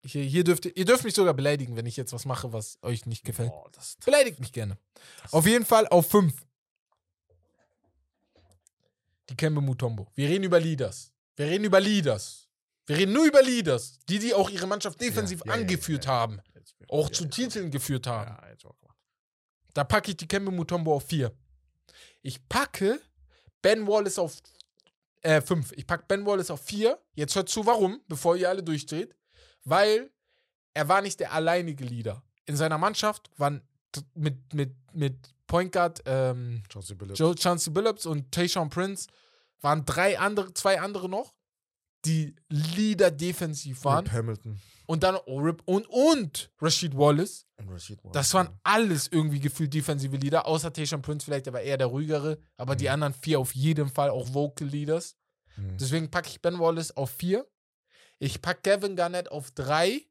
Hier, 0.04 0.22
hier 0.24 0.44
dürft 0.44 0.64
ihr, 0.66 0.76
ihr 0.76 0.84
dürft 0.84 1.04
mich 1.04 1.14
sogar 1.14 1.34
beleidigen, 1.34 1.76
wenn 1.76 1.86
ich 1.86 1.96
jetzt 1.96 2.12
was 2.12 2.24
mache, 2.24 2.52
was 2.52 2.78
euch 2.82 3.04
nicht 3.06 3.24
gefällt. 3.24 3.50
Boah, 3.50 3.68
das 3.72 3.96
tough. 3.96 4.04
Beleidigt 4.06 4.38
mich 4.40 4.52
gerne. 4.52 4.78
Das 5.22 5.32
Auf 5.32 5.46
jeden 5.46 5.64
Fall 5.64 5.86
auf 5.88 6.08
5. 6.10 6.34
Die 9.30 9.36
Kembe 9.36 9.60
Mutombo. 9.60 10.10
Wir 10.14 10.28
reden 10.28 10.44
über 10.44 10.58
Leaders. 10.58 11.12
Wir 11.36 11.46
reden 11.46 11.64
über 11.64 11.80
Leaders. 11.80 12.48
Wir 12.86 12.96
reden 12.96 13.12
nur 13.12 13.26
über 13.26 13.42
Leaders. 13.42 13.98
Die, 14.08 14.18
die 14.18 14.32
auch 14.32 14.48
ihre 14.48 14.66
Mannschaft 14.66 15.00
defensiv 15.00 15.40
ja, 15.44 15.54
ja, 15.54 15.60
angeführt 15.60 16.06
ja, 16.06 16.12
haben. 16.12 16.40
Auch 16.88 17.10
zu 17.10 17.26
Titeln 17.26 17.70
geführt 17.70 18.06
haben. 18.06 18.36
Da 19.74 19.84
packe 19.84 20.10
ich 20.10 20.16
die 20.16 20.26
Kembe 20.26 20.50
Mutombo 20.50 20.94
auf 20.94 21.06
4. 21.06 21.30
Ich 22.22 22.48
packe 22.48 23.00
Ben 23.60 23.86
Wallace 23.86 24.18
auf 24.18 24.38
5. 25.22 25.72
ich 25.72 25.86
packe 25.86 26.04
Ben 26.08 26.24
Wallace 26.24 26.50
auf 26.50 26.62
4. 26.62 26.98
Jetzt 27.14 27.34
hört 27.34 27.50
zu, 27.50 27.66
warum, 27.66 28.00
bevor 28.08 28.36
ihr 28.36 28.48
alle 28.48 28.62
durchdreht. 28.62 29.14
Weil 29.64 30.10
er 30.72 30.88
war 30.88 31.02
nicht 31.02 31.20
der 31.20 31.32
alleinige 31.32 31.84
Leader. 31.84 32.22
In 32.46 32.56
seiner 32.56 32.78
Mannschaft 32.78 33.30
waren 33.36 33.62
mit, 34.14 34.52
mit, 34.54 34.74
mit 34.92 35.16
Point 35.46 35.72
Guard 35.72 36.02
ähm, 36.06 36.62
Chauncey 36.72 36.94
Billups. 36.94 37.18
Joe 37.18 37.34
Chauncey 37.36 37.70
Billups 37.70 38.06
und 38.06 38.30
Tayshaun 38.32 38.68
Prince 38.70 39.08
waren 39.60 39.84
drei 39.84 40.18
andere, 40.18 40.52
zwei 40.54 40.80
andere 40.80 41.08
noch, 41.08 41.34
die 42.04 42.34
Leader 42.48 43.10
defensiv 43.10 43.84
waren. 43.84 44.04
Rip 44.06 44.12
Hamilton 44.12 44.60
Und 44.86 45.02
dann 45.02 45.16
oh, 45.26 45.40
Rip 45.40 45.62
und, 45.64 45.86
und 45.88 46.50
Rashid 46.60 46.96
Wallace. 46.96 47.46
und 47.56 47.68
Rashid 47.70 47.98
Wallace. 48.04 48.12
Das 48.14 48.34
waren 48.34 48.48
alles 48.62 49.08
irgendwie 49.08 49.40
gefühlt 49.40 49.72
defensive 49.74 50.16
Leader, 50.16 50.46
außer 50.46 50.72
Tayshaun 50.72 51.02
Prince 51.02 51.24
vielleicht, 51.24 51.46
der 51.46 51.52
war 51.54 51.60
eher 51.60 51.76
der 51.78 51.88
ruhigere, 51.88 52.38
aber 52.56 52.76
die 52.76 52.84
Mhm. 52.84 52.90
anderen 52.92 53.14
vier 53.14 53.40
auf 53.40 53.54
jeden 53.54 53.88
Fall 53.88 54.10
auch 54.10 54.32
Vocal 54.32 54.68
Leaders. 54.68 55.16
Mhm. 55.56 55.76
Deswegen 55.78 56.10
packe 56.10 56.28
ich 56.28 56.40
Ben 56.40 56.58
Wallace 56.58 56.96
auf 56.96 57.10
vier. 57.10 57.46
Ich 58.20 58.40
packe 58.42 58.60
Kevin 58.62 58.94
Garnett 58.96 59.30
auf 59.32 59.50
drei, 59.50 60.02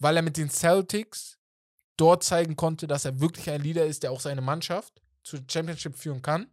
weil 0.00 0.16
er 0.16 0.22
mit 0.22 0.36
den 0.36 0.50
Celtics 0.50 1.37
dort 1.98 2.24
zeigen 2.24 2.56
konnte, 2.56 2.86
dass 2.86 3.04
er 3.04 3.20
wirklich 3.20 3.50
ein 3.50 3.62
Leader 3.62 3.84
ist, 3.84 4.02
der 4.02 4.12
auch 4.12 4.20
seine 4.20 4.40
Mannschaft 4.40 5.02
zur 5.22 5.40
Championship 5.50 5.94
führen 5.96 6.22
kann. 6.22 6.50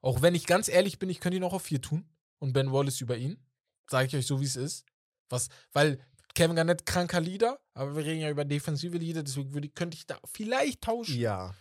Auch 0.00 0.22
wenn 0.22 0.34
ich 0.34 0.46
ganz 0.46 0.68
ehrlich 0.68 0.98
bin, 0.98 1.10
ich 1.10 1.20
könnte 1.20 1.36
ihn 1.36 1.44
auch 1.44 1.52
auf 1.52 1.64
vier 1.64 1.82
tun 1.82 2.08
und 2.38 2.54
Ben 2.54 2.72
Wallace 2.72 3.02
über 3.02 3.16
ihn. 3.16 3.44
Sage 3.90 4.06
ich 4.06 4.16
euch 4.16 4.26
so, 4.26 4.40
wie 4.40 4.46
es 4.46 4.56
ist. 4.56 4.86
Was, 5.28 5.48
weil 5.72 6.00
Kevin 6.34 6.56
Garnett 6.56 6.86
kranker 6.86 7.20
Leader, 7.20 7.60
aber 7.74 7.96
wir 7.96 8.04
reden 8.04 8.20
ja 8.20 8.30
über 8.30 8.44
defensive 8.44 8.96
Leader, 8.96 9.22
deswegen 9.22 9.52
würde, 9.52 9.68
könnte 9.68 9.96
ich 9.96 10.06
da 10.06 10.18
vielleicht 10.32 10.80
tauschen. 10.82 11.18
Ja. 11.18 11.54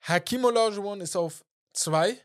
Hakim 0.00 0.44
Olajuwon 0.44 1.00
ist 1.00 1.16
auf 1.16 1.44
zwei, 1.72 2.18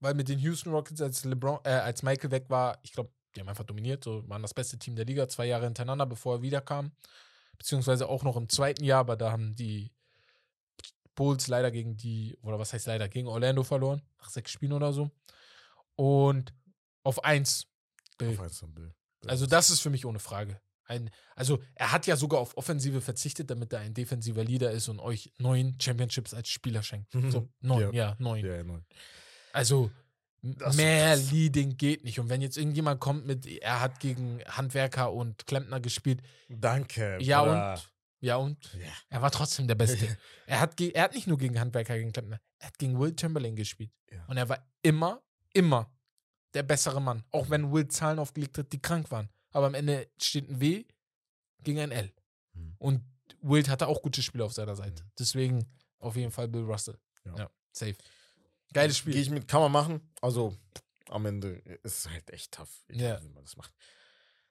weil 0.00 0.14
mit 0.14 0.28
den 0.28 0.38
Houston 0.40 0.70
Rockets, 0.72 1.00
als 1.00 1.24
LeBron, 1.24 1.60
äh, 1.64 1.70
als 1.70 2.02
Michael 2.02 2.30
weg 2.30 2.50
war, 2.50 2.78
ich 2.82 2.92
glaube, 2.92 3.12
die 3.34 3.40
haben 3.40 3.48
einfach 3.48 3.64
dominiert, 3.64 4.04
so 4.04 4.28
waren 4.28 4.42
das 4.42 4.54
beste 4.54 4.78
Team 4.78 4.96
der 4.96 5.04
Liga, 5.04 5.28
zwei 5.28 5.46
Jahre 5.46 5.64
hintereinander, 5.64 6.06
bevor 6.06 6.36
er 6.36 6.42
wiederkam. 6.42 6.92
Beziehungsweise 7.58 8.08
auch 8.08 8.22
noch 8.24 8.36
im 8.36 8.48
zweiten 8.48 8.84
Jahr, 8.84 9.00
aber 9.00 9.16
da 9.16 9.30
haben 9.30 9.54
die 9.54 9.92
Bulls 11.14 11.46
leider 11.48 11.70
gegen 11.70 11.96
die, 11.96 12.36
oder 12.42 12.58
was 12.58 12.72
heißt 12.72 12.86
leider, 12.86 13.08
gegen 13.08 13.28
Orlando 13.28 13.62
verloren, 13.62 14.02
nach 14.18 14.28
sechs 14.30 14.50
Spielen 14.50 14.72
oder 14.72 14.92
so. 14.92 15.10
Und 15.96 16.52
auf 17.04 17.22
eins 17.24 17.66
Bill. 18.18 18.30
Auf 18.30 18.40
eins 18.40 18.58
von 18.58 18.74
Bill. 18.74 18.92
Also 19.26 19.46
das 19.46 19.70
ist 19.70 19.80
für 19.80 19.90
mich 19.90 20.04
ohne 20.06 20.18
Frage. 20.18 20.60
Ein, 20.86 21.10
also 21.34 21.62
er 21.76 21.92
hat 21.92 22.06
ja 22.06 22.16
sogar 22.16 22.40
auf 22.40 22.56
Offensive 22.58 23.00
verzichtet, 23.00 23.48
damit 23.50 23.72
er 23.72 23.78
ein 23.80 23.94
defensiver 23.94 24.44
Leader 24.44 24.70
ist 24.70 24.88
und 24.88 24.98
euch 25.00 25.32
neun 25.38 25.78
Championships 25.80 26.34
als 26.34 26.48
Spieler 26.48 26.82
schenkt. 26.82 27.12
So, 27.30 27.48
neun, 27.60 27.80
ja, 27.80 27.90
Ja. 27.92 28.16
neun. 28.18 28.44
Ja, 28.44 28.62
neun. 28.62 28.84
Also 29.52 29.90
Das 30.58 30.76
mehr. 30.76 31.16
Leading 31.16 31.76
geht 31.78 32.04
nicht. 32.04 32.20
Und 32.20 32.28
wenn 32.28 32.42
jetzt 32.42 32.58
irgendjemand 32.58 33.00
kommt 33.00 33.26
mit, 33.26 33.46
er 33.46 33.80
hat 33.80 33.98
gegen 34.00 34.42
Handwerker 34.46 35.12
und 35.12 35.46
Klempner 35.46 35.80
gespielt, 35.80 36.20
Danke. 36.48 37.16
ja 37.22 37.42
Bruder. 37.42 37.72
und, 37.72 37.92
ja 38.20 38.36
und, 38.36 38.74
Ja. 38.74 38.92
er 39.08 39.22
war 39.22 39.30
trotzdem 39.30 39.66
der 39.68 39.74
Beste. 39.74 40.06
er, 40.46 40.60
hat 40.60 40.76
ge- 40.76 40.92
er 40.92 41.04
hat 41.04 41.14
nicht 41.14 41.26
nur 41.26 41.38
gegen 41.38 41.58
Handwerker, 41.58 41.96
gegen 41.96 42.12
Klempner, 42.12 42.40
er 42.58 42.66
hat 42.68 42.78
gegen 42.78 42.98
Will 43.00 43.14
Chamberlain 43.18 43.56
gespielt. 43.56 43.90
Ja. 44.10 44.24
Und 44.26 44.36
er 44.36 44.48
war 44.48 44.66
immer, 44.82 45.22
immer 45.54 45.90
der 46.52 46.62
bessere 46.62 47.00
Mann. 47.00 47.24
Auch 47.30 47.48
wenn 47.50 47.72
Will 47.72 47.88
Zahlen 47.88 48.18
aufgelegt 48.18 48.58
hat, 48.58 48.70
die 48.72 48.80
krank 48.82 49.10
waren. 49.10 49.28
Aber 49.50 49.66
am 49.66 49.74
Ende 49.74 50.08
steht 50.20 50.48
ein 50.50 50.60
W 50.60 50.84
gegen 51.62 51.80
ein 51.80 51.90
L. 51.90 52.12
Mhm. 52.52 52.74
Und 52.78 53.00
Wild 53.40 53.68
hatte 53.68 53.86
auch 53.88 54.02
gute 54.02 54.22
Spiele 54.22 54.44
auf 54.44 54.52
seiner 54.52 54.76
Seite. 54.76 55.04
Mhm. 55.04 55.10
Deswegen 55.18 55.66
auf 55.98 56.16
jeden 56.16 56.30
Fall 56.30 56.48
Bill 56.48 56.64
Russell. 56.64 56.98
Ja. 57.24 57.34
Ja, 57.36 57.50
safe. 57.72 57.96
Geiles 58.74 58.96
Gehe 58.96 59.12
Spiel. 59.12 59.16
ich 59.22 59.30
mit, 59.30 59.48
kann 59.48 59.60
man 59.62 59.72
machen. 59.72 60.12
Also 60.20 60.54
am 61.08 61.24
Ende 61.26 61.50
ist 61.82 61.98
es 62.06 62.10
halt 62.10 62.28
echt 62.30 62.52
tough, 62.52 62.68
Ja. 62.90 63.22
wie 63.22 63.28
man 63.30 63.42
das 63.44 63.56
macht. 63.56 63.72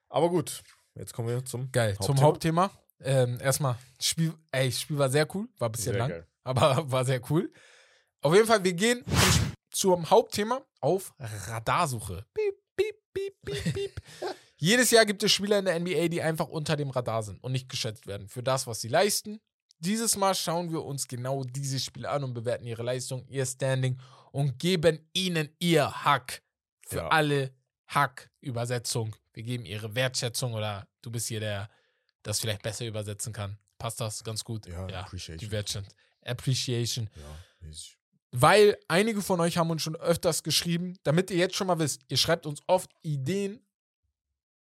Aber 0.08 0.28
gut, 0.30 0.62
jetzt 0.94 1.12
kommen 1.12 1.28
wir 1.28 1.44
zum 1.44 1.70
Geil. 1.70 1.96
Zum 2.00 2.20
Hauptthema. 2.20 2.70
Ähm, 3.00 3.38
erstmal, 3.40 3.76
Spiel, 4.00 4.32
ey, 4.52 4.70
Spiel 4.72 4.96
war 4.98 5.10
sehr 5.10 5.32
cool, 5.34 5.48
war 5.58 5.68
ein 5.68 5.72
bisschen 5.72 5.92
Sehr 5.92 5.98
lang, 5.98 6.10
geil. 6.10 6.26
aber 6.42 6.84
war 6.90 7.04
sehr 7.04 7.20
cool. 7.30 7.52
Auf 8.22 8.34
jeden 8.34 8.46
Fall, 8.46 8.64
wir 8.64 8.72
gehen 8.72 9.04
zum 9.70 10.08
Hauptthema 10.08 10.64
auf 10.80 11.12
Radarsuche. 11.18 12.24
Piep, 12.32 12.54
piep, 12.76 12.96
piep, 13.12 13.34
piep, 13.44 13.74
piep. 13.74 14.00
Jedes 14.56 14.90
Jahr 14.92 15.04
gibt 15.04 15.22
es 15.22 15.32
Spieler 15.32 15.58
in 15.58 15.64
der 15.66 15.78
NBA, 15.78 16.08
die 16.08 16.22
einfach 16.22 16.48
unter 16.48 16.76
dem 16.76 16.88
Radar 16.90 17.22
sind 17.22 17.42
und 17.42 17.52
nicht 17.52 17.68
geschätzt 17.68 18.06
werden 18.06 18.28
für 18.28 18.42
das, 18.42 18.66
was 18.66 18.80
sie 18.80 18.88
leisten. 18.88 19.40
Dieses 19.84 20.16
Mal 20.16 20.34
schauen 20.34 20.70
wir 20.72 20.82
uns 20.84 21.06
genau 21.06 21.44
diese 21.44 21.78
Spieler 21.78 22.12
an 22.12 22.24
und 22.24 22.34
bewerten 22.34 22.66
ihre 22.66 22.82
Leistung, 22.82 23.26
ihr 23.28 23.44
Standing 23.44 23.98
und 24.32 24.58
geben 24.58 24.98
ihnen 25.12 25.48
ihr 25.58 26.04
Hack. 26.04 26.42
Für 26.86 26.96
Ja. 26.96 27.08
alle 27.08 27.54
Hack-Übersetzung. 27.88 29.14
Wir 29.32 29.42
geben 29.42 29.64
ihre 29.64 29.94
Wertschätzung 29.94 30.54
oder 30.54 30.86
du 31.02 31.10
bist 31.10 31.28
hier 31.28 31.40
der, 31.40 31.70
das 32.22 32.40
vielleicht 32.40 32.62
besser 32.62 32.86
übersetzen 32.86 33.32
kann. 33.32 33.58
Passt 33.78 34.00
das 34.00 34.22
ganz 34.24 34.44
gut? 34.44 34.66
Ja, 34.66 34.86
die 34.86 34.94
Appreciation. 34.94 35.50
Wertschätzung. 35.50 35.94
Appreciation. 36.24 37.10
Ja. 37.16 37.70
Weil 38.32 38.76
einige 38.88 39.22
von 39.22 39.40
euch 39.40 39.56
haben 39.58 39.70
uns 39.70 39.82
schon 39.82 39.96
öfters 39.96 40.42
geschrieben, 40.42 40.98
damit 41.04 41.30
ihr 41.30 41.36
jetzt 41.36 41.54
schon 41.56 41.66
mal 41.66 41.78
wisst, 41.78 42.02
ihr 42.08 42.16
schreibt 42.16 42.46
uns 42.46 42.60
oft 42.66 42.90
Ideen. 43.02 43.60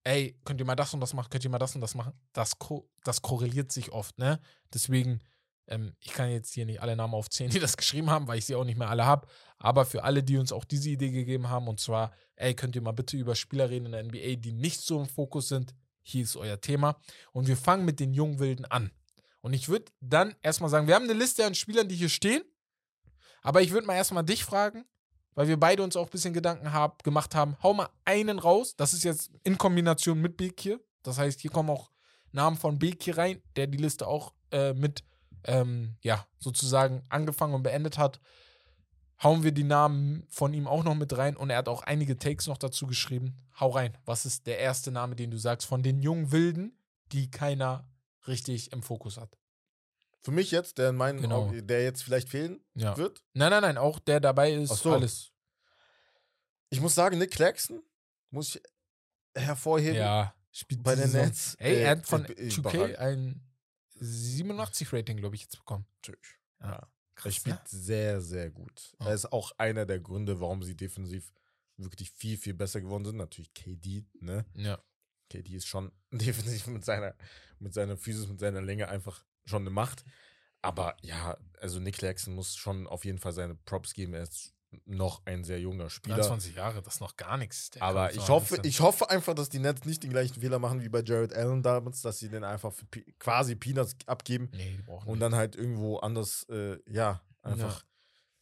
Ey, 0.09 0.41
könnt 0.47 0.59
ihr 0.59 0.65
mal 0.65 0.75
das 0.75 0.95
und 0.95 1.01
das 1.01 1.13
machen? 1.13 1.29
Könnt 1.29 1.45
ihr 1.45 1.51
mal 1.51 1.59
das 1.59 1.75
und 1.75 1.83
das 1.83 1.95
machen? 1.95 2.15
Das, 2.33 2.59
ko 2.59 2.89
das 3.05 3.21
korreliert 3.21 3.71
sich 3.71 3.93
oft, 3.93 4.17
ne? 4.19 4.41
Deswegen, 4.73 5.21
ähm, 5.67 5.95
ich 6.01 6.13
kann 6.13 6.31
jetzt 6.31 6.55
hier 6.55 6.65
nicht 6.65 6.81
alle 6.81 6.97
Namen 6.97 7.13
aufzählen, 7.13 7.51
die 7.53 7.61
das 7.61 7.77
geschrieben 7.77 8.09
haben, 8.09 8.27
weil 8.27 8.39
ich 8.39 8.47
sie 8.47 8.55
auch 8.55 8.65
nicht 8.65 8.79
mehr 8.79 8.89
alle 8.89 9.05
habe. 9.05 9.29
Aber 9.59 9.85
für 9.85 10.05
alle, 10.05 10.23
die 10.23 10.39
uns 10.39 10.51
auch 10.51 10.65
diese 10.65 10.89
Idee 10.89 11.11
gegeben 11.11 11.51
haben, 11.51 11.69
und 11.69 11.79
zwar, 11.79 12.15
ey, 12.37 12.55
könnt 12.55 12.75
ihr 12.75 12.81
mal 12.81 12.93
bitte 12.93 13.19
über 13.19 13.35
Spieler 13.35 13.69
reden 13.69 13.85
in 13.85 13.93
der 13.93 14.03
NBA, 14.03 14.37
die 14.37 14.53
nicht 14.53 14.81
so 14.81 14.99
im 14.99 15.07
Fokus 15.07 15.49
sind. 15.49 15.75
Hier 16.01 16.23
ist 16.23 16.37
euer 16.37 16.59
Thema. 16.59 16.99
Und 17.33 17.47
wir 17.47 17.59
fangen 17.59 17.85
mit 17.85 18.01
den 18.01 18.15
jungen 18.15 18.39
Wilden 18.39 18.65
an. 18.65 18.91
Und 19.43 19.53
ich 19.53 19.69
würde 19.69 19.93
dann 20.01 20.35
erstmal 20.41 20.71
sagen, 20.71 20.87
wir 20.87 20.95
haben 20.95 21.05
eine 21.05 21.13
Liste 21.13 21.45
an 21.45 21.55
Spielern, 21.55 21.87
die 21.87 21.97
hier 21.97 22.09
stehen. 22.09 22.43
Aber 23.43 23.61
ich 23.61 23.73
würde 23.73 23.87
mal 23.87 23.97
erstmal 23.97 24.25
dich 24.25 24.43
fragen, 24.43 24.87
weil 25.39 25.47
wir 25.47 25.61
beide 25.61 25.85
uns 25.85 25.95
auch 25.95 26.07
ein 26.07 26.11
bisschen 26.11 26.35
Gedanken 26.35 26.73
hab, 26.73 27.05
gemacht 27.05 27.37
haben. 27.37 27.57
Hau 27.63 27.73
mal 27.73 27.89
einen 28.05 28.41
raus. 28.41 28.75
Das 28.75 28.93
ist 28.93 29.05
jetzt 29.05 29.31
in 29.45 29.57
Kombination 29.57 30.21
mit 30.21 30.37
Bekir. 30.37 30.81
Das 31.05 31.17
heißt, 31.17 31.41
hier 31.41 31.53
kommen 31.53 31.71
auch 31.71 31.93
Namen 32.33 32.57
von 32.57 32.81
Bekir 32.81 33.19
rein, 33.19 33.41
der 33.55 33.69
die 33.69 33.79
Liste 33.79 34.09
auch 34.09 34.35
äh, 34.51 34.73
mit, 34.73 35.05
ähm, 35.45 35.95
ja, 36.03 36.27
sozusagen 36.41 37.05
angefangen 37.09 37.55
und 37.55 37.63
beendet 37.63 37.99
hat. 37.99 38.19
Hauen 39.23 39.45
wir 39.45 39.53
die 39.53 39.63
Namen 39.63 40.27
von 40.29 40.53
ihm 40.53 40.67
auch 40.67 40.83
noch 40.83 40.97
mit 40.97 41.17
rein 41.17 41.37
und 41.37 41.51
er 41.51 41.59
hat 41.59 41.69
auch 41.69 41.83
einige 41.83 42.19
Takes 42.19 42.49
noch 42.49 42.59
dazu 42.59 42.89
geschrieben. 42.89 43.37
Hau 43.61 43.69
rein. 43.69 43.97
Was 44.07 44.27
ist 44.27 44.49
der 44.49 44.59
erste 44.59 44.91
Name, 44.91 45.15
den 45.15 45.31
du 45.31 45.39
sagst 45.39 45.69
von 45.69 45.85
den 45.85 46.03
jungen 46.03 46.33
Wilden, 46.33 46.77
die 47.13 47.31
keiner 47.31 47.89
richtig 48.27 48.73
im 48.73 48.83
Fokus 48.83 49.17
hat? 49.17 49.39
Für 50.23 50.31
mich 50.33 50.51
jetzt, 50.51 50.79
der 50.79 50.91
in 50.91 50.97
meinen 50.97 51.21
Genau. 51.23 51.43
Augen, 51.47 51.67
der 51.67 51.83
jetzt 51.85 52.03
vielleicht 52.03 52.29
fehlen 52.29 52.61
Ja. 52.75 52.97
wird. 52.97 53.23
Nein, 53.35 53.51
nein, 53.51 53.63
nein, 53.63 53.79
auch 53.79 53.99
der 54.01 54.21
dabei 54.21 54.53
ist 54.53 54.75
so. 54.77 54.93
alles. 54.95 55.33
Ich 56.71 56.81
muss 56.81 56.95
sagen, 56.95 57.19
Nick 57.19 57.31
Claxton 57.31 57.83
muss 58.31 58.57
ich 58.57 58.63
hervorheben. 59.35 59.97
Ja, 59.97 60.35
spielt 60.51 60.83
Bei 60.83 60.95
den. 60.97 61.13
Nets, 61.13 61.55
Ey, 61.57 61.77
er 61.83 61.91
hat 61.93 62.07
von 62.07 62.25
2K 62.27 62.59
überragend. 62.59 62.99
ein 62.99 63.41
87-Rating, 64.01 65.17
glaube 65.19 65.37
ich, 65.37 65.43
jetzt 65.43 65.57
bekommen. 65.59 65.87
Natürlich. 66.03 66.37
Ja. 66.61 66.67
Ja. 66.71 66.75
Er 66.77 66.89
Krass, 67.23 67.35
spielt 67.35 67.57
ne? 67.57 67.63
sehr, 67.67 68.21
sehr 68.21 68.51
gut. 68.51 68.93
Ja. 69.01 69.07
Er 69.09 69.15
ist 69.15 69.33
auch 69.33 69.53
einer 69.59 69.87
der 69.87 69.99
Gründe, 69.99 70.41
warum 70.41 70.63
sie 70.63 70.77
defensiv 70.77 71.33
wirklich 71.77 72.11
viel, 72.13 72.37
viel 72.37 72.55
besser 72.55 72.81
geworden 72.81 73.05
sind. 73.05 73.17
Natürlich 73.17 73.53
KD, 73.55 74.05
ne? 74.21 74.45
Ja. 74.55 74.79
KD 75.31 75.57
ist 75.57 75.67
schon 75.67 75.91
defensiv 76.13 76.67
mit 76.69 76.85
seiner, 76.85 77.15
mit 77.59 77.75
seiner 77.75 77.97
Physis, 77.97 78.29
mit 78.29 78.39
seiner 78.41 78.63
Länge 78.63 78.89
einfach 78.89 79.25
schon 79.49 79.63
eine 79.63 79.71
Macht. 79.71 80.05
Aber 80.63 80.97
ja, 81.03 81.37
also 81.61 81.79
Nick 81.81 81.99
Claxton 81.99 82.35
muss 82.35 82.57
schon 82.57 82.87
auf 82.87 83.05
jeden 83.05 83.19
Fall 83.19 83.33
seine 83.33 83.55
Props 83.55 83.95
geben. 83.95 84.15
Er 84.15 84.23
ist 84.23 84.55
noch 84.85 85.25
ein 85.25 85.45
sehr 85.45 85.61
junger 85.61 85.89
Spieler. 85.89 86.17
23 86.17 86.55
Jahre, 86.57 86.83
das 86.83 86.95
ist 86.97 87.01
noch 87.01 87.17
gar 87.17 87.39
nichts. 87.39 87.71
Der 87.71 87.83
Aber 87.83 88.13
ich 88.13 88.29
hoffe, 88.29 88.59
ich 88.65 88.81
hoffe 88.81 89.09
einfach, 89.09 89.35
dass 89.35 89.49
die 89.49 89.61
Nets 89.61 89.85
nicht 89.87 90.03
den 90.03 90.11
gleichen 90.11 90.41
Fehler 90.41 90.59
machen 90.59 90.83
wie 90.83 90.89
bei 90.91 91.03
Jared 91.03 91.33
Allen 91.33 91.63
damals, 91.63 92.03
dass 92.03 92.19
sie 92.19 92.29
den 92.29 92.45
einfach 92.45 92.75
Pe- 92.91 93.05
quasi 93.19 93.55
Peanuts 93.55 93.97
abgeben 94.07 94.51
Nee, 94.53 94.79
und 94.87 95.07
nicht. 95.07 95.23
dann 95.23 95.35
halt 95.35 95.57
irgendwo 95.57 95.97
anders, 95.99 96.45
äh, 96.51 96.77
ja, 96.87 97.23
einfach, 97.43 97.83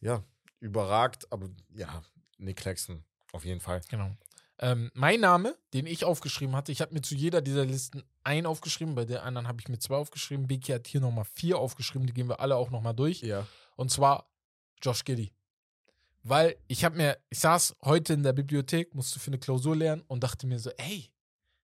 ja. 0.01 0.21
überragt. 0.59 1.31
Aber 1.31 1.47
ja, 1.69 2.03
Nick 2.39 2.57
Claxton 2.57 3.05
auf 3.31 3.45
jeden 3.45 3.61
Fall. 3.61 3.79
Genau. 3.89 4.11
Ähm, 4.59 4.91
mein 4.93 5.19
Name, 5.19 5.55
den 5.73 5.85
ich 5.85 6.03
aufgeschrieben 6.03 6.55
hatte, 6.55 6.71
ich 6.71 6.81
habe 6.81 6.93
mir 6.93 7.01
zu 7.01 7.15
jeder 7.15 7.41
dieser 7.41 7.65
Listen 7.65 8.03
einen 8.23 8.47
aufgeschrieben, 8.47 8.95
bei 8.95 9.05
der 9.05 9.23
anderen 9.23 9.47
habe 9.47 9.61
ich 9.61 9.69
mir 9.69 9.77
zwei 9.77 9.95
aufgeschrieben. 9.95 10.47
Biki 10.47 10.71
hat 10.71 10.87
hier 10.87 10.99
nochmal 10.99 11.25
vier 11.33 11.59
aufgeschrieben, 11.59 12.07
die 12.07 12.13
gehen 12.13 12.27
wir 12.27 12.39
alle 12.39 12.55
auch 12.55 12.71
nochmal 12.71 12.95
durch. 12.95 13.21
Ja. 13.21 13.45
Und 13.75 13.91
zwar 13.91 14.29
Josh 14.81 15.03
Giddy. 15.03 15.31
Weil 16.23 16.57
ich 16.67 16.83
habe 16.83 16.97
mir, 16.97 17.17
ich 17.29 17.39
saß 17.39 17.75
heute 17.83 18.13
in 18.13 18.23
der 18.23 18.33
Bibliothek, 18.33 18.95
musste 18.95 19.19
für 19.19 19.27
eine 19.27 19.39
Klausur 19.39 19.75
lernen 19.75 20.03
und 20.07 20.23
dachte 20.23 20.47
mir 20.47 20.59
so, 20.59 20.71
ey, 20.71 21.09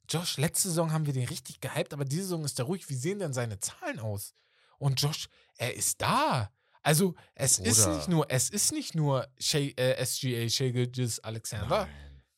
Josh, 0.08 0.38
letzte 0.38 0.70
Saison 0.70 0.91
haben 0.91 1.06
wir 1.06 1.14
den 1.14 1.28
richtig 1.28 1.60
gehypt, 1.60 1.94
aber 1.94 2.06
diese 2.06 2.24
Saison 2.24 2.46
ist 2.46 2.60
er 2.60 2.66
ruhig. 2.66 2.88
Wie 2.89 2.96
sehen 2.96 3.20
denn 3.20 3.34
seine 3.34 3.60
Zahlen 3.60 4.00
aus? 4.00 4.36
Und 4.78 5.02
Josh, 5.02 5.28
er 5.58 5.74
ist 5.74 6.02
da. 6.02 6.52
Also, 6.82 7.16
es 7.34 7.60
ist 7.60 7.84
Bruder. 7.84 7.96
nicht 7.96 8.08
nur, 8.10 8.26
es 8.30 8.50
ist 8.50 8.74
nicht 8.74 8.94
nur 8.96 9.28
Shay, 9.39 9.74
äh, 9.78 10.06
SGA, 10.06 10.50
Shea 10.50 10.72
Gilgis 10.72 11.20
Alexander. 11.22 11.88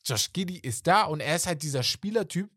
Josh 0.05 0.31
Giddy 0.33 0.57
ist 0.59 0.87
da 0.87 1.03
und 1.03 1.19
er 1.19 1.35
ist 1.35 1.47
halt 1.47 1.63
dieser 1.63 1.83
Spielertyp, 1.83 2.49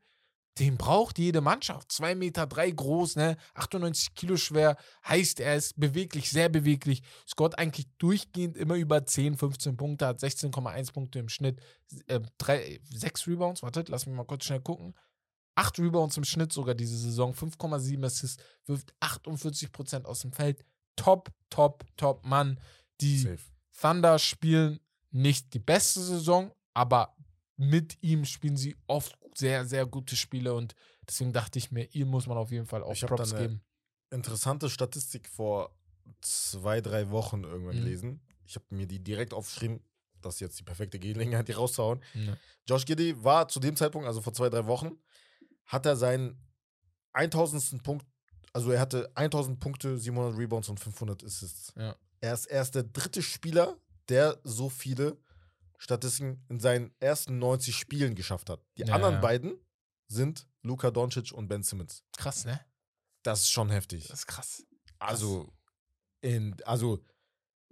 den 0.58 0.76
braucht 0.76 1.18
jede 1.18 1.40
Mannschaft. 1.40 1.92
2 1.92 2.14
Meter 2.16 2.46
drei 2.46 2.70
groß, 2.70 3.16
ne? 3.16 3.36
98 3.54 4.14
Kilo 4.14 4.36
schwer, 4.36 4.76
heißt 5.06 5.40
er 5.40 5.56
ist 5.56 5.78
beweglich, 5.78 6.30
sehr 6.30 6.48
beweglich. 6.48 7.02
Scored 7.28 7.58
eigentlich 7.58 7.86
durchgehend 7.98 8.56
immer 8.56 8.74
über 8.74 9.04
10, 9.04 9.36
15 9.36 9.76
Punkte, 9.76 10.06
hat 10.06 10.20
16,1 10.20 10.92
Punkte 10.92 11.20
im 11.20 11.28
Schnitt, 11.28 11.60
äh, 12.08 12.20
drei, 12.38 12.80
6 12.90 13.28
Rebounds, 13.28 13.62
wartet, 13.62 13.88
lass 13.88 14.06
mich 14.06 14.16
mal 14.16 14.24
kurz 14.24 14.44
schnell 14.44 14.60
gucken. 14.60 14.94
8 15.54 15.78
Rebounds 15.78 16.16
im 16.16 16.24
Schnitt 16.24 16.52
sogar 16.52 16.74
diese 16.74 16.96
Saison, 16.96 17.32
5,7 17.32 18.04
Assists, 18.04 18.42
wirft 18.66 18.92
48% 19.00 20.04
aus 20.04 20.20
dem 20.20 20.32
Feld. 20.32 20.64
Top, 20.96 21.30
top, 21.50 21.84
top 21.96 22.24
Mann. 22.24 22.60
Die 23.00 23.18
Safe. 23.18 23.38
Thunder 23.80 24.18
spielen 24.18 24.80
nicht 25.10 25.54
die 25.54 25.60
beste 25.60 26.00
Saison, 26.00 26.52
aber 26.74 27.14
mit 27.58 27.98
ihm 28.02 28.24
spielen 28.24 28.56
sie 28.56 28.76
oft 28.86 29.14
sehr, 29.34 29.66
sehr 29.66 29.84
gute 29.84 30.16
Spiele 30.16 30.54
und 30.54 30.74
deswegen 31.06 31.32
dachte 31.34 31.58
ich 31.58 31.70
mir, 31.70 31.84
ihm 31.94 32.08
muss 32.08 32.26
man 32.26 32.38
auf 32.38 32.50
jeden 32.50 32.64
Fall 32.66 32.82
auch 32.82 32.92
Ich 32.94 33.02
Props 33.02 33.30
da 33.30 33.36
eine- 33.36 33.48
geben. 33.48 33.60
Interessante 34.10 34.70
Statistik 34.70 35.28
vor 35.28 35.76
zwei, 36.22 36.80
drei 36.80 37.10
Wochen 37.10 37.44
irgendwann 37.44 37.76
Mhm. 37.76 37.80
gelesen. 37.80 38.20
Ich 38.46 38.54
habe 38.54 38.64
mir 38.70 38.86
die 38.86 38.98
direkt 39.02 39.34
aufgeschrieben. 39.34 39.80
Das 40.22 40.34
ist 40.36 40.40
jetzt 40.40 40.58
die 40.58 40.62
perfekte 40.64 40.98
Gelegenheit, 40.98 41.46
die 41.48 41.52
rauszuhauen. 41.52 42.02
Ja. 42.14 42.36
Josh 42.66 42.86
Giddy 42.86 43.22
war 43.22 43.48
zu 43.48 43.60
dem 43.60 43.76
Zeitpunkt, 43.76 44.06
also 44.08 44.22
vor 44.22 44.32
zwei, 44.32 44.48
drei 44.48 44.64
Wochen, 44.66 44.92
hat 45.66 45.84
er 45.84 45.96
seinen 45.96 46.40
1000. 47.12 47.82
Punkt, 47.82 48.06
also 48.52 48.70
er 48.70 48.80
hatte 48.80 49.10
1000 49.14 49.60
Punkte, 49.60 49.98
700 49.98 50.38
Rebounds 50.38 50.68
und 50.68 50.80
500 50.80 51.22
Assists. 51.24 51.72
Ja. 51.76 51.94
Er 52.20 52.34
ist 52.34 52.46
erst 52.46 52.74
der 52.74 52.84
dritte 52.84 53.22
Spieler, 53.22 53.76
der 54.08 54.40
so 54.44 54.68
viele 54.68 55.18
Statistiken 55.78 56.44
in 56.48 56.60
seinen 56.60 56.92
ersten 57.00 57.38
90 57.38 57.74
Spielen 57.76 58.14
geschafft 58.14 58.50
hat. 58.50 58.60
Die 58.76 58.82
Ja, 58.82 58.94
anderen 58.94 59.20
beiden 59.20 59.58
sind 60.08 60.46
Luka 60.62 60.90
Doncic 60.90 61.32
und 61.32 61.48
Ben 61.48 61.62
Simmons. 61.62 62.04
Krass, 62.16 62.44
ne? 62.44 62.60
Das 63.22 63.40
ist 63.40 63.50
schon 63.50 63.70
heftig. 63.70 64.08
Das 64.08 64.20
ist 64.20 64.26
krass. 64.26 64.64
Also, 64.98 65.52
in, 66.20 66.56
also, 66.64 67.02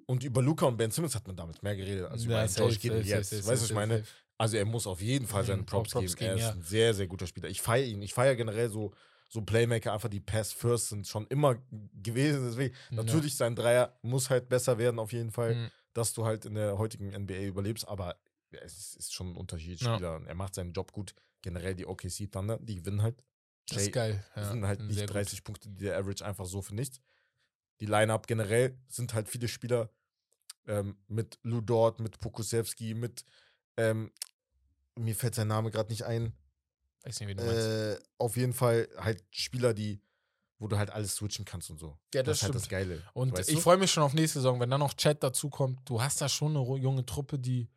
und 0.06 0.22
über 0.22 0.40
Luca 0.42 0.66
und 0.66 0.76
Ben 0.76 0.90
Simmons 0.90 1.14
hat 1.14 1.26
man 1.26 1.36
damals 1.36 1.62
mehr 1.62 1.74
geredet 1.76 2.08
als 2.10 2.24
über 2.24 2.34
Ja, 2.34 2.48
safe, 2.48 2.68
Josh 2.68 2.80
Giddey 2.80 2.98
safe, 3.02 3.08
jetzt. 3.08 3.30
safe, 3.30 3.40
weißt 3.42 3.48
du, 3.48 3.52
was 3.52 3.60
safe, 3.60 3.72
ich 3.72 3.74
meine? 3.74 3.98
safe. 3.98 4.10
Also, 4.38 4.56
er 4.58 4.64
muss 4.66 4.86
auf 4.86 5.00
jeden 5.00 5.26
Fall 5.26 5.44
seine 5.44 5.62
Mhm, 5.62 5.66
Props, 5.66 5.92
Props 5.92 6.14
geben. 6.16 6.28
Er 6.30 6.34
geben, 6.34 6.38
ist 6.38 6.44
ja. 6.46 6.52
ein 6.52 6.62
sehr, 6.62 6.94
sehr 6.94 7.06
guter 7.06 7.26
Spieler. 7.26 7.48
Ich 7.48 7.60
feiere 7.62 7.86
ihn. 7.86 8.02
Ich 8.02 8.12
feiere 8.14 8.36
generell 8.36 8.68
so, 8.68 8.92
so 9.28 9.40
Playmaker, 9.42 9.92
einfach 9.94 10.10
die 10.10 10.20
Pass 10.20 10.52
First 10.52 10.90
sind 10.90 11.08
schon 11.08 11.26
immer 11.28 11.56
gewesen. 11.94 12.44
Deswegen, 12.46 12.74
natürlich, 12.90 13.34
sein 13.36 13.56
Dreier 13.56 13.98
muss 14.02 14.28
halt 14.30 14.48
besser 14.48 14.78
werden, 14.78 14.98
auf 15.00 15.12
jeden 15.12 15.32
Fall, 15.32 15.54
Mhm. 15.54 15.70
Dass 15.96 16.12
du 16.12 16.24
halt 16.26 16.44
in 16.44 16.54
der 16.54 16.76
heutigen 16.78 17.12
NBA 17.12 17.42
überlebst. 17.46 17.86
Aber 17.88 18.16
es 18.50 18.94
ist- 18.96 19.12
schon 19.14 19.32
ein 19.32 19.36
Unterschiedsspieler. 19.36 20.16
Und 20.16 20.26
Er 20.26 20.34
macht 20.34 20.54
seinen 20.54 20.72
Job 20.72 20.92
gut. 20.92 21.14
Generell 21.42 21.74
die 21.74 21.86
OKC 21.86 22.30
Thunder, 22.30 22.58
die 22.58 22.76
gewinnen 22.76 23.02
halt. 23.02 23.24
Das 23.68 23.82
ist 23.82 23.92
geil. 23.92 24.24
Ja, 24.36 24.50
sind 24.50 24.64
halt 24.66 24.80
nicht 24.80 25.00
gut. 25.00 25.10
30 25.14 25.42
Punkte, 25.44 25.68
die 25.68 25.84
der 25.84 25.96
Average 25.98 26.24
einfach 26.24 26.46
so 26.46 26.62
für 26.62 26.74
nichts. 26.74 27.00
Die 27.80 27.86
Line-Up 27.86 28.26
generell 28.26 28.78
sind 28.88 29.14
halt 29.14 29.28
viele 29.28 29.48
Spieler 29.48 29.90
ähm, 30.66 30.96
mit 31.08 31.38
Lou 31.42 31.60
Dort, 31.60 32.00
mit 32.00 32.18
Pokusevski, 32.20 32.94
mit 32.94 33.24
ähm, 33.76 34.10
mir 34.96 35.14
fällt 35.14 35.34
sein 35.34 35.48
Name 35.48 35.70
gerade 35.70 35.90
nicht 35.90 36.04
ein. 36.04 36.32
Weiß 37.04 37.20
nicht, 37.20 37.28
wie 37.28 37.34
du 37.34 37.44
meinst. 37.44 37.66
Äh, 37.66 37.98
auf 38.18 38.36
jeden 38.36 38.52
Fall 38.54 38.88
halt 38.96 39.22
Spieler, 39.30 39.74
die, 39.74 40.00
wo 40.58 40.68
du 40.68 40.78
halt 40.78 40.90
alles 40.90 41.16
switchen 41.16 41.44
kannst 41.44 41.70
und 41.70 41.78
so. 41.78 41.98
Ja, 42.14 42.22
das 42.22 42.24
das 42.24 42.36
ist 42.38 42.42
halt 42.44 42.54
das. 42.54 42.68
Geile. 42.68 43.02
Und 43.12 43.38
ich 43.48 43.60
freue 43.60 43.76
mich 43.76 43.90
schon 43.90 44.02
auf 44.02 44.14
nächste 44.14 44.38
Saison, 44.40 44.58
wenn 44.60 44.70
dann 44.70 44.80
noch 44.80 44.94
Chat 44.94 45.22
dazukommt. 45.22 45.80
Du 45.84 46.00
hast 46.00 46.20
da 46.20 46.28
schon 46.28 46.56
eine 46.56 46.76
junge 46.78 47.04
Truppe, 47.04 47.38
die 47.38 47.68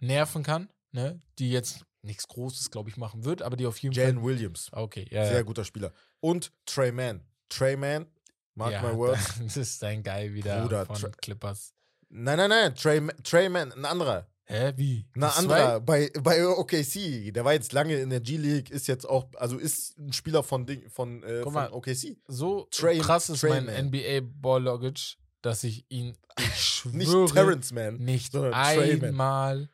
nerven 0.00 0.42
kann, 0.42 0.68
ne? 0.92 1.20
Die 1.38 1.50
jetzt 1.50 1.84
nichts 2.02 2.26
Großes, 2.28 2.70
glaube 2.70 2.90
ich, 2.90 2.96
machen 2.96 3.24
wird, 3.24 3.42
aber 3.42 3.56
die 3.56 3.66
auf 3.66 3.78
jeden 3.78 3.94
Jalen 3.94 4.16
Fall. 4.16 4.24
Williams, 4.24 4.68
Okay, 4.72 5.06
ja. 5.10 5.24
sehr 5.26 5.36
ja. 5.36 5.42
guter 5.42 5.64
Spieler. 5.64 5.92
Und 6.20 6.52
Trey 6.66 6.90
Mann. 6.92 7.22
Trey 7.48 7.76
Mann, 7.76 8.06
mark 8.54 8.72
ja, 8.72 8.82
my 8.82 8.92
words. 8.96 9.34
Das 9.40 9.56
ist 9.56 9.84
ein 9.84 10.02
Geil 10.02 10.32
wieder 10.34 10.62
Bruder, 10.62 10.86
von 10.86 10.96
Tra- 10.96 11.16
Clippers. 11.20 11.74
Nein, 12.08 12.36
nein, 12.38 12.50
nein, 12.50 12.74
Trey, 12.74 13.00
Trey 13.22 13.48
Mann, 13.48 13.72
ein 13.72 13.84
anderer. 13.84 14.26
Hä, 14.52 14.72
wie? 14.76 15.06
Ein 15.16 15.20
Das 15.20 15.38
anderer 15.38 15.80
bei, 15.80 16.10
bei 16.22 16.46
OKC, 16.46 17.32
der 17.32 17.44
war 17.44 17.52
jetzt 17.54 17.72
lange 17.72 17.96
in 17.96 18.10
der 18.10 18.20
G-League, 18.20 18.70
ist 18.70 18.86
jetzt 18.86 19.08
auch, 19.08 19.28
also 19.36 19.56
ist 19.58 19.98
ein 19.98 20.12
Spieler 20.12 20.42
von, 20.42 20.66
Ding, 20.66 20.88
von, 20.90 21.22
äh, 21.22 21.36
Guck 21.42 21.44
von 21.44 21.54
mal, 21.54 21.72
OKC. 21.72 22.16
So 22.28 22.66
Trey- 22.70 22.98
krass 22.98 23.30
ist 23.30 23.40
Trey 23.40 23.50
mein 23.50 23.66
Man. 23.66 23.86
NBA 23.86 24.20
Ball 24.40 24.62
Luggage, 24.62 25.16
dass 25.40 25.64
ich 25.64 25.86
ihn, 25.88 26.16
ich 26.38 26.84
Nicht 26.92 27.08
schwöre, 27.10 27.32
Terrence 27.32 27.72
nicht 27.72 28.32
Trey 28.32 28.50
Man. 28.96 29.04
einmal 29.08 29.70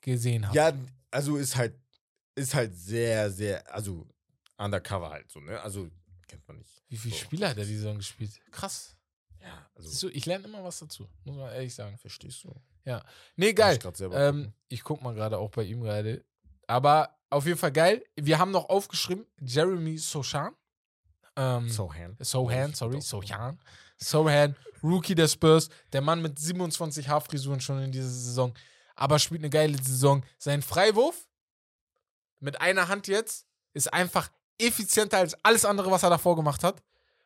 gesehen 0.00 0.46
habe. 0.46 0.56
Ja, 0.56 0.72
also 1.10 1.36
ist 1.36 1.56
halt, 1.56 1.74
ist 2.34 2.54
halt 2.54 2.74
sehr, 2.74 3.30
sehr, 3.30 3.72
also 3.74 4.06
undercover 4.56 5.10
halt 5.10 5.30
so, 5.30 5.40
ne? 5.40 5.60
Also 5.60 5.90
kennt 6.26 6.46
man 6.48 6.56
nicht. 6.58 6.82
Wie 6.88 6.96
viele 6.96 7.14
so. 7.14 7.20
Spiele 7.20 7.48
hat 7.50 7.58
er 7.58 7.64
die 7.64 7.76
Saison 7.76 7.96
gespielt? 7.98 8.32
Krass. 8.50 8.96
Ja, 9.42 9.66
also 9.74 9.88
Siehst 9.88 10.02
du, 10.02 10.08
ich 10.08 10.24
lerne 10.26 10.44
immer 10.46 10.62
was 10.62 10.78
dazu, 10.78 11.08
muss 11.24 11.36
man 11.36 11.52
ehrlich 11.52 11.74
sagen. 11.74 11.98
verstehst 11.98 12.44
du? 12.44 12.54
Nee, 13.36 13.48
Muss 13.48 13.54
geil. 13.56 13.78
ich 13.82 14.00
Ähm, 14.12 14.52
ich 14.68 14.82
guck 14.82 15.02
mal 15.02 15.14
gerade 15.14 15.38
auch 15.38 15.50
bei 15.50 15.62
ihm 15.64 15.82
gerade. 15.82 16.24
Aber 16.66 17.16
auf 17.30 17.46
jeden 17.46 17.58
Fall 17.58 17.72
geil. 17.72 18.04
Wir 18.16 18.38
haben 18.38 18.50
noch 18.50 18.68
aufgeschrieben, 18.68 19.26
Jeremy 19.40 19.98
Sochan. 19.98 20.54
Ähm, 21.36 21.68
Sohan. 21.68 22.16
Sohan, 22.20 22.74
sorry, 22.74 23.00
Sohan. 23.00 23.58
Sohan, 23.96 24.56
Rookie 24.82 25.14
der 25.14 25.28
Spurs. 25.28 25.68
Der 25.92 26.00
Mann 26.02 26.20
mit 26.20 26.38
27 26.38 27.08
Haarfrisuren 27.08 27.60
schon 27.60 27.82
in 27.82 27.92
dieser 27.92 28.08
Saison. 28.08 28.52
Aber 28.94 29.18
spielt 29.18 29.40
eine 29.40 29.50
geile 29.50 29.82
Saison. 29.82 30.24
Sein 30.38 30.60
Freiwurf 30.62 31.26
mit 32.40 32.60
einer 32.60 32.88
Hand 32.88 33.06
jetzt 33.06 33.46
ist 33.72 33.92
einfach 33.92 34.30
effizienter 34.58 35.18
als 35.18 35.34
alles 35.44 35.64
andere, 35.64 35.90
was 35.90 36.02
er 36.02 36.10
davor 36.10 36.36
gemacht 36.36 36.62
hat. 36.62 36.82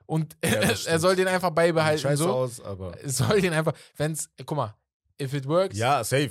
Und 0.07 0.37
Ja, 0.45 0.51
er 0.87 0.99
soll 0.99 1.17
den 1.17 1.29
einfach 1.29 1.51
beibehalten. 1.51 2.01
Scheiße 2.03 2.23
So. 2.23 2.33
aus, 2.33 2.61
aber. 2.61 2.97
Soll 3.05 3.41
den 3.41 3.53
einfach, 3.53 3.75
wenn's, 3.97 4.31
guck 4.45 4.57
mal, 4.57 4.75
if 5.21 5.33
it 5.35 5.47
works, 5.47 5.77
Ja, 5.77 6.03
safe. 6.05 6.31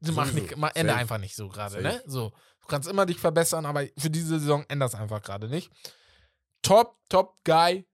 Du 0.00 0.12
mach 0.12 0.32
nicht, 0.32 0.56
mach, 0.56 0.70
änder 0.74 0.92
Safe. 0.92 1.00
einfach 1.00 1.18
nicht 1.18 1.34
so 1.34 1.48
gerade, 1.48 1.82
ne? 1.82 2.02
So. 2.06 2.30
Du 2.60 2.66
kannst 2.68 2.88
immer 2.88 3.06
dich 3.06 3.18
verbessern, 3.18 3.66
aber 3.66 3.84
für 3.96 4.10
diese 4.10 4.38
Saison 4.38 4.64
ändert 4.68 4.90
es 4.90 4.94
einfach 4.94 5.22
gerade 5.22 5.48
nicht. 5.48 5.70
Top, 6.62 6.96
top 7.08 7.36
Guy. 7.44 7.86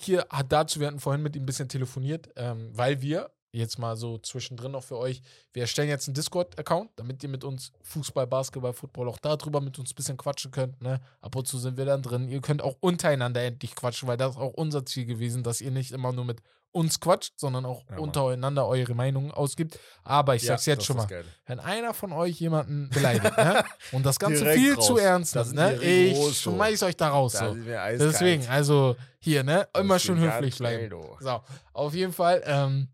Hier 0.00 0.26
hat 0.30 0.52
dazu, 0.52 0.78
wir 0.78 0.86
hatten 0.86 1.00
vorhin 1.00 1.22
mit 1.22 1.34
ihm 1.36 1.42
ein 1.42 1.46
bisschen 1.46 1.68
telefoniert, 1.68 2.28
ähm, 2.36 2.70
weil 2.72 3.00
wir, 3.00 3.30
jetzt 3.52 3.78
mal 3.78 3.96
so 3.96 4.18
zwischendrin 4.18 4.72
noch 4.72 4.84
für 4.84 4.96
euch, 4.96 5.22
wir 5.52 5.62
erstellen 5.62 5.88
jetzt 5.88 6.06
einen 6.08 6.14
Discord-Account, 6.14 6.90
damit 6.96 7.22
ihr 7.22 7.28
mit 7.28 7.44
uns 7.44 7.72
Fußball, 7.82 8.26
Basketball, 8.26 8.72
Football 8.72 9.08
auch 9.08 9.18
darüber 9.18 9.60
mit 9.60 9.78
uns 9.78 9.92
ein 9.92 9.94
bisschen 9.94 10.16
quatschen 10.16 10.50
könnt, 10.50 10.80
ne? 10.82 11.00
Ab 11.20 11.34
und 11.36 11.48
zu 11.48 11.58
sind 11.58 11.76
wir 11.76 11.84
dann 11.84 12.02
drin. 12.02 12.28
Ihr 12.28 12.40
könnt 12.40 12.62
auch 12.62 12.76
untereinander 12.80 13.42
endlich 13.42 13.74
quatschen, 13.74 14.08
weil 14.08 14.16
das 14.16 14.32
ist 14.32 14.40
auch 14.40 14.54
unser 14.54 14.86
Ziel 14.86 15.06
gewesen, 15.06 15.42
dass 15.42 15.60
ihr 15.60 15.70
nicht 15.70 15.92
immer 15.92 16.12
nur 16.12 16.24
mit 16.24 16.40
uns 16.72 17.00
quatscht, 17.00 17.32
sondern 17.36 17.64
auch 17.64 17.82
Ja, 17.90 17.98
untereinander 17.98 18.66
eure 18.66 18.94
Meinungen 18.94 19.32
ausgibt. 19.32 19.78
Aber 20.04 20.36
ich 20.36 20.42
sag's 20.42 20.66
jetzt 20.66 20.84
schon 20.84 20.98
mal, 20.98 21.08
wenn 21.46 21.58
einer 21.58 21.94
von 21.94 22.12
euch 22.12 22.38
jemanden 22.40 22.90
beleidigt, 22.90 23.36
ne? 23.36 23.64
Und 23.92 24.06
das 24.06 24.20
Ganze 24.20 24.44
Direkt 24.44 24.60
viel 24.60 24.74
raus. 24.74 24.86
zu 24.86 24.96
ernst 24.96 25.34
nimmt, 25.34 25.46
sind 25.48 25.56
ne? 25.56 25.82
Ich 25.82 26.38
schmeiß 26.38 26.84
euch 26.84 26.96
da 26.96 27.08
raus. 27.08 27.32
So. 27.32 27.54
Deswegen, 27.54 28.46
also 28.46 28.94
hier, 29.18 29.42
ne? 29.42 29.66
Immer 29.76 29.98
schön 29.98 30.20
höflich 30.20 30.58
bleiben. 30.58 30.94
So, 31.18 31.40
auf 31.72 31.94
jeden 31.94 32.12
Fall, 32.12 32.42
ähm, 32.46 32.88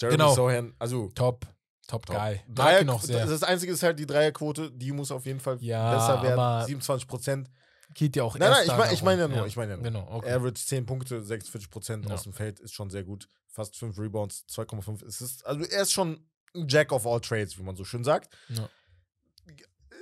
Jeremy 0.00 0.16
Genau. 0.18 0.34
Sohan, 0.34 0.74
also 0.78 1.08
top. 1.14 1.46
Top, 1.86 2.06
top. 2.06 2.16
Mag 2.16 2.38
Dreier, 2.48 2.84
noch 2.84 3.02
sehr. 3.02 3.26
Das 3.26 3.42
Einzige 3.42 3.72
ist 3.72 3.82
halt 3.82 3.98
die 3.98 4.06
Dreierquote, 4.06 4.70
die 4.70 4.92
muss 4.92 5.10
auf 5.10 5.26
jeden 5.26 5.40
Fall 5.40 5.58
Ja, 5.60 5.92
besser 5.92 6.22
werden. 6.22 6.38
aber- 6.38 6.64
27 6.66 7.08
Prozent. 7.08 7.50
Geht 7.94 8.14
ja 8.14 8.22
auch 8.22 8.38
Nein, 8.38 8.50
nein, 8.52 8.62
ich 8.62 8.68
meine 8.68 8.82
ich 8.84 9.00
darum. 9.00 9.04
mein 9.06 9.18
ja 9.18 9.26
nur, 9.28 9.46
ich 9.46 9.56
meine 9.56 9.72
ja 9.72 9.76
nur. 9.76 9.82
Genau, 9.84 10.06
okay. 10.12 10.30
Average 10.32 10.64
10 10.64 10.86
Punkte, 10.86 11.20
46 11.20 11.68
Prozent 11.70 12.06
Ja. 12.08 12.14
aus 12.14 12.22
dem 12.22 12.32
Feld 12.32 12.60
ist 12.60 12.72
schon 12.72 12.88
sehr 12.88 13.02
gut. 13.02 13.26
Fast 13.48 13.74
5 13.76 13.98
Rebounds, 13.98 14.44
2,5 14.46 15.02
Assists. 15.04 15.42
Also 15.42 15.64
er 15.64 15.82
ist 15.82 15.90
schon 15.90 16.24
ein 16.54 16.68
Jack 16.68 16.92
of 16.92 17.04
all 17.04 17.20
trades, 17.20 17.58
wie 17.58 17.62
man 17.64 17.74
so 17.74 17.82
schön 17.84 18.04
sagt. 18.04 18.32
Ja. 18.50 18.68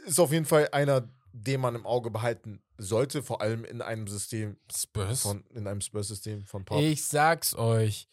Ist 0.05 0.21
auf 0.21 0.33
jeden 0.33 0.45
Fall 0.45 0.69
einer, 0.73 1.09
den 1.33 1.61
man 1.63 1.75
im 1.75 1.87
Auge 1.87 2.11
behalten 2.11 2.63
sollte, 2.77 3.23
vor 3.23 3.41
allem 3.41 3.65
in 3.65 3.81
einem 3.83 4.07
System 4.07 4.59
Spurs. 4.75 5.23
von, 5.23 5.45
in 5.55 5.67
einem 5.67 5.81
Spurs-System 5.81 6.45
von 6.45 6.65
Pop. 6.67 6.81
Ich 6.81 7.05
sag's 7.07 7.55
euch. 7.57 8.07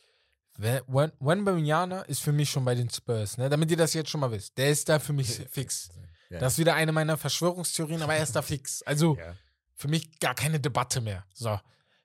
Wen- 0.58 1.12
Wenbanyama 1.20 2.02
ist 2.02 2.22
für 2.22 2.32
mich 2.32 2.50
schon 2.50 2.64
bei 2.66 2.76
den 2.76 2.90
Spurs, 2.90 3.38
ne? 3.38 3.50
Damit 3.50 3.72
ihr 3.72 3.78
das 3.78 3.94
jetzt 3.94 4.10
schon 4.10 4.22
mal 4.22 4.32
wisst. 4.32 4.58
Der 4.58 4.70
ist 4.70 4.88
da 4.88 5.00
für 5.00 5.14
mich 5.14 5.28
fix. 5.52 5.90
Ja. 6.30 6.40
Das 6.40 6.54
ist 6.54 6.60
wieder 6.60 6.76
eine 6.76 6.92
meiner 6.92 7.18
Verschwörungstheorien, 7.18 8.02
aber 8.02 8.16
er 8.16 8.24
ist 8.24 8.36
da 8.36 8.42
fix. 8.42 8.82
Also 8.84 9.18
ja. 9.18 9.36
für 9.76 9.88
mich 9.88 10.20
gar 10.20 10.34
keine 10.36 10.60
Debatte 10.60 11.02
mehr. 11.02 11.26
So. 11.34 11.60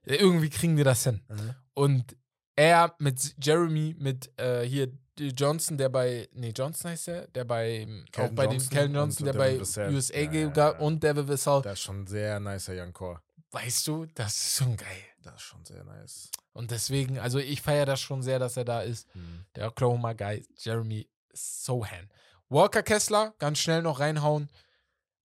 Irgendwie 0.04 0.50
kriegen 0.50 0.76
wir 0.76 0.84
das 0.84 1.04
hin. 1.04 1.20
Mhm. 1.28 1.54
Und 1.74 2.16
er 2.56 2.94
mit 2.98 3.34
Jeremy, 3.42 3.94
mit 3.98 4.30
äh, 4.38 4.62
hier 4.62 4.88
Johnson, 5.18 5.76
der 5.76 5.90
bei, 5.90 6.28
nee, 6.32 6.52
Johnson 6.56 6.90
heißt 6.90 7.08
er, 7.08 7.26
der 7.28 7.44
bei, 7.44 7.86
auch 8.08 8.12
Calvin 8.12 8.34
bei 8.34 8.46
den 8.46 8.52
Johnson 8.54 8.70
Calvin 8.74 8.90
und 8.90 8.94
Johnson, 9.02 9.24
der 9.26 9.32
bei 9.34 9.60
Vassell. 9.60 9.94
USA 9.94 10.14
Ja, 10.18 10.32
ja, 10.32 10.48
gab 10.48 10.80
ja. 10.80 10.86
und 10.86 11.02
Devin 11.02 11.28
Vassell. 11.28 11.62
Das 11.62 11.72
ist 11.74 11.80
schon 11.80 12.02
ein 12.02 12.06
sehr 12.06 12.40
nicer 12.40 12.72
Young 12.74 12.92
Core. 12.92 13.20
Weißt 13.52 13.86
du, 13.86 14.06
das 14.14 14.34
ist 14.34 14.56
schon 14.56 14.76
geil. 14.76 14.88
Das 15.22 15.34
ist 15.34 15.42
schon 15.42 15.64
sehr 15.64 15.84
nice. 15.84 16.30
Und 16.52 16.70
deswegen, 16.70 17.18
also 17.18 17.38
ich 17.38 17.60
feiere 17.62 17.86
das 17.86 18.00
schon 18.00 18.22
sehr, 18.22 18.38
dass 18.38 18.56
er 18.56 18.64
da 18.64 18.80
ist. 18.80 19.14
Mhm. 19.14 19.44
Der 19.54 19.68
Oklahoma 19.68 20.14
Guy, 20.14 20.46
Jeremy 20.56 21.08
Sohan. 21.32 22.10
Walker 22.48 22.82
Kessler, 22.82 23.34
ganz 23.38 23.58
schnell 23.58 23.82
noch 23.82 24.00
reinhauen. 24.00 24.48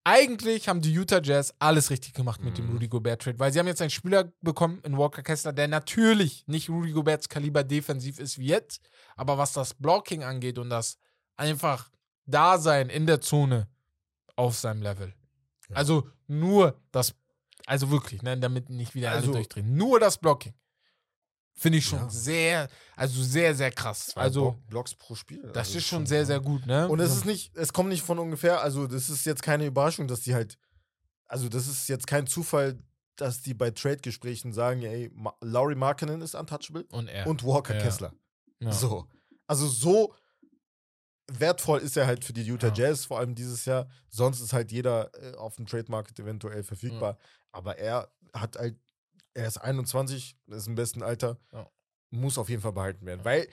Eigentlich 0.03 0.69
haben 0.69 0.81
die 0.81 0.93
Utah 0.93 1.19
Jazz 1.19 1.51
alles 1.57 1.89
richtig 1.89 2.13
gemacht 2.13 2.39
mit 2.43 2.59
dem 2.59 2.67
Mhm. 2.67 2.73
Rudy 2.73 2.87
Gobert 2.87 3.23
Trade, 3.23 3.39
weil 3.39 3.51
sie 3.51 3.57
haben 3.57 3.65
jetzt 3.65 3.81
einen 3.81 3.89
Spieler 3.89 4.31
bekommen 4.41 4.79
in 4.83 4.97
Walker 4.97 5.23
Kessler, 5.23 5.51
der 5.51 5.67
natürlich 5.67 6.45
nicht 6.47 6.69
Rudy 6.69 6.91
Goberts 6.91 7.27
Kaliber 7.27 7.63
defensiv 7.63 8.19
ist 8.19 8.37
wie 8.37 8.45
jetzt, 8.45 8.87
aber 9.15 9.39
was 9.39 9.53
das 9.53 9.73
Blocking 9.73 10.23
angeht 10.23 10.59
und 10.59 10.69
das 10.69 10.99
einfach 11.37 11.89
Dasein 12.27 12.89
in 12.89 13.07
der 13.07 13.21
Zone 13.21 13.67
auf 14.35 14.55
seinem 14.55 14.83
Level. 14.83 15.15
Ja. 15.69 15.77
Also 15.77 16.07
nur 16.27 16.79
das, 16.91 17.15
also 17.65 17.89
wirklich, 17.91 18.21
ne, 18.21 18.37
damit 18.37 18.69
nicht 18.69 18.95
wieder 18.95 19.09
alle 19.09 19.19
Also- 19.21 19.31
durchdrehen. 19.33 19.75
Nur 19.75 19.99
das 19.99 20.17
Blocking. 20.17 20.53
Finde 21.57 21.77
ich 21.77 21.85
schon 21.85 21.99
Ja. 21.99 22.09
sehr, 22.09 22.69
also 22.97 23.23
sehr, 23.23 23.55
sehr 23.55 23.71
krass. 23.71 24.07
Zwei 24.07 24.21
Also, 24.21 24.59
Blocks 24.67 24.93
pro 24.93 25.15
Spiel. 25.15 25.41
das 25.53 25.67
Also 25.69 25.77
ist 25.77 25.85
schon 25.87 26.05
sehr, 26.05 26.25
sehr 26.25 26.41
gut, 26.41 26.65
ne? 26.65 26.87
Und 26.89 26.99
es 26.99 27.15
ist 27.15 27.23
nicht, 27.25 27.55
es 27.55 27.71
kommt 27.71 27.87
nicht 27.89 28.03
von 28.03 28.19
ungefähr, 28.19 28.59
also 28.61 28.87
das 28.87 29.09
ist 29.09 29.25
jetzt 29.25 29.41
keine 29.41 29.65
Überraschung, 29.65 30.07
dass 30.09 30.19
die 30.19 30.33
halt, 30.33 30.57
also 31.27 31.47
das 31.47 31.67
ist 31.67 31.87
jetzt 31.87 32.07
kein 32.07 32.27
Zufall, 32.27 32.77
dass 33.15 33.41
die 33.41 33.53
bei 33.53 33.71
Trade-Gesprächen 33.71 34.51
sagen, 34.51 34.81
ey, 34.83 35.09
Ma 35.13 35.33
Laurie 35.39 35.75
Markkinen 35.75 36.21
ist 36.21 36.35
untouchable 36.35 36.83
und 36.91 37.07
er. 37.07 37.25
und 37.25 37.45
Walker 37.45 37.75
Ja. 37.75 37.81
Kessler. 37.81 38.13
ja. 38.59 38.73
So. 38.73 39.07
Also 39.47 39.65
so 39.67 40.13
wertvoll 41.27 41.79
ist 41.79 41.95
er 41.97 42.05
halt 42.05 42.23
für 42.25 42.33
die 42.33 42.43
Utah 42.43 42.67
Ja. 42.67 42.73
Jazz, 42.89 43.05
vor 43.05 43.19
allem 43.19 43.33
dieses 43.33 43.63
Jahr. 43.65 43.87
Sonst 44.09 44.41
ist 44.41 44.51
halt 44.53 44.71
jeder 44.73 45.09
äh, 45.21 45.35
auf 45.37 45.55
dem 45.55 45.65
Trade-Market 45.65 46.19
eventuell 46.19 46.63
verfügbar. 46.63 47.17
Aber 47.55 47.77
er 47.77 48.11
hat 48.33 48.57
halt, 48.57 48.77
er 49.33 49.47
ist 49.47 49.57
21, 49.57 50.37
ist 50.47 50.67
im 50.67 50.75
besten 50.75 51.01
Alter, 51.03 51.37
Ja. 51.53 51.69
muss 52.09 52.37
auf 52.37 52.49
jeden 52.49 52.61
Fall 52.61 52.73
behalten 52.73 53.05
werden. 53.05 53.23
Weil 53.23 53.47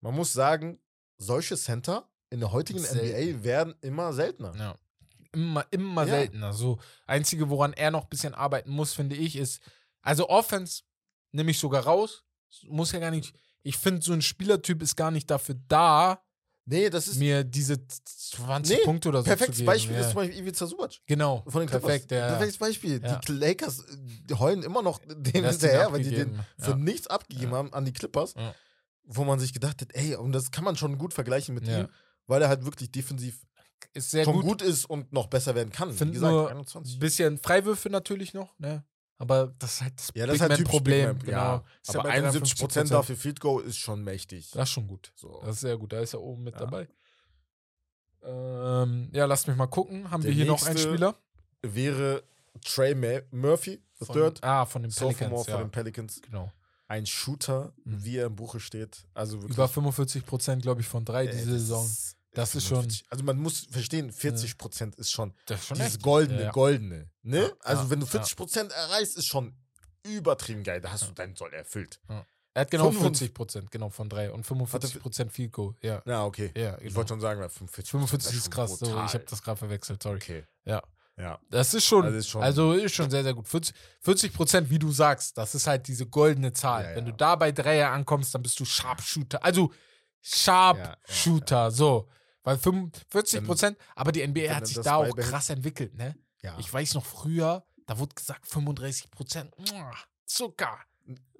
man 0.00 0.14
muss 0.14 0.32
sagen, 0.32 0.80
solche 1.18 1.56
Center 1.56 2.08
in 2.30 2.38
der 2.40 2.52
heutigen. 2.52 2.78
NBA 2.84 3.42
werden 3.42 3.74
immer 3.80 4.12
seltener. 4.12 4.54
Ja. 4.56 4.76
Immer, 5.32 5.66
immer 5.72 6.04
Ja. 6.04 6.10
seltener. 6.14 6.52
So, 6.52 6.78
einzige, 7.06 7.50
woran 7.50 7.72
er 7.72 7.90
noch 7.90 8.04
ein 8.04 8.08
bisschen 8.08 8.34
arbeiten 8.34 8.70
muss, 8.70 8.92
finde 8.94 9.16
ich, 9.16 9.34
ist, 9.36 9.60
also 10.02 10.28
Offense 10.28 10.82
nehme 11.32 11.50
ich 11.50 11.58
sogar 11.58 11.82
raus. 11.84 12.24
Muss 12.64 12.92
ja 12.92 12.98
gar 13.00 13.10
nicht. 13.10 13.34
ich 13.64 13.76
finde, 13.76 14.00
so 14.00 14.12
ein 14.12 14.22
Spielertyp 14.22 14.80
ist 14.82 14.96
gar 14.96 15.10
nicht 15.10 15.28
dafür 15.30 15.56
da, 15.66 16.22
Nee, 16.70 16.90
das 16.90 17.08
ist 17.08 17.16
mir 17.18 17.44
diese 17.44 17.78
20 17.86 18.76
Nee, 18.78 18.84
Punkte 18.84 19.08
oder 19.08 19.18
so 19.20 19.24
zu 19.24 19.28
perfektes 19.30 19.56
geben. 19.56 19.66
Beispiel 19.66 19.94
ja. 19.94 20.00
ist 20.02 20.06
zum 20.10 20.16
Beispiel 20.16 20.38
Ivica 20.38 20.66
Subac. 20.66 20.98
Genau, 21.06 21.42
Von 21.48 21.60
den 21.62 21.68
Clippers. 21.68 21.86
perfekt, 21.86 22.10
ja. 22.10 22.28
Perfektes 22.28 22.58
Beispiel. 22.58 23.00
Ja. 23.02 23.16
Die 23.26 23.32
Lakers 23.32 23.84
äh, 24.30 24.34
heulen 24.34 24.62
immer 24.62 24.82
noch 24.82 24.98
dem 25.04 25.22
Ding 25.22 25.44
hinterher, 25.44 25.90
weil 25.92 26.02
die 26.02 26.10
den 26.10 26.38
für 26.58 26.76
nichts 26.76 27.06
abgegeben 27.06 27.52
haben 27.54 27.72
an 27.72 27.84
die 27.86 27.92
Clippers, 27.92 28.34
wo 29.04 29.24
man 29.24 29.38
sich 29.40 29.54
gedacht 29.54 29.80
hat, 29.80 29.88
ey, 29.94 30.16
und 30.16 30.32
das 30.32 30.50
kann 30.50 30.64
man 30.64 30.76
schon 30.76 30.98
gut 30.98 31.14
vergleichen 31.14 31.54
mit 31.54 31.66
ihm, 31.66 31.88
weil 32.26 32.42
er 32.42 32.48
halt 32.48 32.64
wirklich 32.66 32.90
defensiv 32.92 33.40
Ist 33.94 34.10
sehr 34.10 34.24
schon 34.24 34.34
gut. 34.34 34.44
gut. 34.44 34.62
ist 34.62 34.84
und 34.84 35.10
noch 35.12 35.28
besser 35.28 35.54
werden 35.54 35.70
kann. 35.72 35.90
Wie 35.92 35.96
Find 35.96 36.12
gesagt, 36.12 36.32
nur 36.32 36.50
21. 36.50 36.98
Bisschen 36.98 37.38
Freiwürfe 37.38 37.88
natürlich 37.88 38.34
noch, 38.34 38.58
ne? 38.58 38.84
Aber 39.20 39.52
das 39.58 39.74
ist 39.74 39.82
halt 39.82 39.92
das 39.98 40.10
Ja, 40.14 40.26
das 40.26 40.36
ist 40.36 40.40
halt 40.42 40.56
typisch 40.56 40.70
Problem. 40.70 41.06
Big 41.08 41.16
Man, 41.16 41.26
Genau. 41.26 41.36
Ja. 41.38 41.64
Aber 41.88 42.02
bei 42.04 42.10
71 42.10 42.56
Prozent 42.58 42.88
53%. 42.88 42.90
dafür 42.92 43.16
Field 43.16 43.40
Goal 43.40 43.64
ist 43.64 43.76
schon 43.78 44.02
mächtig. 44.04 44.50
Das 44.52 44.68
ist 44.68 44.70
schon 44.74 44.86
gut. 44.86 45.12
So. 45.16 45.40
Das 45.44 45.56
ist 45.56 45.60
sehr 45.62 45.76
gut. 45.76 45.92
Da 45.92 46.00
ist 46.00 46.14
er 46.14 46.20
oben 46.20 46.44
mit 46.44 46.54
Ja. 46.54 46.60
dabei. 46.60 46.88
Ähm, 48.22 49.08
ja, 49.12 49.24
lasst 49.26 49.48
mich 49.48 49.56
mal 49.56 49.66
gucken. 49.66 50.10
Haben 50.10 50.22
Der 50.22 50.30
wir 50.30 50.36
hier 50.36 50.46
noch 50.46 50.64
einen 50.66 50.78
Spieler? 50.78 51.14
Wäre 51.62 52.22
Trey 52.64 52.94
Ma 52.94 53.20
Murphy, 53.30 53.80
the 53.98 54.04
Von, 54.06 54.14
third, 54.14 54.44
ah, 54.44 54.66
von 54.66 54.82
den 54.82 54.90
Sophomore 54.90 55.14
Pelicans. 55.44 55.44
von 55.46 55.54
Ja. 55.54 55.60
den 55.64 55.70
Pelicans. 55.70 56.20
Genau. 56.22 56.52
Ein 56.88 57.06
Shooter, 57.06 57.72
Mhm. 57.84 58.04
wie 58.04 58.16
er 58.16 58.26
im 58.26 58.36
Buche 58.36 58.60
steht. 58.60 59.04
Also. 59.14 59.38
Über 59.38 59.68
45 59.68 60.24
Prozent, 60.24 60.62
glaube 60.62 60.80
ich, 60.80 60.86
von 60.86 61.04
drei 61.04 61.26
Ey, 61.26 61.32
diese 61.32 61.52
Saison. 61.58 61.84
ist- 61.84 62.16
Das 62.32 62.54
ist 62.54 62.64
schon- 62.64 62.82
45. 62.82 63.04
Also 63.10 63.24
man 63.24 63.38
muss 63.38 63.66
verstehen, 63.70 64.12
40 64.12 64.58
Prozent 64.58 64.94
ist 64.96 65.10
schon 65.10 65.34
Das 65.46 65.60
ist 65.60 65.66
schon 65.66 65.76
dieses 65.78 65.94
echt. 65.94 66.02
goldene, 66.02 66.42
Ja. 66.44 66.50
goldene. 66.50 67.10
Ne? 67.22 67.42
Ja, 67.42 67.50
also 67.60 67.82
ja, 67.84 67.90
wenn 67.90 68.00
du 68.00 68.06
ja. 68.06 68.12
40 68.12 68.36
Prozent 68.36 68.72
erreichst, 68.72 69.16
ist 69.16 69.26
schon 69.26 69.56
übertrieben 70.04 70.62
geil. 70.62 70.80
Da 70.80 70.92
hast 70.92 71.06
du 71.08 71.12
deinen 71.12 71.34
Soll 71.36 71.52
erfüllt. 71.54 72.00
Er 72.54 72.62
hat 72.62 72.70
genau 72.70 72.84
55 72.90 73.28
40 73.28 73.34
Prozent, 73.34 73.70
genau, 73.70 73.88
von 73.90 74.08
drei. 74.08 74.30
Und 74.32 74.44
45 74.46 75.00
Prozent 75.00 75.32
Goal. 75.52 75.74
Ja. 75.80 76.02
Ja, 76.06 76.24
okay. 76.24 76.50
Ja, 76.56 76.74
Ich 76.76 76.84
genau. 76.84 76.96
wollte 76.96 77.08
schon 77.10 77.20
sagen, 77.20 77.40
weil 77.40 77.48
45% 77.48 77.88
45 77.88 78.26
das 78.30 78.34
ist 78.38 78.44
schon 78.44 78.52
krass. 78.52 78.78
So, 78.78 78.86
ich 78.86 79.14
habe 79.14 79.24
das 79.28 79.42
gerade 79.42 79.56
verwechselt, 79.58 80.02
sorry. 80.02 80.16
Okay. 80.16 80.44
Ja. 80.64 80.82
Ja. 81.16 81.38
Das 81.50 81.74
ist 81.74 81.84
schon, 81.84 82.04
Also 82.04 82.38
also 82.40 82.72
ist 82.74 82.84
ist 82.84 82.92
schon- 82.94 83.04
schon, 83.06 83.10
sehr, 83.10 83.22
sehr 83.24 83.34
gut. 83.34 83.48
40, 83.48 83.74
40 84.00 84.32
Prozent, 84.32 84.70
wie 84.70 84.78
du 84.78 84.92
sagst, 84.92 85.36
das 85.36 85.54
ist 85.54 85.66
halt 85.66 85.88
diese 85.88 86.06
goldene 86.06 86.52
Zahl. 86.52 86.84
Ja, 86.84 86.90
Wenn 86.96 87.06
ja. 87.06 87.10
du 87.10 87.16
da 87.16 87.34
bei 87.36 87.50
Dreier 87.52 87.90
ankommst, 87.90 88.34
dann 88.34 88.42
bist 88.42 88.58
du 88.60 88.64
Sharpshooter. 88.64 89.42
Also 89.44 89.72
Sharpshooter, 90.22 91.70
so. 91.70 92.08
Weil 92.48 92.56
45 92.56 93.44
Prozent, 93.44 93.78
aber 93.94 94.10
die 94.10 94.26
NBA 94.26 94.54
hat 94.54 94.66
sich 94.66 94.80
da 94.80 94.96
auch 94.96 95.14
krass 95.14 95.50
entwickelt, 95.50 95.94
ne? 95.94 96.16
ja. 96.40 96.56
Ich 96.58 96.72
weiß 96.72 96.94
noch 96.94 97.04
früher, 97.04 97.62
da 97.84 97.98
wurde 97.98 98.14
gesagt 98.14 98.46
35 98.46 99.10
Prozent, 99.10 99.54
Zucker. 100.24 100.78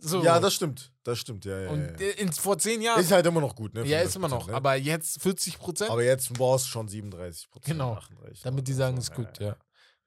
So. 0.00 0.22
ja, 0.22 0.38
das 0.38 0.52
stimmt. 0.52 0.92
Das 1.04 1.18
stimmt, 1.18 1.46
ja, 1.46 1.61
ja. 1.61 1.70
Und 1.70 1.80
ja. 1.98 2.06
äh, 2.06 2.11
in, 2.20 2.30
vor 2.30 2.59
zehn 2.59 2.82
Jahren, 2.82 3.00
Ist 3.00 3.11
halt 3.11 3.24
immer 3.24 3.40
noch 3.40 3.56
gut, 3.56 3.72
ne? 3.72 3.86
ja, 3.86 4.00
ist 4.00 4.16
immer 4.16 4.28
35%, 4.28 4.30
noch, 4.30 4.46
ne? 4.48 4.54
aber 4.54 4.74
jetzt 4.74 5.22
40 5.22 5.59
Prozent. 5.59 5.90
Aber 5.90 6.04
jetzt 6.04 6.30
brauchst 6.34 6.66
du 6.66 6.70
schon 6.72 6.88
37 6.88 7.48
Prozent. 7.48 7.78
Genau. 7.78 7.94
38, 7.94 8.42
Damit 8.42 8.68
die 8.68 8.74
sagen, 8.74 8.96
so. 8.96 9.00
ist 9.00 9.14
gut, 9.14 9.38
ja. 9.40 9.56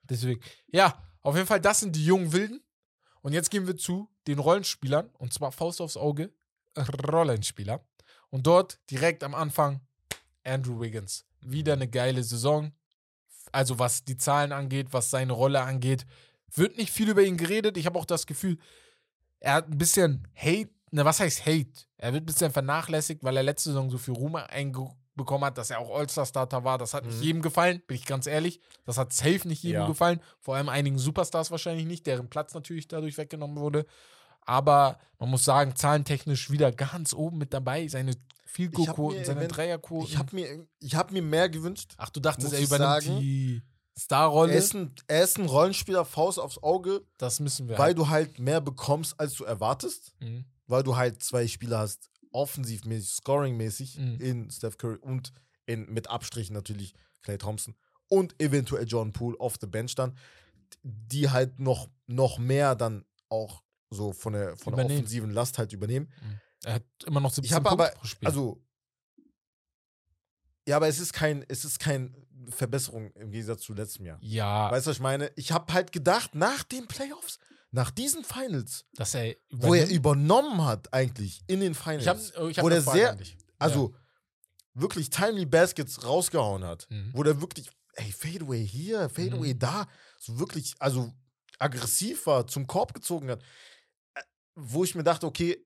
Deswegen. 0.04 0.40
Ja, 0.68 1.02
auf 1.22 1.36
jeden 1.36 1.48
Fall, 1.48 1.62
das 1.62 1.80
sind 1.80 1.96
die 1.96 2.06
jungen 2.06 2.32
Wilden. 2.32 2.62
Und 3.22 3.34
jetzt 3.34 3.50
gehen 3.50 3.66
wir 3.66 3.76
zu 3.76 4.08
den 4.28 4.38
Rollenspielern. 4.38 5.10
Und 5.18 5.34
zwar 5.34 5.52
Faust 5.52 5.82
aufs 5.82 5.98
Auge. 5.98 6.32
Rollenspieler. 6.78 7.84
Und 8.30 8.46
dort 8.46 8.80
direkt 8.92 9.24
am 9.24 9.34
Anfang 9.34 9.82
Andrew 10.44 10.80
Wiggins. 10.80 11.26
Wieder 11.42 11.74
eine 11.74 11.88
geile 11.88 12.24
Saison. 12.24 12.72
Also 13.52 13.80
was 13.80 14.04
die 14.04 14.18
Zahlen 14.18 14.52
angeht, 14.52 14.88
was 14.92 15.10
seine 15.10 15.34
Rolle 15.34 15.62
angeht. 15.62 16.06
Wird 16.54 16.78
nicht 16.78 16.92
viel 16.92 17.10
über 17.10 17.24
ihn 17.24 17.38
geredet. 17.38 17.78
Ich 17.78 17.86
habe 17.86 17.98
auch 18.00 18.06
das 18.06 18.26
Gefühl, 18.26 18.58
er 19.40 19.54
hat 19.56 19.68
ein 19.70 19.78
bisschen 19.78 20.28
Hate. 20.36 20.70
Ne, 20.92 21.06
was 21.06 21.20
heißt 21.20 21.46
Hate? 21.46 21.72
Er 21.98 22.14
wird 22.14 22.24
ein 22.24 22.26
bisschen 22.26 22.52
vernachlässigt, 22.52 23.24
weil 23.24 23.38
er 23.38 23.44
letzte 23.44 23.70
Saison 23.70 23.90
so 23.90 23.98
viel 23.98 24.14
Ruhm 24.14 24.36
einbekommen 24.36 25.46
hat, 25.46 25.58
dass 25.58 25.70
er 25.70 25.80
auch 25.80 25.98
All-Star-Starter 25.98 26.64
war. 26.66 26.78
Das 26.78 26.94
hat 26.94 27.06
nicht 27.06 27.18
Mhm. 27.18 27.24
jedem 27.24 27.42
gefallen, 27.42 27.82
bin 27.88 27.96
ich 27.96 28.06
ganz 28.06 28.28
ehrlich. 28.28 28.60
Das 28.86 28.98
hat 28.98 29.14
safe 29.14 29.48
nicht 29.48 29.64
jedem 29.64 29.82
Ja. 29.82 29.88
gefallen. 29.88 30.20
Vor 30.42 30.56
allem 30.56 30.68
einigen 30.70 30.98
Superstars 31.00 31.50
wahrscheinlich 31.52 31.86
nicht, 31.86 32.06
deren 32.08 32.30
Platz 32.30 32.54
natürlich 32.54 32.88
dadurch 32.90 33.18
weggenommen 33.18 33.58
wurde. 33.58 33.86
Aber 34.42 35.00
man 35.20 35.30
muss 35.30 35.44
sagen, 35.44 35.76
zahlentechnisch 35.76 36.50
wieder 36.50 36.72
ganz 36.72 37.14
oben 37.14 37.38
mit 37.38 37.54
dabei. 37.54 37.88
Seine 37.88 38.14
field 38.46 38.78
Ich 38.78 38.88
hab 38.88 38.96
quoten 38.96 39.20
mir 39.20 39.26
seine 39.26 39.48
Dreierquoten. 39.48 40.08
Ich 40.08 40.18
habe 40.18 40.36
mir, 40.36 40.68
ich 40.80 40.96
hab 40.96 41.12
mir 41.12 41.22
mehr 41.22 41.48
gewünscht. 41.50 41.94
Ach, 41.98 42.10
du 42.10 42.20
dachtest, 42.20 42.54
er 42.54 42.62
übernimmt 42.62 43.04
sagen, 43.04 43.20
die 43.20 43.62
Starrolle? 43.98 44.54
Er 44.54 44.58
ist, 44.58 44.74
ein, 44.74 44.94
er 45.08 45.24
ist 45.24 45.38
ein 45.38 45.46
Rollenspieler, 45.46 46.06
Faust 46.06 46.40
aufs 46.40 46.62
Auge, 46.64 47.06
Das 47.18 47.40
müssen 47.40 47.68
wir. 47.70 47.78
weil 47.78 47.94
du 47.94 48.10
halt 48.10 48.40
mehr 48.40 48.62
bekommst, 48.62 49.20
als 49.20 49.34
du 49.36 49.44
erwartest. 49.44 50.14
Mhm. 50.20 50.46
Weil 50.68 50.84
du 50.84 50.96
halt 50.96 51.22
zwei 51.22 51.48
Spieler 51.48 51.80
hast, 51.80 52.10
offensivmäßig, 52.32 53.12
scoringmäßig 53.14 53.98
Mhm. 53.98 54.20
in 54.22 54.50
Steph 54.52 54.78
Curry 54.78 54.98
und 54.98 55.34
in, 55.66 55.86
mit 55.92 56.10
Abstrichen 56.10 56.54
natürlich 56.54 56.94
Clay 57.22 57.38
Thompson 57.38 57.76
und 58.08 58.42
eventuell 58.42 58.86
John 58.88 59.12
Poole 59.14 59.40
auf 59.40 59.56
the 59.62 59.68
Bench 59.68 59.96
dann, 59.96 60.18
die 60.84 61.30
halt 61.30 61.60
noch, 61.60 61.90
noch 62.08 62.40
mehr 62.40 62.76
dann 62.76 63.06
auch 63.30 63.62
so 63.92 64.12
von 64.14 64.34
der, 64.34 64.56
von 64.58 64.76
der 64.76 64.86
offensiven 64.86 65.32
Last 65.32 65.58
halt 65.58 65.74
übernehmen. 65.74 66.12
Er 66.64 66.76
hat 66.76 66.84
immer 67.06 67.20
noch 67.20 67.32
17 67.32 67.46
Ich 67.46 67.52
Punkte 67.52 67.72
aber, 67.72 67.90
pro 67.90 68.06
Spiel. 68.06 68.28
also, 68.28 68.64
ja, 70.68 70.78
aber 70.78 70.88
es 70.88 71.00
ist 71.00 71.14
kein, 71.14 71.44
es 71.48 71.66
ist 71.66 71.80
kein 71.80 72.16
Verbesserung 72.50 73.12
im 73.14 73.32
Gegensatz 73.32 73.62
zu 73.64 73.74
letztem 73.74 74.06
Jahr. 74.06 74.18
ja, 74.22 74.72
Weißt 74.72 74.86
du, 74.86 74.92
was 74.92 74.98
ich 74.98 75.02
meine? 75.02 75.32
Ich 75.36 75.52
habe 75.52 75.72
halt 75.74 75.92
gedacht, 75.92 76.36
nach 76.36 76.64
den 76.64 76.88
Playoffs, 76.88 77.40
nach 77.72 77.92
diesen 77.92 78.24
Finals, 78.24 78.86
dass 78.94 79.14
er 79.16 79.36
wo 79.52 79.74
er 79.74 79.90
übernommen 79.90 80.64
hat 80.66 80.94
eigentlich 80.94 81.42
in 81.48 81.60
den 81.62 81.74
Finals, 81.74 82.04
Ich 82.04 82.08
habe 82.38 82.52
ich 82.52 82.58
hab 82.58 82.66
wo 82.66 82.70
Frage 82.70 82.82
sehr- 82.98 83.18
also 83.60 83.94
wirklich 84.74 85.10
timely 85.10 85.46
Baskets 85.46 86.04
rausgehauen 86.06 86.64
hat, 86.64 86.88
Mhm. 86.90 87.12
wo 87.14 87.24
der 87.24 87.42
wirklich, 87.42 87.70
ey, 87.94 88.12
Fadeaway 88.12 88.66
hier, 88.66 89.10
Fadeaway 89.10 89.54
Mhm. 89.54 89.60
da, 89.60 89.88
so 90.18 90.40
wirklich, 90.40 90.76
also 90.80 91.12
aggressiv 91.60 92.26
war, 92.26 92.48
zum 92.48 92.66
Korb 92.68 92.94
gezogen 92.94 93.30
hat, 93.30 93.44
wo 94.64 94.84
ich 94.84 94.96
mir 94.96 95.04
dachte, 95.04 95.26
okay, 95.26 95.66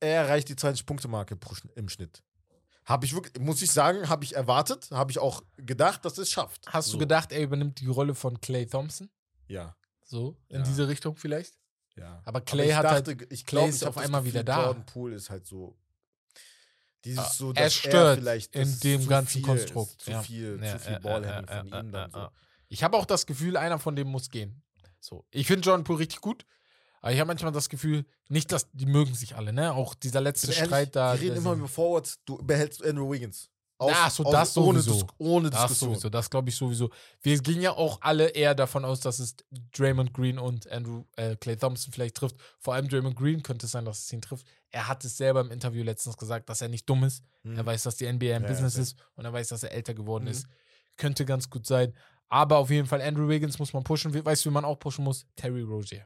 er 0.00 0.22
erreicht 0.24 0.48
die 0.48 0.54
20-Punkte-Marke 0.54 1.36
pro 1.36 1.54
Schn- 1.54 1.70
im 1.74 1.88
Schnitt. 1.88 2.22
Habe 2.86 3.04
ich 3.06 3.14
wirklich, 3.14 3.38
muss 3.38 3.60
ich 3.62 3.70
sagen, 3.70 4.08
habe 4.08 4.24
ich 4.24 4.34
erwartet, 4.34 4.90
habe 4.90 5.10
ich 5.10 5.18
auch 5.18 5.42
gedacht, 5.58 6.04
dass 6.04 6.16
es 6.18 6.30
schafft. 6.30 6.66
Hast 6.68 6.86
so. 6.86 6.92
du 6.92 6.98
gedacht, 7.00 7.30
er 7.32 7.42
übernimmt 7.42 7.78
die 7.80 7.86
Rolle 7.86 8.14
von 8.14 8.40
Clay 8.40 8.66
Thompson? 8.66 9.10
Ja, 9.46 9.76
So, 10.04 10.36
in 10.48 10.60
Ja. 10.60 10.62
diese 10.66 10.88
Richtung 10.88 11.16
vielleicht? 11.16 11.54
ja. 11.96 12.22
Aber 12.24 12.40
Clay 12.40 12.68
ich 12.70 12.74
hat 12.74 12.84
dachte, 12.84 13.10
halt. 13.18 13.32
ich 13.32 13.44
Clay 13.44 13.60
glaub, 13.62 13.68
ist 13.68 13.84
auf 13.84 13.98
einmal 13.98 14.22
Gefühl, 14.22 14.32
wieder 14.40 14.44
da. 14.44 14.64
Jordan 14.66 14.86
Poole 14.86 15.16
ist 15.16 15.28
halt 15.30 15.46
so. 15.46 15.76
Dieses 17.04 17.18
Ah, 17.18 17.30
so, 17.32 17.48
er 17.52 17.64
dass 17.64 17.74
stört 17.74 18.18
vielleicht 18.18 18.54
in 18.54 18.80
dem 18.80 19.06
ganzen 19.06 19.42
Konstrukt, 19.42 19.92
Ist, 19.92 20.00
zu 20.02 20.10
ja. 20.10 20.22
viel, 20.22 20.60
Ja, 20.62 20.78
zu 20.78 20.84
viel 20.86 21.00
Ballhandling 21.00 21.70
von 21.72 21.86
ihm 21.86 21.92
dann 21.92 22.10
so. 22.10 22.28
Ich 22.68 22.82
habe 22.82 22.96
auch 22.96 23.06
das 23.06 23.26
Gefühl, 23.26 23.56
einer 23.56 23.78
von 23.78 23.96
denen 23.96 24.10
muss 24.10 24.30
gehen. 24.30 24.62
So. 25.00 25.24
Ich 25.30 25.46
finde 25.46 25.66
Jordan 25.66 25.84
Poole 25.84 26.00
richtig 26.00 26.20
gut. 26.20 26.44
Aber 27.00 27.12
ich 27.12 27.18
habe 27.20 27.28
manchmal 27.28 27.52
das 27.52 27.68
Gefühl, 27.68 28.04
nicht, 28.28 28.52
dass 28.52 28.70
die 28.72 28.86
mögen 28.86 29.14
sich 29.14 29.34
alle, 29.36 29.52
ne? 29.52 29.72
Auch 29.72 29.94
dieser 29.94 30.20
letzte 30.20 30.48
Also 30.48 30.58
ehrlich, 30.58 30.68
Streit 30.68 30.96
da. 30.96 31.14
Wir 31.14 31.22
reden 31.30 31.36
immer 31.38 31.52
über 31.54 31.68
Forwards, 31.68 32.18
du 32.24 32.36
behältst 32.42 32.84
Andrew 32.84 33.10
Wiggins. 33.10 33.48
Aus, 33.78 33.92
Ach 33.94 34.10
so, 34.10 34.24
das 34.24 34.54
ohne, 34.58 34.80
sowieso. 34.82 35.06
Dis 35.06 35.14
ohne 35.16 35.48
Das 35.48 35.60
Diskussion. 35.62 35.90
sowieso, 35.94 36.10
das 36.10 36.28
glaube 36.28 36.50
ich 36.50 36.56
sowieso. 36.56 36.90
Wir 37.22 37.38
gingen 37.40 37.62
ja 37.62 37.72
auch 37.72 37.96
alle 38.02 38.28
eher 38.28 38.54
davon 38.54 38.84
aus, 38.84 39.00
dass 39.00 39.18
es 39.18 39.36
Draymond 39.72 40.12
Green 40.12 40.38
und 40.38 40.70
Andrew 40.70 41.04
äh, 41.16 41.34
Clay 41.36 41.56
Thompson 41.56 41.90
vielleicht 41.90 42.16
trifft. 42.16 42.36
Vor 42.58 42.74
allem 42.74 42.88
Draymond 42.88 43.16
Green 43.16 43.42
könnte 43.42 43.64
es 43.64 43.72
sein, 43.72 43.86
dass 43.86 44.00
es 44.00 44.12
ihn 44.12 44.20
trifft. 44.20 44.46
Er 44.68 44.86
hat 44.86 45.02
es 45.06 45.16
selber 45.16 45.40
im 45.40 45.50
Interview 45.50 45.82
letztens 45.82 46.18
gesagt, 46.18 46.50
dass 46.50 46.60
er 46.60 46.68
nicht 46.68 46.86
dumm 46.90 47.04
ist. 47.04 47.24
Mhm. 47.42 47.56
Er 47.56 47.64
weiß, 47.64 47.84
dass 47.84 47.96
die 47.96 48.04
NBA 48.12 48.36
ein 48.36 48.42
Ja, 48.42 48.48
Business 48.48 48.76
ja. 48.76 48.82
ist 48.82 48.96
und 49.14 49.24
er 49.24 49.32
weiß, 49.32 49.48
dass 49.48 49.62
er 49.62 49.72
älter 49.72 49.94
geworden 49.94 50.24
Mhm. 50.24 50.30
ist. 50.32 50.46
Könnte 50.98 51.24
ganz 51.24 51.48
gut 51.48 51.64
sein. 51.66 51.94
Aber 52.28 52.58
auf 52.58 52.68
jeden 52.68 52.86
Fall, 52.86 53.00
Andrew 53.00 53.28
Wiggins 53.30 53.58
muss 53.58 53.72
man 53.72 53.82
pushen. 53.82 54.12
Weißt 54.12 54.44
du, 54.44 54.50
wie 54.50 54.52
man 54.52 54.66
auch 54.66 54.78
pushen 54.78 55.04
muss? 55.04 55.24
Terry 55.36 55.62
Rozier. 55.62 56.04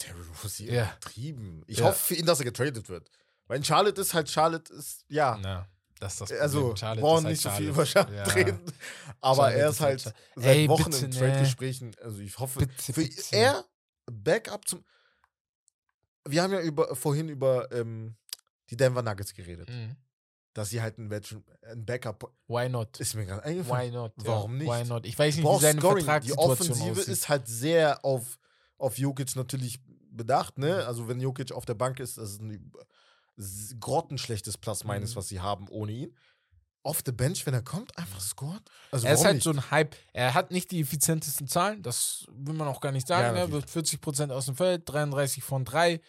Terry 0.00 0.20
Rozier, 0.42 0.72
Ja. 0.72 0.82
übertrieben. 0.84 1.62
Ich 1.66 1.78
Ja. 1.78 1.86
hoffe 1.86 2.02
für 2.04 2.14
ihn, 2.14 2.26
dass 2.26 2.38
er 2.40 2.44
getradet 2.44 2.88
wird. 2.88 3.10
Weil 3.46 3.58
in 3.58 3.64
Charlotte 3.64 4.00
ist 4.00 4.14
halt, 4.14 4.30
Charlotte 4.30 4.72
ist, 4.72 5.04
ja. 5.08 5.38
Na, 5.42 5.68
das 5.98 6.12
ist 6.14 6.20
das 6.22 6.28
Problem. 6.28 6.42
Also, 6.42 6.76
Charlotte 6.76 7.06
ist 7.06 7.12
halt 7.14 7.26
nicht 7.26 7.42
so 7.42 7.50
viel 7.50 7.68
über 7.68 7.86
Charlotte 7.86 8.14
Ja. 8.16 8.22
reden. 8.24 8.60
Aber 9.20 9.36
Charlotte 9.42 9.58
er 9.60 9.68
ist 9.70 9.80
halt 9.80 10.04
halt 10.06 10.14
seit 10.36 10.56
Ey, 10.56 10.68
Wochen 10.68 10.84
bitte, 10.90 11.04
in 11.04 11.10
ne. 11.10 11.18
Trade-Gesprächen. 11.18 11.96
Also 12.02 12.20
ich 12.20 12.38
hoffe, 12.38 12.60
Bitte, 12.60 12.82
für 12.82 12.92
bitte. 12.92 13.22
er 13.36 13.64
Backup 14.10 14.66
zum. 14.68 14.84
Wir 16.26 16.42
haben 16.42 16.52
ja 16.52 16.60
über, 16.60 16.94
vorhin 16.96 17.28
über 17.28 17.70
ähm, 17.72 18.14
die 18.70 18.76
Denver 18.76 19.02
Nuggets 19.02 19.34
geredet. 19.34 19.68
Mhm. 19.68 19.96
Dass 20.52 20.70
sie 20.70 20.82
halt 20.82 20.98
ein, 20.98 21.10
ein 21.12 21.86
Backup. 21.86 22.32
Why 22.48 22.68
not? 22.68 22.98
Ist 22.98 23.14
mir 23.14 23.24
gerade 23.24 23.44
eingefallen. 23.44 23.92
Why 23.92 23.96
not? 23.96 24.12
Warum 24.16 24.58
nicht? 24.58 24.66
Why 24.68 24.84
not? 24.84 25.06
Ich 25.06 25.18
weiß 25.18 25.34
nicht, 25.34 25.42
wie 25.44 25.46
brauchst 25.46 25.62
seine 25.62 25.80
Scoring. 25.80 26.06
Die 26.22 26.32
Offensive 26.36 26.90
aussieht. 26.90 27.08
ist 27.08 27.28
halt 27.28 27.46
sehr 27.46 28.04
auf, 28.04 28.38
auf 28.76 28.98
Jokic 28.98 29.34
natürlich 29.36 29.80
bedacht, 30.20 30.56
Mhm. 30.58 30.64
ne? 30.64 30.86
Also 30.86 31.08
wenn 31.08 31.20
Jokic 31.20 31.52
auf 31.52 31.64
der 31.64 31.74
Bank 31.74 31.98
ist, 32.00 32.16
das 32.18 32.30
ist 32.32 32.40
ein 32.42 32.72
grottenschlechtes 33.80 34.58
minus, 34.84 35.10
Mhm. 35.12 35.16
was 35.16 35.28
sie 35.28 35.40
haben 35.40 35.68
ohne 35.68 35.92
ihn. 35.92 36.16
Auf 36.82 37.02
der 37.02 37.12
Bench, 37.12 37.44
wenn 37.44 37.52
er 37.52 37.62
kommt, 37.62 37.96
einfach 37.98 38.20
scored. 38.20 38.62
Also 38.90 39.06
er 39.06 39.12
ist 39.14 39.24
halt 39.24 39.34
nicht? 39.34 39.44
so 39.44 39.50
ein 39.50 39.70
Hype. 39.70 39.94
Er 40.14 40.32
hat 40.32 40.50
nicht 40.50 40.70
die 40.70 40.80
effizientesten 40.80 41.46
Zahlen, 41.46 41.82
das 41.82 42.24
will 42.30 42.54
man 42.54 42.68
auch 42.68 42.80
gar 42.80 42.92
nicht 42.92 43.06
sagen. 43.06 43.22
Ja, 43.24 43.32
ne? 43.32 43.38
natürlich. 43.40 43.74
Wird 43.74 43.86
40% 43.86 44.30
aus 44.32 44.46
dem 44.46 44.56
Feld, 44.56 44.88
33 44.88 45.42
von 45.44 45.64
3. 45.66 46.00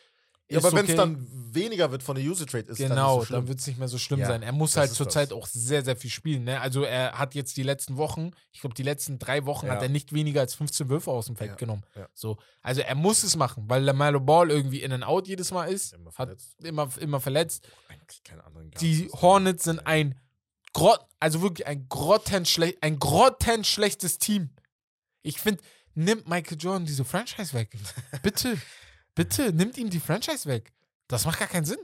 Ja, 0.52 0.60
aber 0.60 0.72
wenn 0.74 0.86
es 0.86 0.92
okay. 0.92 0.96
dann 0.98 1.28
weniger 1.54 1.92
wird 1.92 2.04
von 2.04 2.16
der 2.16 2.26
Usage 2.26 2.58
Rate, 2.58 2.72
ist 2.72 2.78
Genau, 2.78 2.96
dann 2.96 3.20
nicht 3.20 3.28
so 3.28 3.34
dann 3.36 3.48
wird 3.48 3.60
es 3.60 3.68
nicht 3.68 3.80
mehr 3.80 3.88
so 3.88 3.98
schlimm 3.98 4.20
Ja, 4.20 4.28
sein. 4.28 4.42
Er 4.44 4.52
muss 4.52 4.78
halt 4.78 4.92
zurzeit 4.92 5.34
auch 5.34 5.48
sehr, 5.48 5.84
sehr 5.84 5.96
viel 5.96 6.10
spielen. 6.10 6.44
Ne? 6.46 6.62
Also 6.62 6.84
er 6.84 7.14
hat 7.20 7.36
jetzt 7.36 7.58
die 7.58 7.64
letzten 7.64 7.98
Wochen, 7.98 8.32
ich 8.52 8.62
glaube 8.62 8.74
die 8.76 8.84
letzten 8.84 9.20
drei 9.20 9.46
Wochen 9.46 9.66
Ja. 9.68 9.74
hat 9.74 9.82
er 9.82 9.90
nicht 9.90 10.14
weniger 10.14 10.42
als 10.42 10.56
15 10.56 10.88
Würfe 10.90 11.12
aus 11.12 11.26
dem 11.26 11.36
Feld 11.36 11.58
genommen. 11.58 11.84
So, 12.14 12.38
also 12.62 12.82
er 12.82 12.96
muss 12.96 13.24
es 13.24 13.36
machen, 13.36 13.66
weil 13.68 13.84
LaMelo 13.84 14.20
Ball 14.20 14.50
irgendwie 14.50 14.82
in 14.82 14.92
and 14.94 15.04
out 15.04 15.28
jedes 15.28 15.52
Mal 15.52 15.66
ist, 15.66 15.94
Immer 15.94 16.10
hat 16.12 16.16
verletzt. 16.16 16.56
immer, 16.64 16.90
immer 17.00 17.20
verletzt. 17.20 17.68
Eigentlich 17.90 18.24
keine 18.24 18.44
anderen 18.46 18.72
Die 18.80 19.04
ne? 19.04 19.10
Hornets 19.22 19.64
sind 19.66 19.86
ein 19.86 20.20
Grott, 20.74 21.00
also 21.20 21.42
wirklich 21.42 21.68
ein 21.68 21.88
grottenschlecht, 21.90 22.82
ein 22.82 22.98
grottenschlechtes 22.98 24.20
Team. 24.20 24.52
Ich 25.22 25.40
finde, 25.42 25.62
nimmt 25.96 26.28
Michael 26.30 26.58
Jordan 26.58 26.86
diese 26.86 27.04
Franchise 27.04 27.54
weg. 27.54 27.78
Bitte, 28.24 28.58
bitte, 29.16 29.52
nimmt 29.54 29.78
ihm 29.78 29.90
die 29.90 30.00
Franchise 30.00 30.48
weg. 30.48 30.74
Das 31.08 31.26
macht 31.26 31.40
gar 31.40 31.48
keinen 31.48 31.66
Sinn. 31.66 31.80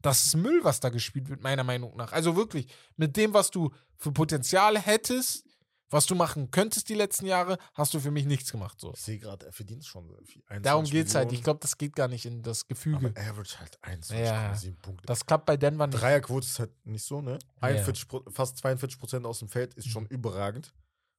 Das 0.00 0.26
ist 0.26 0.36
Müll, 0.36 0.64
was 0.64 0.80
da 0.80 0.88
gespielt 0.88 1.28
wird, 1.28 1.42
meiner 1.42 1.62
Meinung 1.62 1.96
nach. 1.96 2.12
Also 2.12 2.34
wirklich, 2.34 2.66
mit 2.96 3.16
dem, 3.16 3.32
was 3.34 3.50
du 3.52 3.70
für 3.96 4.10
Potenzial 4.10 4.76
hättest, 4.78 5.44
was 5.90 6.06
du 6.06 6.14
machen 6.16 6.50
könntest 6.50 6.88
die 6.88 6.94
letzten 6.94 7.26
Jahre, 7.26 7.58
hast 7.74 7.92
du 7.94 8.00
für 8.00 8.10
mich 8.10 8.24
nichts 8.24 8.50
gemacht. 8.50 8.80
So. 8.80 8.92
Ich 8.94 9.00
sehe 9.00 9.18
gerade, 9.18 9.46
er 9.46 9.52
verdient 9.52 9.84
schon 9.84 10.08
viel. 10.24 10.42
Darum 10.62 10.84
21 10.86 10.90
geht 10.92 11.06
es 11.06 11.14
halt. 11.14 11.32
Ich 11.32 11.42
glaube, 11.44 11.60
das 11.60 11.76
geht 11.78 11.94
gar 11.94 12.08
nicht 12.08 12.24
in 12.24 12.42
das 12.42 12.66
Gefüge. 12.66 12.96
Aber 13.14 13.20
average 13.20 13.58
halt 13.60 13.78
21,7 13.82 14.24
Ja. 14.24 14.72
Punkte. 14.80 15.06
Das 15.06 15.24
klappt 15.26 15.46
bei 15.46 15.56
Denver 15.56 15.86
nicht. 15.86 16.00
Dreierquote 16.00 16.46
ist 16.46 16.58
halt 16.58 16.72
nicht 16.86 17.04
so, 17.04 17.20
ne? 17.20 17.32
Ja. 17.60 17.68
41, 17.68 18.08
Pro- 18.08 18.24
fast 18.30 18.56
42 18.56 18.98
Prozent 18.98 19.26
aus 19.26 19.38
dem 19.40 19.48
Feld 19.48 19.74
ist 19.74 19.88
schon 19.88 20.06
überragend. 20.06 20.72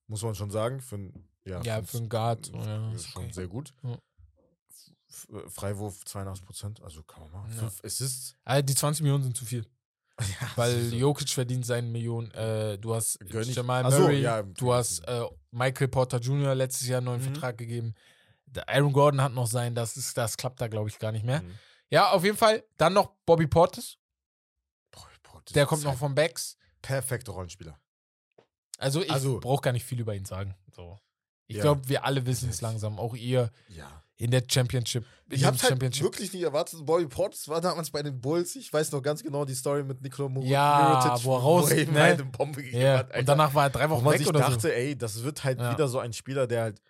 Muss 0.08 0.24
man 0.24 0.34
schon 0.36 0.50
sagen. 0.52 0.82
Für 0.82 0.96
ein, 0.96 1.30
ja, 1.46 1.62
Ja, 1.62 1.82
für 1.84 1.98
einen 2.00 2.10
Guard. 2.10 2.52
Ja, 2.54 2.90
ist 2.92 2.96
ist 3.06 3.08
schon 3.12 3.24
okay. 3.26 3.34
sehr 3.34 3.48
gut. 3.48 3.74
Ja. 3.84 3.98
Äh, 5.32 5.50
Freiwurf 5.50 6.04
82 6.06 6.46
Prozent, 6.46 6.82
also 6.84 7.04
kann 7.04 7.24
man 7.24 7.32
machen. 7.32 7.52
Ja. 7.54 7.60
Fünf 7.60 7.84
Assists. 7.84 8.36
Also 8.44 8.62
die 8.64 8.76
20 8.76 9.02
Millionen 9.04 9.24
sind 9.24 9.38
zu 9.38 9.46
viel. 9.46 9.66
Ja, 10.20 10.48
Weil 10.56 10.90
so. 10.90 10.96
Jokic 10.96 11.30
verdient 11.30 11.66
seine 11.66 11.88
Millionen. 11.88 12.30
Äh, 12.32 12.78
du 12.78 12.94
hast 12.94 13.20
Gönn 13.22 13.50
ich- 13.50 13.56
Jamal 13.56 13.84
Ach 13.86 13.92
so, 13.92 14.00
Murray, 14.02 14.22
ja, 14.22 14.44
du 14.44 14.72
hast 14.74 15.00
äh, 15.08 15.26
Michael 15.52 15.88
Porter 15.88 16.20
Jr. 16.20 16.54
letztes 16.54 16.88
Jahr 16.88 16.98
einen 17.00 17.06
neuen 17.06 17.20
Mhm. 17.22 17.26
Vertrag 17.34 17.58
gegeben. 17.58 17.96
Der 18.46 18.70
Aaron 18.70 18.94
Gordon 18.94 19.22
hat 19.22 19.34
noch 19.34 19.48
sein, 19.48 19.74
das, 19.74 19.98
ist, 19.98 20.16
das 20.16 20.38
klappt 20.38 20.62
da, 20.62 20.68
glaube 20.68 20.88
ich, 20.90 21.00
gar 21.00 21.12
nicht 21.12 21.26
mehr. 21.26 21.42
Mhm. 21.42 21.56
Ja, 21.90 22.12
auf 22.12 22.24
jeden 22.24 22.38
Fall. 22.38 22.64
Dann 22.78 22.94
noch 22.94 23.12
Bobby 23.26 23.48
Portis, 23.48 23.98
boah, 24.92 25.42
das 25.46 25.54
der 25.54 25.66
kommt 25.66 25.84
noch 25.84 25.98
von 25.98 26.14
Becks. 26.14 26.58
Perfekter 26.84 27.32
Rollenspieler. 27.32 27.80
Also 28.78 29.02
ich 29.02 29.12
Also- 29.12 29.40
brauche 29.40 29.62
gar 29.62 29.72
nicht 29.72 29.86
viel 29.86 30.00
über 30.00 30.14
ihn 30.14 30.26
sagen. 30.26 30.56
So. 30.72 31.00
Ich 31.48 31.56
Ja. 31.58 31.64
glaube, 31.64 31.88
wir 31.90 32.06
alle 32.06 32.26
wissen 32.28 32.50
es 32.50 32.62
langsam. 32.62 33.00
Auch 33.00 33.16
ihr 33.16 33.52
Ja. 33.70 34.03
In 34.18 34.32
der 34.32 34.44
Championship. 34.50 35.06
In 35.30 35.36
Ich 35.38 35.44
hab's 35.46 35.64
halt 35.64 35.72
Championship. 35.72 36.04
wirklich 36.04 36.32
nicht 36.34 36.44
erwartet. 36.44 36.86
Bobby 36.86 37.08
Portis 37.08 37.48
war 37.48 37.60
damals 37.62 37.90
bei 37.90 38.04
den 38.04 38.22
Bulls. 38.22 38.56
Ich 38.56 38.72
weiß 38.72 38.92
noch 38.92 39.02
ganz 39.02 39.24
genau 39.24 39.44
die 39.46 39.56
Story 39.56 39.84
mit 39.84 40.02
Nikola 40.02 40.30
Mur 40.30 40.44
Ja, 40.44 41.02
Mirotic, 41.04 41.26
wo 41.26 41.36
er 41.36 41.42
raus- 41.42 41.72
ihm 41.72 41.92
ne? 41.94 42.02
eine 42.02 42.26
Bombe 42.26 42.62
gegeben 42.62 42.82
Ja, 42.84 42.98
hat. 43.00 43.08
Alter. 43.08 43.20
und 43.20 43.26
danach 43.30 43.54
war 43.54 43.64
er 43.66 43.70
drei 43.72 43.90
Wo 43.90 43.96
Wochen 43.96 44.06
weg 44.12 44.18
sich 44.20 44.28
oder 44.28 44.40
dachte, 44.42 44.60
so. 44.60 44.68
ey, 44.68 44.96
das 44.98 45.24
wird 45.24 45.44
halt 45.44 45.60
Ja. 45.60 45.72
wieder 45.74 45.88
so 45.88 46.00
ein 46.00 46.14
Spieler, 46.14 46.46
der 46.48 46.62
halt 46.64 46.82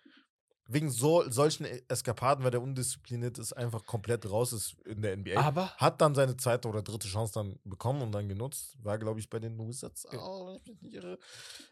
wegen 0.66 0.90
so, 0.90 1.28
solchen 1.30 1.66
Eskapaden, 1.88 2.42
weil 2.42 2.50
der 2.50 2.62
undiszipliniert 2.62 3.38
ist, 3.38 3.52
einfach 3.52 3.84
komplett 3.84 4.28
raus 4.30 4.52
ist 4.54 4.76
in 4.86 5.02
der 5.02 5.12
NBA. 5.16 5.38
Aber 5.38 5.68
Hat 5.76 6.00
dann 6.00 6.14
seine 6.14 6.36
zweite 6.38 6.68
oder 6.68 6.80
dritte 6.82 7.06
Chance 7.06 7.34
dann 7.34 7.58
bekommen 7.64 8.00
und 8.02 8.12
dann 8.12 8.28
genutzt. 8.28 8.76
War, 8.82 8.98
glaube 8.98 9.20
ich, 9.20 9.28
bei 9.28 9.38
den 9.40 9.58
Wizards 9.58 10.06
auch, 10.06 10.58
ich. 10.82 10.96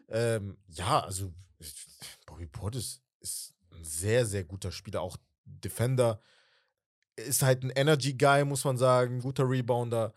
Ähm, 0.09 0.57
ja, 0.69 0.99
also 1.01 1.31
ich- 1.59 1.73
Bobby 2.25 2.45
Portis 2.47 3.01
ist 3.19 3.53
ein 3.71 3.83
sehr, 3.83 4.25
sehr 4.27 4.43
guter 4.43 4.71
Spieler, 4.71 5.01
auch 5.01 5.17
Defender. 5.45 6.19
Ist 7.15 7.43
halt 7.43 7.63
ein 7.63 7.69
Energy-Guy, 7.69 8.43
muss 8.45 8.63
man 8.65 8.77
sagen. 8.77 9.19
Guter 9.21 9.47
Rebounder. 9.49 10.13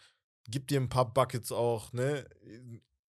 Gibt 0.49 0.71
dir 0.71 0.81
ein 0.81 0.89
paar 0.89 1.13
Buckets 1.13 1.53
auch, 1.53 1.93
ne? 1.93 2.25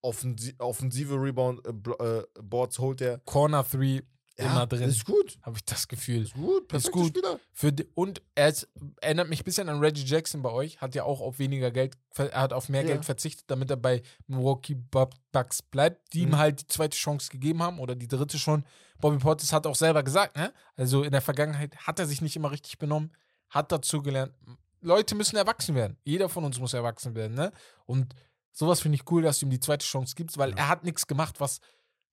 Offensi 0.01 0.55
offensive 0.59 1.15
Rebound-Boards 1.15 2.79
holt 2.79 3.01
er. 3.01 3.19
Corner 3.19 3.63
3 3.63 4.01
immer 4.39 4.67
drin. 4.67 4.89
Ist 4.89 5.05
gut. 5.05 5.39
Habe 5.41 5.57
ich 5.57 5.65
das 5.65 5.87
Gefühl. 5.87 6.21
Ist 6.23 6.33
gut. 6.35 6.67
Perfekter 6.67 6.91
gut. 6.99 7.07
Spieler. 7.09 7.39
Für 7.53 7.71
die, 7.73 7.85
und 7.95 8.21
er 8.35 8.49
ist, 8.49 8.67
erinnert 9.01 9.29
mich 9.29 9.41
ein 9.41 9.45
bisschen 9.45 9.67
an 9.69 9.79
Reggie 9.79 10.03
Jackson 10.05 10.41
bei 10.43 10.51
euch. 10.51 10.79
Hat 10.79 10.93
ja 10.93 11.03
auch 11.03 11.21
auf 11.21 11.39
weniger 11.39 11.71
Geld, 11.71 11.97
er 12.15 12.41
hat 12.41 12.53
auf 12.53 12.69
mehr 12.69 12.81
Ja. 12.81 12.87
Geld 12.89 13.05
verzichtet, 13.05 13.45
damit 13.47 13.71
er 13.71 13.77
bei 13.77 14.03
Milwaukee 14.27 14.75
Bu- 14.75 15.09
Bucks 15.31 15.61
bleibt, 15.63 16.13
die 16.13 16.21
ihm 16.21 16.29
Mhm. 16.29 16.37
halt 16.37 16.61
die 16.61 16.67
zweite 16.67 16.95
Chance 16.95 17.31
gegeben 17.31 17.63
haben 17.63 17.79
oder 17.79 17.95
die 17.95 18.07
dritte 18.07 18.37
schon. 18.37 18.63
Bobby 18.99 19.17
Portis 19.17 19.53
hat 19.53 19.67
auch 19.67 19.75
selber 19.75 20.03
gesagt, 20.03 20.35
ne? 20.37 20.53
Also 20.75 21.03
in 21.03 21.11
der 21.11 21.21
Vergangenheit 21.21 21.75
hat 21.77 21.99
er 21.99 22.05
sich 22.07 22.21
nicht 22.21 22.35
immer 22.35 22.51
richtig 22.51 22.77
benommen, 22.77 23.15
hat 23.49 23.71
dazu 23.71 24.01
gelernt. 24.01 24.33
Leute 24.81 25.15
müssen 25.15 25.35
erwachsen 25.37 25.75
werden. 25.75 25.97
Jeder 26.03 26.29
von 26.29 26.43
uns 26.43 26.59
muss 26.59 26.73
erwachsen 26.73 27.15
werden, 27.15 27.35
ne? 27.35 27.51
Und 27.85 28.13
sowas 28.51 28.79
finde 28.81 28.95
ich 28.95 29.09
cool, 29.11 29.21
dass 29.23 29.39
du 29.39 29.45
ihm 29.45 29.49
die 29.51 29.59
zweite 29.59 29.85
Chance 29.85 30.15
gibst, 30.15 30.37
weil 30.37 30.51
Ja. 30.51 30.57
er 30.57 30.67
hat 30.69 30.83
nichts 30.83 31.05
gemacht, 31.07 31.39
was 31.39 31.59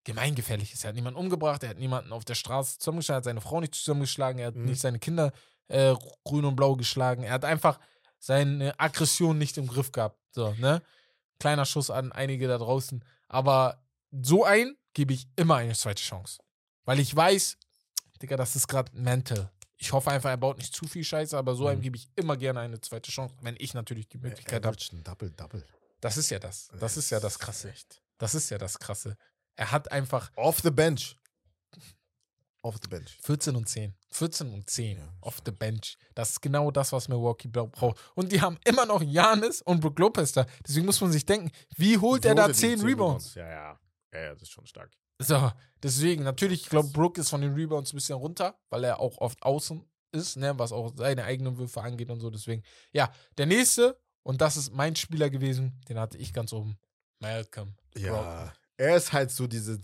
gemeingefährlich 0.05 0.73
ist. 0.73 0.85
Er 0.85 0.89
hat 0.89 0.95
niemanden 0.97 1.19
umgebracht, 1.19 1.63
er 1.63 1.71
hat 1.71 1.79
niemanden 1.79 2.13
auf 2.13 2.25
der 2.25 2.35
Straße 2.35 2.79
zusammengeschlagen, 2.79 3.17
er 3.17 3.19
hat 3.19 3.25
seine 3.25 3.41
Frau 3.41 3.61
nicht 3.61 3.75
zusammengeschlagen, 3.75 4.39
er 4.39 4.49
hat 4.49 4.55
Mhm. 4.57 4.65
nicht 4.67 4.81
seine 4.81 4.99
Kinder 4.99 5.33
äh, 5.69 5.95
grün 6.25 6.45
und 6.45 6.57
blau 6.57 6.77
geschlagen. 6.77 7.23
Er 7.23 7.33
hat 7.33 7.47
einfach 7.47 7.81
seine 8.19 8.79
Aggression 8.79 9.39
nicht 9.39 9.57
im 9.57 9.67
Griff 9.67 9.93
gehabt. 9.93 10.19
So, 10.31 10.53
ne? 10.59 10.83
Kleiner 11.41 11.65
Schuss 11.65 11.89
an 11.89 12.13
einige 12.13 12.47
da 12.49 12.59
draußen. 12.59 13.03
Aber 13.29 13.83
so 14.13 14.45
ein 14.45 14.77
gebe 14.93 15.15
ich 15.15 15.27
immer 15.37 15.57
eine 15.57 15.73
zweite 15.73 16.03
Chance. 16.03 16.39
Weil 16.85 17.01
ich 17.01 17.15
weiß, 17.15 17.57
Digga, 18.23 18.37
das 18.37 18.57
ist 18.57 18.69
gerade 18.69 18.91
mental. 18.97 19.51
Ich 19.77 19.93
hoffe 19.93 20.11
einfach, 20.11 20.31
er 20.31 20.37
baut 20.37 20.59
nicht 20.59 20.75
zu 20.75 20.87
viel 20.87 21.05
Scheiße, 21.05 21.37
aber 21.37 21.55
so 21.57 21.67
einem 21.67 21.79
Mhm. 21.81 21.83
gebe 21.83 21.97
ich 21.97 22.09
immer 22.17 22.37
gerne 22.37 22.61
eine 22.61 22.81
zweite 22.81 23.11
Chance, 23.11 23.35
wenn 23.43 23.57
ich 23.59 23.75
natürlich 23.75 24.09
die 24.09 24.19
Möglichkeit 24.19 24.65
habe. 24.65 24.69
Average 24.77 24.97
ein 24.97 25.05
Double-Double. 25.05 25.67
Das 26.01 26.17
ist 26.17 26.31
ja 26.31 26.39
das. 26.39 26.69
Das 26.79 26.97
ist 26.97 27.11
ja 27.11 27.21
das 27.21 27.39
Krasse. 27.39 27.73
Das 28.19 28.35
ist 28.35 28.51
ja 28.51 28.59
das 28.59 28.79
Krasse. 28.79 29.17
Er 29.57 29.71
hat 29.73 29.91
einfach 29.91 30.31
Off 30.37 30.61
the 30.63 30.71
bench. 30.71 31.17
Off 32.63 32.77
the 32.81 32.89
bench. 32.89 33.19
14 33.21 33.57
und 33.57 33.69
10. 33.69 33.95
14 34.11 34.55
und 34.55 34.71
10 34.71 34.97
Ja, 34.97 35.13
off 35.21 35.43
the 35.45 35.51
bench. 35.53 35.99
Das 36.15 36.31
ist 36.31 36.41
genau 36.41 36.71
das, 36.71 36.93
was 36.93 37.09
Milwaukee 37.09 37.49
bra- 37.49 37.67
braucht. 37.67 37.99
Und 38.15 38.33
die 38.33 38.41
haben 38.41 38.59
immer 38.65 38.87
noch 38.87 39.03
Janis 39.03 39.61
und 39.61 39.81
Brook 39.81 39.99
Lopez 39.99 40.33
da. 40.33 40.47
Deswegen 40.67 40.87
muss 40.87 41.01
man 41.01 41.13
sich 41.13 41.27
denken, 41.27 41.51
wie 41.77 41.99
holt 41.99 42.25
er 42.25 42.35
da 42.35 42.45
holt 42.45 42.53
er 42.53 42.55
die 42.55 42.77
10 42.77 42.81
Rebounds? 42.87 43.35
Ja, 43.35 43.47
ja. 43.49 43.81
Ja, 44.15 44.21
ja, 44.21 44.33
das 44.33 44.43
ist 44.43 44.51
schon 44.53 44.67
stark. 44.67 44.91
So, 45.21 45.51
deswegen, 45.83 46.25
natürlich, 46.25 46.63
ich 46.63 46.69
glaube, 46.69 46.89
Brook 46.89 47.19
ist 47.19 47.31
von 47.31 47.41
den 47.41 47.55
Rebounds 47.55 47.93
ein 47.93 47.97
bisschen 47.97 48.17
runter, 48.17 48.59
weil 48.71 48.85
er 48.85 49.01
auch 49.01 49.19
oft 49.19 49.43
außen 49.43 49.85
ist, 50.13 50.37
ne, 50.37 50.59
was 50.59 50.73
auch 50.73 50.93
seine 50.97 51.25
eigenen 51.25 51.57
Würfe 51.57 51.81
angeht 51.83 52.11
und 52.11 52.21
so. 52.21 52.31
Deswegen, 52.31 52.63
ja, 52.93 53.13
der 53.39 53.47
nächste, 53.47 53.99
und 54.23 54.41
das 54.41 54.57
ist 54.57 54.73
mein 54.73 54.97
Spieler 54.97 55.31
gewesen, 55.31 55.81
den 55.89 55.99
hatte 55.99 56.19
ich 56.19 56.33
ganz 56.33 56.53
oben. 56.53 56.77
Malcolm. 57.21 57.75
Ja. 57.97 58.13
Brogdon. 58.13 58.53
Er 58.77 58.97
ist 58.97 59.13
halt 59.13 59.31
so 59.31 59.47
dieses 59.47 59.79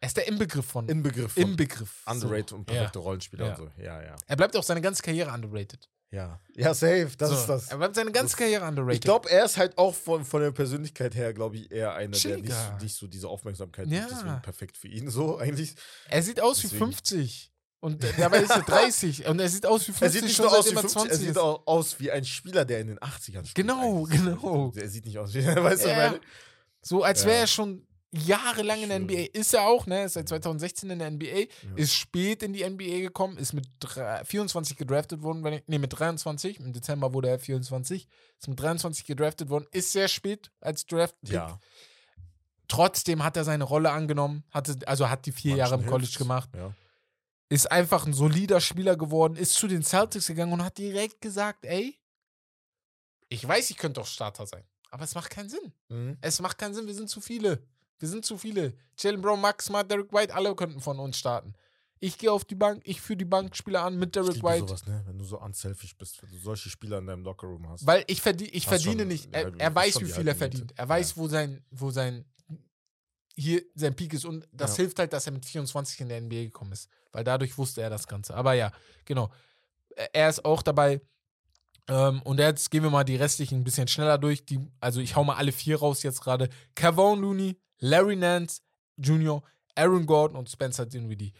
Er 0.00 0.08
ist 0.08 0.16
der 0.18 0.28
Inbegriff 0.28 0.66
von. 0.66 0.88
Inbegriff 0.88 1.32
von 1.32 1.42
Inbegriff. 1.42 2.02
underrated 2.06 2.50
so. 2.50 2.56
und 2.56 2.70
Ja. 2.70 2.76
perfekte 2.76 2.98
Rollenspieler 2.98 3.46
Ja. 3.46 3.50
und 3.54 3.56
so. 3.56 3.82
Ja, 3.82 4.02
ja. 4.02 4.16
Er 4.26 4.36
bleibt 4.36 4.54
auch 4.56 4.62
seine 4.62 4.82
ganze 4.82 5.02
Karriere 5.02 5.30
underrated. 5.32 5.88
Ja, 6.12 6.40
ja 6.54 6.72
safe. 6.72 7.10
Das 7.18 7.30
so, 7.30 7.36
ist 7.36 7.46
das. 7.46 7.68
Er 7.68 7.78
bleibt 7.78 7.94
seine 7.96 8.12
ganze 8.12 8.32
Das- 8.32 8.36
Karriere 8.38 8.64
underrated. 8.66 8.94
Ich 8.94 9.00
glaube, 9.00 9.28
er 9.30 9.44
ist 9.44 9.56
halt 9.56 9.76
auch 9.76 9.94
von, 9.94 10.24
von 10.24 10.40
der 10.40 10.52
Persönlichkeit 10.52 11.14
her, 11.14 11.34
glaube 11.34 11.56
ich, 11.56 11.70
eher 11.70 11.90
einer, 11.94 11.98
der 11.98 12.08
nicht, 12.10 12.22
Chilliger. 12.22 12.78
nicht 12.80 12.94
so 12.96 13.06
diese 13.06 13.28
Aufmerksamkeit 13.28 13.88
Ja. 13.88 14.02
hat. 14.02 14.10
Deswegen 14.12 14.42
perfekt 14.42 14.76
für 14.76 14.88
ihn 14.88 15.10
so 15.10 15.36
eigentlich. 15.38 15.74
Er 16.08 16.22
sieht 16.22 16.40
aus 16.40 16.58
wie 16.58 16.68
Deswegen. 16.68 16.84
50. 16.86 17.52
Und 17.80 18.04
dabei 18.18 18.38
ist 18.38 18.50
er 18.50 18.62
30. 18.66 19.26
Und 19.26 19.38
er 19.40 19.48
sieht 19.48 19.66
aus 19.66 19.82
wie 19.82 19.92
50 19.92 20.02
Er 20.02 20.10
sieht 20.10 20.22
nicht 20.24 20.36
schon 20.36 20.48
so 20.48 20.56
aus 20.56 20.64
wie 20.70 20.74
seitdem 20.74 20.76
er 20.76 20.82
50, 20.82 20.96
er 20.96 21.08
20 21.08 21.18
sieht 21.18 21.30
ist. 21.30 21.38
auch 21.38 21.66
aus 21.66 22.00
wie 22.00 22.10
ein 22.10 22.24
Spieler, 22.24 22.64
der 22.64 22.80
in 22.80 22.86
den 22.88 22.98
80ern 22.98 23.44
spielt. 23.44 23.54
Genau, 23.54 24.06
eigentlich. 24.06 24.22
genau. 24.22 24.72
Er 24.74 24.88
sieht 24.88 25.04
nicht 25.04 25.18
aus 25.18 25.34
wie, 25.34 25.44
weißt 25.46 25.84
du, 25.84 25.88
Ja. 25.88 25.96
meine? 25.96 26.20
So 26.82 27.02
als 27.02 27.22
Ja. 27.22 27.26
wäre 27.28 27.38
er 27.40 27.46
schon 27.46 27.85
jahrelang 28.12 28.82
in 28.82 28.88
der 28.88 28.96
Schön. 28.96 29.04
NBA. 29.04 29.38
Ist 29.38 29.52
er 29.54 29.62
auch, 29.62 29.86
ne? 29.86 30.04
Ist 30.04 30.14
seit 30.14 30.28
2016 30.28 30.90
in 30.90 30.98
der 30.98 31.10
NBA. 31.10 31.46
Ist 31.76 31.94
spät 31.94 32.42
in 32.42 32.52
die 32.52 32.62
NBA 32.68 33.00
gekommen. 33.00 33.36
Ist 33.36 33.52
mit 33.52 33.66
drei- 33.80 34.24
24 34.24 34.76
gedraftet 34.76 35.22
worden. 35.22 35.44
Wenn 35.44 35.54
ich, 35.54 35.62
nee, 35.66 35.78
mit 35.78 35.98
23. 35.98 36.60
Im 36.60 36.72
Dezember 36.72 37.12
wurde 37.12 37.28
er 37.28 37.38
24. 37.38 38.06
Ist 38.38 38.48
mit 38.48 38.60
23 38.60 39.04
gedraftet 39.04 39.48
worden. 39.50 39.66
Ist 39.72 39.92
sehr 39.92 40.08
spät 40.08 40.50
als 40.60 40.86
Draft. 40.86 41.14
Ja. 41.22 41.58
Trotzdem 42.68 43.22
hat 43.22 43.36
er 43.36 43.44
seine 43.44 43.64
Rolle 43.64 43.90
angenommen. 43.90 44.44
Hatte, 44.50 44.76
also 44.86 45.08
hat 45.08 45.26
die 45.26 45.32
vier 45.32 45.52
Manchen 45.52 45.58
Jahre 45.58 45.74
im 45.76 45.86
College 45.86 46.06
hilft's. 46.06 46.18
gemacht. 46.18 46.48
Ja. 46.56 46.74
ist 47.48 47.70
einfach 47.70 48.06
ein 48.06 48.12
solider 48.12 48.60
Spieler 48.60 48.96
geworden, 48.96 49.36
ist 49.36 49.54
zu 49.54 49.68
den 49.68 49.82
Celtics 49.84 50.26
gegangen 50.26 50.52
und 50.52 50.64
hat 50.64 50.78
direkt 50.78 51.20
gesagt, 51.20 51.64
ey, 51.64 51.96
ich 53.28 53.46
weiß, 53.46 53.70
ich 53.70 53.76
könnte 53.76 54.00
doch 54.00 54.06
Starter 54.06 54.46
sein, 54.46 54.64
aber 54.90 55.04
es 55.04 55.14
macht 55.14 55.30
keinen 55.30 55.48
Sinn. 55.48 55.72
Mhm. 55.88 56.16
Es 56.20 56.40
macht 56.40 56.58
keinen 56.58 56.74
Sinn, 56.74 56.86
wir 56.88 56.94
sind 56.94 57.08
zu 57.08 57.20
viele. 57.20 57.62
Wir 57.98 58.08
sind 58.08 58.24
zu 58.24 58.36
viele. 58.38 58.74
Jalen 58.98 59.20
Brown, 59.20 59.40
Max 59.40 59.66
Smart, 59.66 59.90
Derek 59.90 60.12
White, 60.12 60.34
alle 60.34 60.54
könnten 60.54 60.80
von 60.80 60.98
uns 60.98 61.16
starten. 61.18 61.54
Ich 61.98 62.18
gehe 62.18 62.30
auf 62.30 62.44
die 62.44 62.54
Bank, 62.54 62.82
ich 62.84 63.00
führe 63.00 63.16
die 63.16 63.24
Bankspieler 63.24 63.82
an 63.82 63.96
mit 63.98 64.08
Ich 64.10 64.12
Derek 64.22 64.34
liebe 64.34 64.46
White. 64.46 64.66
sowas, 64.68 64.86
ne? 64.86 65.02
Wenn 65.06 65.18
du 65.18 65.24
so 65.24 65.40
unselfish 65.40 65.96
bist, 65.96 66.22
wenn 66.22 66.30
du 66.30 66.36
solche 66.38 66.68
Spieler 66.68 66.98
in 66.98 67.06
deinem 67.06 67.24
Lockerroom 67.24 67.66
hast. 67.70 67.86
Weil 67.86 68.04
ich, 68.06 68.20
verdie 68.20 68.48
ich 68.50 68.66
verdiene 68.66 69.00
schon 69.02 69.08
nicht. 69.08 69.28
Er, 69.32 69.50
er 69.58 69.74
weiß, 69.74 70.00
wie 70.00 70.04
viel 70.04 70.28
er 70.28 70.34
verdient. 70.36 70.72
Er 70.76 70.88
weiß, 70.88 71.10
Ja. 71.12 71.16
wo 71.16 71.28
sein, 71.28 71.64
wo 71.70 71.90
sein 71.90 72.26
hier 73.34 73.62
sein 73.74 73.94
Peak 73.94 74.12
ist. 74.14 74.24
Und 74.26 74.46
das 74.52 74.72
Ja. 74.72 74.82
hilft 74.82 74.98
halt, 74.98 75.12
dass 75.12 75.26
er 75.26 75.32
mit 75.32 75.44
24 75.46 76.00
in 76.00 76.08
der 76.08 76.18
NBA 76.20 76.44
gekommen 76.44 76.72
ist. 76.72 76.88
Weil 77.12 77.24
dadurch 77.24 77.56
wusste 77.56 77.80
er 77.82 77.90
das 77.90 78.06
Ganze. 78.06 78.34
Aber 78.34 78.52
ja, 78.54 78.72
genau. 79.04 79.30
Er 80.12 80.28
ist 80.28 80.44
auch 80.44 80.62
dabei. 80.62 81.00
Ähm, 81.88 82.20
und 82.22 82.38
jetzt 82.40 82.70
gehen 82.70 82.82
wir 82.82 82.90
mal 82.90 83.04
die 83.04 83.16
restlichen 83.16 83.60
ein 83.60 83.64
bisschen 83.64 83.88
schneller 83.88 84.18
durch. 84.18 84.44
Die, 84.44 84.60
also 84.80 85.00
ich 85.00 85.16
hau 85.16 85.24
mal 85.24 85.36
alle 85.36 85.52
vier 85.52 85.78
raus 85.78 86.02
jetzt 86.02 86.20
gerade. 86.20 86.48
Kevon 86.74 87.20
Looney, 87.20 87.56
Larry 87.78 88.16
Nance 88.16 88.60
Jr., 88.96 89.42
Aaron 89.74 90.06
Gordon 90.06 90.36
und 90.38 90.48
Spencer 90.50 90.86
Dinwiddie. 90.86 91.32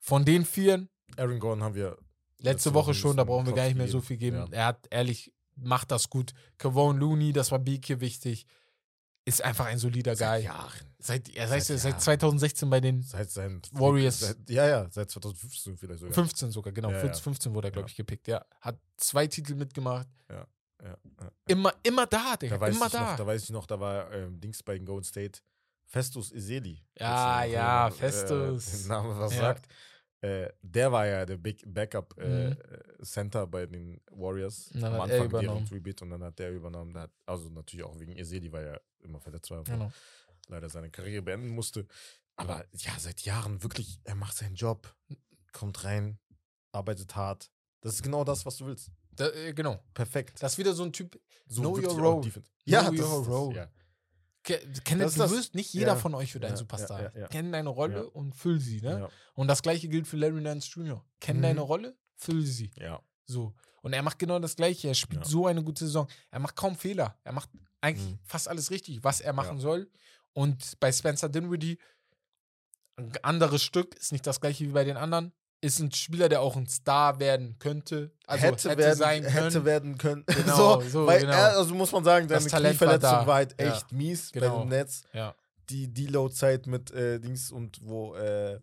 Von 0.00 0.24
den 0.24 0.44
vieren, 0.44 0.88
Aaron 1.16 1.38
Gordon 1.38 1.62
haben 1.62 1.74
wir 1.74 1.90
letzte 2.38 2.44
Letzte 2.70 2.74
Woche 2.74 2.94
schon, 2.94 3.16
da 3.16 3.24
brauchen 3.24 3.46
wir 3.46 3.52
gar 3.54 3.64
nicht 3.66 3.76
mehr 3.76 3.88
so 3.88 4.00
viel 4.00 4.16
geben. 4.16 4.36
Ja. 4.36 4.46
Er 4.50 4.66
hat 4.66 4.86
ehrlich, 4.90 5.32
macht 5.56 5.90
das 5.90 6.08
gut. 6.10 6.32
Kevon 6.58 6.98
Looney, 6.98 7.32
das 7.32 7.50
war 7.52 7.60
hier 7.64 8.00
wichtig, 8.00 8.46
ist 9.26 9.42
einfach 9.42 9.66
ein 9.66 9.78
solider 9.78 10.16
seit 10.16 10.40
Guy. 10.40 10.44
Jahren. 10.46 10.72
Seit, 10.98 11.28
er 11.34 11.48
seit, 11.48 11.64
Seit 11.64 11.80
seit 11.80 11.90
Jahren. 11.92 12.00
2016 12.00 12.70
bei 12.70 12.80
den 12.80 13.02
Seit 13.02 13.30
seinen 13.30 13.62
Warriors. 13.72 14.20
Seit, 14.20 14.50
ja, 14.50 14.66
ja, 14.66 14.86
seit 14.90 15.10
2015 15.10 15.76
vielleicht 15.78 16.00
sogar. 16.00 16.14
15 16.14 16.50
sogar, 16.50 16.72
genau. 16.72 16.90
Ja, 16.90 17.00
14, 17.00 17.16
ja. 17.18 17.22
15 17.22 17.54
wurde 17.54 17.68
er, 17.68 17.72
glaube 17.72 17.86
Ja. 17.88 17.90
ich, 17.90 17.96
gepickt. 17.96 18.28
Ja, 18.28 18.44
hat 18.60 18.78
zwei 18.96 19.26
Titel 19.26 19.54
mitgemacht. 19.54 20.08
Ja, 20.30 20.46
ja. 20.82 20.98
Immer, 21.46 21.72
immer 21.82 22.06
da, 22.06 22.36
Digga. 22.36 22.56
Da 22.56 22.60
weiß, 22.60 22.76
immer 22.76 22.86
ich 22.86 22.92
da. 22.92 23.10
Noch, 23.10 23.16
da 23.16 23.26
weiß 23.26 23.42
ich 23.44 23.50
noch, 23.50 23.66
da 23.66 23.80
war 23.80 24.12
ähm, 24.12 24.40
Dings 24.40 24.62
bei 24.62 24.78
Golden 24.78 25.04
State. 25.04 25.40
Festus 25.86 26.32
Iseli. 26.32 26.82
Ja, 26.98 27.36
Falls 27.38 27.46
ihr 27.48 27.52
ja, 27.54 27.88
noch, 27.88 27.96
Festus. 27.96 28.68
Äh, 28.74 28.78
den 28.78 28.88
Namen 28.88 29.18
was 29.18 29.34
Ja. 29.34 29.40
sagt. 29.40 29.68
Äh, 30.20 30.48
der 30.62 30.90
war 30.90 31.06
ja 31.06 31.26
der 31.26 31.36
Big 31.36 31.62
Backup 31.66 32.16
äh, 32.18 32.50
Mhm. 32.50 32.56
Center 33.02 33.46
bei 33.46 33.66
den 33.66 34.00
Warriors 34.10 34.70
Und 34.72 34.80
dann 34.80 34.94
am 34.94 35.02
hat 35.02 35.10
er 35.10 35.14
Anfang 35.16 35.26
übernommen. 35.26 35.64
deren 35.66 35.74
Rebuild 35.74 36.00
und 36.02 36.10
dann 36.10 36.22
hat 36.24 36.38
der 36.38 36.50
übernommen. 36.52 36.92
Der 36.94 37.02
hat, 37.02 37.10
also 37.26 37.50
natürlich 37.50 37.84
auch 37.84 37.98
wegen 38.00 38.16
Iseli, 38.16 38.50
weil 38.50 38.64
er 38.66 38.80
immer 39.00 39.20
verletzt 39.20 39.50
war. 39.50 39.62
Genau. 39.64 39.92
leider 40.48 40.68
seine 40.70 40.90
Karriere 40.90 41.22
beenden 41.22 41.48
musste. 41.48 41.86
Aber 42.36 42.64
ja, 42.72 42.92
seit 42.98 43.20
Jahren 43.22 43.62
wirklich, 43.62 44.00
er 44.04 44.14
macht 44.14 44.34
seinen 44.36 44.54
Job, 44.56 44.94
kommt 45.52 45.84
rein, 45.84 46.18
arbeitet 46.72 47.14
hart. 47.14 47.50
Das 47.82 47.94
ist 47.94 48.02
genau 48.02 48.24
das, 48.24 48.44
was 48.46 48.56
du 48.56 48.66
willst. 48.66 48.90
Da, 49.12 49.28
äh, 49.30 49.52
genau. 49.52 49.78
Perfekt. 49.92 50.42
Das 50.42 50.52
ist 50.52 50.58
wieder 50.58 50.72
so 50.72 50.82
ein 50.84 50.92
Typ. 50.92 51.20
so 51.46 51.60
know 51.60 51.76
your 51.78 52.00
role. 52.00 52.22
Defense. 52.24 52.50
Know 52.64 52.72
Ja, 52.72 52.90
your 52.90 53.26
role. 53.26 53.54
ja. 53.56 53.68
Ke- 54.44 54.60
Kenneth, 54.84 55.16
du 55.18 55.30
wirst, 55.30 55.54
nicht 55.54 55.72
jeder 55.72 55.88
ja, 55.94 55.96
von 55.96 56.14
euch 56.14 56.32
wird 56.34 56.44
ein 56.44 56.50
ja, 56.52 56.56
Superstar. 56.56 57.02
ja, 57.02 57.12
ja. 57.20 57.26
Kenn 57.28 57.50
deine 57.50 57.70
Rolle 57.70 58.08
und 58.10 58.34
füll 58.34 58.60
sie, 58.60 58.80
ne? 58.80 59.00
Ja. 59.00 59.08
Und 59.34 59.48
das 59.48 59.62
gleiche 59.62 59.88
gilt 59.88 60.06
für 60.06 60.16
Larry 60.18 60.40
Nance 60.42 60.68
Jr. 60.70 61.04
Kenn 61.20 61.38
Mhm. 61.38 61.42
deine 61.42 61.60
Rolle, 61.62 61.96
füll 62.16 62.42
sie. 62.44 62.70
ja. 62.76 63.00
So. 63.26 63.54
Und 63.80 63.92
er 63.94 64.02
macht 64.02 64.18
genau 64.18 64.38
das 64.38 64.56
Gleiche. 64.56 64.88
Er 64.88 64.94
spielt 64.94 65.26
so 65.26 65.46
eine 65.46 65.62
gute 65.62 65.84
Saison. 65.86 66.06
Er 66.30 66.38
macht 66.40 66.56
kaum 66.56 66.76
Fehler. 66.76 67.18
Er 67.24 67.32
macht 67.32 67.48
eigentlich 67.80 68.12
Mhm. 68.12 68.18
fast 68.22 68.48
alles 68.48 68.70
richtig, 68.70 69.02
was 69.02 69.20
er 69.20 69.32
machen 69.32 69.58
soll. 69.58 69.90
Und 70.34 70.78
bei 70.80 70.90
Spencer 70.92 71.28
Dinwiddie, 71.28 71.78
ein 72.96 73.12
anderes 73.22 73.62
Stück, 73.62 73.94
ist 73.94 74.12
nicht 74.12 74.26
das 74.26 74.40
gleiche 74.40 74.64
wie 74.64 74.72
bei 74.72 74.84
den 74.84 74.96
anderen. 74.96 75.32
Ist 75.64 75.78
ein 75.80 75.90
Spieler, 75.92 76.28
der 76.28 76.40
auch 76.42 76.56
ein 76.56 76.66
Star 76.66 77.18
werden 77.20 77.56
könnte. 77.58 78.10
Also 78.26 78.44
hätte, 78.44 78.68
hätte, 78.70 78.78
werden, 78.82 78.98
sein 78.98 79.22
können. 79.22 79.32
hätte 79.34 79.64
werden 79.64 79.98
können. 79.98 80.24
Genau, 80.36 80.80
so, 80.82 80.88
so, 80.88 81.06
weil 81.06 81.20
genau. 81.20 81.32
er, 81.32 81.56
also 81.56 81.74
muss 81.74 81.90
man 81.92 82.04
sagen, 82.04 82.28
Das 82.28 82.44
seine 82.44 82.64
war 82.64 82.70
Knieverletzung 82.70 83.00
da. 83.10 83.26
war, 83.26 83.34
halt 83.36 83.54
Ja. 83.60 83.72
echt 83.74 83.92
mies 83.92 84.30
bei 84.32 84.40
Genau. 84.40 84.60
den 84.60 84.68
Nets. 84.68 85.02
ja. 85.12 85.34
Die 85.70 85.88
Deload-Zeit 85.92 86.66
mit 86.66 86.90
äh, 86.90 87.18
Dings 87.18 87.50
und 87.50 87.78
wo, 87.82 88.14
äh, 88.16 88.60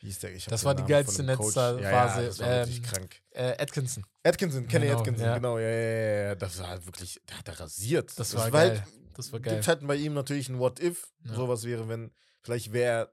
wie 0.00 0.06
hieß 0.08 0.18
der? 0.18 0.34
Ich 0.34 0.44
Das 0.44 0.62
war 0.64 0.74
die 0.74 0.84
geilste 0.84 1.22
dem. 1.22 1.26
Netzphase, 1.26 1.80
Ja, 1.80 1.90
ja, 1.90 2.20
das 2.22 2.38
war 2.40 2.46
ähm, 2.48 2.58
wirklich 2.68 2.82
krank. 2.82 3.16
Äh, 3.30 3.52
Atkinson. 3.62 4.04
Atkinson, 4.22 4.68
Kenny 4.68 4.86
genau, 4.88 4.98
Atkinson, 4.98 5.24
ja. 5.24 5.34
genau, 5.36 5.58
ja, 5.58 5.68
ja, 5.68 5.80
ja, 5.80 6.22
ja, 6.24 6.34
das 6.34 6.58
war 6.58 6.68
halt 6.68 6.84
wirklich, 6.84 7.18
der 7.28 7.38
hat 7.38 7.48
er 7.48 7.58
rasiert. 7.60 8.12
Das 8.18 8.34
war 8.34 8.42
halt- 8.42 8.52
geil. 8.52 8.86
Das 9.14 9.32
war 9.32 9.40
geil. 9.40 9.54
Gibt 9.54 9.68
halt 9.68 9.86
bei 9.86 9.94
ihm 9.96 10.12
natürlich 10.12 10.48
ein 10.50 10.58
What-If. 10.58 11.10
Ja. 11.24 11.34
Sowas 11.34 11.64
wäre, 11.64 11.88
wenn, 11.88 12.10
vielleicht 12.42 12.72
wäre 12.74 12.90
er 12.92 13.12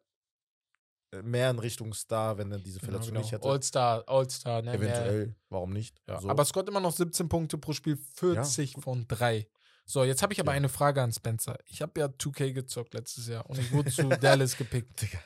mehr 1.23 1.49
in 1.49 1.59
Richtung 1.59 1.93
Star, 1.93 2.37
wenn 2.37 2.51
er 2.51 2.59
diese 2.59 2.79
Genau, 2.79 2.91
Verletzung 2.91 3.13
genau. 3.13 3.21
nicht 3.21 3.31
hätte. 3.31 3.47
All-Star, 3.47 4.03
All-Star, 4.07 4.61
ne? 4.61 4.71
Mehr- 4.71 4.79
Eventuell, 4.79 5.35
warum 5.49 5.73
nicht? 5.73 6.01
Ja. 6.07 6.21
So. 6.21 6.29
Aber 6.29 6.45
Scott 6.45 6.67
immer 6.69 6.79
noch 6.79 6.93
17 6.95 7.27
Punkte 7.29 7.57
pro 7.57 7.73
Spiel, 7.73 7.97
40 8.15 8.75
von 8.79 9.07
3. 9.07 9.47
So, 9.85 10.03
jetzt 10.03 10.21
habe 10.21 10.33
ich 10.33 10.39
aber 10.39 10.51
Ja. 10.51 10.57
eine 10.57 10.69
Frage 10.69 11.01
an 11.01 11.11
Spencer. 11.11 11.57
Ich 11.65 11.81
habe 11.81 11.99
ja 11.99 12.05
2K 12.09 12.51
gezockt 12.53 12.93
letztes 12.93 13.27
Jahr 13.27 13.49
und 13.49 13.57
ich 13.57 13.71
wurde 13.71 13.89
zu 13.91 14.07
Dallas 14.07 14.55
gepickt. 14.55 15.01
Digga. 15.01 15.19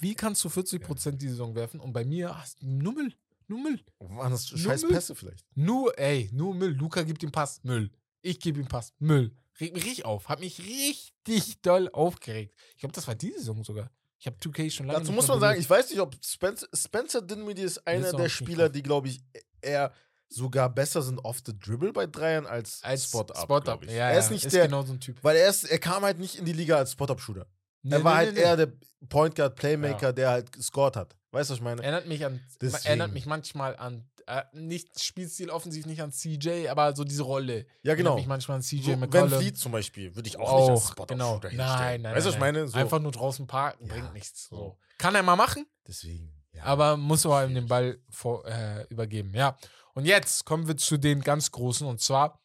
Wie 0.00 0.14
kannst 0.14 0.42
du 0.44 0.48
40% 0.48 1.12
die 1.18 1.28
Saison 1.28 1.54
werfen 1.54 1.78
und 1.78 1.92
bei 1.92 2.04
mir 2.04 2.36
hast 2.36 2.60
du 2.60 2.66
nur 2.66 2.94
Müll? 2.94 3.14
Nur 3.46 3.60
Müll. 3.62 3.80
Waren 4.00 4.32
das 4.32 4.48
scheiß 4.48 4.82
Müll? 4.82 4.90
Pässe 4.92 5.14
vielleicht? 5.14 5.44
Nur, 5.54 5.96
ey, 5.98 6.28
nur 6.32 6.52
Müll. 6.54 6.72
Luca 6.72 7.02
gibt 7.02 7.22
ihm 7.22 7.30
Pass, 7.30 7.62
Müll. 7.62 7.90
Ich 8.22 8.40
gebe 8.40 8.58
ihm 8.58 8.66
Pass, 8.66 8.92
Müll. 8.98 9.36
Regt 9.60 9.74
mich 9.74 9.84
richtig 9.84 10.04
auf. 10.04 10.28
Hat 10.28 10.40
mich 10.40 10.58
richtig 10.58 11.60
doll 11.62 11.88
aufgeregt. 11.92 12.56
Ich 12.72 12.78
glaube, 12.78 12.92
das 12.94 13.06
war 13.06 13.14
diese 13.14 13.38
Saison 13.38 13.62
sogar. 13.62 13.90
Ich 14.24 14.26
habe 14.26 14.38
2K 14.38 14.70
schon 14.70 14.86
lange 14.86 15.00
Dazu 15.00 15.12
muss 15.12 15.28
man 15.28 15.38
sagen, 15.38 15.60
ich 15.60 15.68
weiß 15.68 15.90
nicht, 15.90 16.00
ob 16.00 16.16
Spencer, 16.24 16.66
Spencer 16.72 17.20
Dinwiddie 17.20 17.60
ist 17.60 17.86
einer 17.86 18.10
der 18.10 18.30
Spieler, 18.30 18.70
die, 18.70 18.82
glaube 18.82 19.08
ich, 19.08 19.20
eher 19.60 19.92
sogar 20.30 20.70
besser 20.70 21.02
sind 21.02 21.18
off 21.18 21.42
the 21.44 21.52
dribble 21.58 21.92
bei 21.92 22.06
Dreiern 22.06 22.46
als, 22.46 22.82
als 22.82 23.04
Spot-Up. 23.04 23.36
Spot 23.36 23.70
up. 23.70 23.84
Ja, 23.84 24.08
er 24.08 24.18
ist 24.18 24.28
ja, 24.28 24.32
nicht 24.32 24.46
ist 24.46 24.54
der, 24.54 24.64
genau 24.64 24.82
so 24.82 24.94
ein 24.94 25.00
Typ. 25.00 25.18
weil 25.20 25.36
er, 25.36 25.50
ist, 25.50 25.64
er 25.64 25.78
kam 25.78 26.04
halt 26.04 26.18
nicht 26.18 26.36
in 26.36 26.46
die 26.46 26.54
Liga 26.54 26.76
als 26.78 26.92
Spot-Up-Shooter. 26.92 27.46
Nee, 27.82 27.96
er 27.96 28.04
war 28.04 28.12
nee, 28.12 28.18
halt 28.18 28.34
nee, 28.34 28.40
eher 28.40 28.56
der 28.56 28.72
Point 29.10 29.34
Guard 29.34 29.56
Playmaker, 29.56 30.14
der 30.14 30.30
halt 30.30 30.52
gescored 30.52 30.96
hat. 30.96 31.14
Weißt 31.30 31.50
du, 31.50 31.52
was 31.52 31.58
ich 31.58 31.62
meine? 31.62 31.82
Erinnert 31.82 32.06
mich 32.06 32.24
an, 32.24 32.40
Deswegen. 32.62 32.86
erinnert 32.86 33.12
mich 33.12 33.26
manchmal 33.26 33.76
an, 33.76 34.08
äh, 34.26 34.42
nicht 34.52 35.00
Spielstil 35.02 35.50
offensiv 35.50 35.86
nicht 35.86 36.00
an 36.02 36.12
CJ, 36.12 36.68
aber 36.68 36.94
so 36.96 37.04
diese 37.04 37.22
Rolle. 37.22 37.66
ja, 37.82 37.94
genau. 37.94 38.16
Mich 38.16 38.26
manchmal 38.26 38.56
an 38.56 38.62
CJ 38.62 38.82
So, 38.82 38.90
Van 38.92 39.00
McCollum. 39.00 39.38
Fleet 39.40 39.58
zum 39.58 39.72
Beispiel 39.72 40.14
würde 40.14 40.28
ich 40.28 40.38
auch, 40.38 40.60
nicht 40.60 40.70
als 40.70 40.80
Auch, 40.84 40.92
Spot-Up-Shooter 40.92 41.50
genau. 41.50 41.66
Nein, 41.76 42.02
nein, 42.02 42.14
Weißt 42.14 42.26
du, 42.26 42.28
was 42.28 42.34
ich 42.34 42.40
meine? 42.40 42.68
So. 42.68 42.76
Einfach 42.78 43.00
nur 43.00 43.12
draußen 43.12 43.46
parken, 43.46 43.86
Ja, 43.86 43.92
bringt 43.94 44.12
nichts. 44.14 44.48
So. 44.48 44.76
Kann 44.98 45.14
er 45.14 45.22
mal 45.22 45.36
machen, 45.36 45.66
Deswegen. 45.86 46.30
Ja. 46.52 46.64
aber 46.64 46.96
muss 46.96 47.26
aber 47.26 47.44
ihm 47.44 47.54
den 47.54 47.66
Ball 47.66 47.98
vor, 48.10 48.46
äh, 48.46 48.84
übergeben. 48.88 49.32
Ja. 49.34 49.56
Und 49.94 50.04
jetzt 50.06 50.44
kommen 50.44 50.66
wir 50.68 50.76
zu 50.76 50.96
den 50.96 51.20
ganz 51.20 51.50
Großen 51.50 51.86
und 51.86 52.00
zwar: 52.00 52.40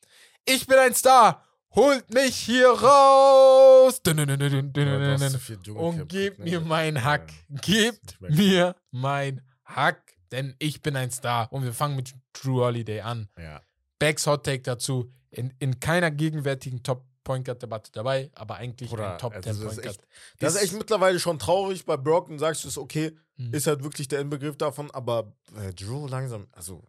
Ich 0.46 0.66
bin 0.68 0.78
ein 0.78 0.94
Star, 0.96 1.46
holt 1.76 2.12
mich 2.14 2.36
hier 2.36 2.70
raus! 2.70 4.02
Dun, 4.02 4.18
dun, 4.18 4.28
dun, 4.40 5.76
Und 5.76 6.08
gebt 6.10 6.40
ne? 6.40 6.46
mir 6.46 6.62
mein 6.62 7.04
Hack. 7.04 7.32
Gebt 7.62 8.18
Ich 8.30 8.36
mir 8.38 8.76
mein 8.92 9.42
Hack, 9.66 10.14
denn 10.32 10.56
ich 10.60 10.82
bin 10.82 10.96
ein 10.96 11.12
Star. 11.12 11.52
Und 11.52 11.64
wir 11.64 11.74
fangen 11.74 11.96
mit 11.96 12.14
Drew 12.34 12.62
Holiday 12.62 13.02
an. 13.02 13.30
Ja. 13.38 13.62
Becks 14.00 14.26
Hot 14.28 14.46
Take 14.46 14.62
dazu. 14.64 15.12
In, 15.32 15.54
in 15.60 15.80
keiner 15.80 16.10
gegenwärtigen 16.12 16.82
Top 16.84 17.06
Point 17.24 17.46
Guard 17.46 17.62
Debatte 17.62 17.92
dabei, 17.92 18.32
aber 18.34 18.56
eigentlich 18.56 18.90
Bruder, 18.90 19.14
ein 19.14 19.20
Top 19.20 19.34
also 19.36 19.44
10 19.44 19.52
das 19.52 19.58
ist 19.60 19.66
Point 19.66 19.84
Guard. 19.84 19.96
echt- 19.98 20.08
Das 20.40 20.56
ist 20.56 20.64
echt 20.64 20.74
mittlerweile 20.74 21.20
schon 21.20 21.38
traurig. 21.38 21.86
Bei 21.86 21.98
Brocken 21.98 22.40
sagst 22.40 22.64
du 22.64 22.68
es 22.70 22.78
okay, 22.78 23.16
Mhm. 23.38 23.54
ist 23.54 23.68
halt 23.68 23.84
wirklich 23.84 24.08
der 24.08 24.20
Inbegriff 24.22 24.58
davon, 24.58 24.90
aber 24.92 25.32
äh, 25.56 25.72
Drew 25.74 26.08
langsam, 26.08 26.48
also 26.52 26.84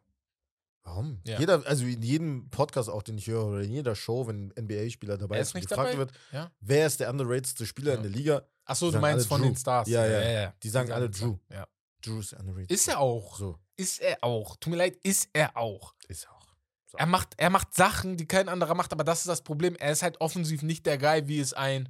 warum? 0.85 1.21
Ja. 1.27 1.39
Jeder, 1.39 1.63
also 1.67 1.85
in 1.85 2.01
jedem 2.03 2.49
Podcast 2.51 2.89
auch, 2.89 3.03
den 3.03 3.19
ich 3.19 3.27
höre, 3.27 3.45
oder 3.47 3.61
in 3.61 3.71
jeder 3.73 3.95
Show, 3.95 4.27
wenn 4.27 4.51
NBA-Spieler 4.59 5.19
dabei 5.19 5.41
ist, 5.41 5.55
und 5.55 5.61
gefragt 5.61 5.91
dabei? 5.91 5.99
wird, 5.99 6.13
Ja. 6.33 6.51
wer 6.61 6.87
ist 6.87 7.01
der 7.01 7.11
underratedste 7.11 7.67
Spieler 7.67 7.93
Ja. 7.93 7.97
in 7.99 8.03
der 8.05 8.13
Liga, 8.13 8.43
Achso, 8.65 8.87
du 8.87 8.93
sagen 8.93 9.03
meinst 9.03 9.17
alle 9.19 9.29
von 9.29 9.41
Drew. 9.43 9.49
den 9.49 9.57
Stars. 9.57 9.89
Ja, 9.89 10.07
ja. 10.07 10.55
Die 10.63 10.69
sagen 10.71 10.91
alle 10.93 11.07
es. 11.11 11.19
Drew. 11.19 11.37
Ja. 11.53 11.67
Drew 12.01 12.21
ist 12.21 12.33
underrated. 12.33 12.71
Ist 12.71 12.89
er 12.89 12.99
auch. 12.99 13.37
So, 13.37 13.59
Ist 13.77 14.01
er 14.01 14.23
auch. 14.23 14.57
Tut 14.57 14.71
mir 14.73 14.77
leid, 14.77 14.97
ist 15.03 15.29
er 15.33 15.57
auch. 15.57 15.95
ist 16.09 16.29
auch. 16.29 16.41
So. 16.87 16.99
Er 16.99 17.07
macht, 17.07 17.35
er 17.37 17.51
macht 17.51 17.75
Sachen, 17.75 18.17
die 18.17 18.27
kein 18.27 18.49
anderer 18.49 18.75
macht, 18.75 18.93
aber 18.93 19.05
das 19.05 19.21
ist 19.21 19.29
das 19.29 19.43
Problem. 19.43 19.77
Er 19.77 19.93
ist 19.93 20.03
halt 20.03 20.21
offensiv 20.21 20.63
nicht 20.63 20.87
der 20.87 20.99
Guy, 20.99 21.29
wie 21.29 21.39
es 21.39 21.53
ein 21.53 21.89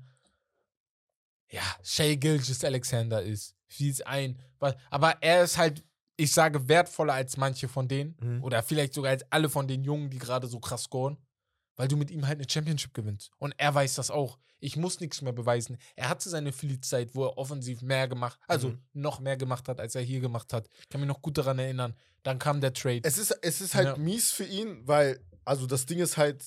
ja, 1.51 1.63
Shay 1.83 2.17
Gilgis 2.17 2.65
Alexander 2.65 3.23
ist. 3.23 3.55
Wie 3.77 3.91
es 3.91 4.01
ein. 4.03 4.39
Aber 4.91 5.23
er 5.23 5.43
ist 5.43 5.59
halt, 5.59 5.85
ich 6.17 6.33
sage, 6.33 6.69
wertvoller 6.69 7.15
als 7.15 7.37
manche 7.37 7.69
von 7.69 7.89
denen. 7.89 8.17
Mhm. 8.21 8.45
Oder 8.45 8.63
vielleicht 8.63 8.95
sogar 8.95 9.11
als 9.11 9.25
alle 9.31 9.49
von 9.49 9.67
den 9.67 9.85
Jungen, 9.85 10.11
die 10.11 10.19
gerade 10.19 10.47
so 10.47 10.61
krass 10.61 10.85
scoren. 10.85 11.17
Weil 11.77 11.89
du 11.89 11.97
mit 11.97 12.11
ihm 12.11 12.27
halt 12.27 12.39
eine 12.39 12.49
Championship 12.51 12.93
gewinnst. 12.95 13.31
Und 13.39 13.55
er 13.57 13.75
weiß 13.75 13.95
das 13.95 14.11
auch. 14.11 14.39
Ich 14.59 14.77
muss 14.77 15.01
nichts 15.01 15.23
mehr 15.23 15.33
beweisen. 15.33 15.79
Er 15.97 16.09
hatte 16.11 16.29
seine 16.29 16.53
Philly-Zeit, 16.53 17.15
wo 17.15 17.25
er 17.25 17.39
offensiv 17.39 17.81
mehr 17.81 18.09
gemacht, 18.09 18.39
also 18.49 18.69
Mhm. 18.71 18.83
noch 18.93 19.21
mehr 19.21 19.37
gemacht 19.39 19.69
hat, 19.69 19.81
als 19.81 19.95
er 19.95 20.03
hier 20.03 20.21
gemacht 20.21 20.53
hat. 20.53 20.69
Ich 20.81 20.89
kann 20.91 21.01
mich 21.01 21.09
noch 21.09 21.23
gut 21.23 21.39
daran 21.39 21.59
erinnern. 21.59 21.95
Dann 22.23 22.39
kam 22.39 22.61
der 22.61 22.75
Trade. 22.75 23.01
Es 23.05 23.17
ist, 23.17 23.31
es 23.43 23.61
ist 23.63 23.75
halt 23.75 23.87
Ja. 23.89 23.97
mies 23.97 24.31
für 24.31 24.45
ihn, 24.45 24.87
weil, 24.87 25.19
also 25.47 25.67
das 25.67 25.87
Ding 25.87 25.99
ist 26.01 26.19
halt 26.19 26.45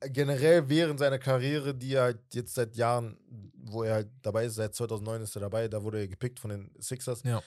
generell 0.00 0.68
während 0.68 0.98
seiner 0.98 1.18
Karriere, 1.18 1.74
die 1.74 1.94
er 1.94 2.02
halt 2.02 2.18
jetzt 2.34 2.54
seit 2.54 2.76
Jahren, 2.76 3.16
wo 3.56 3.82
er 3.84 3.94
halt 3.94 4.08
dabei 4.20 4.44
ist, 4.44 4.56
seit 4.56 4.74
2009 4.74 5.22
ist 5.22 5.34
er 5.34 5.40
dabei, 5.40 5.68
da 5.68 5.82
wurde 5.82 6.00
er 6.00 6.08
gepickt 6.08 6.38
von 6.40 6.50
den 6.50 6.70
Sixers. 6.78 7.22
Ja. 7.22 7.42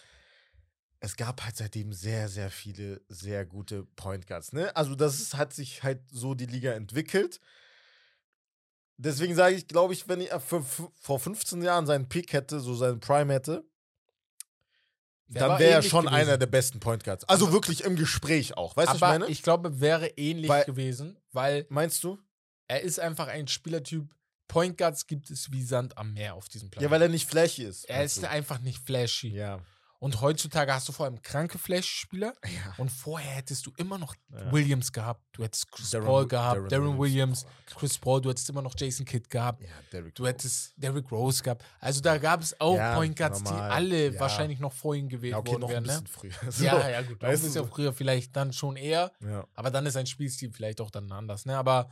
Es 0.99 1.15
gab 1.15 1.43
halt 1.43 1.55
seitdem 1.55 1.93
sehr, 1.93 2.27
sehr 2.27 2.49
viele 2.49 3.01
sehr 3.07 3.45
gute 3.45 3.83
Point 3.95 4.25
Guards. 4.25 4.51
Ne? 4.51 4.75
Also 4.75 4.95
das 4.95 5.19
ist, 5.19 5.35
hat 5.35 5.53
sich 5.53 5.83
halt 5.83 6.01
so 6.11 6.33
die 6.33 6.47
Liga 6.47 6.73
entwickelt. 6.73 7.39
Deswegen 8.97 9.35
sage 9.35 9.55
ich, 9.55 9.67
glaube 9.67 9.93
ich, 9.93 10.07
wenn 10.07 10.21
er 10.21 10.39
für, 10.39 10.63
für, 10.63 10.91
vor 10.99 11.19
15 11.19 11.61
Jahren 11.61 11.85
seinen 11.85 12.09
Pick 12.09 12.33
hätte, 12.33 12.59
so 12.59 12.73
seinen 12.73 12.99
Prime 12.99 13.31
hätte, 13.31 13.63
Der 15.27 15.47
dann 15.47 15.59
wäre 15.59 15.71
er 15.73 15.81
schon 15.83 16.05
gewesen. 16.05 16.15
einer 16.19 16.37
der 16.39 16.47
besten 16.47 16.79
Point 16.79 17.03
Guards. 17.03 17.25
Also 17.29 17.51
wirklich 17.51 17.83
im 17.83 17.95
Gespräch 17.95 18.57
auch. 18.57 18.75
Weißt 18.75 18.87
du, 18.87 18.91
was 18.93 18.97
ich 18.97 19.03
Aber 19.03 19.19
meine? 19.19 19.27
ich 19.31 19.43
glaube, 19.43 19.79
wäre 19.79 20.07
ähnlich 20.17 20.49
Weil- 20.49 20.65
gewesen, 20.65 21.15
weil 21.31 21.67
Meinst 21.69 22.03
du? 22.03 22.17
er 22.67 22.81
ist 22.81 22.99
einfach 22.99 23.27
ein 23.27 23.47
Spielertyp. 23.47 24.09
Point 24.47 24.77
Guards 24.77 25.05
gibt 25.05 25.29
es 25.29 25.51
wie 25.51 25.61
Sand 25.61 25.95
am 25.97 26.13
Meer 26.13 26.33
auf 26.33 26.47
diesem 26.49 26.71
Planeten. 26.71 26.85
Ja, 26.85 26.89
weil 26.91 27.01
er 27.03 27.09
nicht 27.09 27.29
flashy 27.29 27.63
ist. 27.65 27.83
er 27.89 28.03
ist 28.03 28.23
du? 28.23 28.29
einfach 28.29 28.59
nicht 28.61 28.79
flashy. 28.79 29.27
Ja. 29.27 29.59
Und 29.99 30.21
heutzutage 30.21 30.73
hast 30.73 30.87
du 30.87 30.91
vor 30.91 31.05
allem 31.07 31.21
kranke 31.21 31.57
Flash-Spieler. 31.57 32.33
Ja. 32.45 32.73
Und 32.77 32.91
vorher 32.91 33.31
hättest 33.31 33.65
du 33.65 33.71
immer 33.77 33.97
noch 33.97 34.13
Ja. 34.31 34.51
Williams 34.51 34.91
gehabt. 34.91 35.21
Du 35.31 35.43
hättest 35.43 35.71
Chris 35.71 35.89
Darren 35.89 36.05
Paul 36.05 36.27
gehabt, 36.27 36.57
Darren 36.57 36.69
Darren, 36.69 36.99
Williams, 36.99 37.43
Williams. 37.43 37.45
Oh, 37.75 37.79
Chris 37.79 37.97
Paul. 37.97 38.21
Du 38.21 38.29
hättest 38.29 38.49
immer 38.49 38.61
noch 38.61 38.75
Jason 38.77 39.05
Kidd 39.05 39.27
gehabt. 39.29 39.63
Ja, 39.63 40.01
Du 40.13 40.27
hättest 40.27 40.73
Derrick 40.77 41.11
Rose 41.11 41.41
gehabt. 41.41 41.63
Also 41.79 42.01
da 42.01 42.17
gab 42.17 42.41
es 42.41 42.59
auch 42.61 42.75
Ja, 42.77 42.95
Point 42.95 43.15
Guards, 43.15 43.43
die 43.43 43.49
alle 43.53 44.11
Ja. 44.13 44.19
wahrscheinlich 44.19 44.59
noch 44.59 44.73
vor 44.73 44.93
ihm 44.95 45.09
gewählt 45.09 45.31
ja, 45.31 45.37
okay, 45.39 45.51
worden 45.53 45.69
wären. 45.69 45.83
Ne? 45.83 46.03
So. 46.51 46.63
Ja, 46.63 46.89
ja, 46.89 47.01
gut. 47.01 47.21
Du, 47.21 47.27
bisschen 47.27 47.51
so. 47.51 47.65
früher 47.65 47.91
vielleicht 47.93 48.35
dann 48.35 48.53
schon 48.53 48.75
eher. 48.75 49.11
Ja. 49.21 49.45
Aber 49.55 49.71
dann 49.71 49.85
ist 49.85 49.95
ein 49.97 50.05
Spielstil 50.05 50.51
vielleicht 50.51 50.79
auch 50.81 50.91
dann 50.91 51.11
anders. 51.11 51.45
Ne? 51.45 51.57
Aber, 51.57 51.89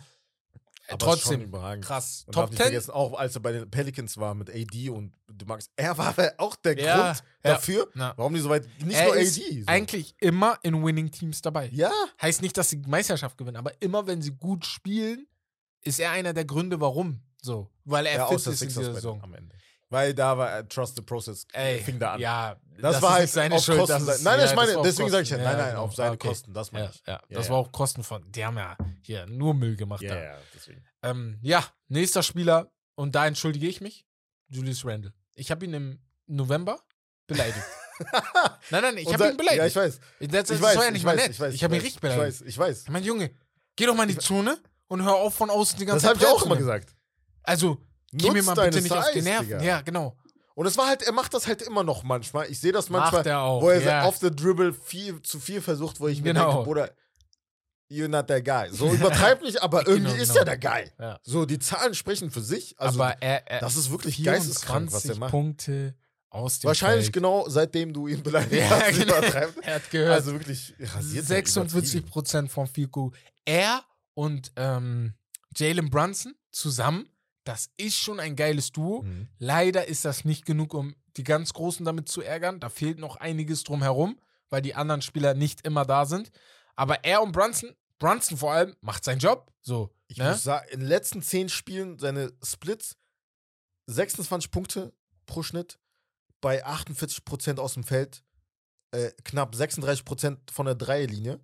Aber 0.88 1.14
ist 1.14 1.22
schon 1.22 1.52
trotzdem, 1.52 1.82
krass. 1.82 2.26
Darf 2.28 2.34
Top 2.36 2.50
nicht 2.52 2.58
10. 2.58 2.66
vergessen, 2.68 2.92
auch 2.92 3.14
als 3.14 3.36
er 3.36 3.42
bei 3.42 3.52
den 3.52 3.70
Pelicans 3.70 4.18
war 4.18 4.36
mit 4.36 4.50
AD 4.50 4.90
und 4.90 5.14
du 5.28 5.46
magst, 5.46 5.72
er 5.76 5.98
war 5.98 6.08
aber 6.10 6.34
auch 6.38 6.56
der 6.56 6.78
Ja, 6.80 6.96
Grund 6.96 7.24
ja. 7.44 7.52
dafür, 7.52 7.90
Na. 7.94 8.14
warum 8.18 8.34
die 8.34 8.40
so 8.40 8.50
weit, 8.50 8.68
nicht 8.84 8.98
er 8.98 9.06
nur 9.06 9.16
ist 9.18 9.40
AD. 9.40 9.62
So. 9.62 9.68
eigentlich 9.68 10.16
immer 10.20 10.60
in 10.64 10.84
Winning-Teams 10.84 11.42
dabei. 11.42 11.70
ja, 11.74 11.92
Heißt 12.22 12.42
nicht, 12.42 12.56
dass 12.58 12.70
sie 12.70 12.78
Meisterschaft 12.86 13.38
gewinnen, 13.38 13.58
aber 13.58 13.72
immer 13.82 14.06
wenn 14.08 14.22
sie 14.22 14.32
gut 14.32 14.66
spielen, 14.66 15.28
ist 15.82 16.00
er 16.00 16.12
einer 16.12 16.34
der 16.34 16.46
Gründe, 16.46 16.80
warum. 16.82 17.22
So. 17.42 17.70
Weil 17.84 18.06
er 18.08 18.16
ja, 18.18 18.28
fit 18.28 18.38
ist 18.38 18.62
in 18.62 18.68
dieser 18.70 18.94
Saison. 18.94 19.22
am 19.22 19.34
Ende. 19.34 19.56
Weil 19.96 20.14
da 20.14 20.38
war 20.38 20.60
äh, 20.60 20.64
Trust 20.68 20.96
the 20.98 21.02
Process, 21.02 21.48
Ey, 21.54 21.80
fing 21.80 21.98
da 22.00 22.14
an. 22.14 22.20
Ja, 22.20 22.56
das, 22.80 22.98
ist 22.98 23.02
war 23.02 23.14
halt 23.14 23.30
seine 23.30 23.56
auf 23.56 23.64
Schuld. 23.64 23.80
Kosten. 23.80 24.06
das 24.06 24.18
ist- 24.18 24.24
nein, 24.24 24.38
ja, 24.40 24.44
ich 24.46 24.50
das 24.52 24.56
meine, 24.58 24.76
war 24.76 24.84
deswegen 24.84 25.10
sage 25.10 25.24
ich 25.24 25.30
ja, 25.30 25.38
nein, 25.38 25.58
nein, 25.58 25.70
genau. 25.70 25.84
auf 25.84 25.96
seine 25.96 26.12
Okay. 26.12 26.28
Kosten, 26.28 26.54
das 26.54 26.72
meine 26.72 26.86
Ja, 26.86 26.92
ich. 26.92 27.04
ja, 27.08 27.14
Ja, 27.14 27.22
das 27.38 27.46
ja. 27.48 27.52
war 27.54 27.60
auch 27.60 27.72
Kosten 27.72 28.04
von. 28.04 28.30
Die 28.32 28.46
haben 28.46 28.58
ja 28.58 28.76
hier 29.02 29.26
nur 29.28 29.54
Müll 29.54 29.76
gemacht. 29.78 30.02
Ja, 30.02 30.16
da. 30.16 30.22
ja, 30.24 30.38
deswegen. 30.54 30.84
Ähm, 31.04 31.40
ja, 31.42 31.64
nächster 31.88 32.22
Spieler, 32.24 32.72
und 32.96 33.16
da 33.16 33.26
entschuldige 33.28 33.68
ich 33.68 33.80
mich, 33.82 34.06
Julius 34.50 34.86
Randle. 34.86 35.14
Ich 35.36 35.50
habe 35.52 35.64
ihn 35.66 35.74
im 35.74 36.00
November 36.28 36.80
beleidigt. 37.28 37.66
nein, 38.72 38.82
nein, 38.82 38.98
ich 38.98 39.14
habe 39.14 39.30
ihn 39.30 39.38
beleidigt. 39.38 39.60
Ja, 39.60 39.66
ich 39.68 39.76
weiß. 39.76 40.00
das 40.20 40.30
das 40.48 40.50
Ich 40.58 40.62
war 40.62 40.76
weiß, 40.76 40.84
ja 40.84 40.92
nicht 40.92 41.00
ich 41.00 41.06
mal 41.06 41.16
weiß, 41.16 41.22
nett. 41.24 41.32
ich 41.32 41.40
weiß. 41.40 41.54
ich 41.54 41.64
habe 41.64 41.76
ihn 41.76 41.82
richtig 41.82 41.96
Ich 41.96 42.02
beleidigt. 42.02 42.42
weiß, 42.42 42.42
ich 42.42 42.58
weiß. 42.58 42.82
Ich 42.84 42.90
meine, 42.90 43.06
Junge, 43.06 43.32
geh 43.78 43.86
doch 43.86 43.96
mal 43.96 44.04
in 44.04 44.10
die 44.10 44.18
Zone 44.18 44.58
und 44.88 45.04
hör 45.04 45.16
auf 45.16 45.34
von 45.36 45.50
außen 45.50 45.80
die 45.80 45.86
ganze 45.86 46.02
Das 46.06 46.10
habe 46.10 46.20
Zeit 46.20 46.28
ich 46.28 46.36
auch 46.36 46.46
immer 46.46 46.58
gesagt. 46.58 46.94
Also, 47.44 47.78
geh 48.18 48.32
mir 48.32 48.44
mal 48.44 48.56
bitte 48.56 48.82
nicht 48.82 48.92
auf 48.92 49.06
die 49.12 49.20
Size, 49.20 49.30
Nerven. 49.30 49.48
Digga. 49.50 49.64
Ja, 49.64 49.82
genau. 49.82 50.16
Und 50.56 50.66
es 50.68 50.78
war 50.78 50.88
halt, 50.88 51.04
er 51.04 51.12
macht 51.12 51.34
das 51.34 51.48
halt 51.48 51.62
immer 51.64 51.84
noch 51.84 52.04
manchmal. 52.04 52.50
Ich 52.50 52.60
sehe 52.60 52.72
das 52.72 52.90
manchmal, 52.90 53.12
Macht 53.20 53.26
er 53.26 53.42
auch. 53.42 53.62
wo 53.62 53.70
er 53.70 53.82
ja. 53.82 54.04
auf 54.04 54.20
der 54.20 54.32
Dribble 54.32 54.74
viel 54.74 55.22
zu 55.22 55.40
viel 55.40 55.62
versucht, 55.62 56.00
wo 56.00 56.08
ich 56.08 56.20
mir 56.22 56.34
Genau. 56.34 56.48
denke, 56.50 56.64
Bruder, 56.64 56.90
you're 57.92 58.08
not 58.08 58.28
that 58.28 58.46
guy. 58.46 58.70
So 58.72 58.90
übertreib 58.94 59.42
nicht, 59.42 59.62
aber 59.62 59.84
Genau, 59.84 59.98
irgendwie 60.10 60.22
ist 60.22 60.30
genau. 60.30 60.40
er 60.42 60.46
der 60.46 60.58
Guy. 60.58 60.92
Ja. 61.00 61.20
So, 61.24 61.46
die 61.46 61.60
Zahlen 61.60 61.94
sprechen 61.94 62.32
für 62.32 62.42
sich. 62.42 62.74
Also 62.80 63.02
aber 63.02 63.22
er, 63.22 63.46
er 63.52 63.60
das 63.60 63.76
ist 63.76 63.92
wirklich 63.92 64.24
geisteskrank, 64.24 64.92
was 64.94 65.02
24 65.04 65.20
macht. 65.20 65.32
Punkte 65.32 65.96
aus 66.30 66.60
dem 66.60 66.68
wahrscheinlich 66.70 67.06
Feld. 67.08 67.14
genau 67.14 67.46
seitdem 67.50 67.94
du 67.94 68.08
ihn 68.08 68.24
beleidigt 68.24 68.54
Ja, 68.62 68.70
hast, 68.80 68.98
genau. 68.98 69.18
übertreibt. 69.18 69.58
Er 69.66 69.76
hat 69.76 69.90
gehört, 69.92 70.14
Also 70.14 70.32
wirklich 70.34 70.74
rasiert 70.80 71.24
er 71.26 71.28
46 71.28 71.94
übertrieben. 71.96 72.10
Prozent 72.12 72.52
vom 72.52 72.68
Field 72.68 72.92
Goal. 72.92 73.12
Er 73.46 73.84
und 74.14 74.52
ähm, 74.56 75.14
Jalen 75.56 75.90
Brunson 75.90 76.34
zusammen, 76.52 77.08
das 77.46 77.70
ist 77.78 77.96
schon 77.96 78.20
ein 78.20 78.36
geiles 78.36 78.72
Duo. 78.72 79.04
Mhm. 79.04 79.30
Leider 79.38 79.88
ist 79.88 80.04
das 80.04 80.26
nicht 80.26 80.46
genug, 80.46 80.74
um 80.74 80.96
die 81.16 81.24
ganz 81.24 81.54
Großen 81.54 81.86
damit 81.86 82.10
zu 82.10 82.22
ärgern. 82.22 82.60
Da 82.60 82.70
fehlt 82.70 83.00
noch 83.00 83.16
einiges 83.18 83.64
drumherum, 83.64 84.20
weil 84.50 84.62
die 84.62 84.76
anderen 84.76 85.02
Spieler 85.02 85.34
nicht 85.34 85.66
immer 85.66 85.86
da 85.86 86.06
sind. 86.06 86.32
Aber 86.76 87.04
er 87.06 87.22
und 87.22 87.32
Brunson, 87.32 87.74
Brunson 88.00 88.38
vor 88.38 88.52
allem, 88.52 88.76
macht 88.82 89.04
seinen 89.04 89.20
Job. 89.20 89.54
So. 89.62 89.96
Ich 90.08 90.18
ne? 90.18 90.32
muss 90.32 90.44
sagen, 90.44 90.68
in 90.72 90.82
den 90.82 90.90
letzten 90.90 91.22
10 91.22 91.50
Spielen 91.50 92.00
seine 92.00 92.34
Splits 92.44 92.98
26 93.88 94.52
Punkte 94.52 94.94
pro 95.28 95.44
Schnitt 95.44 95.80
bei 96.42 96.66
48% 96.66 97.60
aus 97.60 97.76
dem 97.76 97.84
Feld, 97.84 98.24
äh, 98.92 99.12
knapp 99.24 99.56
36% 99.56 100.52
von 100.52 100.66
der 100.66 100.76
Dreierlinie. 100.76 101.40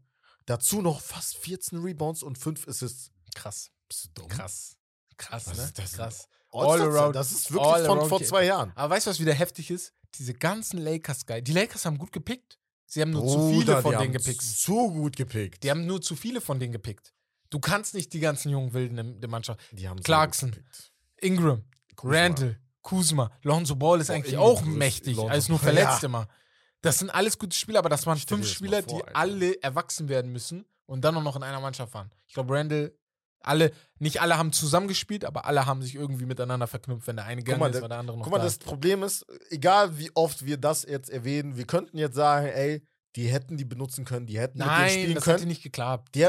Dazu 0.45 0.81
noch 0.81 0.99
fast 0.99 1.37
14 1.37 1.79
Rebounds 1.79 2.23
und 2.23 2.37
5 2.37 2.67
Assists. 2.67 3.11
Krass. 3.35 3.71
Bist 3.87 4.05
du 4.05 4.09
dumm? 4.21 4.27
Krass. 4.29 4.77
Krass, 5.22 5.48
Was 5.48 5.57
ne? 5.57 5.64
ist 5.65 5.77
das? 5.80 5.93
Krass. 5.93 6.27
All 6.52 6.81
around- 6.81 7.15
Das 7.15 7.31
ist 7.31 7.52
wirklich 7.52 7.85
von 7.88 8.07
vor 8.10 8.22
zwei 8.23 8.45
Jahren. 8.45 8.72
Aber 8.76 8.95
weißt 8.95 9.06
du, 9.07 9.11
was 9.11 9.19
wieder 9.19 9.34
heftig 9.34 9.72
ist? 9.72 9.93
Diese 10.15 10.34
ganzen 10.34 10.80
Lakers-Guy. 10.80 11.41
Die 11.41 11.53
Lakers 11.53 11.85
haben 11.85 11.98
gut 11.98 12.11
gepickt. 12.11 12.57
Sie 12.85 13.02
haben 13.02 13.11
nur 13.11 13.26
zu 13.26 13.48
viele 13.49 13.64
Bruder, 13.65 13.81
von 13.81 13.98
denen 13.98 14.11
gepickt. 14.11 14.41
Zu 14.41 14.91
gut 14.91 15.15
gepickt. 15.15 15.64
Die 15.64 15.72
haben 15.72 15.85
nur 15.85 16.02
zu 16.02 16.15
viele 16.18 16.41
von 16.41 16.60
denen 16.60 16.73
gepickt. 16.73 17.14
Du 17.49 17.60
kannst 17.60 17.93
nicht 17.93 18.11
die 18.14 18.19
ganzen 18.19 18.49
jungen 18.49 18.73
Wilden 18.73 18.98
in 18.98 19.22
der 19.22 19.30
Mannschaft. 19.30 19.61
Die 19.72 19.88
haben 19.88 19.98
so 19.99 20.03
Clarkson. 20.03 20.53
Ingram, 21.18 21.64
Kuzma. 21.95 22.18
Randall, 22.18 22.60
Kuzma, 22.81 23.31
Lonzo 23.43 23.76
Ball 23.76 24.02
ist 24.02 24.07
Boah, 24.07 24.14
eigentlich 24.15 24.34
Ingram 24.34 24.48
auch 24.49 24.61
mächtig, 24.64 25.15
Lonzo 25.15 25.31
als 25.31 25.48
nur 25.49 25.60
verletzt 25.60 26.02
Ja. 26.02 26.07
immer. 26.07 26.27
Das 26.81 26.99
sind 26.99 27.10
alles 27.11 27.38
gute 27.38 27.56
Spieler, 27.56 27.80
aber 27.80 27.89
das 27.89 28.06
waren 28.07 28.18
fünf 28.18 28.48
Spieler, 28.48 28.81
vor, 28.84 28.98
die 28.99 29.03
Alter. 29.06 29.15
alle 29.15 29.61
erwachsen 29.61 30.10
werden 30.10 30.31
müssen 30.31 30.65
und 30.88 31.02
dann 31.06 31.15
auch 31.15 31.22
noch 31.23 31.35
in 31.35 31.43
einer 31.43 31.60
Mannschaft 31.60 31.93
waren. 31.93 32.11
Ich 32.27 32.34
glaube, 32.34 32.56
Randall, 32.56 32.91
alle, 33.43 33.72
nicht 33.99 34.22
alle 34.22 34.38
haben 34.38 34.51
zusammengespielt, 34.53 35.26
aber 35.26 35.45
alle 35.45 35.65
haben 35.65 35.81
sich 35.81 35.95
irgendwie 35.95 36.26
miteinander 36.26 36.68
verknüpft. 36.68 37.07
Wenn 37.07 37.15
der 37.18 37.26
eine 37.26 37.41
gegangen 37.43 37.59
mal, 37.59 37.68
ist, 37.68 37.76
der- 37.76 37.81
war 37.81 37.89
der 37.89 37.97
andere 37.99 38.18
noch 38.18 38.23
Guck 38.23 38.31
mal, 38.31 38.38
da. 38.39 38.43
das 38.45 38.57
Problem 38.57 39.03
ist, 39.03 39.26
egal 39.49 39.97
wie 39.97 40.11
oft 40.15 40.45
wir 40.45 40.57
das 40.57 40.84
jetzt 40.84 41.09
erwähnen, 41.09 41.57
wir 41.57 41.65
könnten 41.65 41.97
jetzt 41.97 42.15
sagen, 42.15 42.47
ey, 42.47 42.84
die 43.15 43.27
hätten 43.27 43.57
die 43.57 43.65
benutzen 43.65 44.05
können, 44.05 44.26
die 44.26 44.39
hätten 44.39 44.57
mit 44.59 44.68
denen 44.68 44.77
Nein, 44.77 44.89
spielen 44.89 45.15
das 45.15 45.23
können. 45.26 45.38
hätte 45.38 45.47
nicht 45.47 45.63
geklappt. 45.63 46.15
Die, 46.15 46.27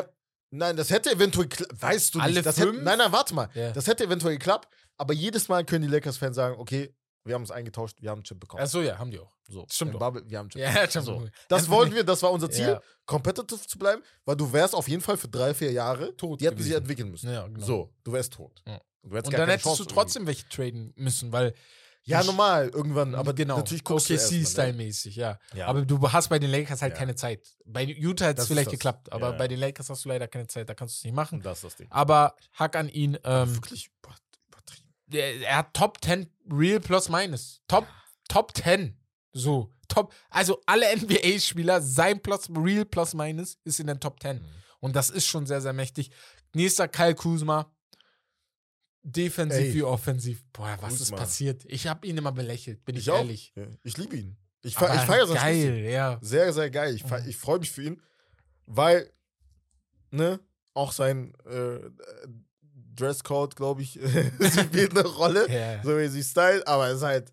nein, 0.51 0.77
das 0.77 0.91
hätte 0.91 1.13
eventuell, 1.13 1.49
weißt 1.79 2.15
du 2.15 2.21
Alle 2.21 2.35
nicht. 2.35 2.47
Das 2.47 2.57
fünf? 2.59 2.73
hätte, 2.75 2.85
nein, 2.85 2.99
nein, 2.99 3.13
warte 3.13 3.35
mal. 3.35 3.49
Ja. 3.55 3.71
Das 3.71 3.87
hätte 3.87 4.05
eventuell 4.05 4.35
geklappt, 4.37 4.69
aber 4.97 5.15
jedes 5.15 5.49
Mal 5.49 5.65
können 5.65 5.83
die 5.83 5.89
Lakers-Fans 5.93 6.35
sagen, 6.37 6.57
okay, 6.59 6.95
wir 7.25 7.35
haben 7.35 7.43
es 7.43 7.51
eingetauscht, 7.51 7.99
wir 8.01 8.11
haben 8.11 8.19
einen 8.19 8.25
Chip 8.25 8.41
bekommen. 8.41 8.63
Achso, 8.63 8.81
ja, 8.81 8.99
haben 8.99 9.11
die 9.11 9.19
auch. 9.21 9.33
so, 9.49 9.67
stimmt. 9.71 9.99
Bubble, 9.99 10.23
wir 10.27 10.39
haben 10.39 10.45
einen 10.47 10.51
Chip 10.51 10.61
Ja, 10.63 10.89
stimmt. 10.89 11.07
So. 11.07 11.29
Das 11.49 11.69
wollten 11.69 11.95
wir, 11.95 12.05
das 12.05 12.23
war 12.23 12.33
unser 12.33 12.51
Ziel, 12.51 12.69
Ja. 12.69 12.81
competitive 13.07 13.67
zu 13.67 13.79
bleiben, 13.79 14.03
weil 14.25 14.37
du 14.37 14.53
wärst 14.53 14.75
auf 14.75 14.89
jeden 14.89 15.03
Fall 15.03 15.17
für 15.17 15.29
drei, 15.29 15.55
vier 15.55 15.73
Jahre 15.73 16.17
Tot 16.17 16.41
Die 16.41 16.47
hätten 16.47 16.63
sich 16.63 16.73
entwickeln 16.75 17.11
müssen. 17.11 17.31
Ja, 17.33 17.47
genau. 17.47 17.65
So, 17.65 17.95
du 18.05 18.13
wärst 18.13 18.33
tot. 18.33 18.63
Ja. 18.67 18.81
Du 19.03 19.11
hättest 19.17 19.27
Und 19.27 19.33
dann 19.39 19.49
hättest 19.49 19.65
Chance 19.67 19.83
du 19.85 19.89
trotzdem 19.89 20.27
welche 20.27 20.49
traden 20.49 20.93
müssen, 20.97 21.33
weil 21.33 21.47
irgendwie. 21.49 21.61
Ja, 22.05 22.25
normal, 22.25 22.69
irgendwann, 22.71 23.15
aber 23.15 23.33
genau, 23.33 23.57
natürlich 23.59 23.85
guckst 23.85 24.11
erst 24.11 24.33
mal, 24.33 24.39
ne? 24.39 24.43
OKC-Style-mäßig, 24.45 25.15
ja. 25.17 25.39
Ja. 25.55 25.67
Aber 25.69 25.85
du 25.85 26.11
hast 26.11 26.29
bei 26.31 26.39
den 26.41 26.51
Lakers 26.51 26.83
halt 26.83 26.95
Ja. 26.95 26.99
keine 26.99 27.15
Zeit. 27.15 27.47
Bei 27.65 27.85
Utah 27.85 28.25
hätte 28.25 28.35
Das 28.37 28.45
es 28.45 28.49
vielleicht 28.49 28.71
geklappt, 28.73 29.13
aber 29.13 29.31
Ja. 29.31 29.37
bei 29.37 29.47
den 29.47 29.61
Lakers 29.61 29.89
hast 29.89 30.05
du 30.05 30.09
leider 30.09 30.27
keine 30.27 30.49
Zeit, 30.49 30.69
da 30.69 30.75
kannst 30.75 30.97
du 30.97 30.99
es 30.99 31.05
nicht 31.05 31.15
machen. 31.15 31.41
Das 31.43 31.59
ist 31.59 31.65
das 31.65 31.77
Ding. 31.77 31.87
Aber 31.91 32.35
Hack 32.55 32.75
an 32.75 32.89
ihn, 32.89 33.17
ähm, 33.23 33.55
Wirklich 33.55 33.91
boah. 34.03 34.15
Er, 35.15 35.41
er 35.43 35.57
hat 35.59 35.75
Top 35.75 35.99
10 36.05 36.27
Real 36.51 36.81
plus 36.81 37.09
minus. 37.09 37.61
Top, 37.69 37.87
Top 38.29 38.57
10. 38.57 38.97
So, 39.33 39.71
Top. 39.89 40.13
Also 40.31 40.61
alle 40.67 40.87
NBA-Spieler, 40.97 41.81
sein 41.83 42.21
plus 42.21 42.49
Real 42.51 42.85
plus 42.85 43.15
minus 43.15 43.59
ist 43.65 43.81
in 43.81 43.87
den 43.87 44.01
Top 44.01 44.21
10. 44.21 44.37
Mhm. 44.37 44.43
Und 44.81 44.97
das 44.97 45.11
ist 45.11 45.27
schon 45.27 45.47
sehr, 45.47 45.61
sehr 45.61 45.73
mächtig. 45.73 46.11
Nächster 46.55 46.89
Kyle 46.89 47.15
Kuzma. 47.15 47.71
Defensiv 49.05 49.59
Ey. 49.61 49.75
wie 49.75 49.83
offensiv. 49.83 50.45
Boah, 50.53 50.77
was 50.81 50.95
ist 50.95 50.99
Kuzma. 51.01 51.17
passiert? 51.19 51.65
Ich 51.67 51.87
habe 51.89 52.07
ihn 52.07 52.17
immer 52.17 52.31
belächelt, 52.33 52.85
bin 52.85 52.95
ich, 52.97 53.09
Ich 53.09 53.13
ehrlich. 53.15 53.53
Ja, 53.57 53.67
ich 53.83 53.97
liebe 53.97 54.17
ihn. 54.17 54.37
Ich, 54.63 54.77
fe 54.77 54.85
ich 54.95 55.01
feiere 55.01 55.27
das 55.27 55.35
Geil, 55.35 55.71
richtig. 55.73 55.91
ja. 55.93 56.19
Sehr, 56.21 56.53
sehr 56.53 56.71
geil. 56.71 56.95
Ich, 56.95 57.05
Mhm. 57.05 57.25
ich 57.29 57.37
freue 57.37 57.59
mich 57.59 57.71
für 57.73 57.83
ihn, 57.83 58.01
weil, 58.67 59.13
ne, 60.11 60.39
auch 60.73 60.93
sein 60.93 61.35
äh, 61.47 61.81
Dresscode, 62.95 63.57
glaube 63.57 63.83
ich, 63.83 63.93
spielt 64.59 64.97
eine 64.97 65.07
Rolle. 65.07 65.51
ja. 65.51 65.83
So 65.83 65.97
wie 65.99 66.09
sie 66.09 66.23
stylt, 66.23 66.67
aber 66.67 66.89
es 66.89 66.99
ist 66.99 67.03
halt, 67.03 67.33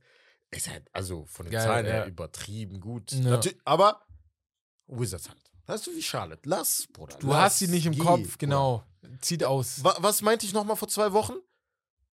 ist 0.52 0.70
halt, 0.70 0.88
also 0.94 1.26
von 1.26 1.46
den 1.46 1.52
Geil, 1.54 1.66
Zahlen 1.66 1.86
her 1.86 1.98
ja. 2.00 2.06
übertrieben 2.08 2.80
gut. 2.80 3.12
Ja. 3.12 3.40
Aber 3.66 4.02
Wizards 4.88 5.30
halt. 5.30 5.40
Weißt 5.68 5.86
du, 5.88 5.92
wie 5.96 6.02
Charlotte? 6.02 6.42
Lass, 6.46 6.88
Bruder. 6.92 7.16
Du 7.20 7.28
lass, 7.28 7.38
hast 7.44 7.60
sie 7.60 7.68
nicht 7.68 7.86
im 7.86 7.94
geh, 7.94 8.00
Kopf, 8.00 8.22
Bruder. 8.22 8.38
genau. 8.38 8.84
Zieht 9.22 9.44
aus. 9.44 9.84
Wa 9.84 9.96
was 10.00 10.22
meinte 10.22 10.46
ich 10.46 10.54
nochmal 10.54 10.76
vor 10.76 10.88
zwei 10.88 11.14
Wochen? 11.14 11.34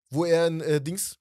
Wo 0.09 0.25
er 0.25 0.47
in 0.47 0.61
äh, 0.61 0.81
Dings, 0.81 1.19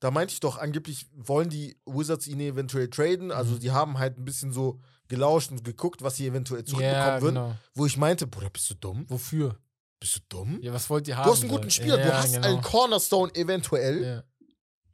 da 0.00 0.10
meinte 0.10 0.32
ich 0.32 0.40
doch, 0.40 0.58
angeblich 0.58 1.06
wollen 1.14 1.48
die 1.48 1.76
Wizards 1.86 2.26
ihn 2.26 2.40
eventuell 2.40 2.88
traden. 2.88 3.30
Also 3.32 3.54
Mhm. 3.54 3.60
die 3.60 3.70
haben 3.72 3.98
halt 3.98 4.18
ein 4.18 4.24
bisschen 4.24 4.52
so 4.52 4.80
gelauscht 5.08 5.50
und 5.50 5.64
geguckt, 5.64 6.02
was 6.02 6.16
sie 6.16 6.26
eventuell 6.26 6.64
zurückbekommen 6.64 7.04
Ja, 7.06 7.20
würden. 7.22 7.34
genau. 7.34 7.56
Wo 7.74 7.84
ich 7.86 7.96
meinte, 7.96 8.26
Bruder, 8.26 8.48
bist 8.50 8.70
du 8.70 8.74
dumm? 8.74 9.04
Wofür? 9.08 9.58
Bist 10.02 10.16
du 10.16 10.20
dumm? 10.30 10.58
Ja, 10.60 10.72
was 10.72 10.90
wollt 10.90 11.06
ihr 11.06 11.16
haben? 11.16 11.26
du 11.26 11.30
hast 11.32 11.42
einen 11.42 11.50
guten? 11.52 11.70
Spieler, 11.70 11.96
ja, 12.00 12.04
du 12.06 12.12
hast 12.14 12.32
genau. 12.34 12.46
einen 12.48 12.60
Cornerstone 12.60 13.32
eventuell. 13.36 14.04
Ja. 14.04 14.24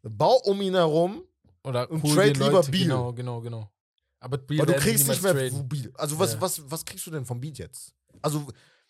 Bau 0.02 0.36
um 0.44 0.60
ihn 0.60 0.74
herum, 0.74 1.22
Oder 1.64 1.90
Und 1.90 2.02
hol 2.02 2.14
trade 2.14 2.32
lieber 2.32 2.50
Leute, 2.52 2.70
Beal. 2.70 2.82
Genau, 2.84 3.12
genau, 3.14 3.40
genau. 3.40 3.72
Aber 4.20 4.36
Beal 4.36 4.60
weil 4.60 4.74
du 4.74 4.80
kriegst 4.80 5.08
nicht 5.08 5.22
mehr 5.22 5.32
traden. 5.32 5.66
Beat. 5.66 5.98
Also 5.98 6.18
was, 6.18 6.34
Ja. 6.34 6.40
was, 6.42 6.70
was 6.70 6.84
kriegst 6.84 7.06
du 7.06 7.10
denn 7.10 7.24
vom 7.24 7.40
Beat 7.40 7.56
jetzt? 7.56 7.94
Also, 8.20 8.46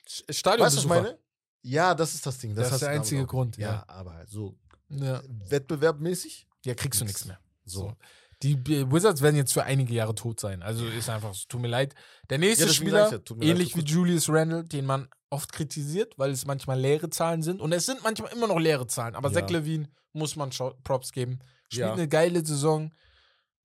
Sch- 0.09 0.27
weißt 0.29 0.45
du, 0.59 0.61
was 0.61 0.75
ich 0.75 0.87
meine? 0.87 1.17
Ja, 1.63 1.95
das 1.95 2.15
ist 2.15 2.27
das 2.27 2.37
Ding. 2.39 2.53
Das, 2.55 2.65
Das 2.67 2.73
ist 2.75 2.81
der 2.83 2.89
einzige. 2.91 3.25
Grund, 3.25 3.57
Ja, 3.57 3.85
aber 3.87 4.25
so 4.27 4.59
Ja. 4.89 5.23
wettbewerbmäßig. 5.49 6.49
ja, 6.65 6.75
kriegst 6.75 7.01
du 7.01 7.05
nichts 7.05 7.25
mehr. 7.27 7.39
So. 7.65 7.81
So. 7.81 7.97
Die 8.43 8.57
Wizards 8.93 9.21
werden 9.21 9.35
jetzt 9.37 9.53
für 9.53 9.65
einige 9.65 9.93
Jahre 9.95 10.15
tot 10.15 10.39
sein. 10.41 10.63
Also 10.63 10.87
ist 10.87 11.09
einfach, 11.11 11.35
so, 11.35 11.45
tut 11.49 11.61
mir 11.61 11.69
leid. 11.69 11.95
Der 12.31 12.39
nächste 12.39 12.67
Ja, 12.67 12.73
Spieler, 12.73 13.11
leid, 13.11 13.31
ähnlich 13.41 13.73
so 13.73 13.79
wie. 13.79 13.85
Julius 13.85 14.29
Randle, 14.29 14.63
den 14.65 14.87
man 14.87 15.09
oft 15.31 15.53
kritisiert, 15.53 16.15
weil 16.19 16.31
es 16.31 16.47
manchmal 16.47 16.79
leere 16.81 17.11
Zahlen 17.11 17.43
sind. 17.43 17.61
Und 17.61 17.73
es 17.73 17.87
sind 17.87 18.03
manchmal 18.03 18.33
immer 18.33 18.47
noch 18.47 18.59
leere 18.59 18.87
Zahlen. 18.87 19.15
Aber 19.15 19.31
Ja. 19.31 19.41
Zach 19.41 19.51
Levine 19.51 19.89
muss 20.13 20.37
man 20.37 20.51
Props 20.85 21.13
geben. 21.13 21.41
Spielt 21.69 21.87
Ja. 21.87 21.93
eine 21.93 22.09
geile 22.09 22.45
Saison. 22.45 22.93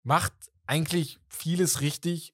Macht 0.03 0.33
eigentlich 0.65 1.19
vieles 1.29 1.81
richtig. 1.81 2.33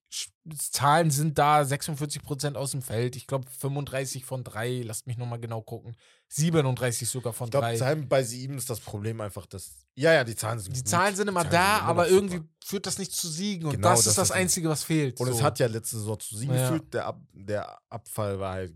Zahlen 0.72 1.12
sind 1.12 1.38
da, 1.38 1.62
46% 1.64 2.56
aus 2.56 2.72
dem 2.72 2.82
Feld. 2.82 3.16
Ich 3.16 3.28
glaube 3.28 3.48
35 3.50 4.26
von 4.26 4.44
3, 4.44 4.82
lasst 4.84 5.06
mich 5.06 5.18
nochmal 5.18 5.40
genau 5.40 5.62
gucken. 5.62 5.96
37 6.30 7.08
sogar 7.10 7.34
von 7.34 7.48
Ich 7.48 7.52
glaube, 7.52 7.68
3. 7.78 7.96
bei 8.08 8.24
sieben 8.24 8.58
ist 8.58 8.70
das 8.70 8.80
Problem 8.80 9.22
einfach, 9.22 9.46
dass. 9.46 9.86
Ja, 9.96 10.14
ja, 10.14 10.24
die 10.24 10.36
Zahlen 10.36 10.60
sind 10.60 10.76
Die 10.76 10.80
gut. 10.82 10.88
Zahlen 10.90 11.16
sind 11.16 11.28
immer 11.28 11.42
Zahlen 11.42 11.52
da, 11.52 11.66
sind 11.76 11.80
immer 11.82 11.90
aber 11.90 12.08
irgendwie 12.10 12.38
super. 12.38 12.50
führt 12.66 12.86
das 12.88 12.98
nicht 12.98 13.12
zu 13.12 13.28
Siegen. 13.28 13.66
Und 13.66 13.74
Genau, 13.76 13.90
das, 13.90 14.00
das 14.00 14.08
ist 14.08 14.18
das 14.18 14.28
das. 14.30 14.38
Einzige, 14.38 14.70
was 14.70 14.84
fehlt. 14.84 15.20
Und 15.20 15.28
es 15.28 15.38
so. 15.38 15.44
hat 15.44 15.60
ja 15.60 15.68
letzte 15.68 15.98
Saison 15.98 16.20
zu 16.20 16.36
siegen 16.38 16.56
Ja. 16.56 16.70
geführt. 16.70 16.94
Der, 16.94 17.06
Ab, 17.06 17.20
der 17.34 17.80
Abfall 17.90 18.40
war 18.40 18.54
halt 18.54 18.76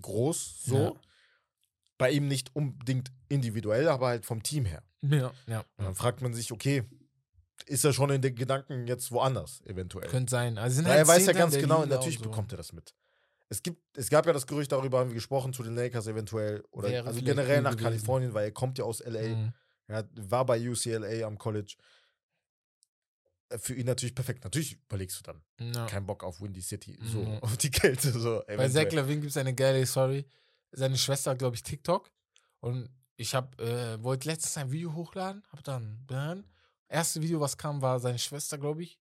groß, 0.00 0.64
so. 0.64 0.76
Ja. 0.76 0.92
Bei 1.98 2.10
ihm 2.10 2.26
nicht 2.26 2.54
unbedingt 2.54 3.12
individuell, 3.28 3.88
aber 3.88 4.08
halt 4.08 4.26
vom 4.26 4.42
Team 4.42 4.64
her. 4.64 4.82
Ja, 5.02 5.32
ja. 5.46 5.64
Und 5.76 5.84
dann 5.84 5.94
fragt 5.94 6.20
man 6.20 6.34
sich, 6.34 6.52
okay, 6.52 6.84
ist 7.66 7.84
er 7.84 7.92
schon 7.92 8.10
in 8.10 8.22
den 8.22 8.34
Gedanken 8.34 8.86
jetzt 8.86 9.12
woanders, 9.12 9.62
eventuell? 9.66 10.08
Könnte 10.08 10.30
sein. 10.30 10.58
Also 10.58 10.76
sind 10.76 10.88
halt 10.88 10.98
er 10.98 11.06
weiß 11.06 11.26
ja 11.26 11.32
ganz 11.32 11.54
genau, 11.56 11.82
Liga 11.82 11.96
natürlich 11.96 12.18
so. 12.18 12.24
bekommt 12.24 12.52
er 12.52 12.56
das 12.56 12.72
mit. 12.72 12.94
Es, 13.48 13.62
gibt, 13.62 13.80
es 13.96 14.08
gab 14.08 14.26
ja 14.26 14.32
das 14.32 14.46
Gerücht, 14.46 14.72
darüber 14.72 14.98
haben 14.98 15.10
wir 15.10 15.14
gesprochen, 15.14 15.52
zu 15.52 15.62
den 15.62 15.74
Lakers 15.74 16.06
eventuell. 16.06 16.64
Oder 16.70 16.88
Wäre 16.88 17.08
also 17.08 17.20
generell 17.20 17.60
nach 17.62 17.72
gewesen. 17.72 17.84
Kalifornien, 17.84 18.34
weil 18.34 18.46
er 18.46 18.52
kommt 18.52 18.78
ja 18.78 18.84
aus 18.84 19.04
LA. 19.04 19.36
Mhm. 19.36 19.52
Er 19.88 20.08
war 20.14 20.46
bei 20.46 20.58
UCLA 20.58 21.26
am 21.26 21.36
College. 21.36 21.76
Für 23.58 23.74
ihn 23.74 23.86
natürlich 23.86 24.14
perfekt. 24.14 24.44
Natürlich 24.44 24.74
überlegst 24.84 25.18
du 25.18 25.22
dann. 25.32 25.72
Ja. 25.74 25.86
Kein 25.86 26.06
Bock 26.06 26.24
auf 26.24 26.40
Windy 26.40 26.60
City, 26.62 26.98
so 27.02 27.18
Mhm. 27.22 27.38
auf 27.42 27.56
die 27.56 27.70
Kälte. 27.70 28.10
So, 28.12 28.42
Bei. 28.46 28.68
Zach 28.68 28.90
Levine 28.92 29.20
gibt 29.20 29.30
es 29.30 29.36
eine 29.36 29.54
geile 29.54 29.84
Story. 29.86 30.24
Seine 30.72 30.96
Schwester 30.96 31.32
hat, 31.32 31.38
glaube 31.38 31.56
ich, 31.56 31.62
TikTok. 31.62 32.10
Und 32.60 32.88
ich 33.16 33.34
äh, 33.34 33.42
wollte 34.02 34.28
letztens 34.28 34.56
ein 34.56 34.70
Video 34.70 34.94
hochladen, 34.94 35.42
hab 35.52 35.62
dann, 35.64 35.98
dann, 36.06 36.44
erste 36.88 37.20
Video, 37.20 37.40
was 37.40 37.56
kam, 37.58 37.82
war 37.82 38.00
seine 38.00 38.18
Schwester, 38.18 38.56
glaube 38.58 38.82
ich. 38.82 38.98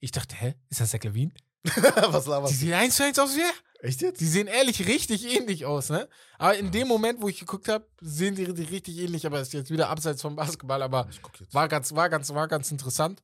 Ich 0.00 0.10
dachte, 0.10 0.34
hä, 0.36 0.54
ist 0.68 0.80
das 0.80 0.90
Zach 0.90 1.02
Levine? 1.02 1.32
Was 1.64 2.24
Die 2.24 2.30
laberst 2.30 2.52
du? 2.54 2.58
sehen 2.58 2.74
eins 2.74 2.96
zu 2.96 3.04
eins 3.04 3.18
aus 3.18 3.34
wie 3.36 3.40
er. 3.40 3.52
Echt 3.80 4.00
jetzt? 4.02 4.20
Die 4.20 4.26
sehen 4.26 4.46
ehrlich 4.46 4.86
richtig 4.86 5.24
ähnlich 5.36 5.66
aus, 5.66 5.90
ne? 5.90 6.08
Aber 6.38 6.56
in 6.56 6.70
dem 6.70 6.88
Moment, 6.88 7.20
wo 7.20 7.28
ich 7.28 7.38
geguckt 7.38 7.68
habe, 7.68 7.86
sehen 8.00 8.34
die 8.34 8.44
richtig- 8.44 8.70
richtig 8.70 8.98
ähnlich, 8.98 9.26
aber 9.26 9.40
ist 9.40 9.52
jetzt 9.52 9.70
wieder 9.70 9.88
abseits 9.90 10.22
vom 10.22 10.34
Basketball, 10.36 10.82
aber 10.82 11.08
war 11.52 11.68
ganz, 11.68 11.94
war 11.94 12.08
ganz, 12.08 12.30
war 12.32 12.48
ganz 12.48 12.70
interessant. 12.70 13.22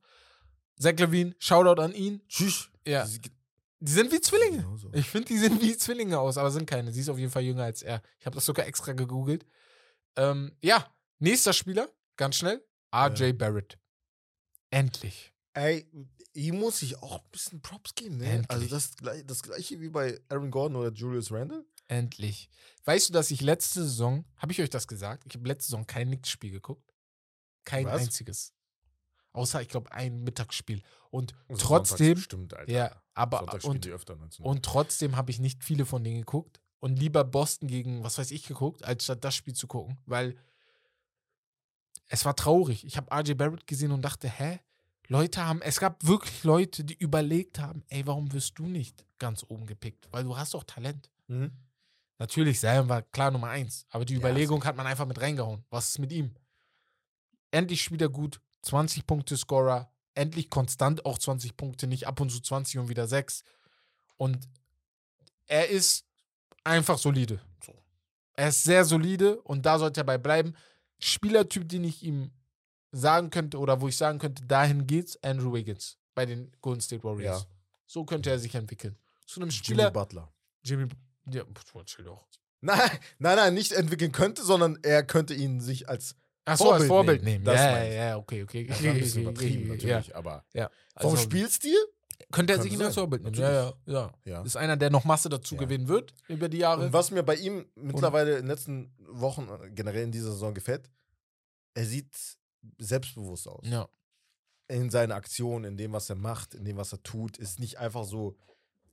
Zach 0.79 0.93
Levine, 0.97 1.35
Shoutout 1.39 1.81
an 1.81 1.93
ihn. 1.93 2.21
Tschüss. 2.27 2.69
Ja, 2.85 3.05
Sie- 3.05 3.19
die 3.79 3.91
sind 3.91 4.11
wie 4.11 4.21
Zwillinge. 4.21 4.57
Genauso. 4.59 4.89
Ich 4.93 5.09
finde, 5.09 5.27
die 5.27 5.37
sehen 5.37 5.59
wie 5.61 5.75
Zwillinge 5.77 6.17
aus, 6.19 6.37
aber 6.37 6.51
sind 6.51 6.65
keine. 6.69 6.91
Sie 6.93 7.01
ist 7.01 7.09
auf 7.09 7.17
jeden 7.19 7.31
Fall 7.31 7.43
jünger 7.43 7.63
als 7.63 7.81
er. 7.81 8.01
Ich 8.19 8.25
habe 8.25 8.35
das 8.35 8.45
sogar 8.45 8.65
extra 8.65 8.93
gegoogelt. 8.93 9.45
Ähm, 10.15 10.55
ja, 10.61 10.87
nächster 11.19 11.51
Spieler, 11.53 11.89
ganz 12.15 12.35
schnell. 12.37 12.63
RJ 12.95 13.33
Barrett. 13.33 13.77
Endlich. 14.71 15.33
Ey, 15.53 15.85
ihm 16.33 16.59
muss 16.59 16.81
ich 16.81 16.97
auch 17.01 17.19
ein 17.19 17.29
bisschen 17.31 17.61
Props 17.61 17.95
geben, 17.95 18.17
ne? 18.17 18.25
Endlich. 18.25 18.49
Also 18.49 18.67
das, 18.67 18.91
das 19.25 19.43
gleiche 19.43 19.79
wie 19.81 19.89
bei 19.89 20.19
Aaron 20.29 20.51
Gordon 20.51 20.77
oder 20.77 20.91
Julius 20.91 21.31
Randle. 21.31 21.65
Endlich. 21.87 22.49
Weißt 22.85 23.09
du, 23.09 23.13
dass 23.13 23.31
ich 23.31 23.41
letzte 23.41 23.83
Saison, 23.83 24.25
habe 24.37 24.51
ich 24.51 24.61
euch 24.61 24.69
das 24.69 24.87
gesagt? 24.87 25.25
Ich 25.27 25.35
habe 25.35 25.47
letzte 25.47 25.71
Saison 25.71 25.85
kein 25.85 26.07
Knicks-Spiel 26.07 26.51
geguckt. 26.51 26.93
Kein 27.65 27.85
Was? 27.85 28.01
einziges. 28.01 28.53
Außer, 29.33 29.61
ich 29.61 29.67
glaube, 29.69 29.91
ein 29.91 30.23
Mittagsspiel. 30.23 30.81
Und 31.09 31.33
Also 31.49 31.65
trotzdem, 31.65 32.17
Stimmt, 32.17 32.53
Alter. 32.53 32.71
ja, 32.71 33.01
aber, 33.13 33.41
und, 33.63 33.85
die 33.85 33.89
öfter 33.91 34.15
19 34.15 34.43
Uhr. 34.45 34.51
und 34.51 34.63
trotzdem 34.63 35.15
habe 35.15 35.31
ich 35.31 35.39
nicht 35.39 35.63
viele 35.63 35.85
von 35.85 36.03
denen 36.03 36.19
geguckt 36.19 36.61
und 36.79 36.97
lieber 36.97 37.23
Boston 37.23 37.67
gegen, 37.67 38.03
was 38.03 38.17
weiß 38.17 38.31
ich, 38.31 38.45
geguckt, 38.47 38.83
als 38.83 39.03
statt 39.05 39.23
das 39.23 39.35
Spiel 39.35 39.53
zu 39.53 39.67
gucken, 39.67 39.97
weil 40.05 40.37
es 42.07 42.25
war 42.25 42.35
traurig. 42.35 42.85
Ich 42.85 42.97
habe 42.97 43.11
RJ 43.15 43.33
Barrett 43.33 43.65
gesehen 43.67 43.91
und 43.91 44.01
dachte, 44.03 44.29
hä? 44.29 44.59
Leute 45.07 45.45
haben, 45.45 45.61
es 45.61 45.79
gab 45.79 46.05
wirklich 46.05 46.43
Leute, 46.43 46.83
die 46.83 46.95
überlegt 46.95 47.59
haben, 47.59 47.83
ey, 47.89 48.05
warum 48.07 48.31
wirst 48.33 48.57
du 48.57 48.65
nicht 48.65 49.05
ganz 49.19 49.45
oben 49.47 49.65
gepickt? 49.65 50.07
Weil 50.11 50.23
du 50.23 50.37
hast 50.37 50.53
doch 50.53 50.63
Talent. 50.63 51.09
Mhm. 51.27 51.51
Natürlich, 52.19 52.59
Zion 52.59 52.87
war 52.89 53.01
klar 53.01 53.31
Nummer 53.31 53.49
eins, 53.49 53.85
aber 53.89 54.05
die 54.05 54.13
Ja, 54.13 54.19
Überlegung 54.19 54.63
hat 54.63 54.77
man 54.77 54.87
einfach 54.87 55.05
mit 55.05 55.19
reingehauen. 55.19 55.65
Was 55.69 55.89
ist 55.89 55.99
mit 55.99 56.11
ihm? 56.11 56.35
Endlich 57.51 57.83
spielt 57.83 58.01
er 58.01 58.09
gut, 58.09 58.39
20 58.61 59.05
Punkte 59.05 59.35
Scorer, 59.35 59.91
endlich 60.15 60.49
konstant 60.49 61.05
auch 61.05 61.19
20 61.19 61.57
Punkte, 61.57 61.87
nicht 61.87 62.07
ab 62.07 62.19
und 62.19 62.29
zu 62.29 62.39
20 62.39 62.79
und 62.79 62.89
wieder 62.89 63.07
6. 63.07 63.43
Und 64.17 64.47
er 65.47 65.69
ist 65.69 66.05
einfach 66.63 66.97
solide. 66.97 67.41
So. 67.65 67.73
Er 68.35 68.49
ist 68.49 68.63
sehr 68.63 68.85
solide 68.85 69.41
und 69.41 69.65
da 69.65 69.77
sollte 69.77 70.01
er 70.01 70.05
bei 70.05 70.17
bleiben. 70.17 70.55
Spielertyp, 70.99 71.67
den 71.67 71.83
ich 71.83 72.03
ihm 72.03 72.31
sagen 72.93 73.29
könnte 73.31 73.57
oder 73.57 73.81
wo 73.81 73.87
ich 73.87 73.97
sagen 73.97 74.19
könnte, 74.19 74.45
dahin 74.45 74.87
geht's, 74.87 75.21
Andrew 75.23 75.51
Wiggins 75.53 75.97
bei 76.15 76.25
den 76.25 76.51
Golden 76.61 76.79
State 76.81 77.03
Warriors. 77.03 77.41
Ja. 77.41 77.47
So 77.87 78.05
könnte 78.05 78.29
er 78.29 78.39
sich 78.39 78.55
entwickeln. 78.55 78.95
Zu 79.25 79.41
einem 79.41 79.49
Jimmy 79.49 79.63
Spieler, 79.65 79.91
Butler. 79.91 80.31
Jimmy, 80.63 80.87
ja, 81.31 81.43
doch. 81.43 82.27
Nein, 82.61 82.79
nein, 83.19 83.35
nein, 83.35 83.53
nicht 83.53 83.71
entwickeln 83.73 84.11
könnte, 84.11 84.43
sondern 84.43 84.77
er 84.83 85.03
könnte 85.03 85.33
ihn 85.33 85.59
sich 85.59 85.89
als 85.89 86.15
Ach 86.45 86.57
so, 86.57 86.71
als 86.71 86.85
Vorbild 86.85 86.87
Vorbild 86.87 87.23
nehmen. 87.23 87.43
nehmen. 87.43 87.45
Das 87.45 87.55
ja, 87.55 87.83
ja, 87.83 87.93
ja, 88.09 88.17
okay, 88.17 88.43
okay. 88.43 88.69
war 88.69 88.77
ein 88.77 88.99
bisschen 88.99 89.23
übertrieben 89.27 89.67
natürlich, 89.69 90.15
aber 90.15 90.45
Ja, 90.53 90.63
ja. 90.63 90.69
vom 90.99 91.11
Also, 91.11 91.23
Spielstil? 91.23 91.77
Könnte 92.31 92.53
er 92.53 92.61
sich 92.61 92.73
ihn 92.73 92.81
als 92.81 92.95
Vorbild 92.95 93.23
nehmen. 93.23 93.35
Ja, 93.35 93.51
ja, 93.51 93.73
ja. 93.85 94.11
Ja. 94.25 94.41
Ist 94.43 94.55
einer, 94.55 94.77
der 94.77 94.89
noch 94.89 95.03
Masse 95.03 95.29
dazu 95.29 95.55
Ja. 95.55 95.61
gewinnen 95.61 95.87
wird 95.87 96.13
über 96.27 96.47
die 96.49 96.57
Jahre. 96.59 96.85
Und 96.85 96.93
was 96.93 97.11
mir 97.11 97.23
bei 97.23 97.35
ihm 97.35 97.65
mittlerweile 97.75 98.31
in 98.33 98.43
den 98.43 98.47
letzten 98.47 98.93
Wochen, 99.09 99.47
äh, 99.49 99.69
generell 99.71 100.03
in 100.03 100.11
dieser 100.11 100.31
Saison 100.31 100.53
gefällt, 100.53 100.89
er 101.73 101.85
sieht 101.85 102.15
selbstbewusst 102.79 103.47
aus. 103.47 103.65
ja. 103.67 103.87
In 104.69 104.89
seinen 104.89 105.11
Aktionen, 105.11 105.65
in 105.65 105.77
dem, 105.77 105.91
was 105.91 106.09
er 106.09 106.15
macht, 106.15 106.55
in 106.55 106.63
dem, 106.63 106.77
was 106.77 106.93
er 106.93 107.03
tut, 107.03 107.37
ist 107.37 107.59
nicht 107.59 107.79
einfach 107.79 108.05
so 108.05 108.37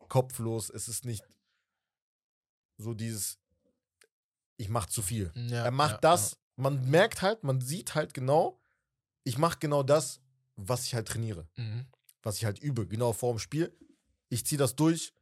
kopflos, 0.09 0.69
es 0.69 0.89
ist 0.89 1.05
nicht 1.05 1.25
so 2.77 2.93
dieses, 2.93 3.39
ich 4.57 4.69
mach 4.69 4.87
zu 4.87 5.01
viel. 5.01 5.31
ja. 5.35 5.65
er 5.65 5.71
macht 5.71 5.93
ja, 5.93 5.99
das, 6.01 6.37
man 6.57 6.91
merkt 6.91 7.23
halt, 7.23 7.45
man 7.45 7.61
sieht 7.61 7.95
halt 7.95 8.15
genau, 8.15 8.61
ich 9.23 9.39
mache 9.39 9.59
genau 9.61 9.83
das, 9.83 10.21
was 10.57 10.85
ich 10.87 10.95
halt 10.95 11.09
trainiere. 11.09 11.49
Mhm. 11.57 11.87
was 12.23 12.37
ich 12.37 12.45
halt 12.45 12.59
übe, 12.59 12.87
genau 12.87 13.13
vor 13.13 13.33
dem 13.33 13.39
Spiel. 13.39 13.73
Ich 14.29 14.45
ziehe 14.45 14.59
das 14.59 14.75
durch, 14.77 15.15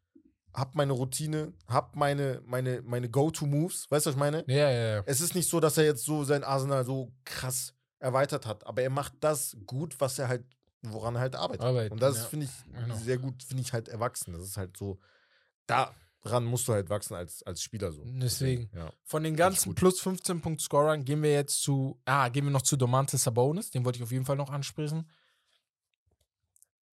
hab 0.54 0.74
meine 0.74 0.92
Routine, 0.92 1.52
hab 1.66 1.94
meine, 1.94 2.42
meine, 2.44 2.82
meine 2.82 3.08
Go-To-Moves, 3.08 3.90
weißt 3.90 4.06
du, 4.06 4.10
was 4.10 4.14
ich 4.16 4.18
meine? 4.18 4.44
Ja, 4.48 4.70
ja, 4.70 4.94
ja. 4.96 5.02
Es 5.06 5.20
ist 5.20 5.34
nicht 5.34 5.48
so, 5.48 5.60
dass 5.60 5.76
er 5.76 5.84
jetzt 5.84 6.04
so 6.04 6.24
sein 6.24 6.42
Arsenal 6.42 6.84
so 6.84 7.12
krass 7.24 7.74
erweitert 7.98 8.46
hat, 8.46 8.66
aber 8.66 8.82
er 8.82 8.90
macht 8.90 9.14
das 9.20 9.56
gut, 9.66 10.00
was 10.00 10.18
er 10.18 10.28
halt, 10.28 10.44
woran 10.82 11.14
er 11.16 11.20
halt 11.22 11.34
arbeitet. 11.34 11.64
Arbeit, 11.64 11.90
Und 11.92 12.00
das 12.02 12.16
ja. 12.18 12.24
finde 12.24 12.46
ich 12.46 12.72
Genau. 12.72 12.96
sehr 12.96 13.18
gut, 13.18 13.42
finde 13.42 13.62
ich 13.62 13.72
halt 13.72 13.88
erwachsen. 13.88 14.32
Das 14.32 14.42
ist 14.42 14.56
halt 14.56 14.76
so, 14.76 14.98
daran 15.66 16.44
musst 16.44 16.68
du 16.68 16.72
halt 16.72 16.88
wachsen 16.90 17.14
als, 17.14 17.42
als 17.42 17.62
Spieler 17.62 17.90
so. 17.92 18.04
Deswegen. 18.06 18.70
Ja. 18.74 18.90
Von 19.04 19.22
den 19.24 19.34
ganzen 19.36 19.74
plus 19.74 20.00
15 20.00 20.40
Punkt 20.40 20.60
Scorern 20.60 21.04
gehen 21.04 21.22
wir 21.22 21.32
jetzt 21.32 21.62
zu, 21.62 22.00
ah, 22.04 22.28
gehen 22.28 22.44
wir 22.44 22.50
noch 22.52 22.62
zu 22.62 22.76
Domantas 22.76 23.24
Sabonis. 23.24 23.70
Den 23.70 23.84
wollte 23.84 23.98
ich 23.98 24.02
auf 24.02 24.12
jeden 24.12 24.24
Fall 24.24 24.36
noch 24.36 24.50
ansprechen. 24.50 25.08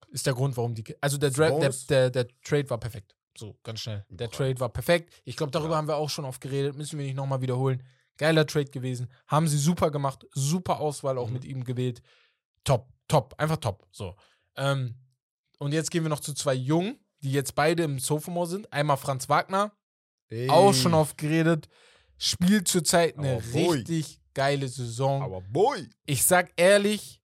Ist 0.10 0.26
der 0.26 0.34
Grund, 0.34 0.56
warum 0.58 0.76
die, 0.76 0.84
also 1.02 1.18
der, 1.18 1.30
Dra 1.32 1.50
der, 1.60 1.74
der, 1.90 2.10
der 2.10 2.28
Trade 2.44 2.70
war 2.70 2.80
perfekt. 2.80 3.16
So, 3.38 3.58
ganz 3.64 3.82
schnell. 3.82 4.06
Der. 4.10 4.30
Trade 4.32 4.60
war 4.62 4.70
perfekt. 4.70 5.14
Ich 5.26 5.36
glaube, 5.36 5.52
darüber 5.52 5.72
Ja. 5.72 5.78
haben 5.78 5.88
wir 5.90 5.98
auch 5.98 6.10
schon 6.10 6.24
oft 6.24 6.40
geredet. 6.40 6.76
Müssen 6.78 6.98
wir 6.98 7.06
nicht 7.06 7.16
nochmal 7.16 7.42
wiederholen. 7.42 7.84
Geiler 8.18 8.46
Trade 8.48 8.70
gewesen. 8.72 9.10
Haben 9.28 9.48
sie 9.48 9.58
super 9.58 9.92
gemacht. 9.92 10.26
Super 10.34 10.80
Auswahl 10.80 11.18
auch 11.18 11.28
Mhm. 11.28 11.34
mit 11.34 11.46
ihm 11.46 11.64
gewählt. 11.64 12.02
Top, 12.64 12.88
top, 13.08 13.36
einfach 13.38 13.58
top. 13.58 13.86
So. 13.92 14.16
Ähm, 14.56 14.96
und 15.60 15.74
jetzt 15.74 15.92
gehen 15.92 16.04
wir 16.04 16.10
noch 16.10 16.20
zu 16.22 16.34
zwei 16.34 16.54
Jungen, 16.54 17.00
die 17.22 17.32
jetzt 17.32 17.56
beide 17.56 17.84
im 17.84 18.00
Sophomore 18.00 18.48
sind. 18.48 18.72
Einmal 18.74 18.98
Franz 18.98 19.28
Wagner, 19.30 19.72
auch 20.50 20.74
schon 20.74 20.94
Ey, 20.94 21.00
oft 21.00 21.18
geredet. 21.18 21.68
Spielt 22.18 22.68
zurzeit 22.68 23.18
eine 23.18 23.44
richtig 23.54 24.22
geile 24.34 24.68
Saison. 24.68 25.22
Aber 25.22 25.42
boy! 25.42 25.90
ich 26.06 26.24
sag 26.24 26.52
ehrlich, 26.56 27.22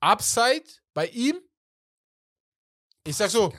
Upside 0.00 0.64
bei 0.94 1.06
ihm. 1.08 1.36
Ich 3.04 3.16
sag 3.16 3.30
so, 3.30 3.52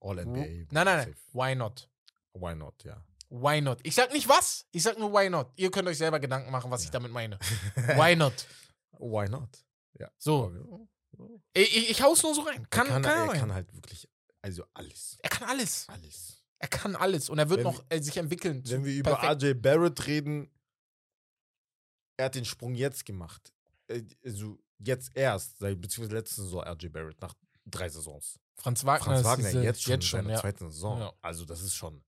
All 0.00 0.18
NBA. 0.24 0.40
nein, 0.40 0.68
nein, 0.70 0.84
nein, 0.86 1.16
why 1.32 1.54
not? 1.54 1.88
Why 2.34 2.54
not, 2.54 2.82
ja. 2.84 3.02
Why 3.30 3.60
not? 3.60 3.78
Ich 3.82 3.94
sag 3.94 4.12
nicht 4.12 4.28
was, 4.28 4.66
ich 4.72 4.82
sag 4.82 4.98
nur 4.98 5.12
why 5.12 5.28
not. 5.28 5.52
Ihr 5.56 5.70
könnt 5.70 5.86
euch 5.88 5.98
selber 5.98 6.18
Gedanken 6.18 6.50
machen, 6.50 6.70
was 6.70 6.80
ich 6.80 6.86
Ja. 6.88 6.92
damit 6.92 7.12
meine. 7.12 7.38
Why 7.96 8.16
not? 8.16 8.46
Why 8.98 9.28
not? 9.28 9.48
So, 10.18 10.52
ich, 11.52 11.76
ich, 11.76 11.90
ich 11.90 12.02
hau's 12.02 12.22
nur 12.22 12.34
so 12.34 12.42
rein. 12.42 12.68
Kann, 12.70 12.86
er 12.86 12.92
kann, 12.94 13.02
kann, 13.02 13.28
er 13.28 13.34
er, 13.34 13.40
kann 13.40 13.52
halt 13.52 13.74
wirklich, 13.74 14.08
also 14.42 14.64
alles. 14.74 15.18
er 15.22 15.30
kann 15.30 15.48
alles. 15.48 15.86
Alles. 15.88 16.44
Er 16.60 16.68
kann 16.68 16.96
alles. 16.96 17.28
Und 17.28 17.38
er 17.38 17.48
wird 17.50 17.58
Wenn 17.58 17.72
noch 17.72 17.84
äh, 17.88 18.00
sich 18.00 18.16
entwickeln. 18.16 18.62
Wenn 18.66 18.84
wir 18.84 18.94
über 18.94 19.22
RJ 19.22 19.54
Barrett 19.54 20.06
reden, 20.06 20.50
er 22.16 22.26
hat 22.26 22.34
den 22.34 22.44
Sprung 22.44 22.74
jetzt 22.74 23.04
gemacht. 23.04 23.52
Äh, 23.88 24.02
Also 24.24 24.58
jetzt 24.78 25.10
erst, 25.16 25.58
beziehungsweise 25.58 26.14
letzte 26.14 26.42
Saison 26.42 26.62
RJ 26.62 26.88
Barrett, 26.88 27.20
nach 27.20 27.34
drei 27.64 27.88
Saisons. 27.88 28.38
Franz 28.56 28.84
Wagner, 28.84 29.22
Franz 29.22 29.24
Wagner 29.24 29.62
jetzt 29.62 29.82
schon 29.82 29.92
jetzt 29.92 30.04
in 30.04 30.10
seiner 30.10 30.30
ja. 30.30 30.40
zweiten 30.40 30.70
Saison. 30.70 30.98
Ja. 31.00 31.12
Also 31.22 31.44
das 31.44 31.62
ist 31.62 31.74
schon, 31.74 32.02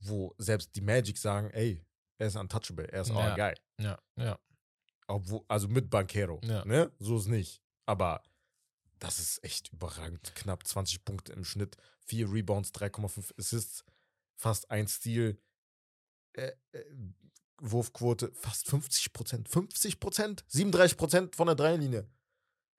wo 0.00 0.34
selbst 0.38 0.74
die 0.74 0.80
Magic 0.80 1.18
sagen, 1.18 1.50
ey, 1.50 1.84
er 2.18 2.26
ist 2.28 2.36
untouchable, 2.36 2.86
er 2.90 3.02
ist 3.02 3.08
Ja. 3.10 3.16
our 3.16 3.34
guy. 3.36 3.54
Ja, 3.80 3.98
ja. 4.16 4.38
Obwohl, 5.06 5.42
also 5.48 5.68
mit 5.68 5.88
Banquero. 5.88 6.40
Ja. 6.44 6.64
Ne? 6.64 6.92
So 6.98 7.16
ist 7.16 7.26
nicht. 7.28 7.62
Aber 7.86 8.22
das 8.98 9.18
ist 9.18 9.42
echt 9.44 9.72
überragend. 9.72 10.34
Knapp 10.34 10.66
20 10.66 11.04
Punkte 11.04 11.32
im 11.32 11.44
Schnitt, 11.44 11.76
4 12.06 12.30
Rebounds, 12.30 12.70
3,5 12.72 13.32
Assists, 13.38 13.84
fast 14.36 14.70
ein 14.70 14.86
Steal, 14.88 15.38
äh, 16.34 16.52
äh, 16.72 16.84
Wurfquote 17.60 18.30
fast 18.34 18.68
50 18.68 19.12
Prozent. 19.12 19.48
50 19.48 19.98
Prozent, 19.98 20.44
37 20.48 20.96
Prozent 20.96 21.36
von 21.36 21.46
der 21.46 21.56
Dreilinie. 21.56 22.08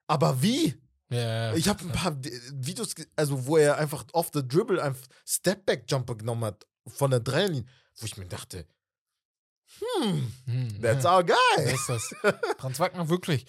Aber 0.07 0.41
wie? 0.41 0.75
Ja, 1.11 1.53
Ich 1.55 1.67
habe 1.67 1.83
ein 1.83 1.91
paar 1.91 2.15
Videos, 2.23 2.93
also 3.15 3.45
wo 3.47 3.57
er 3.57 3.77
einfach 3.77 4.05
off 4.13 4.29
the 4.33 4.47
dribble 4.47 4.81
einfach 4.81 5.07
Stepback-Jumper 5.25 6.15
genommen 6.15 6.45
hat 6.45 6.67
von 6.87 7.11
der 7.11 7.19
Dreilinie, 7.19 7.65
wo 7.97 8.05
ich 8.05 8.17
mir 8.17 8.25
dachte, 8.27 8.65
hm, 10.01 10.33
Hm, 10.45 10.81
that's 10.81 11.03
ja. 11.03 11.15
our 11.17 11.23
guy. 11.23 11.63
Ist 11.73 11.87
das? 11.89 12.13
Franz 12.57 12.79
Wagner, 12.79 13.07
wirklich. 13.09 13.45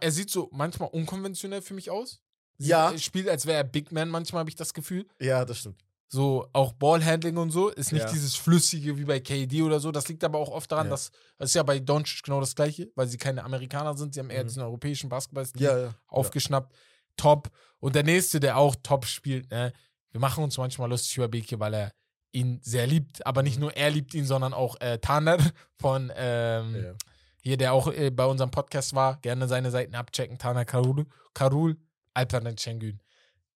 Er 0.00 0.12
sieht 0.12 0.30
so 0.30 0.48
manchmal 0.52 0.88
unkonventionell 0.90 1.62
für 1.62 1.74
mich 1.74 1.90
aus. 1.90 2.20
Sieht, 2.58 2.68
Ja. 2.68 2.92
Er 2.92 2.98
spielt, 2.98 3.28
als 3.28 3.46
wäre 3.46 3.58
er 3.58 3.64
Big 3.64 3.90
Man, 3.90 4.08
manchmal 4.08 4.40
habe 4.40 4.50
ich 4.50 4.56
das 4.56 4.72
Gefühl. 4.72 5.06
Ja, 5.20 5.44
das 5.44 5.58
stimmt. 5.58 5.82
So 6.08 6.48
auch 6.52 6.72
Ballhandling 6.74 7.36
und 7.38 7.50
so. 7.50 7.70
Ist 7.70 7.90
nicht 7.92 8.04
Ja. 8.04 8.12
dieses 8.12 8.36
Flüssige 8.36 8.96
wie 8.98 9.04
bei 9.04 9.18
KD 9.18 9.62
oder 9.62 9.80
so. 9.80 9.90
Das 9.90 10.06
liegt 10.06 10.22
aber 10.22 10.38
auch 10.38 10.50
oft 10.50 10.70
daran, 10.70 10.86
Ja. 10.86 10.90
dass. 10.90 11.10
Das 11.38 11.50
ist 11.50 11.54
ja 11.54 11.64
bei 11.64 11.80
Doncic 11.80 12.22
genau 12.22 12.38
das 12.40 12.54
Gleiche, 12.54 12.92
weil 12.94 13.08
sie 13.08 13.16
keine 13.18 13.42
Amerikaner 13.42 13.96
sind. 13.96 14.14
Sie 14.14 14.20
haben 14.20 14.30
eher 14.30 14.44
Mhm. 14.44 14.48
diesen 14.48 14.62
europäischen 14.62 15.08
Basketball-Stil 15.08 15.62
ja. 15.62 15.94
aufgeschnappt. 16.06 16.72
Top. 17.16 17.50
Und 17.80 17.96
der 17.96 18.04
nächste, 18.04 18.38
der 18.38 18.56
auch 18.58 18.76
top 18.82 19.06
spielt, 19.06 19.50
ne? 19.50 19.72
wir 20.12 20.20
machen 20.20 20.44
uns 20.44 20.56
manchmal 20.56 20.88
lustig 20.88 21.16
über 21.16 21.26
Beke, 21.26 21.58
weil 21.58 21.74
er 21.74 21.92
ihn 22.34 22.60
sehr 22.62 22.86
liebt. 22.86 23.26
Aber 23.26 23.42
nicht 23.42 23.56
Mhm. 23.56 23.62
nur 23.62 23.76
er 23.76 23.90
liebt 23.90 24.14
ihn, 24.14 24.24
sondern 24.26 24.52
auch 24.54 24.80
äh, 24.80 24.98
Taner 24.98 25.38
von 25.80 26.12
ähm, 26.16 26.74
Ja. 26.74 26.82
ja. 26.82 26.94
hier, 27.42 27.56
der 27.56 27.72
auch 27.72 27.88
äh, 27.88 28.10
bei 28.10 28.24
unserem 28.26 28.50
Podcast 28.50 28.94
war. 28.94 29.20
Gerne 29.20 29.48
seine 29.48 29.70
Seiten 29.70 29.94
abchecken. 29.94 30.38
Taner 30.38 30.64
Karul, 30.64 31.06
Karul 31.34 31.76
Alperen 32.14 32.56
Şengün. 32.58 33.00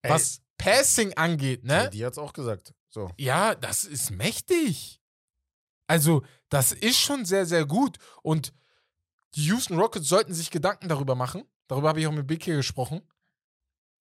Was 0.03 0.41
Passing 0.59 1.13
angeht, 1.15 1.65
ne? 1.65 1.89
Die 1.93 2.05
hat's 2.05 2.19
auch 2.19 2.33
gesagt. 2.33 2.75
So. 2.89 3.11
Ja, 3.17 3.55
das 3.55 3.85
ist 3.85 4.11
mächtig. 4.11 5.01
Also, 5.87 6.23
das 6.49 6.73
ist 6.73 6.99
schon 6.99 7.25
sehr, 7.25 7.47
sehr 7.47 7.65
gut. 7.67 7.99
Und 8.23 8.53
die 9.35 9.45
Houston 9.47 9.79
Rockets 9.79 10.09
sollten 10.09 10.35
sich 10.35 10.51
Gedanken 10.51 10.89
darüber 10.89 11.15
machen. 11.15 11.45
Darüber 11.69 11.89
habe 11.91 12.01
ich 12.01 12.07
auch 12.07 12.13
mit 12.13 12.27
Big 12.27 12.43
hier 12.43 12.57
gesprochen. 12.57 13.03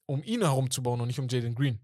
Um 0.05 0.23
ihn 0.23 0.41
herumzubauen 0.41 0.99
und 1.01 1.07
nicht 1.07 1.19
um 1.19 1.27
Jalen 1.27 1.53
Green. 1.53 1.79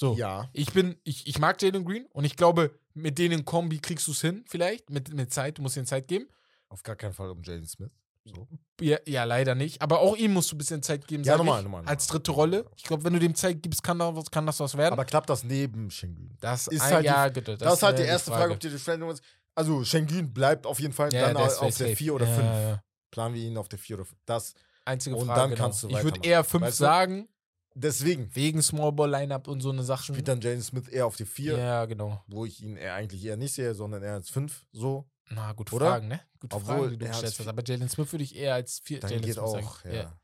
So. 0.00 0.14
Ja. 0.16 0.48
Ich 0.54 0.72
bin, 0.72 0.96
ich, 1.04 1.26
ich 1.26 1.38
mag 1.38 1.60
Jalen 1.60 1.84
Green 1.84 2.06
und 2.12 2.24
ich 2.24 2.34
glaube, 2.36 2.70
mit 2.94 3.18
denen 3.18 3.44
Kombi 3.44 3.80
kriegst 3.80 4.06
du 4.06 4.12
es 4.12 4.22
hin, 4.22 4.42
vielleicht, 4.48 4.88
mit, 4.88 5.12
mit 5.12 5.30
Zeit. 5.30 5.58
Du 5.58 5.62
musst 5.62 5.76
ihnen 5.76 5.84
Zeit 5.84 6.08
geben. 6.08 6.26
Auf 6.70 6.82
gar 6.82 6.96
keinen 6.96 7.12
Fall 7.12 7.28
um 7.28 7.42
Jalen 7.42 7.66
Smith. 7.66 7.90
So. 8.24 8.48
Ja, 8.80 8.96
ja, 9.06 9.24
leider 9.24 9.54
nicht. 9.54 9.82
Aber 9.82 10.00
auch 10.00 10.16
ihm 10.16 10.32
musst 10.32 10.50
du 10.50 10.54
ein 10.54 10.58
bisschen 10.58 10.82
Zeit 10.82 11.06
geben. 11.06 11.22
Ja, 11.24 11.34
ich, 11.34 11.38
normal, 11.38 11.82
Als 11.86 12.06
dritte 12.06 12.30
Rolle. 12.30 12.64
Ich 12.76 12.84
glaube, 12.84 13.04
wenn 13.04 13.12
du 13.12 13.18
dem 13.18 13.34
Zeit 13.34 13.62
gibst, 13.62 13.82
kann, 13.82 13.98
da, 13.98 14.14
was- 14.16 14.30
kann 14.30 14.46
das 14.46 14.58
was 14.60 14.74
werden. 14.74 14.94
Aber 14.94 15.04
klappt 15.04 15.28
das 15.28 15.44
neben 15.44 15.90
Schengen? 15.90 16.34
das 16.40 16.66
ist 16.68 16.82
halt 16.82 17.02
die- 17.02 17.06
ja, 17.06 17.28
gut, 17.28 17.46
Das, 17.48 17.74
ist 17.74 17.82
halt 17.82 17.98
die 17.98 18.02
erste 18.04 18.30
Frage, 18.30 18.54
ob 18.54 18.60
die 18.60 18.70
Veränderung 18.70 19.12
ist. 19.14 19.22
Also 19.54 19.84
Schengen 19.84 20.32
bleibt 20.32 20.66
auf 20.66 20.80
jeden 20.80 20.94
Fall 20.94 21.12
Ja, 21.12 21.32
dann 21.32 21.46
ist 21.46 21.58
auf 21.58 21.76
der 21.76 21.88
safe. 21.88 21.96
4 21.96 22.14
oder 22.14 22.26
Ja, 22.26 22.34
5. 22.34 22.46
ja, 22.46 22.60
ja. 22.70 22.82
Planen 23.10 23.34
wir 23.34 23.42
ihn 23.42 23.56
auf 23.58 23.68
der 23.68 23.78
4 23.78 23.96
oder 23.96 24.04
5. 24.06 24.18
Das, 24.24 24.54
Einzige 24.86 25.14
Und 25.16 25.26
Frage. 25.26 25.40
dann 25.40 25.50
genau. 25.50 25.62
kannst 25.62 25.82
du 25.82 25.88
Ich 25.88 26.02
würde 26.02 26.20
eher 26.22 26.42
5 26.42 26.64
Weißt 26.64 26.80
du? 26.80 26.84
sagen, 26.84 27.28
deswegen 27.74 28.34
wegen 28.34 28.62
Small 28.62 28.92
Ball 28.92 29.10
Lineup 29.10 29.48
und 29.48 29.60
so 29.60 29.70
eine 29.70 29.82
Sache. 29.84 30.04
spielt 30.12 30.28
dann 30.28 30.40
Jalen 30.40 30.62
Smith 30.62 30.88
eher 30.88 31.06
auf 31.06 31.16
die 31.16 31.24
4, 31.26 31.56
Ja, 31.58 31.84
genau. 31.86 32.22
wo 32.26 32.44
ich 32.44 32.62
ihn 32.62 32.76
eher 32.76 32.94
eigentlich 32.94 33.24
eher 33.24 33.36
nicht 33.36 33.54
sehe, 33.54 33.74
sondern 33.74 34.02
eher 34.02 34.14
als 34.14 34.30
5. 34.30 34.66
So. 34.72 35.08
Na, 35.28 35.52
gute 35.52 35.74
Oder? 35.74 35.86
Fragen, 35.86 36.08
ne? 36.08 36.20
Gute 36.40 36.56
Obwohl, 36.56 36.76
Fragen, 36.76 36.90
die 36.90 36.98
du 36.98 37.06
gestellt 37.06 37.38
hast. 37.38 37.46
Aber 37.46 37.62
Jalen 37.64 37.88
Smith 37.88 38.10
würde 38.12 38.24
ich 38.24 38.34
eher 38.36 38.54
als 38.54 38.80
4 38.80 39.00
Dann 39.00 39.10
Jalen 39.10 39.24
geht 39.24 39.34
Smith 39.34 39.44
auch. 39.44 39.78
sagen. 39.82 39.94
Ja. 39.94 40.18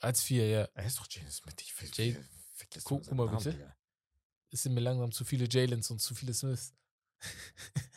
Als 0.00 0.22
4, 0.22 0.48
ja. 0.48 0.68
Er 0.74 0.84
ist 0.86 0.98
doch 0.98 1.06
Jalen 1.10 1.30
Smith. 1.30 1.54
Ich 1.60 1.80
will, 1.82 1.90
Jay- 1.92 2.16
Guck- 2.84 3.04
guck 3.04 3.12
mal 3.12 3.26
Namen, 3.26 3.38
bitte. 3.44 3.74
Es 4.50 4.62
sind 4.62 4.72
mir 4.74 4.80
langsam 4.80 5.12
zu 5.12 5.24
viele 5.24 5.46
Jalens 5.48 5.90
und 5.90 5.98
zu 6.00 6.14
viele 6.14 6.32
Smiths. 6.32 6.72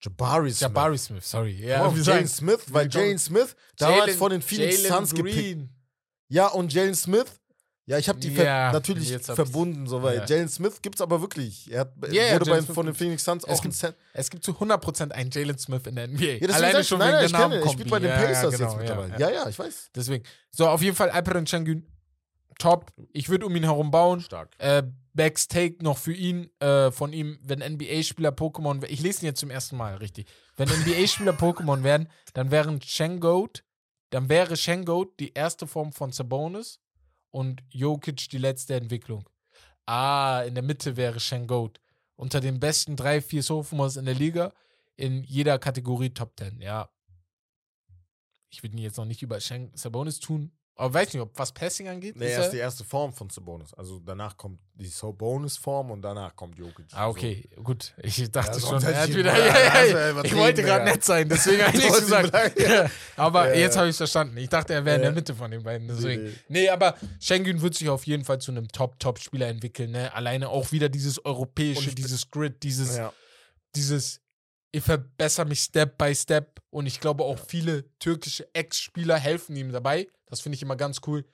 Jabari 0.00 0.50
Smith. 0.50 0.60
Jabari 0.60 0.98
Smith, 0.98 1.24
sorry. 1.28 1.52
Ja, 1.52 1.84
Ja, 1.88 1.94
wir 1.96 2.02
Jalen 2.02 2.28
Smith, 2.28 2.60
weil 2.68 2.88
Jalen 2.90 3.18
Smith 3.18 3.56
damals 3.76 4.16
von 4.16 4.30
den 4.30 4.42
Phoenix 4.42 4.82
Jalen 4.82 5.06
Suns 5.06 5.14
gepickt. 5.14 5.36
Green. 5.36 5.70
Ja, 6.28 6.48
und 6.48 6.72
Jalen 6.72 6.94
Smith, 6.94 7.40
ja, 7.86 7.98
ich 7.98 8.08
habe 8.08 8.18
die 8.20 8.30
ver 8.30 8.44
Ja, 8.44 8.72
natürlich 8.72 9.08
jetzt 9.10 9.28
hab 9.28 9.38
ich's. 9.38 9.48
verbunden, 9.50 9.86
so, 9.86 10.02
weil 10.02 10.16
Ja. 10.18 10.24
Jalen 10.26 10.48
Smith 10.48 10.82
gibt's 10.82 11.00
aber 11.00 11.20
wirklich. 11.20 11.70
Er 11.72 11.80
hat, 11.80 11.92
Ja, 12.10 12.24
ja, 12.24 12.34
wurde 12.34 12.46
Jalen 12.46 12.48
bei, 12.48 12.60
Smith 12.62 12.74
von 12.74 12.86
den. 12.86 12.94
Phoenix 12.94 13.24
Suns 13.24 13.44
Es 13.44 13.48
auch 13.50 13.58
ein 13.58 13.62
gibt- 13.62 13.74
Cent. 13.74 13.96
Es 14.12 14.30
gibt 14.30 14.44
zu 14.44 14.58
100% 14.58 15.12
einen 15.12 15.30
Jalen 15.30 15.56
Smith 15.58 15.86
in 15.86 15.94
der 15.96 16.04
NBA. 16.08 16.24
Ja, 16.46 16.54
Alleine 16.54 16.80
ich, 16.80 16.88
schon 16.88 16.98
nein, 16.98 17.22
wegen 17.24 17.32
nein, 17.32 17.50
der 17.50 17.60
ich 17.64 17.64
kenne, 17.70 17.84
er 17.84 17.90
bei 17.90 17.98
den 18.00 18.08
Ja, 18.08 18.20
ja, 18.20 18.26
Pacers 18.26 18.40
genau, 18.56 18.64
jetzt 18.64 18.72
ja, 18.72 18.76
mittlerweile. 18.78 19.12
ja. 19.12 19.18
Ja, 19.30 19.30
ja, 19.44 19.48
ich 19.48 19.58
weiß. 19.58 19.90
Deswegen. 19.94 20.24
So, 20.50 20.68
auf 20.68 20.82
jeden 20.82 20.96
Fall 20.96 21.10
Alperen 21.10 21.46
Şengün. 21.46 21.86
Top. 22.58 22.90
Ich 23.12 23.28
würde 23.28 23.44
um 23.46 23.54
ihn 23.54 23.64
herum 23.64 23.90
bauen. 23.90 24.20
Stark. 24.20 24.54
Äh, 24.58 24.82
Backs 25.12 25.46
Take 25.48 25.76
noch 25.82 25.98
für 25.98 26.12
ihn, 26.14 26.50
äh, 26.60 26.90
von 26.90 27.12
ihm, 27.12 27.38
wenn 27.42 27.60
NBA-Spieler 27.60 28.30
Pokémon, 28.30 28.82
ich 28.88 29.00
lese 29.00 29.22
ihn 29.22 29.26
jetzt 29.26 29.40
zum 29.40 29.50
ersten 29.50 29.76
Mal, 29.76 29.94
richtig. 29.96 30.26
Wenn 30.56 30.68
NBA-Spieler 30.68 31.32
Pokémon 31.38 31.82
werden, 31.84 32.08
dann 32.34 32.50
wären 32.50 32.80
Shengoat, 32.82 33.62
dann 34.10 34.28
wäre 34.28 34.56
Shengoat 34.56 35.08
die 35.20 35.32
erste 35.34 35.66
Form 35.66 35.92
von 35.92 36.12
Sabonis 36.12 36.80
und 37.36 37.62
Jokic 37.68 38.30
die 38.30 38.38
letzte 38.38 38.76
Entwicklung. 38.76 39.28
Ah, 39.84 40.42
in 40.46 40.54
der 40.54 40.64
Mitte 40.64 40.96
wäre 40.96 41.20
Shengoat. 41.20 41.82
Unter 42.16 42.40
den 42.40 42.60
besten 42.60 42.96
drei, 42.96 43.20
vier 43.20 43.42
Sophomores 43.42 43.96
in 43.96 44.06
der 44.06 44.14
Liga, 44.14 44.54
in 44.96 45.22
jeder 45.22 45.58
Kategorie 45.58 46.14
Top 46.14 46.32
10, 46.38 46.62
ja. 46.62 46.88
Ich 48.48 48.62
würde 48.62 48.74
ihn 48.74 48.82
jetzt 48.82 48.96
noch 48.96 49.04
nicht 49.04 49.20
über 49.20 49.38
Shen 49.38 49.70
Sabonis 49.74 50.18
tun, 50.18 50.50
aber 50.78 50.92
weiß 50.92 51.14
nicht, 51.14 51.22
ob 51.22 51.38
was 51.38 51.52
Passing 51.52 51.88
angeht. 51.88 52.16
Nee, 52.16 52.26
ist 52.26 52.32
er 52.32 52.44
ist 52.44 52.50
die 52.50 52.58
erste 52.58 52.84
Form 52.84 53.12
von 53.12 53.30
Sabonis. 53.30 53.72
Also 53.72 53.98
danach 53.98 54.36
kommt 54.36 54.60
die 54.74 54.86
Sabonis-Form 54.86 55.90
und 55.90 56.02
danach 56.02 56.36
kommt 56.36 56.58
Jokic. 56.58 56.84
Ah, 56.92 57.08
okay, 57.08 57.48
gut. 57.64 57.94
Ich 58.02 58.30
dachte 58.30 58.60
Ja, 58.60 58.66
schon, 58.66 58.82
er 58.82 59.00
hat 59.02 59.08
wieder. 59.08 59.34
Ja, 59.38 59.84
Ja. 60.12 60.22
Ich 60.22 60.36
wollte 60.36 60.62
gerade 60.62 60.84
nett 60.84 61.02
sein, 61.02 61.28
deswegen 61.28 61.62
habe 61.62 61.74
ich 61.76 61.82
nichts 61.82 62.00
gesagt. 62.00 62.32
Aber 63.16 63.56
jetzt 63.56 63.76
habe 63.76 63.86
ich 63.86 63.92
es 63.92 63.96
verstanden. 63.96 64.36
Ich 64.36 64.50
dachte, 64.50 64.74
er 64.74 64.84
wäre 64.84 64.96
in 64.96 65.02
der. 65.02 65.12
Mitte 65.12 65.34
von 65.34 65.50
den 65.50 65.62
beiden. 65.62 65.88
Deswegen. 65.88 66.24
Nee, 66.24 66.30
Nee, 66.48 66.60
nee. 66.60 66.68
aber 66.68 66.94
Schengen 67.20 67.62
wird 67.62 67.74
sich 67.74 67.88
auf 67.88 68.06
jeden 68.06 68.24
Fall 68.24 68.38
zu 68.38 68.50
einem 68.50 68.68
Top-Top-Spieler 68.68 69.46
entwickeln. 69.48 69.92
Ne? 69.92 70.12
Alleine 70.14 70.50
auch 70.50 70.72
wieder 70.72 70.90
dieses 70.90 71.24
europäische, 71.24 71.94
dieses 71.94 72.30
Grid, 72.30 72.62
dieses, 72.62 73.00
dieses, 73.74 74.20
ich 74.72 74.82
verbessere 74.82 75.46
mich 75.46 75.60
Step 75.60 75.96
by 75.98 76.14
Step. 76.14 76.60
Und 76.70 76.86
ich 76.86 77.00
glaube 77.00 77.24
auch 77.24 77.38
viele 77.38 77.88
türkische 77.98 78.48
Ex-Spieler 78.54 79.16
helfen 79.18 79.56
ihm 79.56 79.72
dabei. 79.72 80.08
Das 80.26 80.40
finde 80.40 80.56
ich 80.56 80.62
immer 80.62 80.76
ganz 80.76 81.00
cool. 81.06 81.24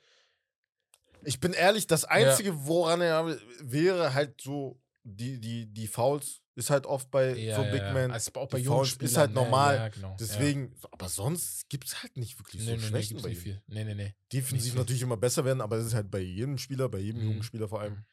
Ich 1.23 1.39
bin 1.39 1.53
ehrlich, 1.53 1.87
das 1.87 2.05
Einzige, 2.05 2.65
woran 2.65 3.01
er 3.01 3.37
wäre, 3.59 4.13
halt 4.13 4.41
so, 4.41 4.79
die, 5.03 5.39
die, 5.39 5.65
die 5.67 5.87
Fouls 5.87 6.41
ist 6.55 6.69
halt 6.69 6.85
oft 6.85 7.09
bei 7.11 7.33
Ja, 7.35 7.55
so 7.55 7.63
ja, 7.63 7.71
Big 7.71 7.81
ja. 7.81 7.93
Men. 7.93 8.11
Also 8.11 8.31
auch 8.35 8.47
bei 8.49 8.63
Fouls 8.63 8.89
Spielern. 8.89 9.11
ist 9.11 9.17
halt 9.17 9.29
ne? 9.31 9.35
normal. 9.35 9.75
Ja, 9.75 9.87
genau. 9.89 10.15
Deswegen, 10.19 10.75
aber 10.91 11.09
sonst 11.09 11.67
gibt 11.69 11.87
es 11.87 12.01
halt 12.03 12.15
nicht 12.17 12.37
wirklich 12.39 12.61
Ja. 12.61 12.67
so 12.67 12.71
Nee, 12.71 12.77
nee, 12.77 13.05
nee, 13.13 13.21
bei 13.21 13.29
nicht 13.29 13.41
viel. 13.41 13.61
Nee, 13.67 13.83
nee, 13.83 13.95
nee. 13.95 14.15
Defensiv 14.31 14.75
natürlich 14.75 15.01
immer 15.01 15.17
besser 15.17 15.43
werden, 15.45 15.61
aber 15.61 15.77
das 15.77 15.87
ist 15.87 15.93
halt 15.93 16.11
bei 16.11 16.19
jedem 16.19 16.57
Spieler, 16.57 16.89
bei 16.89 16.99
jedem 16.99 17.21
Mhm. 17.21 17.27
jungen 17.29 17.43
Spieler 17.43 17.67
vor 17.67 17.81
allem. 17.81 18.05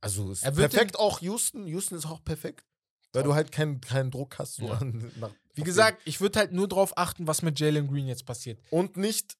Also 0.00 0.30
ist 0.32 0.42
Er 0.42 0.52
perfekt 0.52 0.98
auch 0.98 1.20
Houston. 1.20 1.66
Houston 1.66 1.96
ist 1.96 2.06
auch 2.06 2.22
perfekt. 2.24 2.64
Weil 3.12 3.22
du 3.24 3.34
halt 3.34 3.50
keinen 3.52 3.80
keinen 3.80 4.10
Druck 4.10 4.38
hast. 4.38 4.56
So 4.56 4.66
Ja. 4.66 4.74
an, 4.74 5.10
nach, 5.18 5.30
Wie 5.54 5.62
gesagt, 5.62 6.00
ich 6.04 6.20
würde 6.20 6.38
halt 6.38 6.52
nur 6.52 6.68
drauf 6.68 6.96
achten, 6.96 7.26
was 7.26 7.42
mit 7.42 7.58
Jalen 7.58 7.88
Green 7.88 8.06
jetzt 8.06 8.24
passiert. 8.24 8.60
Und 8.70 8.96
nicht 8.96 9.36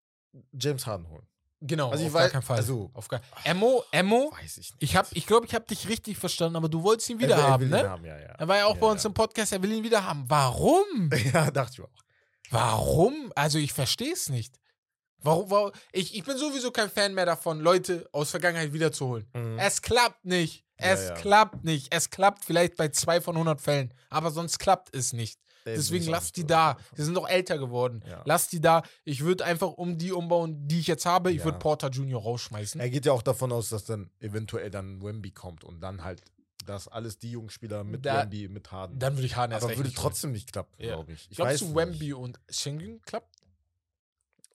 James 0.53 0.87
Harden 0.87 1.09
holen. 1.09 1.27
Genau, 1.63 1.91
Also 1.91 2.03
ich 2.05 2.09
auf 2.09 2.15
gar 2.15 2.23
weiß- 2.27 2.31
keinen 2.31 2.43
Fall. 2.43 2.57
also- 2.57 2.91
auf 2.95 3.07
gar 3.09 3.21
Emo, 3.45 3.85
Emo, 3.93 4.33
Weiß 4.33 4.57
ich 4.57 4.71
nicht. 4.73 4.77
ich 4.83 4.97
habe 4.97 5.09
ich 5.13 5.27
glaube, 5.27 5.47
ich 5.47 5.55
habe 5.55 5.67
dich 5.67 5.89
richtig 5.89 6.17
verstanden, 6.17 6.57
aber 6.57 6.69
du 6.71 6.83
wolltest 6.83 7.11
ihn 7.11 7.19
Er 7.21 7.23
wieder 7.27 7.37
er 7.37 7.49
haben, 7.49 7.63
ihn 7.65 7.69
ne? 7.69 7.89
Haben, 7.89 8.05
ja, 8.07 8.19
ja. 8.19 8.29
Er 8.39 8.49
war 8.49 8.57
ja 8.57 8.65
auch 8.67 8.75
Ja, 8.77 8.81
bei 8.81 8.87
uns 8.87 9.05
im 9.05 9.13
Podcast, 9.13 9.53
er 9.53 9.63
will 9.63 9.71
ihn 9.73 9.85
wieder 9.85 10.05
haben. 10.05 10.25
Warum? 10.27 11.11
ja, 11.35 11.51
dachte 11.51 11.75
ich 11.75 11.81
auch. 11.83 12.03
Warum? 12.51 13.33
Also 13.37 13.59
ich 13.59 13.73
verstehe 13.73 14.13
es 14.13 14.29
nicht. 14.29 14.59
Warum, 15.23 15.51
warum? 15.51 15.71
Ich, 15.93 16.15
ich 16.17 16.25
bin 16.25 16.37
sowieso 16.39 16.71
kein 16.71 16.89
Fan 16.91 17.13
mehr 17.15 17.27
davon, 17.27 17.61
Leute 17.61 18.09
aus 18.13 18.31
Vergangenheit 18.31 18.73
wiederzuholen. 18.73 19.29
Mhm. 19.35 19.59
Es 19.59 19.83
klappt 19.83 20.25
nicht. 20.25 20.65
Ja, 20.83 20.89
Es 20.93 21.09
ja. 21.09 21.15
klappt 21.15 21.65
nicht. 21.65 21.89
Es 21.95 22.11
klappt 22.11 22.45
vielleicht 22.45 22.77
bei 22.77 22.89
zwei 22.89 23.21
von 23.21 23.37
100 23.37 23.61
Fällen, 23.61 23.93
aber 24.09 24.31
sonst 24.31 24.59
klappt 24.59 24.95
es 24.95 25.13
nicht. 25.13 25.39
Deswegen 25.67 25.91
bin 25.91 26.03
ich 26.05 26.09
auch 26.09 26.13
lass 26.13 26.25
nicht 26.25 26.37
die 26.39 26.47
da. 26.47 26.77
Die 26.97 27.03
sind 27.03 27.15
doch 27.15 27.29
älter 27.29 27.59
geworden. 27.59 28.03
Ja. 28.09 28.23
Lass 28.25 28.49
die 28.49 28.61
da. 28.63 28.83
Ich 29.05 29.21
würde 29.23 29.45
einfach 29.45 29.69
um 29.69 29.99
die 29.99 30.11
umbauen, 30.11 30.67
die 30.67 30.81
ich 30.81 30.87
jetzt 30.87 31.05
habe. 31.05 31.31
Ich 31.33 31.39
Ja. 31.41 31.45
würde 31.45 31.59
Porter 31.59 31.91
Junior 31.91 32.23
rausschmeißen. 32.23 32.81
Er 32.81 32.89
geht 32.89 33.05
ja 33.05 33.13
auch 33.13 33.23
davon 33.23 33.53
aus, 33.53 33.69
dass 33.69 33.85
dann 33.85 34.11
eventuell 34.21 34.71
dann 34.71 35.03
Wemby 35.03 35.33
kommt 35.33 35.63
und 35.63 35.81
dann 35.81 36.03
halt, 36.03 36.23
dass 36.65 36.89
alles 36.89 37.19
die 37.19 37.33
jungen 37.33 37.51
Spieler 37.51 37.85
mit 37.85 38.07
Da- 38.07 38.23
Wemby, 38.23 38.49
mit 38.49 38.73
Harden. 38.73 38.99
Dann 38.99 39.17
würde 39.17 39.27
ich 39.27 39.37
Harden 39.37 39.53
erst 39.53 39.65
aber 39.65 39.77
würde 39.77 39.89
nicht 39.91 39.99
trotzdem 39.99 40.33
nicht 40.33 40.51
klappen, 40.51 40.73
Ja. 40.79 40.95
glaube 40.95 41.13
ich. 41.13 41.29
Ich 41.31 41.37
Glaubst 41.37 41.61
du, 41.61 41.67
nicht. 41.67 41.77
Wemby 41.77 42.15
und 42.15 42.41
Schengen 42.49 43.03
klappt? 43.03 43.37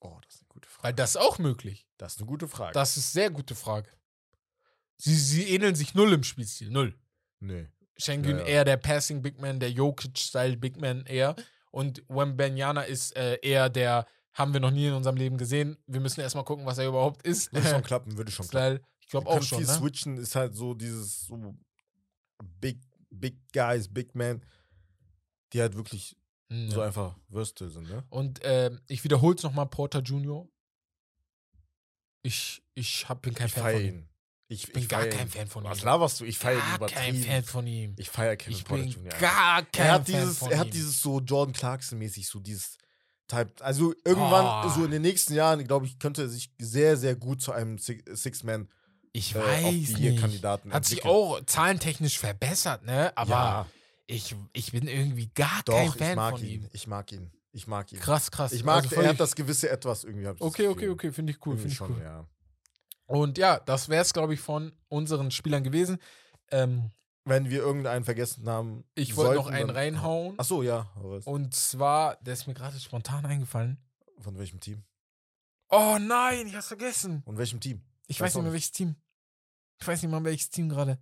Oh, 0.01 0.17
das 0.25 0.35
ist 0.35 0.41
eine 0.41 0.47
gute 0.49 0.67
Frage. 0.69 0.83
Weil 0.85 0.93
das 0.93 1.09
ist 1.11 1.17
auch 1.17 1.37
möglich. 1.37 1.87
Das 1.97 2.13
ist 2.13 2.19
eine 2.19 2.27
gute 2.27 2.47
Frage. 2.47 2.73
Das 2.73 2.97
ist 2.97 3.13
sehr 3.13 3.29
gute 3.29 3.53
Frage. 3.55 3.89
Sie, 4.97 5.15
sie 5.15 5.43
ähneln 5.49 5.75
sich 5.75 5.93
null 5.93 6.13
im 6.13 6.23
Spielstil. 6.23 6.69
Null. 6.69 6.95
Nö. 7.39 7.65
Schengen 7.97 8.25
Ja, 8.29 8.37
ja. 8.39 8.45
eher 8.45 8.65
der 8.65 8.77
Passing 8.77 9.21
Big 9.21 9.39
Man, 9.39 9.59
der 9.59 9.71
Jokic-Style 9.71 10.57
Big 10.57 10.79
Man 10.79 11.05
eher. 11.05 11.35
Und 11.71 12.03
Wembenyana 12.07 12.83
ist 12.83 13.15
äh, 13.15 13.37
eher 13.41 13.69
der 13.69 14.07
Haben 14.33 14.53
wir 14.53 14.59
noch 14.59 14.71
nie 14.71 14.87
in 14.87 14.93
unserem 14.93 15.15
Leben 15.15 15.37
gesehen. 15.37 15.77
Wir 15.87 15.99
müssen 16.01 16.19
erstmal 16.21 16.43
gucken, 16.45 16.65
was 16.65 16.77
er 16.77 16.87
überhaupt 16.87 17.25
ist. 17.25 17.53
Würde 17.53 17.67
schon 17.67 17.83
klappen, 17.83 18.17
würde 18.17 18.31
schon 18.31 18.47
klappen. 18.47 18.85
Ich 18.99 19.07
glaube 19.07 19.27
auch 19.27 19.41
schon. 19.41 19.59
viel 19.59 19.67
Ne? 19.67 19.73
switchen, 19.73 20.17
ist 20.17 20.35
halt 20.35 20.55
so 20.55 20.73
dieses 20.73 21.27
so 21.27 21.55
Big, 22.59 22.81
Big 23.09 23.37
Guys, 23.53 23.87
Big 23.87 24.13
Man, 24.15 24.43
die 25.53 25.61
halt 25.61 25.75
wirklich 25.75 26.17
Mhm, 26.49 26.69
so 26.69 26.81
einfach 26.81 27.17
versatile 27.31 27.69
sind, 27.69 27.89
ne? 27.89 28.03
Und 28.09 28.39
ähm, 28.43 28.79
ich 28.87 29.03
wiederhole 29.03 29.35
es 29.35 29.43
nochmal, 29.43 29.65
Porter 29.65 30.01
Junior. 30.01 30.47
Ich, 32.21 32.63
ich 32.73 33.07
hab, 33.09 33.21
bin 33.21 33.33
kein 33.33 33.47
Ich 33.47 33.53
Fan 33.53 33.73
von 33.73 33.81
ihm. 33.81 34.09
Ich, 34.47 34.65
Ich 34.67 34.73
bin 34.73 34.83
ich 34.83 34.89
gar 34.89 35.01
feier 35.01 35.09
kein. 35.09 35.27
Fan 35.27 35.47
von 35.47 35.63
ihm. 35.63 35.69
Was 35.69 35.81
laberst 35.81 36.19
du? 36.19 36.25
Ich 36.25 36.37
feiere 36.37 36.57
ihn 36.57 36.79
Gar 36.79 36.87
kein 36.89 37.09
übertrieben. 37.15 37.23
Fan 37.23 37.43
von 37.43 37.67
ihm. 37.67 37.95
Ich 37.97 38.09
feiere 38.09 38.35
Kevin 38.37 38.53
Ich 38.53 38.63
Porter 38.65 38.83
bin 38.83 38.91
Jr. 38.91 39.09
gar 39.19 39.63
kein 39.63 39.85
er 39.87 39.91
hat 39.93 40.05
Fan 40.09 40.19
dieses, 40.21 40.37
von 40.37 40.51
er 40.51 40.59
hat 40.59 40.67
ihm. 40.67 40.71
dieses 40.71 41.01
so 41.01 41.19
Jordan 41.19 41.53
Clarkson-mäßig, 41.53 42.27
so 42.27 42.39
dieses 42.39 42.77
Type. 43.27 43.51
Also 43.61 43.93
irgendwann, 44.05 44.65
Oh. 44.67 44.69
so 44.69 44.85
in 44.85 44.91
den 44.91 45.01
nächsten 45.01 45.33
Jahren, 45.33 45.65
glaube 45.65 45.87
ich, 45.87 45.97
könnte 45.97 46.21
er 46.23 46.29
sich 46.29 46.51
sehr, 46.59 46.95
sehr 46.95 47.15
gut 47.15 47.41
zu 47.41 47.51
einem 47.53 47.79
Six- 47.79 48.03
Six-Man 48.21 48.69
Ich 49.13 49.33
äh, 49.33 49.39
weiß 49.39 49.97
nicht. 49.97 50.19
Kandidaten 50.21 50.71
Hat 50.71 50.85
sich 50.85 50.99
entwickeln. 50.99 51.15
auch 51.15 51.41
zahlentechnisch 51.47 52.19
verbessert, 52.19 52.83
ne? 52.85 53.11
Aber 53.17 53.29
ja, 53.31 53.67
ich, 54.05 54.35
ich 54.53 54.71
bin 54.71 54.87
irgendwie 54.87 55.27
gar 55.33 55.63
doch, 55.65 55.73
kein 55.73 55.87
ich 55.87 55.93
Fan 55.95 56.15
mag 56.15 56.31
von 56.37 56.43
ihn. 56.45 56.61
ihm. 56.65 56.69
Ich 56.71 56.85
mag 56.85 57.11
ihn. 57.11 57.31
Ich 57.51 57.65
mag 57.65 57.91
ihn. 57.91 57.99
Krass, 57.99 58.29
krass. 58.29 58.51
Ich 58.51 58.63
mag, 58.63 58.83
Also 58.83 58.97
er 59.01 59.09
hat 59.09 59.19
das 59.19 59.33
gewisse 59.33 59.69
Etwas 59.71 60.03
irgendwie. 60.03 60.29
ich 60.29 60.41
Okay, 60.41 60.67
okay, 60.67 60.89
okay, 60.89 61.11
finde 61.11 61.31
ich 61.31 61.43
cool, 61.47 61.55
finde 61.55 61.69
ich 61.71 61.75
schon, 61.77 61.95
cool. 61.95 62.01
ja. 62.03 62.27
Und 63.07 63.37
ja, 63.37 63.59
das 63.59 63.89
wäre 63.89 64.01
es, 64.01 64.13
glaube 64.13 64.33
ich, 64.33 64.39
von 64.39 64.71
unseren 64.89 65.29
Spielern 65.31 65.63
gewesen. 65.63 65.99
Ähm, 66.51 66.91
Wenn 67.23 67.49
wir 67.49 67.59
irgendeinen 67.59 68.05
vergessen 68.05 68.47
haben. 68.49 68.83
ich 68.95 69.15
wollte 69.15 69.35
noch 69.35 69.47
einen 69.47 69.67
dann- 69.67 69.75
reinhauen. 69.75 70.35
Ach 70.37 70.45
so, 70.45 70.63
ja. 70.63 70.89
Und 71.25 71.53
zwar, 71.55 72.15
der 72.17 72.33
ist 72.33 72.47
mir 72.47 72.53
gerade 72.53 72.79
spontan 72.79 73.25
eingefallen. 73.25 73.77
Von 74.19 74.37
welchem 74.37 74.59
Team? 74.59 74.83
Oh 75.69 75.97
nein, 75.99 76.47
ich 76.47 76.55
hab's 76.55 76.67
vergessen. 76.67 77.21
Und 77.25 77.37
welchem 77.37 77.59
Team? 77.59 77.81
Ich 78.07 78.19
Weiß 78.19 78.27
weiß 78.27 78.35
nicht 78.35 78.43
mehr, 78.43 78.53
welches 78.53 78.71
Team. 78.71 78.95
Ich 79.81 79.87
weiß 79.87 80.01
nicht 80.01 80.11
mal, 80.11 80.23
welches 80.23 80.49
Team 80.49 80.69
gerade. 80.69 80.99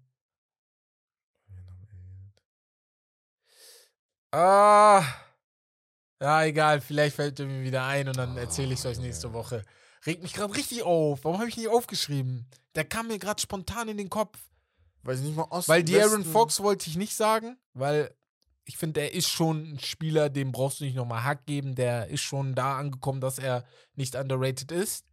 Ah. 4.31 5.03
Ja, 6.21 6.43
egal. 6.45 6.81
Vielleicht 6.81 7.15
fällt 7.15 7.39
er 7.39 7.45
mir 7.45 7.63
wieder 7.63 7.85
ein 7.85 8.07
und 8.07 8.17
dann 8.17 8.37
erzähle 8.37 8.73
ich 8.73 8.79
es 8.79 8.85
euch 8.85 8.97
Ah, 8.97 9.01
nächste. 9.01 9.33
Woche. 9.33 9.63
Regt 10.05 10.21
mich 10.21 10.33
gerade 10.33 10.53
richtig 10.55 10.83
auf. 10.83 11.23
Warum 11.23 11.39
habe 11.39 11.49
ich 11.49 11.57
nicht 11.57 11.69
aufgeschrieben? 11.69 12.45
Der 12.75 12.83
kam 12.83 13.07
mir 13.07 13.19
gerade 13.19 13.41
spontan 13.41 13.87
in 13.87 13.97
den 13.97 14.09
Kopf. 14.09 14.37
Weiß 15.03 15.19
ich 15.19 15.25
nicht 15.25 15.35
mal 15.35 15.43
Osten, 15.43 15.71
Weil 15.71 15.83
die 15.83 15.99
Aaron 15.99 16.19
Westen? 16.19 16.31
Fox 16.31 16.59
wollte 16.61 16.89
ich 16.89 16.97
nicht 16.97 17.15
sagen, 17.15 17.57
weil 17.73 18.13
ich 18.65 18.77
finde, 18.77 19.01
der 19.01 19.13
ist 19.13 19.29
schon 19.29 19.73
ein 19.73 19.79
Spieler, 19.79 20.29
dem 20.29 20.51
brauchst 20.51 20.79
du 20.79 20.85
nicht 20.85 20.95
nochmal 20.95 21.23
Hack 21.23 21.45
geben. 21.45 21.75
Der 21.75 22.07
ist 22.07 22.21
schon 22.21 22.55
da 22.55 22.77
angekommen, 22.77 23.19
dass 23.21 23.37
er 23.37 23.65
nicht 23.95 24.15
underrated 24.15 24.71
ist. 24.71 25.05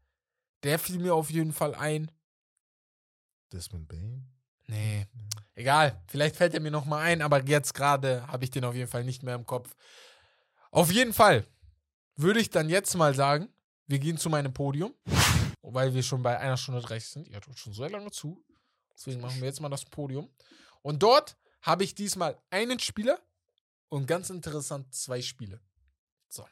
Der 0.63 0.79
fiel 0.79 0.99
mir 0.99 1.15
auf 1.15 1.31
jeden 1.31 1.53
Fall 1.53 1.75
ein. 1.75 2.11
Desmond 3.53 3.89
Bain? 3.89 4.29
Nee. 4.67 5.07
Egal, 5.55 6.01
vielleicht 6.07 6.37
fällt 6.37 6.55
er 6.55 6.61
mir 6.61 6.71
nochmal 6.71 7.03
ein, 7.03 7.23
aber 7.23 7.45
jetzt 7.45 7.75
gerade 7.75 8.27
habe 8.29 8.45
ich 8.45 8.51
den 8.51 8.65
auf 8.65 8.75
jeden 8.75 8.89
Fall 8.89 9.05
nicht 9.05 9.23
mehr 9.23 9.35
im 9.35 9.47
Kopf. 9.47 9.75
Auf 10.71 10.93
jeden 10.93 11.13
Fall 11.13 11.45
würde 12.17 12.41
ich 12.41 12.51
dann 12.51 12.69
jetzt 12.69 12.95
mal 12.95 13.15
sagen, 13.15 13.49
wir 13.91 13.99
gehen 13.99 14.17
zu 14.19 14.31
meinem 14.31 14.53
Podium, 14.55 14.95
weil 15.63 15.93
wir 15.95 16.03
schon 16.03 16.23
bei 16.23 16.39
einer 16.39 16.57
Stunde 16.57 16.81
30 16.81 17.09
sind. 17.11 17.29
Ihr 17.29 17.35
hört 17.35 17.59
schon 17.59 17.73
so 17.73 17.85
lange 17.87 18.11
zu. 18.11 18.43
Deswegen 18.95 19.21
machen 19.21 19.41
wir 19.41 19.49
jetzt 19.49 19.61
mal 19.61 19.69
das 19.69 19.85
Podium. 19.85 20.31
Und 20.83 21.03
dort 21.03 21.37
habe 21.63 21.85
ich 21.85 21.95
diesmal 21.95 22.39
einen 22.51 22.79
Spieler 22.79 23.19
und 23.89 24.07
ganz 24.07 24.31
interessant 24.31 24.95
zwei 24.95 25.21
Spiele. 25.21 25.61
So. 26.29 26.47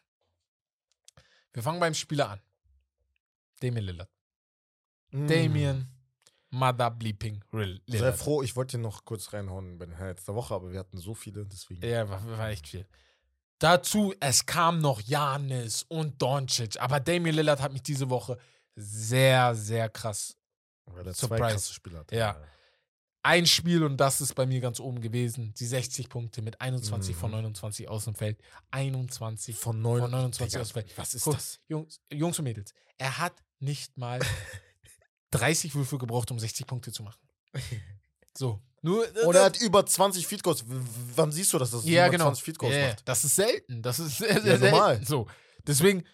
Wir 1.52 1.62
fangen 1.62 1.80
beim 1.80 1.94
Spieler 1.94 2.30
an. 2.30 2.40
Damien 3.60 3.84
Lillard. 3.84 4.10
Mm. 5.10 5.26
Damien 5.26 5.88
Mother 6.50 6.90
Bleeping 6.90 7.42
Rill- 7.52 7.80
Sehr 7.86 8.00
Lillard. 8.00 8.18
froh, 8.18 8.42
ich 8.42 8.56
wollte 8.56 8.76
dir 8.76 8.82
noch 8.82 9.04
kurz 9.04 9.32
reinhauen 9.32 9.78
bei 9.78 9.86
den 9.86 9.98
Highlights 9.98 10.24
der 10.24 10.34
Woche, 10.34 10.54
aber 10.54 10.72
wir 10.72 10.78
hatten 10.78 10.98
so 10.98 11.14
viele, 11.14 11.46
deswegen. 11.46 11.84
Ja, 11.86 12.08
war, 12.08 12.24
war 12.26 12.48
echt 12.50 12.66
viel. 12.68 12.86
Dazu, 13.58 14.14
es 14.20 14.46
kam 14.46 14.78
noch 14.78 15.00
Janis 15.00 15.84
und 15.88 16.20
Doncic, 16.22 16.80
aber 16.80 17.00
Damian 17.00 17.34
Lillard 17.34 17.60
hat 17.60 17.72
mich 17.72 17.82
diese 17.82 18.08
Woche 18.08 18.38
sehr, 18.76 19.54
sehr 19.54 19.88
krass. 19.88 20.36
Weil 20.86 21.06
er 21.06 21.12
Surprise. 21.14 21.40
zwei 21.40 21.50
krasse 21.52 21.72
Spieler 21.74 21.98
hat. 22.00 22.12
Ja. 22.12 22.40
Ein 23.22 23.46
Spiel 23.46 23.82
und 23.82 23.96
das 23.96 24.20
ist 24.20 24.34
bei 24.34 24.46
mir 24.46 24.60
ganz 24.60 24.78
oben 24.78 25.00
gewesen. 25.00 25.52
Die 25.54 25.66
60 25.66 26.08
Punkte 26.08 26.40
mit 26.40 26.60
21 26.60 27.16
von 27.16 27.30
Mhm. 27.30 27.38
29 27.38 27.88
aus 27.88 28.04
dem 28.04 28.14
Feld. 28.14 28.40
21 28.70 29.56
Von, 29.56 29.82
neun, 29.82 30.02
von 30.02 30.10
29 30.12 30.52
Digga, 30.52 30.62
aus 30.62 30.68
dem 30.68 30.72
Feld. 30.74 30.96
Was 30.98 31.14
ist 31.14 31.24
Guck, 31.24 31.34
das? 31.34 31.58
Jungs, 31.66 32.00
Jungs 32.12 32.38
und 32.38 32.44
Mädels, 32.44 32.72
er 32.96 33.18
hat 33.18 33.34
nicht 33.58 33.98
mal 33.98 34.20
30 35.32 35.74
Würfe 35.74 35.98
gebraucht, 35.98 36.30
um 36.30 36.38
60 36.38 36.66
Punkte 36.66 36.92
zu 36.92 37.02
machen. 37.02 37.20
So. 38.36 38.62
Nur, 38.82 39.06
Und 39.24 39.34
er 39.34 39.44
hat 39.44 39.60
über 39.60 39.84
20 39.84 40.26
Feed 40.26 40.42
Goals. 40.42 40.68
W- 40.68 40.74
Wann 41.16 41.32
siehst 41.32 41.52
du, 41.52 41.58
dass 41.58 41.70
das 41.72 41.84
ja, 41.84 42.04
über 42.06 42.12
genau. 42.12 42.24
20 42.26 42.44
Feed 42.44 42.58
Goals 42.58 42.74
Ja, 42.74 42.88
macht? 42.88 43.08
Das 43.08 43.24
ist 43.24 43.34
selten. 43.36 43.82
Das 43.82 43.98
ist 43.98 44.18
sehr, 44.18 44.40
sehr 44.40 44.58
Ja, 44.58 44.70
normal. 44.70 44.94
selten. 44.96 45.06
So. 45.06 45.26
Deswegen, 45.66 46.04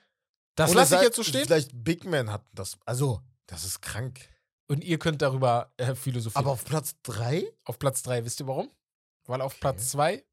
das 0.55 0.71
Oder 0.71 0.81
lasse 0.81 0.97
ich 0.97 1.03
jetzt 1.03 1.17
so 1.17 1.23
stehen. 1.23 1.45
Vielleicht 1.47 1.71
Big 1.75 2.05
Man 2.05 2.31
hat 2.31 2.45
das. 2.53 2.77
Also, 2.87 3.21
das 3.47 3.65
ist 3.65 3.81
krank. 3.83 4.21
Und 4.67 4.83
ihr 4.83 4.99
könnt 4.99 5.21
darüber 5.21 5.73
äh, 5.77 5.95
philosophieren. 5.95 6.43
Aber 6.45 6.53
auf 6.53 6.65
Platz 6.65 6.95
3? 7.03 7.45
auf 7.65 7.79
Platz 7.79 8.03
3, 8.03 8.25
wisst 8.25 8.41
ihr 8.41 8.47
warum? 8.47 8.71
Weil 9.27 9.41
auf 9.43 9.53
Okay. 9.53 9.61
Platz 9.61 9.91
2 9.91 10.25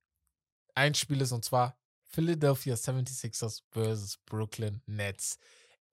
ein 0.76 0.96
Spiel 0.96 1.20
ist 1.22 1.34
und 1.34 1.44
zwar 1.44 1.78
Philadelphia 2.06 2.76
76ers 2.76 3.62
versus 3.72 4.18
Brooklyn 4.26 4.82
Nets. 4.86 5.38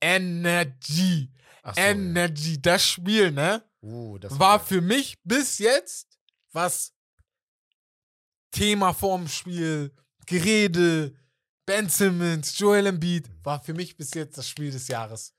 Energy. 0.00 1.30
Energy. 1.76 2.60
Das 2.60 2.84
Spiel, 2.84 3.30
ne? 3.32 3.62
Uh, 3.82 4.18
das 4.18 4.38
war 4.38 4.58
geil. 4.58 4.66
für 4.66 4.80
mich 4.80 5.16
bis 5.24 5.58
jetzt, 5.58 6.17
was 6.52 6.92
Thema 8.50 8.92
vorm 8.94 9.28
Spiel, 9.28 9.92
Gerede, 10.26 11.14
Ben 11.66 11.88
Simmons, 11.88 12.58
Joel 12.58 12.86
Embiid, 12.86 13.28
war 13.42 13.62
für 13.62 13.74
mich 13.74 13.96
bis 13.96 14.14
jetzt 14.14 14.38
das 14.38 14.48
Spiel 14.48 14.70
des 14.70 14.88
Jahres. 14.88 15.34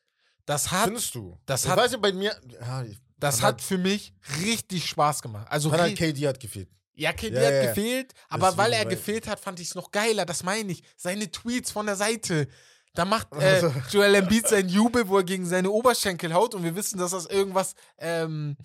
Das 0.45 0.71
hat, 0.71 0.85
Findest 0.85 1.15
du? 1.15 1.37
das 1.45 1.63
ich 1.63 1.69
hat- 1.69 1.77
weiß 1.77 1.91
ja 1.93 1.97
bei 1.97 2.13
mir. 2.13 2.35
Ja, 2.61 2.83
ich- 2.83 2.99
das 3.17 3.41
hat 3.41 3.61
für 3.61 3.77
mich 3.77 4.13
richtig 4.41 4.87
Spaß 4.87 5.21
gemacht. 5.21 5.47
Also, 5.49 5.71
hat 5.71 5.95
KD 5.95 6.27
hat 6.27 6.39
gefehlt. 6.39 6.69
ja, 6.93 7.11
KD 7.13 7.35
Ja, 7.35 7.45
hat 7.47 7.53
ja, 7.53 7.65
gefehlt, 7.67 8.13
aber 8.29 8.47
Deswegen, 8.47 8.57
weil 8.57 8.73
er 8.73 8.79
weil- 8.85 8.87
gefehlt 8.95 9.27
hat, 9.27 9.39
fand 9.39 9.59
ich 9.59 9.67
es 9.69 9.75
noch 9.75 9.91
geiler. 9.91 10.25
Das 10.25 10.43
meine 10.43 10.71
ich. 10.71 10.83
Seine 10.95 11.29
Tweets 11.31 11.71
von 11.71 11.85
der 11.85 11.95
Seite. 11.95 12.47
Da 12.93 13.05
macht 13.05 13.27
äh, 13.33 13.37
Also. 13.61 13.73
Joel 13.91 14.15
Embiid 14.15 14.47
seinen 14.47 14.69
Jubel, 14.69 15.07
wo 15.07 15.17
er 15.17 15.23
gegen 15.23 15.45
seine 15.45 15.69
Oberschenkel 15.69 16.33
haut 16.33 16.55
und 16.55 16.63
wir 16.63 16.75
wissen, 16.75 16.97
dass 16.97 17.11
das 17.11 17.25
irgendwas 17.27 17.75
ähm, 17.97 18.55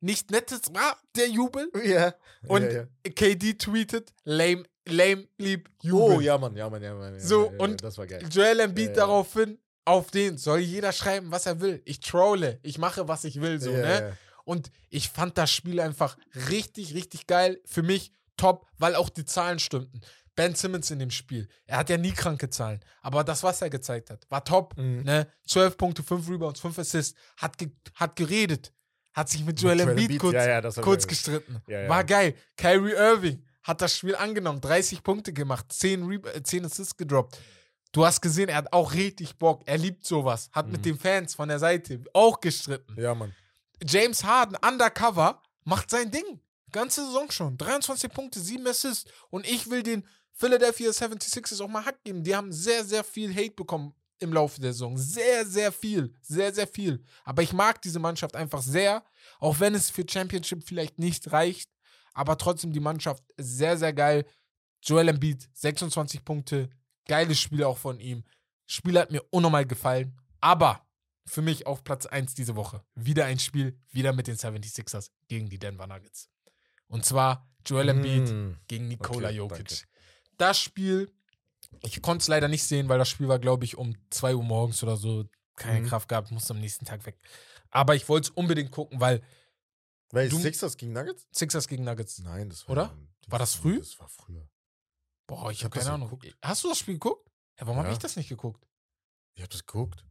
nicht 0.00 0.30
Nettes 0.30 0.62
war, 0.72 0.98
der 1.16 1.28
Jubel. 1.28 1.70
Ja. 1.84 2.14
Und 2.48 2.62
ja, 2.62 2.70
ja. 3.04 3.12
KD 3.14 3.54
tweetet, 3.54 4.12
lame, 4.24 4.64
lame, 4.86 5.26
lieb, 5.38 5.68
Jubel. 5.82 6.16
Oh, 6.16 6.20
ja, 6.20 6.38
Mann, 6.38 6.54
ja, 6.56 6.68
Mann, 6.70 6.82
ja, 6.82 6.94
Mann. 6.94 7.14
Ja, 7.14 7.20
So, 7.20 7.50
und- 7.58 7.82
Das 7.82 7.98
war 7.98 8.06
geil. 8.06 8.24
Joel 8.30 8.60
Embiid 8.60 8.96
daraufhin, 8.96 9.58
auf 9.84 10.10
den 10.10 10.36
soll 10.38 10.60
jeder 10.60 10.92
schreiben, 10.92 11.30
was 11.30 11.46
er 11.46 11.60
will. 11.60 11.80
Ich 11.84 12.00
trolle, 12.00 12.58
ich 12.62 12.78
mache, 12.78 13.08
was 13.08 13.24
ich 13.24 13.40
will, 13.40 13.60
so, 13.60 13.70
ne? 13.72 14.16
Und 14.44 14.70
ich 14.90 15.08
fand 15.08 15.36
das 15.38 15.50
Spiel 15.50 15.80
einfach 15.80 16.16
richtig, 16.48 16.94
richtig 16.94 17.26
geil. 17.26 17.60
Für 17.64 17.82
mich 17.82 18.12
top, 18.36 18.66
weil 18.78 18.94
auch 18.94 19.08
die 19.08 19.24
Zahlen 19.24 19.58
stimmten. 19.58 20.00
Ben 20.36 20.54
Simmons 20.54 20.90
in 20.92 20.98
dem 21.00 21.10
Spiel. 21.10 21.48
Er 21.66 21.78
hat 21.78 21.88
ja 21.90 21.96
nie 21.96 22.12
kranke 22.12 22.48
Zahlen. 22.50 22.78
Aber 23.00 23.24
das, 23.24 23.42
was 23.42 23.62
er 23.62 23.70
gezeigt 23.70 24.10
hat, 24.10 24.24
war 24.28 24.44
top. 24.44 24.76
Mhm. 24.76 25.02
Ne? 25.02 25.26
12 25.48 25.76
Punkte, 25.78 26.02
5 26.04 26.28
Rebounds, 26.28 26.60
5 26.60 26.78
Assists. 26.78 27.18
Hat, 27.38 27.56
ge 27.58 27.70
hat 27.94 28.14
geredet. 28.16 28.72
Hat 29.16 29.30
sich 29.30 29.42
mit 29.46 29.58
Joel 29.60 29.78
Joel 29.80 29.88
Embiid 29.98 30.20
kurz, 30.20 30.34
ja, 30.34 30.60
ja, 30.60 30.70
kurz 30.82 31.06
gestritten. 31.06 31.56
Ja. 31.66 31.88
War 31.88 32.04
geil. 32.04 32.34
Kyrie 32.58 32.92
Irving 32.92 33.42
hat 33.62 33.80
das 33.80 33.96
Spiel 33.96 34.14
angenommen. 34.14 34.60
30 34.60 35.02
Punkte 35.02 35.32
gemacht. 35.32 35.72
10, 35.72 36.04
Re 36.04 36.34
äh, 36.34 36.42
10 36.42 36.66
Assists 36.66 36.94
gedroppt. 36.98 37.38
Du 37.92 38.04
hast 38.04 38.20
gesehen, 38.20 38.50
er 38.50 38.56
hat 38.56 38.74
auch 38.74 38.92
richtig 38.92 39.38
Bock. 39.38 39.62
Er 39.64 39.78
liebt 39.78 40.04
sowas. 40.04 40.50
Hat 40.52 40.66
mit 40.68 40.80
Mhm. 40.80 40.82
den 40.82 40.98
Fans 40.98 41.34
von 41.34 41.48
der 41.48 41.58
Seite 41.58 42.04
auch 42.12 42.40
gestritten. 42.40 42.94
Ja, 43.00 43.14
Mann. 43.14 43.34
James 43.82 44.22
Harden, 44.22 44.56
undercover, 44.56 45.40
macht 45.64 45.88
sein 45.88 46.10
Ding. 46.10 46.40
Ganze 46.70 47.06
Saison 47.06 47.30
schon. 47.30 47.56
23 47.56 48.12
Punkte, 48.12 48.38
7 48.38 48.66
Assists. 48.66 49.10
Und 49.30 49.46
ich 49.46 49.70
will 49.70 49.82
den 49.82 50.06
Philadelphia 50.34 50.90
76ers 50.90 51.62
auch 51.62 51.68
mal 51.68 51.86
Hack 51.86 52.04
geben. 52.04 52.22
Die 52.22 52.36
haben 52.36 52.52
sehr, 52.52 52.84
sehr 52.84 53.02
viel 53.02 53.34
Hate 53.34 53.52
bekommen 53.56 53.94
im 54.18 54.32
Laufe 54.32 54.60
der 54.60 54.72
Saison. 54.72 54.96
Sehr, 54.96 55.44
sehr 55.46 55.72
viel. 55.72 56.12
Sehr, 56.22 56.52
sehr 56.54 56.66
viel. 56.66 57.02
Aber 57.24 57.42
ich 57.42 57.52
mag 57.52 57.80
diese 57.82 57.98
Mannschaft 57.98 58.34
einfach 58.36 58.62
sehr. 58.62 59.04
Auch 59.38 59.60
wenn 59.60 59.74
es 59.74 59.90
für 59.90 60.04
Championship 60.08 60.64
vielleicht 60.64 60.98
nicht 60.98 61.32
reicht. 61.32 61.70
Aber 62.14 62.38
trotzdem 62.38 62.72
die 62.72 62.80
Mannschaft 62.80 63.22
sehr, 63.36 63.76
sehr 63.76 63.92
geil. 63.92 64.24
Joel 64.82 65.08
Embiid, 65.08 65.48
26 65.52 66.24
Punkte. 66.24 66.70
Geiles 67.06 67.38
Spiel 67.40 67.62
auch 67.64 67.78
von 67.78 68.00
ihm. 68.00 68.24
Spiel 68.66 68.98
hat 68.98 69.10
mir 69.10 69.22
unnormal 69.30 69.66
gefallen. 69.66 70.18
Aber 70.40 70.86
für 71.26 71.42
mich 71.42 71.66
auf 71.66 71.84
Platz 71.84 72.06
1 72.06 72.34
diese 72.34 72.56
Woche. 72.56 72.84
Wieder 72.94 73.24
ein 73.26 73.38
Spiel, 73.38 73.78
wieder 73.90 74.12
mit 74.12 74.26
den 74.28 74.36
76ers 74.36 75.10
gegen 75.28 75.48
die 75.48 75.58
Denver 75.58 75.86
Nuggets. 75.86 76.28
Und 76.88 77.04
zwar 77.04 77.48
Joel 77.64 77.88
Embiid 77.88 78.28
Mm. 78.30 78.56
gegen 78.68 78.88
Nikola 78.88 79.28
Okay, 79.28 79.36
Jokic. 79.36 79.68
danke. 79.68 79.84
Das 80.38 80.60
Spiel 80.60 81.12
Ich 81.82 82.00
konnte 82.02 82.22
es 82.22 82.28
leider 82.28 82.48
nicht 82.48 82.64
sehen, 82.64 82.88
weil 82.88 82.98
das 82.98 83.08
Spiel 83.08 83.28
war, 83.28 83.38
glaube 83.38 83.64
ich, 83.64 83.76
um 83.76 83.94
2 84.10 84.34
Uhr 84.36 84.42
morgens 84.42 84.82
oder 84.82 84.96
so. 84.96 85.24
Keine 85.56 85.80
Mhm. 85.80 85.86
Kraft 85.88 86.08
gehabt, 86.08 86.30
musste 86.30 86.52
am 86.52 86.60
nächsten 86.60 86.84
Tag 86.84 87.04
weg. 87.06 87.18
Aber 87.70 87.94
ich 87.94 88.08
wollte 88.08 88.28
es 88.28 88.30
unbedingt 88.36 88.70
gucken, 88.70 89.00
weil 89.00 89.22
Weil 90.10 90.28
Du- 90.28 90.38
Sixers 90.38 90.76
gegen 90.76 90.92
Nuggets? 90.92 91.26
Sixers 91.32 91.66
gegen 91.66 91.82
Nuggets. 91.84 92.18
Nein, 92.20 92.48
das 92.48 92.62
war. 92.68 92.72
Oder? 92.72 92.88
Dienstag. 92.88 93.32
War 93.32 93.38
das 93.40 93.54
früh? 93.56 93.78
Das 93.80 93.98
war 93.98 94.08
früher. 94.08 94.48
Boah, 95.26 95.50
ich, 95.50 95.58
Ich 95.58 95.64
habe 95.64 95.70
hab 95.70 95.74
das 95.74 95.82
keine 95.84 95.94
Ahnung. 95.96 96.08
geguckt. 96.10 96.36
Hast 96.42 96.62
du 96.62 96.68
das 96.68 96.78
Spiel 96.78 96.94
geguckt? 96.94 97.28
Ja, 97.58 97.66
warum 97.66 97.78
habe 97.78 97.88
Ja. 97.88 97.92
ich 97.92 97.98
das 97.98 98.14
nicht 98.14 98.28
geguckt? 98.28 98.64
Ich 99.34 99.42
hab 99.42 99.50
das 99.50 99.66
geguckt. 99.66 100.04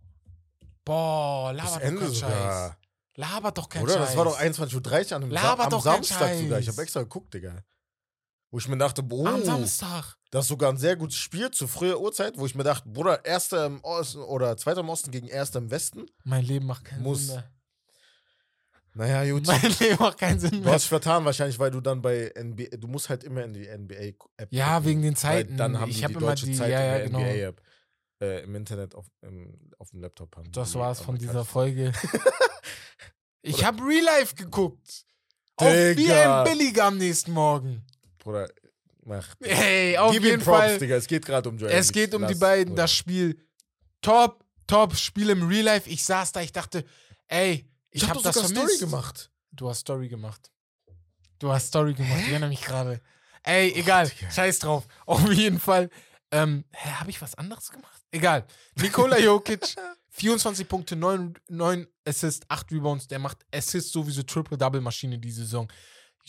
Boah, 0.83 1.53
Das 1.53 1.63
labert 1.75 1.81
doch 1.83 1.99
keinen 1.99 2.15
Scheiß. 2.15 2.71
Labert 3.15 3.57
doch 3.57 3.69
keinen 3.69 3.83
Oder? 3.83 3.93
Scheiß. 3.93 4.07
Das 4.07 4.17
war 4.17 4.25
doch 4.25 4.37
21.30 4.37 5.11
Uhr 5.11 5.15
an 5.17 5.23
einem 5.23 5.31
Sa 5.31 5.41
Laber 5.41 5.73
am 5.73 5.81
Samstag 5.81 6.35
sogar. 6.37 6.59
Ich 6.59 6.67
habe 6.67 6.81
extra 6.81 7.01
geguckt, 7.03 7.33
Digga. 7.33 7.63
Wo 8.51 8.57
ich 8.59 8.67
mir 8.67 8.77
dachte, 8.77 9.01
oh, 9.09 9.25
Am 9.25 9.43
Samstag. 9.43 10.17
Das 10.35 10.43
ist 10.43 10.49
sogar 10.49 10.69
ein 10.69 10.77
sehr 10.77 10.97
gutes 10.97 11.15
Spiel 11.15 11.49
zu 11.49 11.65
früher 11.65 12.01
Uhrzeit, 12.01 12.37
wo 12.37 12.45
ich 12.45 12.55
mir 12.55 12.65
dachte, 12.65 12.89
Bruder, 12.89 13.23
Erster 13.23 13.67
im 13.67 13.81
Osten 13.85 14.19
oder 14.19 14.57
Zweiter 14.57 14.81
im 14.81 14.89
Osten 14.89 15.09
gegen 15.09 15.29
Erster 15.29 15.59
im 15.59 15.71
Westen. 15.71 16.07
Mein 16.25 16.43
Leben 16.43 16.65
macht 16.65 16.83
keinen 16.83 17.03
Muss. 17.03 17.27
Sinn 17.27 17.35
mehr. 17.35 17.51
Naja, 18.95 19.31
gut. 19.31 19.47
Mein 19.47 19.61
Leben 19.79 19.95
macht 19.97 20.17
keinen 20.17 20.41
Sinn 20.41 20.51
Du 20.51 20.59
mehr. 20.59 20.73
hast 20.73 20.81
dich 20.81 20.89
vertan 20.89 21.23
wahrscheinlich, 21.23 21.57
weil 21.57 21.71
du 21.71 21.79
dann 21.79 22.01
bei 22.01 22.33
NBA, 22.37 22.75
du 22.75 22.87
musst 22.89 23.07
halt 23.07 23.23
immer 23.23 23.45
in 23.45 23.53
die 23.53 23.65
NBA-App. 23.65 24.49
Ja, 24.51 24.83
wegen 24.83 25.01
den 25.03 25.15
Zeiten. 25.15 25.55
Dann 25.55 25.79
haben 25.79 25.89
ich 25.89 25.99
die 25.99 26.03
habe 26.03 26.15
die 26.15 26.19
deutsche 26.19 26.47
die, 26.47 26.53
Zeit 26.55 26.69
ja, 26.69 26.83
ja, 26.83 26.95
in 26.97 27.13
genau. 27.13 27.19
der 27.19 27.33
NBA-App. 27.33 27.61
Äh, 28.19 28.43
Im 28.43 28.55
Internet, 28.55 28.93
auf, 28.93 29.05
im, 29.21 29.71
auf 29.79 29.91
dem 29.91 30.01
Laptop 30.01 30.35
haben. 30.35 30.51
Das 30.51 30.73
die 30.73 30.79
war's 30.79 30.99
von 30.99 31.17
dieser 31.17 31.45
Folge. 31.45 31.93
ich 33.41 33.63
habe 33.63 33.81
Real 33.83 34.03
Life 34.03 34.35
geguckt. 34.35 35.05
Auf 35.55 35.71
Digga. 35.71 36.43
BM 36.43 36.57
Billig 36.57 36.81
am 36.81 36.97
nächsten 36.97 37.31
Morgen. 37.31 37.85
Bruder, 38.17 38.49
mach. 39.05 39.35
Hey, 39.41 39.97
auf 39.97 40.11
Gib 40.11 40.23
jeden 40.23 40.41
ihm 40.41 40.43
Props, 40.43 40.57
Fall. 40.57 40.77
Digga. 40.79 40.95
Es 40.95 41.07
geht 41.07 41.25
gerade 41.25 41.49
um 41.49 41.57
Joel. 41.57 41.71
Es 41.71 41.91
geht 41.91 42.13
um 42.13 42.27
die 42.27 42.35
beiden. 42.35 42.75
Das 42.75 42.91
Spiel 42.91 43.37
top, 44.01 44.43
top 44.67 44.95
Spiel 44.95 45.29
im 45.29 45.47
Real 45.47 45.63
Life. 45.63 45.89
Ich 45.89 46.03
saß 46.03 46.31
da, 46.31 46.41
ich 46.41 46.51
dachte, 46.51 46.85
ey, 47.27 47.69
ich, 47.89 48.03
ich 48.03 48.09
hab 48.09 48.17
hab 48.17 48.23
das 48.23 48.35
sogar 48.35 48.49
vermisst. 48.49 48.77
Story 48.77 48.89
gemacht. 48.89 49.31
Du 49.51 49.69
hast 49.69 49.79
Story 49.79 50.09
gemacht. 50.09 50.51
Du 51.39 51.51
hast 51.51 51.67
Story 51.67 51.93
gemacht. 51.93 52.19
Ich 52.23 52.29
erinnere 52.29 52.49
mich 52.49 52.61
gerade. 52.61 53.01
Ey, 53.43 53.73
egal. 53.75 54.09
Digga. 54.09 54.31
Scheiß 54.31 54.59
drauf. 54.59 54.87
Auf 55.05 55.31
jeden 55.31 55.59
Fall. 55.59 55.89
Ähm, 56.31 56.65
hä, 56.71 56.89
habe 56.91 57.09
ich 57.09 57.21
was 57.21 57.35
anderes 57.35 57.71
gemacht? 57.71 58.01
Egal. 58.11 58.45
Nikola 58.75 59.19
Jokic, 59.19 59.75
24 60.09 60.67
Punkte, 60.67 60.95
9, 60.95 61.35
9 61.49 61.87
Assists, 62.05 62.45
8 62.49 62.71
Rebounds. 62.71 63.07
Der 63.07 63.19
macht 63.19 63.45
Assists 63.53 63.91
sowieso 63.91 64.23
Triple-Double-Maschine 64.23 65.19
die 65.19 65.31
Saison. 65.31 65.71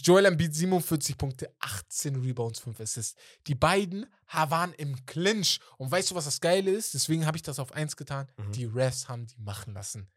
Joel 0.02 0.26
Embiid 0.26 0.54
47 0.54 1.16
Punkte, 1.16 1.50
18 1.60 2.16
Rebounds, 2.16 2.58
5 2.60 2.78
Assists. 2.80 3.14
Die 3.46 3.54
beiden 3.54 4.06
waren 4.30 4.72
im 4.74 5.04
Clinch. 5.06 5.58
Und 5.78 5.90
weißt 5.90 6.10
du, 6.10 6.14
was 6.14 6.26
das 6.26 6.40
Geile 6.40 6.70
ist? 6.70 6.94
Deswegen 6.94 7.26
habe 7.26 7.36
ich 7.36 7.42
das 7.42 7.58
auf 7.58 7.72
1 7.72 7.96
getan. 7.96 8.28
Mhm. 8.36 8.52
Die 8.52 8.64
Refs 8.66 9.08
haben 9.08 9.26
die 9.26 9.38
machen 9.40 9.72
lassen. 9.74 10.08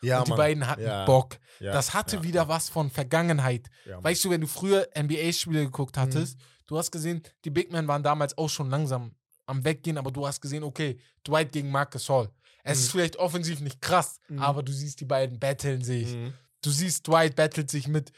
Ja, 0.00 0.18
und 0.20 0.26
die 0.28 0.30
Mann. 0.30 0.36
beiden 0.38 0.66
hatten 0.66 0.82
Ja, 0.82 1.04
Bock. 1.06 1.38
ja, 1.58 1.72
das 1.72 1.92
hatte 1.94 2.22
wieder 2.22 2.46
was 2.48 2.68
von 2.68 2.88
Vergangenheit. 2.90 3.68
Weißt 3.84 4.24
du, 4.24 4.30
wenn 4.30 4.40
du 4.40 4.46
früher 4.46 4.88
NBA-Spiele 4.96 5.64
geguckt 5.64 5.96
Mhm. 5.96 6.00
hattest, 6.00 6.38
du 6.66 6.78
hast 6.78 6.90
gesehen, 6.92 7.22
die 7.44 7.50
Big 7.50 7.72
Men 7.72 7.88
waren 7.88 8.02
damals 8.04 8.36
auch 8.38 8.48
schon 8.48 8.70
langsam 8.70 9.14
am 9.46 9.64
Weggehen, 9.64 9.98
aber 9.98 10.10
du 10.12 10.26
hast 10.26 10.40
gesehen, 10.40 10.62
okay, 10.62 11.00
Dwight 11.26 11.52
gegen 11.52 11.70
Marcus 11.70 12.08
Hall. 12.08 12.30
Es 12.62 12.78
ist 12.80 12.88
Mhm. 12.88 12.90
vielleicht 12.92 13.16
offensiv 13.16 13.60
nicht 13.60 13.80
krass, 13.80 14.20
Mhm. 14.28 14.38
aber 14.40 14.62
du 14.62 14.72
siehst 14.72 15.00
die 15.00 15.04
beiden 15.04 15.38
battlen 15.40 15.82
sich. 15.82 16.14
Mhm. 16.14 16.34
Du 16.62 16.70
siehst, 16.70 17.06
Dwight 17.08 17.34
battelt 17.34 17.68
sich 17.70 17.88
mit, 17.88 18.12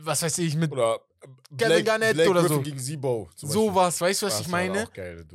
was 0.00 0.22
weiß 0.22 0.38
ich, 0.38 0.54
mit 0.56 0.72
Oder 0.72 1.00
Blake, 1.50 1.84
Garnett 1.84 2.14
Blake 2.14 2.30
oder 2.30 2.40
Griffin 2.40 2.56
so. 2.56 2.62
gegen 2.62 2.78
Sibo. 2.78 3.28
sowas. 3.34 4.00
Weißt 4.00 4.22
du, 4.22 4.26
was 4.26 4.34
Das 4.34 4.42
ich 4.42 4.48
meine? 4.48 4.88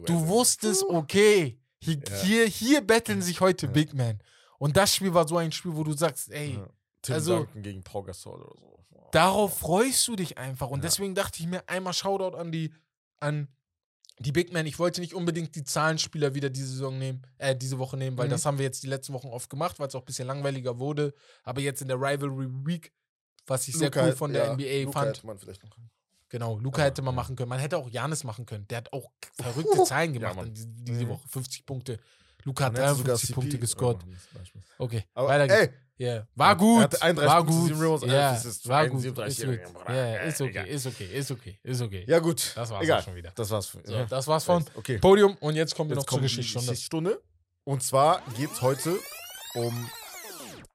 Du 0.05 0.27
wusstest, 0.27 0.83
okay, 0.87 1.57
hier, 1.79 1.97
Ja. 2.07 2.15
hier, 2.23 2.45
hier 2.47 2.81
betteln 2.81 3.21
sich 3.21 3.41
heute 3.41 3.65
Ja. 3.67 3.71
Big 3.71 3.93
Men. 3.93 4.21
Und 4.59 4.77
das 4.77 4.95
Spiel 4.95 5.13
war 5.13 5.27
so 5.27 5.37
ein 5.37 5.51
Spiel, 5.51 5.75
wo 5.75 5.83
du 5.83 5.93
sagst, 5.93 6.31
ey, 6.31 6.55
Ja. 6.55 6.67
Tim 7.01 7.15
also- 7.15 7.37
Duncan 7.39 7.63
gegen 7.63 7.83
Pau 7.83 8.03
Gasol 8.03 8.41
oder 8.41 8.55
so. 8.59 8.77
Darauf 9.11 9.57
freust 9.57 10.07
du 10.07 10.15
dich 10.15 10.37
einfach. 10.37 10.69
Und 10.69 10.83
deswegen 10.83 11.15
dachte 11.15 11.39
ich 11.41 11.47
mir 11.47 11.67
einmal 11.67 11.93
Shoutout 11.93 12.37
an 12.37 12.51
die, 12.51 12.73
an 13.19 13.47
die 14.19 14.31
Big 14.31 14.53
Men. 14.53 14.67
Ich 14.67 14.77
wollte 14.79 15.01
nicht 15.01 15.13
unbedingt 15.15 15.55
die 15.55 15.63
Zahlenspieler 15.63 16.33
wieder 16.35 16.49
diese 16.51 16.67
Saison 16.67 16.97
nehmen, 16.97 17.25
äh, 17.39 17.55
diese 17.55 17.79
Woche 17.79 17.97
nehmen, 17.97 18.17
weil 18.17 18.27
Mhm. 18.27 18.31
das 18.31 18.45
haben 18.45 18.57
wir 18.59 18.65
jetzt 18.65 18.83
die 18.83 18.87
letzten 18.87 19.13
Wochen 19.13 19.27
oft 19.29 19.49
gemacht, 19.49 19.79
weil 19.79 19.87
es 19.87 19.95
auch 19.95 20.01
ein 20.03 20.05
bisschen 20.05 20.27
langweiliger 20.27 20.77
wurde. 20.79 21.13
Aber 21.43 21.59
jetzt 21.59 21.81
in 21.81 21.87
der 21.87 21.97
Rivalry 21.97 22.47
Week, 22.65 22.93
was 23.47 23.67
ich 23.67 23.75
sehr 23.75 23.87
Luka 23.89 24.05
cool 24.05 24.11
von 24.13 24.33
der 24.33 24.45
ja, 24.45 24.53
NBA 24.53 24.83
Luka 24.85 24.99
fand. 24.99 25.17
hätte 25.17 25.27
man 25.27 25.37
vielleicht 25.37 25.63
noch. 25.63 25.71
Genau, 26.29 26.57
Luca 26.59 26.79
Ja, 26.81 26.85
hätte 26.87 27.01
man 27.01 27.13
ja. 27.13 27.17
machen 27.17 27.35
können. 27.35 27.49
Man 27.49 27.59
hätte 27.59 27.77
auch 27.77 27.89
Janis 27.89 28.23
machen 28.23 28.45
können. 28.45 28.65
Der 28.69 28.77
hat 28.77 28.93
auch 28.93 29.11
verrückte 29.41 29.83
Zahlen 29.83 30.13
Ja, 30.13 30.19
gemacht 30.29 30.37
an 30.47 30.53
diese, 30.53 30.67
diese. 30.67 31.07
Woche. 31.09 31.27
50 31.27 31.65
Punkte. 31.65 31.99
Luca 32.43 32.65
hat 32.65 32.73
Man 32.73 32.81
hätte 32.81 32.95
sogar 32.95 33.15
53 33.17 33.27
CP 33.27 33.33
Punkte 33.35 33.59
gescored. 33.59 34.05
Okay, 34.79 35.03
Aber 35.13 35.27
weiter 35.27 35.47
geht's. 35.47 35.59
ey, 35.59 35.73
Yeah. 35.99 36.27
War 36.33 36.55
gut. 36.55 36.81
hatte 36.81 36.99
31 36.99 37.29
war 37.31 37.45
gut. 37.45 37.71
Rebounds, 37.73 38.03
Ja, 38.07 38.31
Assists, 38.31 38.67
war 38.67 38.87
gut. 38.87 39.01
37 39.01 39.39
Ist 39.43 39.45
gut. 39.45 39.85
Ja, 39.87 40.15
ist 40.15 40.41
okay, 40.41 40.67
ist 40.71 40.87
okay, 40.87 41.05
ist 41.05 41.29
okay, 41.31 41.59
ist 41.61 41.81
okay. 41.81 42.05
ja 42.07 42.17
gut. 42.17 42.53
Das 42.55 42.71
war's 42.71 42.83
Egal. 42.83 43.03
schon 43.03 43.13
wieder. 43.13 43.29
Das 43.35 43.51
war's. 43.51 43.67
So, 43.83 43.93
ja. 43.93 44.05
das 44.05 44.25
war's 44.27 44.43
von 44.43 44.65
Okay. 44.73 44.97
Podium 44.97 45.35
und 45.41 45.53
jetzt 45.55 45.75
kommen 45.75 45.91
wir 45.91 45.97
Jetzt 45.97 46.05
noch 46.05 46.09
zur 46.09 46.17
kommt 46.17 46.23
die 46.31 46.35
Geschichtsstunde. 46.35 46.69
Geschichtsstunde. 46.71 47.21
Und 47.65 47.83
zwar 47.83 48.23
geht 48.35 48.51
es 48.51 48.61
heute 48.63 48.97
um 49.53 49.89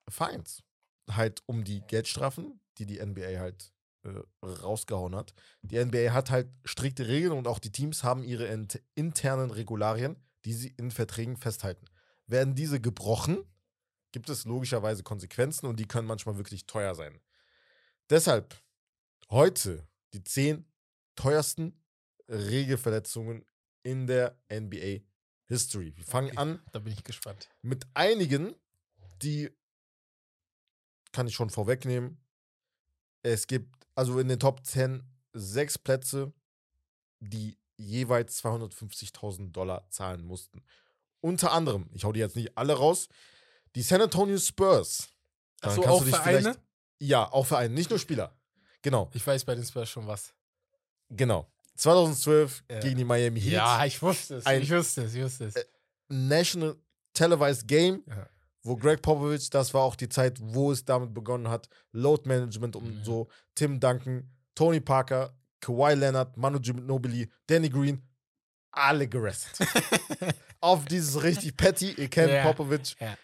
Fines. 0.09 0.63
Halt 1.09 1.41
um 1.45 1.63
die 1.63 1.81
Geldstrafen, 1.81 2.59
die 2.77 2.85
die 2.85 3.03
NBA 3.03 3.39
halt 3.39 3.71
äh, 4.03 4.45
rausgehauen 4.45 5.15
hat. 5.15 5.33
Die 5.61 5.83
NBA 5.83 6.13
hat 6.13 6.29
halt 6.29 6.47
strikte 6.65 7.07
Regeln 7.07 7.33
und 7.33 7.47
auch 7.47 7.59
die 7.59 7.71
Teams 7.71 8.03
haben 8.03 8.23
ihre 8.23 8.45
int 8.45 8.81
internen 8.95 9.51
Regularien, 9.51 10.15
die 10.45 10.53
sie 10.53 10.73
in 10.77 10.91
Verträgen 10.91 11.37
festhalten. 11.37 11.85
Werden 12.27 12.55
diese 12.55 12.79
gebrochen, 12.79 13.43
gibt 14.11 14.29
es 14.29 14.45
logischerweise 14.45 15.03
Konsequenzen 15.03 15.65
und 15.65 15.79
die 15.79 15.87
können 15.87 16.07
manchmal 16.07 16.37
wirklich 16.37 16.65
teuer 16.65 16.95
sein. 16.95 17.19
Deshalb 18.09 18.55
heute 19.29 19.87
die 20.13 20.23
zehn 20.23 20.65
teuersten 21.15 21.81
Regelverletzungen 22.29 23.45
in 23.83 24.07
der 24.07 24.39
NBA 24.51 24.99
History. 25.45 25.95
Wir 25.95 26.05
fangen 26.05 26.37
an 26.37 26.59
Da 26.71 26.79
bin 26.79 26.93
ich 26.93 27.03
gespannt. 27.03 27.49
mit 27.61 27.85
einigen, 27.93 28.55
die 29.21 29.49
kann 31.11 31.27
ich 31.27 31.35
schon 31.35 31.49
vorwegnehmen. 31.49 32.17
Es 33.23 33.47
gibt 33.47 33.87
also 33.95 34.19
in 34.19 34.27
den 34.27 34.39
Top 34.39 34.65
10 34.65 35.03
sechs 35.33 35.77
Plätze, 35.77 36.31
die 37.19 37.57
jeweils 37.77 38.43
250.000 38.43 39.51
Dollar 39.51 39.87
zahlen 39.89 40.23
mussten. 40.25 40.63
Unter 41.21 41.51
anderem, 41.51 41.89
ich 41.93 42.03
hau 42.03 42.11
die 42.11 42.19
jetzt 42.19 42.35
nicht 42.35 42.57
alle 42.57 42.73
raus, 42.73 43.07
die 43.75 43.81
San 43.81 44.01
Antonio 44.01 44.37
Spurs. 44.37 45.09
Achso, 45.61 45.83
auch 45.85 45.99
du 45.99 46.05
dich 46.05 46.15
Vereine? 46.15 46.39
vielleicht- 46.41 46.59
Ja, 46.99 47.31
auch 47.31 47.45
Vereine, 47.45 47.73
nicht 47.73 47.89
nur 47.89 47.99
Spieler. 47.99 48.35
Genau, 48.81 49.09
Ich 49.13 49.25
weiß 49.25 49.43
bei 49.45 49.55
den 49.55 49.63
Spurs 49.65 49.89
schon 49.89 50.07
was. 50.07 50.33
genau. 51.09 51.51
2012 51.75 52.63
Ja. 52.71 52.79
gegen 52.79 52.97
die 52.97 53.03
Miami 53.03 53.39
Heat. 53.39 53.53
Ja, 53.53 53.85
ich 53.85 54.01
wusste 54.01 54.37
es. 54.37 54.45
Ein- 54.47 54.63
ich 54.63 54.71
wusste 54.71 55.03
es, 55.03 55.13
ich 55.13 55.21
wusste 55.23 55.45
es. 55.45 55.55
Äh, 55.55 55.65
National 56.09 56.75
Televised 57.13 57.67
Game, 57.67 58.03
Ja. 58.07 58.27
Wo 58.67 58.75
Greg 58.75 59.01
Popovich, 59.01 59.49
das 59.49 59.73
war 59.73 59.81
auch 59.83 59.95
die 59.95 60.09
Zeit, 60.09 60.37
wo 60.41 60.71
es 60.71 60.83
damit 60.85 61.13
begonnen 61.13 61.47
hat, 61.49 61.69
Load 61.93 62.27
Management 62.27 62.75
und 62.75 62.97
Ja. 62.99 63.03
so, 63.03 63.27
Tim 63.55 63.79
Duncan, 63.79 64.29
Tony 64.55 64.79
Parker, 64.79 65.33
Kawhi 65.61 65.93
Leonard, 65.95 66.35
Manu 66.37 66.59
Ginobili, 66.59 67.29
Danny 67.47 67.69
Green, 67.69 68.01
alle 68.71 69.07
gerestet. 69.07 69.67
Auf 70.59 70.85
dieses 70.85 71.21
richtig 71.23 71.55
petty, 71.55 71.91
ihr 71.93 72.09
kennt 72.09 72.31
Ja. 72.31 72.43
Popovich 72.43 72.95
Ja. 72.99 73.17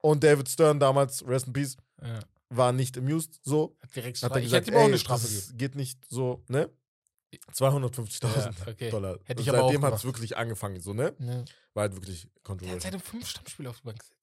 und 0.00 0.22
David 0.24 0.48
Stern 0.48 0.78
damals, 0.80 1.26
Rest 1.26 1.46
in 1.48 1.52
Peace, 1.52 1.76
Ja. 2.00 2.20
war 2.50 2.72
nicht 2.72 2.96
amused, 2.98 3.40
so. 3.42 3.76
Hat 3.80 3.94
direkt 3.94 4.22
Hat 4.22 4.30
er 4.32 4.38
ich 4.38 4.44
gesagt, 4.44 4.66
hätte 4.66 4.76
ihm 4.76 4.80
auch 4.80 4.86
eine 4.86 4.98
Strafe 4.98 5.26
gegeben. 5.28 5.58
geht 5.58 5.74
nicht 5.76 6.04
so, 6.08 6.42
ne? 6.48 6.68
250.000 7.54 8.36
Ja, 8.36 8.72
okay. 8.72 8.90
Dollar. 8.90 9.18
Hätte 9.24 9.40
ich 9.42 9.48
aber 9.48 9.60
Seitdem 9.62 9.84
hat 9.84 9.94
es 9.94 10.04
wirklich 10.04 10.36
angefangen, 10.36 10.80
so, 10.80 10.92
ne? 10.92 11.14
Ne. 11.18 11.44
War 11.74 11.82
halt 11.82 11.94
wirklich 11.94 12.22
Der 12.22 12.28
hat 12.34 12.42
kontrovers. 12.44 12.82
seine 12.82 12.98
fünf 13.00 13.26
Stammspiele 13.26 13.70
auf 13.70 13.78
die 13.80 13.84
Bank 13.84 13.98
gesetzt. 13.98 14.21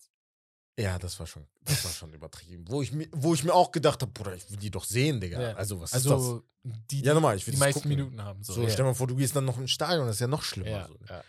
Ja, 0.80 0.97
das 0.97 1.19
war 1.19 1.27
schon, 1.27 1.45
das 1.61 1.84
war 1.84 1.91
schon 1.91 2.14
übertrieben. 2.14 2.65
Wo 2.69 2.81
ich, 2.81 2.91
mir, 2.93 3.07
wo 3.11 3.34
ich 3.34 3.43
mir 3.43 3.53
auch 3.53 3.72
gedacht 3.72 4.01
habe, 4.01 4.11
Bruder, 4.14 4.35
ich 4.35 4.49
will 4.49 4.57
die 4.57 4.72
doch 4.72 4.85
sehen, 4.85 5.19
Digga. 5.19 5.41
Ja. 5.41 5.53
Also, 5.56 5.80
was 5.81 5.91
Also, 5.93 6.38
ist 6.38 6.43
das? 6.64 6.81
die 6.91 7.01
Ja, 7.01 7.14
nochmal, 7.14 7.35
ich 7.35 7.45
will 7.45 7.53
die 7.53 7.60
meisten 7.60 7.81
gucken. 7.81 7.89
Minuten 7.97 8.23
haben. 8.23 8.41
So, 8.43 8.53
So, 8.53 8.61
ja. 8.64 8.69
stell 8.69 8.77
dir 8.85 8.89
mal 8.91 8.95
vor, 8.95 9.07
du 9.07 9.15
gehst 9.18 9.35
dann 9.35 9.45
noch 9.45 9.57
ins 9.57 9.72
Stadion, 9.72 10.07
das 10.07 10.15
ist 10.15 10.22
ja 10.22 10.27
noch 10.27 10.41
schlimmer. 10.43 10.69
ja, 10.69 10.88
So. 10.88 10.97
ja. 11.10 11.23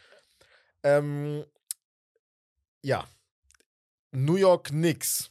Ähm, 0.84 1.44
ja. 2.82 3.06
New 4.12 4.36
York 4.36 4.68
Knicks, 4.68 5.30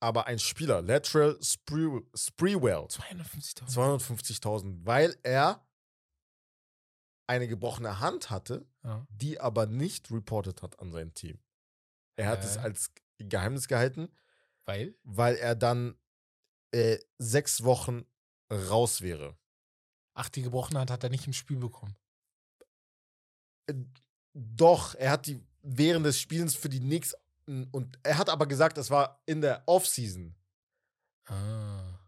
aber 0.00 0.26
ein 0.26 0.38
Spieler, 0.38 0.80
Lateral 0.82 1.38
Spree, 1.42 2.00
Spreewell, 2.14 2.86
250.000. 2.86 3.70
250.000, 3.74 4.86
weil 4.86 5.16
er 5.22 5.66
eine 7.26 7.48
gebrochene 7.48 8.00
Hand 8.00 8.30
hatte, 8.30 8.66
die 9.10 9.38
aber 9.40 9.66
nicht 9.66 10.10
reported 10.10 10.62
hat 10.62 10.78
an 10.80 10.90
sein 10.92 11.12
Team. 11.12 11.38
Er 12.16 12.28
hat 12.28 12.42
es 12.44 12.56
Äh. 12.56 12.60
als 12.60 12.90
Geheimnis 13.18 13.68
gehalten, 13.68 14.08
Weil? 14.64 14.94
weil 15.04 15.36
er 15.36 15.54
dann 15.54 15.96
äh, 16.72 16.98
sechs 17.18 17.64
Wochen 17.64 18.04
raus 18.50 19.02
wäre. 19.02 19.36
Ach, 20.14 20.28
die 20.28 20.42
gebrochene 20.42 20.80
Hand 20.80 20.90
hat 20.90 21.04
er 21.04 21.10
nicht 21.10 21.26
im 21.26 21.32
Spiel 21.32 21.58
bekommen. 21.58 21.96
Doch, 24.34 24.94
er 24.94 25.12
hat 25.12 25.26
die 25.26 25.40
während 25.62 26.06
des 26.06 26.18
Spielens 26.18 26.54
für 26.54 26.68
die 26.68 26.80
Knicks 26.80 27.14
und 27.46 27.98
er 28.02 28.18
hat 28.18 28.28
aber 28.28 28.46
gesagt, 28.46 28.78
es 28.78 28.90
war 28.90 29.22
in 29.26 29.40
der 29.40 29.62
Offseason. 29.66 30.34
Ah. 31.26 31.98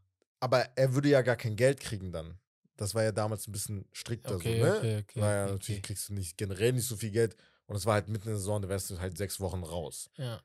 Aber 0.40 0.76
er 0.76 0.94
würde 0.94 1.08
ja 1.08 1.22
gar 1.22 1.36
kein 1.36 1.56
Geld 1.56 1.80
kriegen 1.80 2.12
dann. 2.12 2.38
Das 2.76 2.94
war 2.94 3.02
ja 3.02 3.12
damals 3.12 3.46
ein 3.46 3.52
bisschen 3.52 3.86
strikter 3.92 4.36
Okay, 4.36 4.58
so, 4.58 4.64
ne? 4.64 4.76
okay, 4.76 4.98
okay, 4.98 5.20
War 5.20 5.34
ja, 5.34 5.44
okay, 5.44 5.52
natürlich 5.52 5.82
kriegst 5.82 6.08
du 6.08 6.14
nicht 6.14 6.38
generell 6.38 6.72
nicht 6.72 6.86
so 6.86 6.96
viel 6.96 7.10
Geld. 7.10 7.36
Und 7.66 7.76
es 7.76 7.86
war 7.86 7.94
halt 7.94 8.08
mitten 8.08 8.24
in 8.24 8.32
der 8.32 8.38
Saison, 8.38 8.62
da 8.62 8.68
wärst 8.68 8.90
du 8.90 8.98
halt 8.98 9.16
sechs 9.16 9.38
Wochen 9.38 9.62
raus. 9.62 10.10
Ja. 10.16 10.42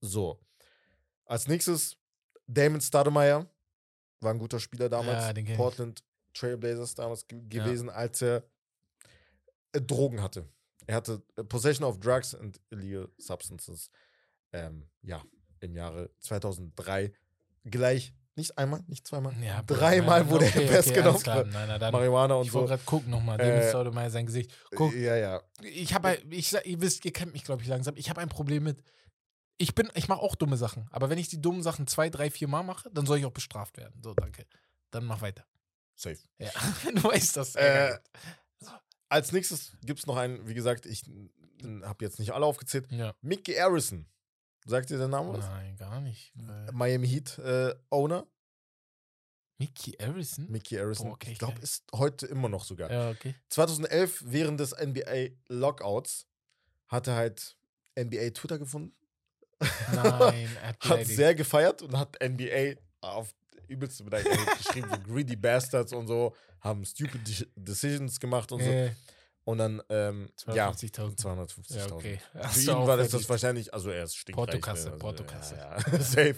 So. 0.00 0.40
Als 1.24 1.46
nächstes 1.48 1.96
Damon 2.46 2.80
Stoudemire. 2.80 3.46
War 4.20 4.32
ein 4.32 4.38
guter 4.38 4.58
Spieler 4.58 4.88
damals. 4.88 5.36
Ja, 5.36 5.36
ich. 5.36 5.56
Portland 5.56 6.02
Trailblazers 6.34 6.94
damals 6.94 7.26
ge 7.26 7.40
gewesen, 7.48 7.88
als 7.90 8.22
er 8.22 8.42
äh, 9.72 9.80
Drogen 9.80 10.22
hatte. 10.22 10.48
Er 10.86 10.96
hatte 10.96 11.22
äh, 11.36 11.44
Possession 11.44 11.86
of 11.86 12.00
Drugs 12.00 12.34
and 12.34 12.60
Illegal 12.70 13.08
Substances. 13.18 13.90
Ähm, 14.52 14.88
ja, 15.02 15.22
im 15.60 15.76
Jahre 15.76 16.10
2003 16.20 17.12
gleich, 17.64 18.14
nicht 18.34 18.56
einmal, 18.56 18.82
nicht 18.86 19.06
zweimal, 19.06 19.34
ja 19.42 19.62
dreimal 19.62 20.20
nein, 20.20 20.30
wurde 20.30 20.46
okay, 20.46 20.60
er 20.60 20.64
okay, 20.64 20.74
festgenommen. 20.74 21.22
klar. 21.22 21.44
Nein, 21.44 21.68
nein, 21.68 21.80
dann, 21.80 21.92
Marihuana 21.92 22.34
und 22.36 22.46
ich 22.46 22.52
so. 22.52 22.60
wollte 22.60 22.70
gerade 22.70 22.84
gucken 22.84 23.10
nochmal. 23.10 23.38
Äh, 23.40 23.68
Staudemeyer 23.68 24.10
sein 24.10 24.26
Gesicht. 24.26 24.54
Guck, 24.74 24.94
Ja, 24.94 25.16
ja. 25.16 25.42
ich 25.60 25.92
habe 25.92 26.18
ich, 26.30 26.52
ihr 26.52 26.80
wisst, 26.80 27.04
ihr 27.04 27.12
kennt 27.12 27.32
mich, 27.32 27.44
glaube 27.44 27.62
ich, 27.62 27.68
langsam. 27.68 27.94
Ich 27.96 28.08
habe 28.08 28.20
ein 28.20 28.28
Problem 28.28 28.62
mit. 28.62 28.82
Ich 29.58 29.74
bin, 29.74 29.90
ich 29.94 30.08
mache 30.08 30.20
auch 30.20 30.36
dumme 30.36 30.56
Sachen. 30.56 30.86
Aber 30.90 31.10
wenn 31.10 31.18
ich 31.18 31.28
die 31.28 31.40
dummen 31.40 31.62
Sachen 31.62 31.86
zwei, 31.86 32.10
drei, 32.10 32.30
vier 32.30 32.48
Mal 32.48 32.62
mache, 32.62 32.88
dann 32.92 33.06
soll 33.06 33.18
ich 33.18 33.26
auch 33.26 33.32
bestraft 33.32 33.76
werden. 33.76 34.00
So, 34.02 34.14
danke. 34.14 34.46
Dann 34.90 35.04
mach 35.04 35.20
weiter. 35.20 35.44
Safe. 35.96 36.18
Ja, 36.38 36.50
du 36.94 37.02
weißt 37.04 37.36
das. 37.36 37.56
Äh, 37.56 37.98
Als 39.08 39.32
nächstes 39.32 39.76
gibt 39.82 39.98
es 40.00 40.06
noch 40.06 40.16
einen, 40.16 40.46
wie 40.46 40.54
gesagt, 40.54 40.86
ich 40.86 41.02
habe 41.82 42.04
jetzt 42.04 42.18
nicht 42.20 42.32
alle 42.32 42.46
aufgezählt. 42.46 42.90
ja. 42.92 43.14
Mickey 43.20 43.54
Harrison. 43.54 44.06
Sagt 44.64 44.90
dir 44.90 44.98
der 44.98 45.08
Name 45.08 45.32
was? 45.32 45.46
Nein, 45.46 45.76
gar 45.76 46.00
nicht. 46.00 46.32
Miami 46.72 47.08
Heat 47.08 47.38
äh, 47.38 47.74
Owner. 47.90 48.26
Mickey 49.58 49.92
Harrison? 49.92 50.48
Mickey 50.50 50.76
Harrison. 50.76 51.08
Boah, 51.08 51.14
okay, 51.14 51.32
ich 51.32 51.38
glaube, 51.38 51.58
ist 51.60 51.84
heute 51.92 52.26
immer 52.26 52.48
noch 52.48 52.62
sogar. 52.64 52.90
Ja, 52.92 53.10
okay. 53.10 53.34
2011, 53.48 54.22
während 54.26 54.60
des 54.60 54.70
NBA 54.72 55.30
Lockouts, 55.48 56.28
hat 56.86 57.08
er 57.08 57.16
halt 57.16 57.56
NBA 57.98 58.30
Twitter 58.30 58.58
gefunden. 58.58 58.94
Nein, 59.92 60.48
hat 60.80 61.06
sehr 61.06 61.34
gefeiert 61.34 61.82
und 61.82 61.96
hat 61.96 62.16
NBA 62.22 62.80
auf 63.00 63.34
übelste 63.66 64.04
Beleidigung 64.04 64.38
geschrieben, 64.56 64.88
so 64.90 65.12
Greedy 65.12 65.36
Bastards 65.36 65.92
und 65.92 66.06
so, 66.06 66.34
haben 66.60 66.84
stupid 66.84 67.26
De- 67.26 67.46
Decisions 67.56 68.18
gemacht 68.18 68.50
und 68.52 68.62
so. 68.62 68.90
Und 69.44 69.58
dann, 69.58 69.82
ähm, 69.88 70.28
ja, 70.52 70.70
250.000. 70.70 71.18
250.000. 71.22 71.76
Ja, 71.76 71.92
okay. 71.92 72.20
Für 72.50 72.60
ihn 72.60 72.86
war 72.86 72.96
das, 72.98 73.10
das 73.10 73.28
wahrscheinlich, 73.28 73.72
also 73.72 73.90
er 73.90 74.04
ist 74.04 74.16
stinkreich. 74.16 74.44
Portokasse, 74.46 74.86
ne, 74.88 74.92
also, 74.92 74.98
Portokasse. 74.98 75.56
Ja, 75.56 75.78
ja. 75.78 75.98
Safe. 76.02 76.36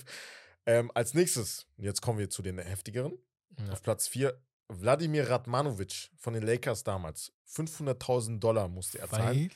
Ähm, 0.66 0.90
als 0.94 1.14
nächstes, 1.14 1.66
jetzt 1.76 2.00
kommen 2.02 2.18
wir 2.20 2.30
zu 2.30 2.42
den 2.42 2.58
heftigeren. 2.58 3.18
Ja. 3.58 3.72
Auf 3.72 3.82
Platz 3.82 4.06
4, 4.06 4.40
Wladimir 4.68 5.28
Radmanovic 5.28 6.10
von 6.16 6.34
den 6.34 6.44
Lakers 6.44 6.84
damals. 6.84 7.32
500.000 7.52 8.38
Dollar 8.38 8.68
musste 8.68 9.00
er 9.00 9.08
zahlen, 9.10 9.50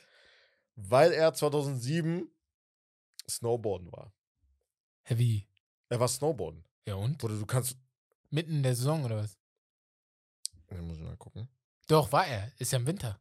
Weil? 0.74 1.10
weil 1.10 1.12
er 1.12 1.32
2007 1.32 2.28
Snowboarden 3.28 3.92
war. 3.92 4.12
Heavy. 5.02 5.46
Er 5.88 6.00
war 6.00 6.08
Snowboarden. 6.08 6.64
Ja, 6.86 6.94
und? 6.94 7.22
Oder 7.24 7.36
du 7.36 7.46
kannst. 7.46 7.76
Mitten 8.30 8.56
in 8.56 8.62
der 8.62 8.74
Saison 8.74 9.04
oder 9.04 9.18
was? 9.18 9.38
Ich 10.70 10.80
muss 10.80 10.98
mal 10.98 11.16
gucken. 11.16 11.48
Doch, 11.86 12.10
war 12.10 12.26
er. 12.26 12.50
Ist 12.58 12.72
ja 12.72 12.78
im 12.78 12.86
Winter. 12.86 13.20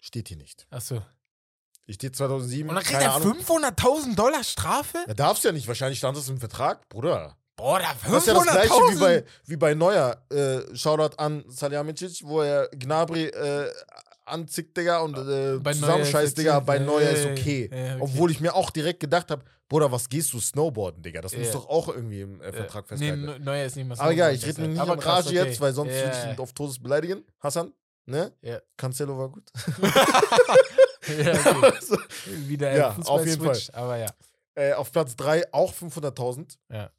Steht 0.00 0.28
hier 0.28 0.36
nicht. 0.36 0.66
Achso. 0.70 1.02
Hier 1.84 1.94
steht 1.94 2.16
2007. 2.16 2.68
Und 2.68 2.74
dann 2.76 2.84
kriegt 2.84 3.02
er 3.02 3.14
Ahnung. 3.14 3.38
500.000 3.38 4.14
Dollar 4.14 4.42
Strafe? 4.44 5.04
Er 5.06 5.14
darf's 5.14 5.42
ja 5.42 5.52
nicht. 5.52 5.68
Wahrscheinlich 5.68 5.98
stand 5.98 6.16
das 6.16 6.28
im 6.28 6.38
Vertrag, 6.38 6.88
Bruder. 6.88 7.36
Boah, 7.56 7.78
da 7.78 7.94
Das 7.94 8.22
ist 8.22 8.26
ja 8.28 8.34
das 8.34 8.44
gleiche 8.44 8.70
wie 8.72 8.96
500.000. 8.96 9.00
bei, 9.00 9.24
wie 9.44 9.56
bei 9.56 9.74
Neuer. 9.74 10.24
Äh, 10.30 10.74
Shoutout 10.74 11.16
an 11.18 11.44
Salihamidzic, 11.48 12.22
wo 12.24 12.40
er 12.40 12.68
Gnabry 12.68 13.26
äh, 13.26 13.70
anzickt, 14.32 14.76
Digga, 14.76 15.00
und 15.00 15.16
äh, 15.16 15.58
Bei 15.58 15.70
Neuer 15.70 15.74
zusammenscheißt, 15.74 16.36
Digga. 16.38 16.60
Bei 16.60 16.78
Neuer 16.78 17.10
ist 17.10 17.26
okay. 17.26 17.70
ja, 17.72 17.94
okay. 17.94 17.98
Obwohl 18.00 18.30
ich 18.30 18.40
mir 18.40 18.54
auch 18.54 18.70
direkt 18.70 19.00
gedacht 19.00 19.30
habe, 19.30 19.44
Bruder, 19.68 19.90
was 19.92 20.08
gehst 20.08 20.32
du 20.32 20.40
Snowboarden, 20.40 21.02
Digga? 21.02 21.20
Das 21.20 21.36
muss 21.36 21.50
doch 21.52 21.68
auch 21.68 21.88
irgendwie 21.88 22.20
im 22.22 22.40
äh, 22.40 22.52
Vertrag 22.52 22.84
nee, 22.84 22.88
festgehalten 22.88 23.24
Ne- 23.24 23.38
Neuer 23.40 23.64
ist 23.66 23.76
nicht 23.76 23.88
mehr 23.88 24.00
Aber 24.00 24.12
egal, 24.12 24.34
ich 24.34 24.44
rede 24.46 24.62
nicht 24.62 24.80
aber 24.80 24.96
krass, 24.96 25.26
Rage 25.26 25.38
okay. 25.40 25.48
jetzt, 25.48 25.60
weil 25.60 25.72
sonst 25.72 25.92
würde 25.92 26.12
ich 26.24 26.30
ihn 26.32 26.38
auf 26.38 26.52
Todes 26.52 26.78
beleidigen. 26.78 27.24
Hassan, 27.40 27.72
ne? 28.06 28.32
Ja. 28.42 28.60
Cancelo 28.76 29.16
war 29.16 29.28
gut. 29.30 29.44
ja, 31.18 31.32
okay. 31.56 31.72
So. 31.80 31.96
Wieder 32.48 32.70
ein 32.70 32.76
Ja, 32.76 32.96
auf 33.06 33.24
jeden 33.24 33.38
Fußball-Switch, 33.38 33.70
Aber 33.74 33.96
ja. 33.96 34.06
äh, 34.54 34.72
auf 34.74 34.92
Platz 34.92 35.16
3 35.16 35.52
auch 35.52 35.72
500.000. 35.72 36.58
Ja. 36.70 36.90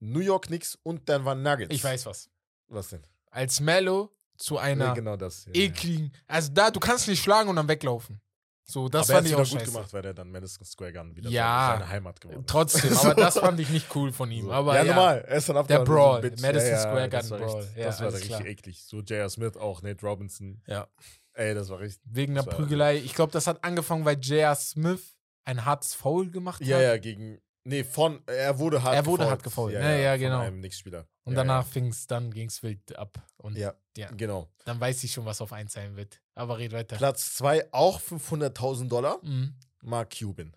New 0.00 0.20
York 0.20 0.46
Knicks 0.46 0.78
und 0.82 1.08
Denver 1.08 1.34
Nuggets. 1.34 1.74
Ich 1.74 1.82
weiß 1.82 2.06
was. 2.06 2.28
Was 2.68 2.88
denn? 2.88 3.02
Als 3.30 3.60
Mello 3.60 4.15
zu 4.36 4.58
einer 4.58 4.86
Ja, 4.86 4.94
genau 4.94 5.16
das. 5.16 5.46
Ja, 5.46 5.52
ekligen. 5.54 6.12
Also 6.26 6.52
da, 6.52 6.70
du 6.70 6.80
kannst 6.80 7.08
nicht 7.08 7.22
schlagen 7.22 7.48
und 7.48 7.56
dann 7.56 7.68
weglaufen. 7.68 8.20
So, 8.68 8.88
das 8.88 9.08
aber 9.08 9.12
er 9.12 9.16
fand 9.18 9.28
ich 9.28 9.34
auch 9.36 9.38
gut 9.38 9.60
scheiße. 9.60 9.72
gemacht, 9.72 9.92
weil 9.92 10.04
er 10.04 10.12
dann 10.14 10.28
Madison 10.32 10.64
Square 10.64 10.92
Garden 10.92 11.14
wieder 11.14 11.30
Ja. 11.30 11.76
seine 11.78 11.88
Heimat 11.88 12.20
geworden 12.20 12.40
ist. 12.40 12.48
Trotzdem, 12.48 12.96
aber 12.98 13.14
das 13.14 13.38
fand 13.38 13.60
ich 13.60 13.68
nicht 13.70 13.94
cool 13.94 14.12
von 14.12 14.28
ihm. 14.32 14.46
So. 14.46 14.52
Aber 14.52 14.74
ja, 14.74 14.82
ja, 14.82 14.92
normal. 14.92 15.24
Er 15.28 15.36
ist 15.36 15.48
dann 15.48 15.54
Der 15.54 15.60
abgehauen, 15.80 15.84
Brawl, 15.84 16.36
so. 16.36 16.42
Madison 16.42 16.78
Square 16.78 17.08
das 17.08 17.28
Garden 17.30 17.46
war 17.46 17.62
Ja, 17.76 17.84
das 17.86 18.00
war 18.00 18.08
richtig 18.12 18.28
klar. 18.30 18.44
eklig. 18.46 18.82
So 18.84 19.00
J.R. 19.02 19.30
Smith 19.30 19.56
auch, 19.56 19.82
Nate 19.82 20.04
Robinson. 20.04 20.60
Ja. 20.66 20.88
Ey, 21.34 21.54
das 21.54 21.68
war 21.68 21.78
richtig. 21.78 22.02
Wegen 22.10 22.34
der 22.34 22.42
Das 22.42 22.52
war- 22.52 22.58
Prügelei. 22.58 22.96
Ich 22.96 23.14
glaube, 23.14 23.30
das 23.30 23.46
hat 23.46 23.62
angefangen, 23.62 24.04
weil 24.04 24.18
J.R. 24.18 24.56
Smith 24.56 25.16
ein 25.44 25.64
hartes 25.64 25.94
Foul 25.94 26.28
gemacht 26.32 26.60
hat. 26.60 26.66
Ja, 26.66 26.80
ja, 26.80 26.96
gegen. 26.98 27.38
Nee, 27.68 27.82
von. 27.84 28.22
Er 28.26 28.58
wurde 28.58 28.82
hart 28.82 28.94
Er 28.94 29.04
wurde 29.06 29.22
gefoult. 29.24 29.30
hart 29.30 29.42
gefoult. 29.42 29.74
Ja, 29.74 29.80
Ja, 29.80 29.90
ja, 29.90 29.96
ja, 29.98 30.16
genau. 30.16 30.38
einem 30.40 30.58
Knicks-Spieler. 30.58 31.06
Und 31.24 31.32
ja, 31.32 31.38
danach 31.38 31.66
fing's, 31.66 32.06
dann 32.06 32.30
ging's 32.32 32.62
wild 32.62 32.96
ab. 32.96 33.18
Und 33.38 33.56
Ja. 33.56 33.74
ja. 33.96 34.06
Ja, 34.08 34.10
genau. 34.12 34.48
dann 34.64 34.78
weiß 34.78 35.02
ich 35.04 35.12
schon, 35.12 35.24
was 35.24 35.40
auf 35.40 35.52
1 35.52 35.72
sein 35.72 35.96
wird. 35.96 36.20
Aber 36.34 36.58
red 36.58 36.72
weiter. 36.72 36.96
Platz 36.96 37.34
2 37.34 37.72
auch 37.72 38.00
500.000 38.00 38.88
Dollar. 38.88 39.18
Mhm. 39.22 39.54
Mark 39.82 40.16
Cuban. 40.18 40.54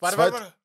Warte, 0.00 0.16
Zweit- 0.16 0.32
warte, 0.32 0.44
warte. 0.46 0.56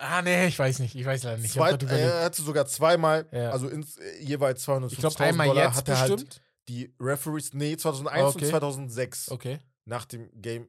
Ah, 0.00 0.22
nee, 0.22 0.46
ich 0.46 0.58
weiß 0.58 0.78
nicht. 0.78 0.94
Ich 0.94 1.04
weiß 1.04 1.24
leider 1.24 1.38
nicht. 1.38 1.52
Zweit, 1.54 1.82
er 1.82 2.24
hatte 2.24 2.42
sogar 2.42 2.66
zweimal, 2.66 3.26
Ja. 3.32 3.50
also 3.50 3.68
ins, 3.68 3.98
jeweils 4.20 4.62
250.000 4.64 4.92
ich 4.92 4.98
glaube, 4.98 5.20
einmal 5.20 5.46
Dollar 5.48 5.64
jetzt 5.66 5.76
hat 5.76 5.88
er 5.88 5.98
halt 6.00 6.12
bestimmt. 6.12 6.42
die 6.68 6.94
Referees, 7.00 7.52
nee, 7.54 7.76
2001 7.76 8.34
Okay. 8.36 8.44
und 8.44 8.50
2006. 8.50 9.30
Okay. 9.30 9.58
nach 9.86 10.04
dem 10.04 10.30
Game 10.40 10.68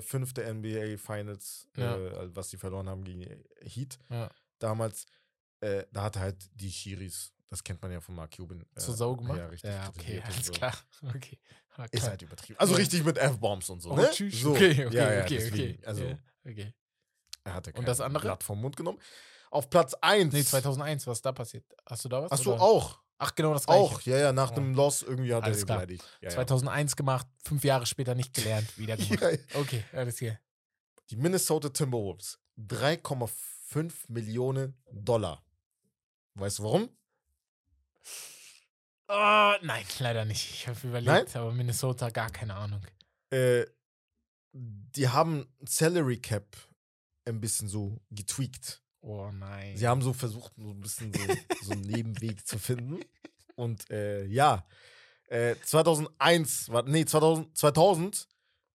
5 0.00 0.32
der 0.34 0.52
NBA 0.54 0.96
Finals, 0.98 1.68
Ja. 1.76 1.96
äh, 1.96 2.34
was 2.34 2.50
sie 2.50 2.56
verloren 2.56 2.88
haben 2.88 3.04
gegen 3.04 3.22
Heat, 3.62 3.98
Ja. 4.10 4.30
damals, 4.58 5.06
äh, 5.60 5.84
da 5.92 6.02
hat 6.04 6.16
er 6.16 6.22
halt 6.22 6.36
die 6.54 6.70
Schiris, 6.72 7.32
das 7.48 7.62
kennt 7.62 7.80
man 7.82 7.92
ja 7.92 8.00
von 8.00 8.14
Mark 8.14 8.36
Cuban. 8.36 8.62
Äh, 8.74 8.80
Zur 8.80 8.94
Sau 8.94 9.16
gemacht? 9.16 9.38
Ja, 9.38 9.46
richtig. 9.46 9.70
Ja, 9.70 9.88
okay, 9.88 10.22
alles 10.24 10.46
so. 10.46 10.52
klar. 10.52 10.74
Okay. 11.14 11.38
Ah, 11.78 11.84
Ist 11.90 12.08
halt 12.08 12.22
übertrieben. 12.22 12.58
Also 12.58 12.74
richtig 12.74 13.04
mit 13.04 13.18
F-Bombs 13.18 13.68
und 13.68 13.80
so, 13.80 13.90
Oh, 13.90 13.96
ne? 13.96 14.08
tschüss. 14.10 14.40
So. 14.40 14.52
Okay, 14.52 14.86
okay, 14.86 14.96
ja, 14.96 15.12
ja, 15.12 15.22
okay, 15.24 15.46
okay. 15.52 15.78
Also, 15.84 16.18
okay. 16.42 16.72
er 17.44 17.52
hatte 17.52 17.70
Und 17.74 17.86
das 17.86 18.00
andere? 18.00 18.22
Blatt 18.24 18.42
vom 18.42 18.58
Mund 18.62 18.78
genommen. 18.78 18.98
Auf 19.50 19.68
Platz 19.68 19.92
1. 20.00 20.32
Nee, 20.32 20.42
2001, 20.42 21.06
was 21.06 21.20
da 21.20 21.32
passiert? 21.32 21.64
Hast 21.84 22.02
du 22.06 22.08
da 22.08 22.22
was? 22.22 22.32
Achso, 22.32 22.54
oder? 22.54 22.62
auch. 22.62 23.02
Ach, 23.18 23.34
genau 23.34 23.54
das 23.54 23.64
gleiche. 23.66 23.80
Auch, 23.80 24.00
ja, 24.02 24.18
ja, 24.18 24.32
nach 24.32 24.50
dem 24.50 24.74
Loss 24.74 25.02
irgendwie 25.02 25.34
hat 25.34 25.42
Alles 25.44 25.60
er 25.60 25.66
klar. 25.66 25.78
beleidigt. 25.78 26.04
Ja, 26.20 26.28
ja. 26.28 26.34
2001 26.34 26.96
gemacht, 26.96 27.26
fünf 27.42 27.64
Jahre 27.64 27.86
später 27.86 28.14
nicht 28.14 28.34
gelernt, 28.34 28.76
wieder 28.78 28.96
gemacht. 28.96 29.20
Ja, 29.20 29.30
ja. 29.30 29.38
Okay, 29.54 29.84
alles 29.92 30.18
hier. 30.18 30.38
Die 31.10 31.16
Minnesota 31.16 31.70
Timberwolves. 31.70 32.38
3,5 32.58 33.92
Millionen 34.08 34.74
Dollar. 34.92 35.42
Weißt 36.34 36.58
du 36.58 36.64
warum? 36.64 36.90
Oh, 39.08 39.52
nein, 39.62 39.84
leider 40.00 40.24
nicht. 40.24 40.50
Ich 40.50 40.66
habe 40.68 40.78
überlegt, 40.86 41.36
aber 41.36 41.52
Minnesota, 41.52 42.10
gar 42.10 42.30
keine 42.30 42.54
Ahnung. 42.54 42.80
Äh, 43.30 43.64
die 44.52 45.08
haben 45.08 45.46
Salary 45.64 46.18
Cap 46.18 46.56
ein 47.24 47.40
bisschen 47.40 47.68
so 47.68 48.00
getweakt. 48.10 48.82
Oh 49.06 49.30
nein. 49.30 49.76
Sie 49.76 49.86
haben 49.86 50.02
so 50.02 50.12
versucht, 50.12 50.52
so 50.56 50.70
ein 50.70 50.80
bisschen 50.80 51.12
so, 51.14 51.20
so 51.62 51.72
einen 51.72 51.82
Nebenweg 51.82 52.44
zu 52.44 52.58
finden. 52.58 52.98
Und 53.54 53.88
äh, 53.88 54.24
ja, 54.24 54.66
äh, 55.28 55.54
2001, 55.62 56.70
war, 56.70 56.82
nee, 56.82 57.04
2000, 57.04 57.56
2000 57.56 58.28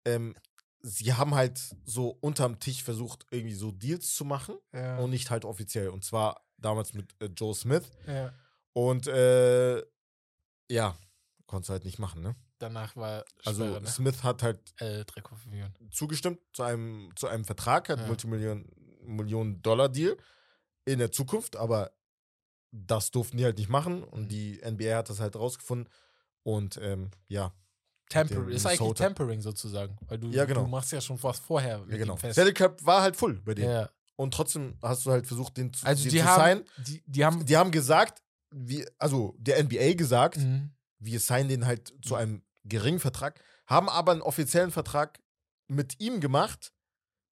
ähm, 0.04 0.36
sie 0.82 1.14
haben 1.14 1.34
halt 1.34 1.60
so 1.86 2.18
unterm 2.20 2.60
Tisch 2.60 2.84
versucht, 2.84 3.26
irgendwie 3.32 3.56
so 3.56 3.72
Deals 3.72 4.16
zu 4.16 4.26
machen 4.26 4.58
ja. 4.74 4.98
und 4.98 5.12
nicht 5.12 5.32
halt 5.32 5.46
offiziell. 5.46 5.88
Und 5.90 6.04
zwar 6.04 6.46
damals 6.58 6.94
mit 6.94 7.16
äh, 7.22 7.28
Joe 7.28 7.56
Smith. 7.56 7.90
ja. 8.06 8.34
Und 8.74 9.08
äh, 9.08 9.82
ja, 10.70 10.96
konntest 11.48 11.70
halt 11.70 11.86
nicht 11.86 11.98
machen, 11.98 12.22
ne? 12.22 12.36
Danach 12.60 12.96
war 12.96 13.24
Also 13.46 13.66
Sperre, 13.66 13.82
ne? 13.82 13.88
Smith 13.88 14.24
hat 14.24 14.44
halt 14.44 14.60
äh, 14.80 15.02
3,5 15.02 15.50
Millionen. 15.50 15.74
zugestimmt 15.92 16.40
zu 16.54 16.64
einem, 16.64 17.12
zu 17.16 17.28
einem 17.28 17.46
Vertrag, 17.46 17.90
hat 17.90 18.00
Ja. 18.00 18.08
Multimillion 18.08 18.70
Millionen 19.08 19.62
Dollar 19.62 19.90
Deal 19.90 20.18
in 20.86 21.00
der 21.00 21.12
Zukunft, 21.12 21.56
aber 21.56 21.92
das 22.72 23.12
durften 23.12 23.38
die 23.38 23.46
halt 23.46 23.58
nicht 23.58 23.70
machen 23.70 24.04
und 24.04 24.24
Mhm. 24.24 24.30
die 24.30 24.62
NBA 24.64 24.96
hat 24.98 25.10
das 25.10 25.20
halt 25.20 25.36
rausgefunden. 25.36 25.90
Und 26.44 26.78
ähm, 26.82 27.12
ja, 27.28 27.54
Temper 28.10 28.36
dem 28.36 28.50
ist 28.50 28.66
eigentlich. 28.66 28.94
Tempering 28.94 29.42
sozusagen. 29.42 29.98
Weil 30.08 30.18
du, 30.20 30.30
Ja, 30.30 30.46
genau. 30.46 30.62
du 30.62 30.68
machst 30.68 30.92
ja 30.92 31.02
schon 31.02 31.22
was 31.24 31.40
vorher. 31.40 31.84
ja 31.90 31.98
genau. 31.98 32.18
Salary 32.18 32.54
Cap 32.54 32.86
war 32.86 33.02
halt 33.02 33.16
full 33.16 33.42
bei 33.42 33.54
denen. 33.54 33.70
Ja. 33.72 33.90
Und 34.16 34.34
trotzdem 34.34 34.78
hast 34.82 35.06
du 35.06 35.12
halt 35.12 35.28
versucht, 35.28 35.58
den 35.58 35.74
zu, 35.74 35.86
Also 35.86 36.04
den 36.04 36.12
die 36.12 36.20
zu 36.20 36.26
haben, 36.26 36.64
die, 36.86 37.04
die 37.06 37.26
haben, 37.26 37.46
Die 37.46 37.58
haben 37.58 37.72
gesagt, 37.72 38.22
wie, 38.52 38.86
also 38.98 39.36
der 39.40 39.62
NBA 39.64 39.94
gesagt, 39.96 40.38
Mhm. 40.38 40.72
wir 41.00 41.20
signen 41.20 41.50
den 41.50 41.66
halt 41.66 41.94
zu 42.02 42.16
einem 42.16 42.44
geringen 42.64 43.00
Vertrag, 43.00 43.42
haben 43.66 43.90
aber 43.90 44.14
einen 44.14 44.22
offiziellen 44.22 44.72
Vertrag 44.72 45.20
mit 45.68 46.00
ihm 46.00 46.20
gemacht, 46.22 46.72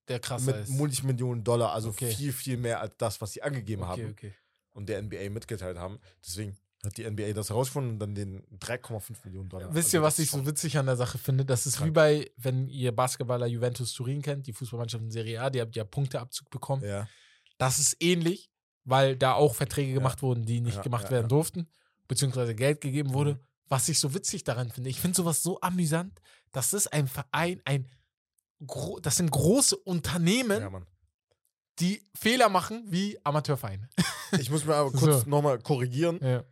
der 0.07 0.19
krasser 0.19 0.47
mit 0.55 0.63
ist. 0.63 0.69
Multimillionen 0.69 1.43
Dollar, 1.43 1.73
also 1.73 1.89
Okay. 1.89 2.11
viel, 2.11 2.31
viel 2.33 2.57
mehr 2.57 2.79
als 2.81 2.95
das, 2.97 3.19
was 3.21 3.31
sie 3.33 3.41
angegeben 3.41 3.83
okay, 3.83 3.91
haben 4.03 4.09
okay. 4.11 4.33
und 4.73 4.87
der 4.89 5.01
NBA 5.01 5.29
mitgeteilt 5.29 5.77
haben. 5.77 5.99
Deswegen 6.25 6.55
hat 6.83 6.97
die 6.97 7.09
NBA 7.09 7.33
das 7.33 7.49
herausgefunden 7.49 7.93
und 7.93 7.99
dann 7.99 8.13
den 8.15 8.43
3,5 8.59 9.15
Millionen 9.25 9.49
Dollar. 9.49 9.73
Wisst 9.73 9.87
Also 9.87 9.97
ihr, 9.97 10.03
was 10.03 10.19
ich 10.19 10.29
so 10.29 10.45
witzig 10.45 10.77
an 10.77 10.85
der 10.85 10.95
Sache 10.95 11.17
finde? 11.17 11.43
Das 11.43 11.65
ist 11.65 11.77
wie 11.79 11.83
Krank. 11.85 11.93
bei, 11.95 12.31
wenn 12.37 12.67
ihr 12.67 12.91
Basketballer 12.91 13.47
Juventus 13.47 13.93
Turin 13.93 14.21
kennt, 14.21 14.45
die 14.45 14.53
Fußballmannschaft 14.53 15.03
in 15.03 15.09
Serie 15.11 15.41
A, 15.41 15.49
die 15.49 15.61
habt 15.61 15.75
ja 15.75 15.83
Punkteabzug 15.83 16.49
bekommen. 16.51 16.83
Ja, 16.83 17.07
Das 17.57 17.79
ist 17.79 17.97
ähnlich, 18.01 18.51
weil 18.83 19.15
da 19.15 19.33
auch 19.33 19.55
Verträge 19.55 19.93
gemacht 19.93 20.21
wurden, 20.21 20.45
die 20.45 20.61
nicht 20.61 20.75
Ja, 20.77 20.81
gemacht 20.83 21.05
ja, 21.05 21.11
werden 21.11 21.23
ja. 21.25 21.29
durften, 21.29 21.67
beziehungsweise 22.07 22.53
Geld 22.53 22.81
gegeben 22.81 23.13
wurde. 23.13 23.33
Mhm. 23.35 23.39
Was 23.67 23.89
ich 23.89 23.97
so 23.99 24.13
witzig 24.13 24.43
daran 24.43 24.69
finde, 24.69 24.91
ich 24.91 24.99
finde 25.01 25.15
sowas 25.17 25.41
so 25.41 25.59
amüsant, 25.61 26.21
das 26.51 26.73
ist 26.73 26.93
ein 26.93 27.07
Verein, 27.07 27.61
ein 27.65 27.89
das 29.01 29.15
sind 29.17 29.31
große 29.31 29.75
Unternehmen, 29.77 30.61
ja, 30.61 30.81
die 31.79 32.01
Fehler 32.15 32.49
machen 32.49 32.83
wie 32.87 33.19
Amateurvereine. 33.23 33.89
Ich 34.39 34.49
muss 34.49 34.65
mir 34.65 34.75
aber 34.75 34.91
kurz 34.91 35.23
So. 35.23 35.29
nochmal 35.29 35.59
korrigieren. 35.59 36.19
Ja. 36.21 36.43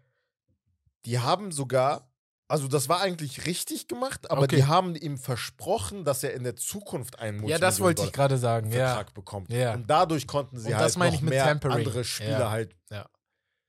Die 1.05 1.19
haben 1.19 1.51
sogar, 1.51 2.09
also 2.47 2.67
das 2.67 2.87
war 2.87 3.01
eigentlich 3.01 3.45
richtig 3.45 3.87
gemacht, 3.87 4.29
aber 4.31 4.43
Okay. 4.43 4.57
die 4.57 4.63
haben 4.65 4.95
ihm 4.95 5.17
versprochen, 5.17 6.05
dass 6.05 6.23
er 6.23 6.33
in 6.33 6.43
der 6.43 6.55
Zukunft 6.55 7.19
einen 7.19 7.45
ja, 7.47 7.57
das 7.57 7.79
wollte 7.81 8.03
ich 8.03 8.13
gerade 8.13 8.37
sagen. 8.37 8.71
Ja. 8.71 8.87
Vertrag 8.93 9.13
bekommt. 9.13 9.51
Ja. 9.51 9.73
Und 9.73 9.89
dadurch 9.89 10.27
konnten 10.27 10.59
sie 10.59 10.67
Und 10.69 10.75
halt 10.75 10.85
das 10.85 10.97
meine 10.97 11.11
noch 11.11 11.15
ich 11.17 11.21
mit 11.23 11.31
mehr 11.31 11.43
Tampering. 11.45 11.77
andere 11.79 12.03
Spieler 12.05 12.39
Ja. 12.39 12.51
halt 12.51 12.75
Ja. 12.89 13.09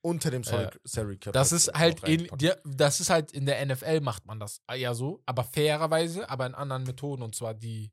unter 0.03 0.31
dem 0.31 0.45
Salary, 0.45 1.15
Ja. 1.15 1.19
Cap. 1.19 1.33
Das 1.33 1.51
ist 1.51 1.73
halt 1.73 2.03
reinpacken. 2.05 2.47
ja, 2.47 2.55
das 2.65 3.01
ist 3.01 3.11
halt 3.11 3.33
in 3.33 3.47
der 3.47 3.65
NFL 3.65 4.01
macht 4.01 4.27
man 4.27 4.39
das 4.39 4.61
ja 4.77 4.95
so, 4.95 5.23
aber 5.27 5.43
fairerweise, 5.45 6.29
aber 6.29 6.47
in 6.47 6.55
anderen 6.55 6.85
Methoden 6.85 7.23
und 7.23 7.35
zwar 7.35 7.55
die 7.55 7.91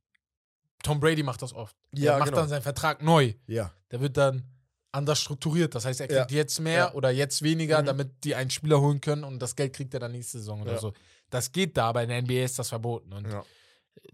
Tom 0.84 1.00
Brady 1.00 1.24
macht 1.24 1.42
das 1.42 1.54
oft. 1.54 1.76
Der 1.92 2.04
Ja, 2.04 2.18
macht 2.18 2.30
genau. 2.30 2.42
dann 2.42 2.50
seinen 2.50 2.62
Vertrag 2.62 3.02
neu. 3.02 3.34
Ja, 3.48 3.72
Der 3.92 4.00
wird 4.02 4.18
dann 4.18 4.44
anders 4.92 5.20
strukturiert. 5.20 5.74
Das 5.76 5.86
heißt, 5.86 6.02
er 6.02 6.10
Ja. 6.12 6.20
kriegt 6.26 6.32
jetzt 6.32 6.60
mehr 6.60 6.74
Ja. 6.78 6.94
oder 6.94 7.12
jetzt 7.12 7.42
weniger, 7.42 7.82
Mhm. 7.82 7.86
damit 7.86 8.24
die 8.24 8.36
einen 8.36 8.50
Spieler 8.50 8.82
holen 8.82 9.00
können 9.02 9.24
und 9.24 9.40
das 9.40 9.56
Geld 9.56 9.74
kriegt 9.74 9.94
er 9.94 10.00
dann 10.00 10.12
nächste 10.12 10.40
Saison 10.40 10.62
oder 10.62 10.74
Ja. 10.74 10.80
so. 10.80 10.94
Das 11.30 11.52
geht 11.52 11.78
da, 11.78 11.88
aber 11.90 12.04
in 12.04 12.10
der 12.10 12.18
NBA 12.18 12.44
ist 12.44 12.60
das 12.60 12.70
verboten. 12.70 13.14
Und 13.14 13.28
ja. 13.32 13.44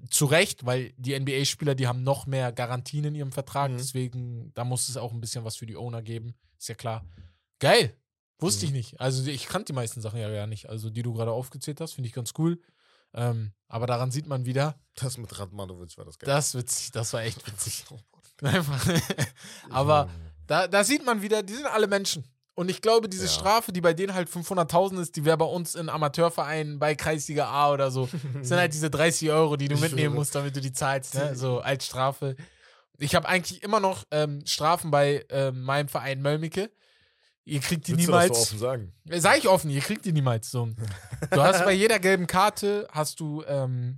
zu 0.10 0.26
Recht, 0.26 0.66
weil 0.66 0.94
die 0.98 1.14
NBA-Spieler, 1.14 1.74
die 1.76 1.88
haben 1.88 2.04
noch 2.04 2.26
mehr 2.28 2.52
Garantien 2.52 3.06
in 3.06 3.16
ihrem 3.16 3.32
Vertrag. 3.32 3.72
Mhm. 3.72 3.78
Deswegen, 3.78 4.52
da 4.54 4.64
muss 4.64 4.90
es 4.90 4.98
auch 4.98 5.12
ein 5.14 5.22
bisschen 5.22 5.44
was 5.46 5.56
für 5.56 5.66
die 5.66 5.78
Owner 5.78 6.02
geben. 6.02 6.36
Ist 6.60 6.70
ja 6.70 6.76
klar. 6.76 7.06
Geil. 7.60 7.96
Wusste 8.40 8.66
Mhm. 8.66 8.70
ich 8.70 8.74
nicht. 8.92 9.02
Also 9.02 9.30
ich 9.30 9.48
kannte 9.48 9.66
die 9.72 9.74
meisten 9.74 10.02
Sachen 10.02 10.20
ja 10.20 10.30
gar 10.30 10.46
nicht. 10.48 10.70
Also 10.70 10.90
die 10.92 11.02
du 11.02 11.14
gerade 11.14 11.32
aufgezählt 11.32 11.82
hast, 11.82 11.94
finde 11.94 12.08
ich 12.08 12.14
ganz 12.14 12.34
cool. 12.38 12.60
Ähm, 13.14 13.52
aber 13.68 13.88
daran 13.88 14.12
sieht 14.12 14.28
man 14.28 14.46
wieder, 14.46 14.76
Das 14.96 15.18
mit 15.18 15.38
Radmanovic 15.40 15.98
war 15.98 16.06
das 16.06 16.18
geil. 16.20 16.28
das 16.28 16.54
witzig, 16.56 16.92
das 16.92 17.14
war 17.14 17.22
echt 17.22 17.46
witzig. 17.48 17.86
Oh, 18.40 18.48
aber 19.70 20.10
da, 20.46 20.68
da 20.68 20.84
sieht 20.84 21.04
man 21.06 21.22
wieder, 21.22 21.42
die 21.44 21.54
sind 21.56 21.66
alle 21.66 21.88
Menschen. 21.88 22.24
Und 22.54 22.70
ich 22.70 22.82
glaube, 22.82 23.08
diese 23.10 23.26
Ja. 23.26 23.30
Strafe, 23.32 23.72
die 23.72 23.82
bei 23.82 23.94
denen 23.94 24.14
halt 24.14 24.30
500.000 24.30 25.00
ist, 25.02 25.16
die 25.16 25.26
wäre 25.26 25.38
bei 25.38 25.46
uns 25.46 25.76
in 25.76 25.90
Amateurvereinen 25.90 26.80
bei 26.80 26.96
Kreisliga 26.96 27.48
A 27.50 27.72
oder 27.72 27.92
so, 27.92 28.08
sind 28.42 28.58
halt 28.58 28.74
diese 28.74 28.90
30 28.90 29.30
Euro, 29.32 29.58
die 29.58 29.68
du 29.68 29.76
Ich 29.76 29.82
mitnehmen 29.82 30.16
musst, 30.16 30.34
damit 30.36 30.56
du 30.56 30.62
die 30.62 30.74
zahlst, 30.74 31.16
ne? 31.16 31.36
so 31.36 31.60
als 31.60 31.86
Strafe. 31.86 32.36
Ich 33.00 33.14
habe 33.14 33.28
eigentlich 33.28 33.62
immer 33.64 33.80
noch 33.80 34.04
ähm, 34.12 34.44
Strafen 34.46 34.90
bei 34.90 35.26
ähm, 35.30 35.62
meinem 35.64 35.88
Verein 35.88 36.22
Mölmicke. 36.22 36.72
Ihr 37.48 37.62
kriegt 37.62 37.88
die 37.88 37.94
Willst 37.94 38.08
du 38.10 38.12
das 38.12 38.26
so 38.26 38.28
niemals. 38.34 38.42
offen 38.42 38.60
sagen? 38.60 38.94
Äh, 39.10 39.20
Sag 39.22 39.38
ich 39.38 39.48
offen, 39.48 39.70
ihr 39.70 39.80
kriegt 39.82 40.04
die 40.04 40.12
niemals. 40.12 40.52
So. 40.52 40.68
Du 41.32 41.42
hast 41.42 41.64
bei 41.64 41.72
jeder 41.72 41.98
gelben 41.98 42.28
Karte, 42.28 42.88
hast 42.92 43.20
du, 43.22 43.42
ähm, 43.48 43.98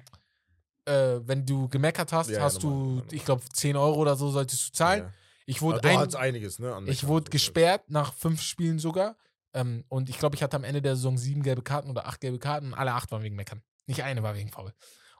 äh, 0.85 1.19
wenn 1.21 1.45
du 1.45 1.67
gemeckert 1.67 2.13
hast, 2.13 2.29
Ja, 2.29 2.41
hast 2.41 2.61
normal, 2.63 2.79
du, 2.79 2.85
normal. 2.95 3.05
ich 3.11 3.25
glaube, 3.25 3.41
10 3.51 3.75
Euro 3.75 3.95
oder 3.99 4.15
so 4.15 4.29
solltest 4.29 4.67
du 4.67 4.71
zahlen. 4.73 5.03
Ja. 5.03 5.13
Ich 5.47 5.63
wurde 5.63 5.83
ein, 5.83 6.13
einiges, 6.13 6.59
ne? 6.59 6.79
ich 6.85 7.07
wurde 7.07 7.31
gesperrt 7.31 7.89
nach 7.89 8.13
fünf 8.13 8.39
Spielen 8.41 8.77
sogar. 8.77 9.15
Ähm, 9.51 9.83
und 9.89 10.09
ich 10.09 10.19
glaube, 10.19 10.35
ich 10.35 10.43
hatte 10.43 10.55
am 10.55 10.63
Ende 10.63 10.79
der 10.83 10.95
Saison 10.95 11.17
sieben 11.17 11.41
gelbe 11.41 11.63
Karten 11.63 11.89
oder 11.89 12.05
acht 12.05 12.21
gelbe 12.21 12.37
Karten. 12.37 12.75
Alle 12.75 12.93
acht 12.93 13.11
waren 13.11 13.23
wegen 13.23 13.35
Meckern. 13.35 13.63
Nicht 13.87 14.03
eine 14.03 14.21
war 14.21 14.35
wegen 14.35 14.49
Foul. 14.49 14.71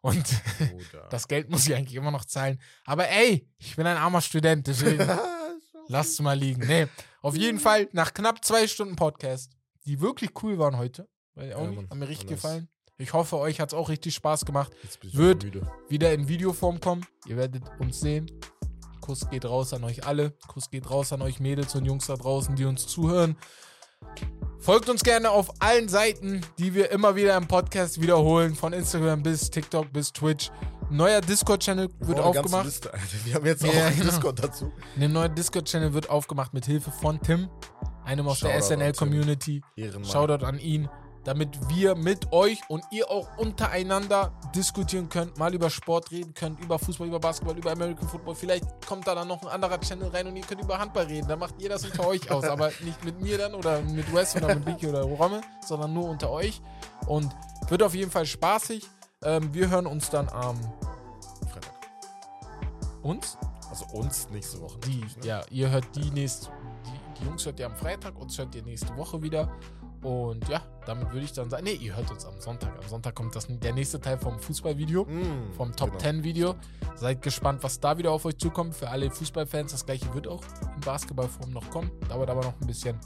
Und 0.02 0.24
das 1.10 1.28
Geld 1.28 1.50
muss 1.50 1.68
ich 1.68 1.74
eigentlich 1.74 1.96
immer 1.96 2.12
noch 2.12 2.26
zahlen. 2.26 2.62
Aber 2.86 3.10
ey, 3.10 3.50
ich 3.58 3.76
bin 3.76 3.88
ein 3.88 3.98
armer 3.98 4.22
Student, 4.22 4.68
deswegen 4.68 5.00
lasst 5.90 6.22
mal 6.22 6.38
liegen. 6.38 6.66
Nee, 6.66 6.88
auf 7.22 7.36
jeden 7.36 7.60
Fall 7.60 7.90
nach 7.92 8.14
knapp 8.14 8.46
zwei 8.46 8.68
Stunden 8.68 8.96
Podcast, 8.96 9.52
die 9.86 10.00
wirklich 10.00 10.32
cool 10.44 10.58
waren 10.58 10.78
heute. 10.78 11.10
Weil 11.36 11.54
auch 11.54 11.64
Ja, 11.64 11.70
nicht, 11.72 11.90
haben 11.90 12.00
mir 12.00 12.08
richtig 12.08 12.30
gefallen. 12.30 12.70
Ich 12.98 13.14
hoffe, 13.14 13.38
euch 13.38 13.60
hat 13.60 13.70
es 13.70 13.74
auch 13.74 13.90
richtig 13.90 14.14
Spaß 14.16 14.46
gemacht. 14.46 14.72
Jetzt 14.84 15.00
bin 15.00 15.10
ich 15.10 15.18
Wird- 15.18 15.44
müde. 15.44 15.62
Wieder 15.88 16.14
in 16.14 16.28
Videoform 16.28 16.80
kommen. 16.80 17.06
Ihr 17.28 17.38
werdet 17.38 17.64
uns 17.80 18.00
sehen. 18.00 18.30
Kuss 19.02 19.30
geht 19.30 19.46
raus 19.46 19.74
an 19.74 19.84
euch 19.86 20.06
alle. 20.06 20.32
Kuss 20.48 20.70
geht 20.70 20.90
raus 20.90 21.12
an 21.14 21.22
euch 21.22 21.40
Mädels 21.40 21.74
und 21.76 21.86
Jungs 21.86 22.08
da 22.08 22.16
draußen, 22.16 22.56
die 22.56 22.66
uns 22.66 22.86
zuhören. 22.88 23.38
Folgt 24.60 24.90
uns 24.90 25.04
gerne 25.04 25.32
auf 25.32 25.50
allen 25.62 25.88
Seiten, 25.90 26.42
die 26.58 26.74
wir 26.74 26.92
immer 26.92 27.16
wieder 27.16 27.36
im 27.38 27.48
Podcast 27.48 28.02
wiederholen. 28.02 28.54
Von 28.56 28.74
Instagram 28.74 29.24
bis 29.24 29.50
TikTok 29.50 29.92
bis 29.94 30.12
Twitch. 30.12 30.52
Neuer 30.90 31.22
Discord-Channel 31.22 31.90
wird 32.00 32.20
Oh, 32.20 32.24
aufgemacht. 32.24 32.66
Liste. 32.66 32.92
Wir 33.26 33.36
haben 33.36 33.46
jetzt 33.46 33.64
auch 33.64 33.74
Ja, 33.74 33.86
einen 33.88 33.98
genau. 34.00 34.12
Discord 34.12 34.44
dazu. 34.44 34.72
Ein 35.00 35.12
neuer 35.14 35.30
Discord-Channel 35.30 35.94
wird 35.94 36.10
aufgemacht 36.10 36.54
mit 36.54 36.66
Hilfe 36.66 36.92
von 36.92 37.22
Tim, 37.22 37.48
einem 38.06 38.28
aus 38.28 38.40
der 38.40 38.50
Shoutout 38.62 38.74
an 38.74 38.80
SNL-Community. 38.80 39.62
Shoutout 40.04 40.46
an 40.46 40.58
ihn, 40.58 40.90
damit 41.26 41.50
wir 41.70 41.94
mit 41.94 42.32
euch 42.32 42.58
und 42.70 42.84
ihr 42.92 43.10
auch 43.12 43.28
untereinander 43.38 44.34
diskutieren 44.56 45.10
könnt, 45.10 45.38
mal 45.38 45.54
über 45.54 45.70
Sport 45.70 46.10
reden 46.10 46.34
könnt, 46.34 46.60
über 46.64 46.80
Fußball, 46.80 47.08
über 47.08 47.20
Basketball, 47.20 47.56
über 47.56 47.72
American 47.72 48.08
Football. 48.08 48.34
Vielleicht 48.34 48.66
kommt 48.88 49.06
da 49.06 49.14
dann 49.14 49.28
noch 49.28 49.44
ein 49.44 49.48
anderer 49.50 49.80
Channel 49.80 50.08
rein 50.10 50.26
und 50.26 50.36
ihr 50.38 50.44
könnt 50.44 50.62
über 50.62 50.80
Handball 50.80 51.06
reden. 51.06 51.28
Dann 51.28 51.38
macht 51.38 51.54
ihr 51.62 51.70
das 51.70 51.86
unter 51.86 52.08
euch 52.08 52.32
aus, 52.32 52.46
aber 52.46 52.72
nicht 52.84 53.04
mit 53.06 53.22
mir 53.22 53.38
dann 53.38 53.54
oder 53.54 53.80
mit 53.82 54.12
Wes 54.12 54.36
oder 54.36 54.56
mit 54.56 54.66
Vicky 54.66 54.88
oder 54.88 55.04
Romme, 55.04 55.42
sondern 55.68 55.94
nur 55.94 56.06
unter 56.10 56.32
euch. 56.32 56.62
Und 57.06 57.32
wird 57.68 57.84
auf 57.84 57.94
jeden 57.94 58.10
Fall 58.10 58.26
spaßig. 58.26 58.88
Ähm, 59.26 59.54
wir 59.54 59.70
hören 59.70 59.86
uns 59.86 60.10
dann 60.10 60.30
am 60.30 60.58
Freitag. 61.52 61.74
uns? 63.02 63.38
Also 63.70 63.86
uns 63.88 64.30
nächste 64.30 64.62
Woche. 64.62 64.80
Die, 64.80 65.02
ne? 65.02 65.08
ja, 65.24 65.42
ihr 65.52 65.70
hört 65.70 65.94
die 65.94 66.10
nächste, 66.10 66.50
die, 66.86 67.20
die 67.20 67.26
Jungs 67.26 67.46
hört 67.46 67.60
ihr 67.60 67.66
am 67.66 67.76
Freitag, 67.76 68.18
uns 68.18 68.38
hört 68.38 68.56
ihr 68.56 68.64
nächste 68.64 68.96
Woche 68.96 69.22
wieder. 69.22 69.52
Und 70.02 70.48
ja, 70.48 70.62
damit 70.86 71.12
würde 71.12 71.26
ich 71.26 71.34
dann 71.34 71.50
sagen, 71.50 71.66
nee, 71.66 71.74
ihr 71.74 71.98
hört 71.98 72.10
uns 72.10 72.26
am 72.26 72.40
Sonntag. 72.40 72.72
Am 72.82 72.88
Sonntag 72.88 73.14
kommt 73.14 73.36
das, 73.36 73.48
der 73.50 73.74
nächste 73.74 74.00
Teil 74.00 74.18
vom 74.18 74.40
Fußballvideo, 74.40 75.04
Mm, 75.04 75.52
vom 75.52 75.76
Top 75.76 75.90
genau. 75.90 76.02
10 76.02 76.24
Video. 76.24 76.56
Seid 76.96 77.22
gespannt, 77.22 77.62
was 77.62 77.78
da 77.82 77.98
wieder 77.98 78.14
auf 78.14 78.24
euch 78.24 78.38
zukommt. 78.38 78.74
Für 78.74 78.88
alle 78.90 79.12
Fußballfans, 79.12 79.74
das 79.74 79.86
gleiche 79.86 80.14
wird 80.14 80.30
auch 80.30 80.42
in 80.76 80.82
Basketballform 80.82 81.50
noch 81.50 81.70
kommen. 81.70 81.92
Dauert 82.08 82.30
aber 82.30 82.44
noch 82.44 82.54
ein 82.62 82.68
bisschen. 82.68 82.98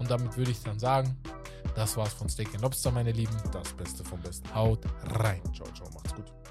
Und 0.00 0.10
damit 0.10 0.36
würde 0.36 0.50
ich 0.50 0.60
dann 0.64 0.80
sagen, 0.80 1.16
das 1.74 1.96
war's 1.96 2.12
von 2.12 2.28
Steak 2.28 2.60
Lobster, 2.60 2.90
meine 2.90 3.12
Lieben. 3.12 3.36
Das 3.52 3.72
Beste 3.72 4.04
vom 4.04 4.20
Besten. 4.20 4.54
Haut 4.54 4.84
rein. 5.20 5.40
Ciao, 5.54 5.68
ciao. 5.72 5.88
Macht's 5.94 6.14
gut. 6.14 6.41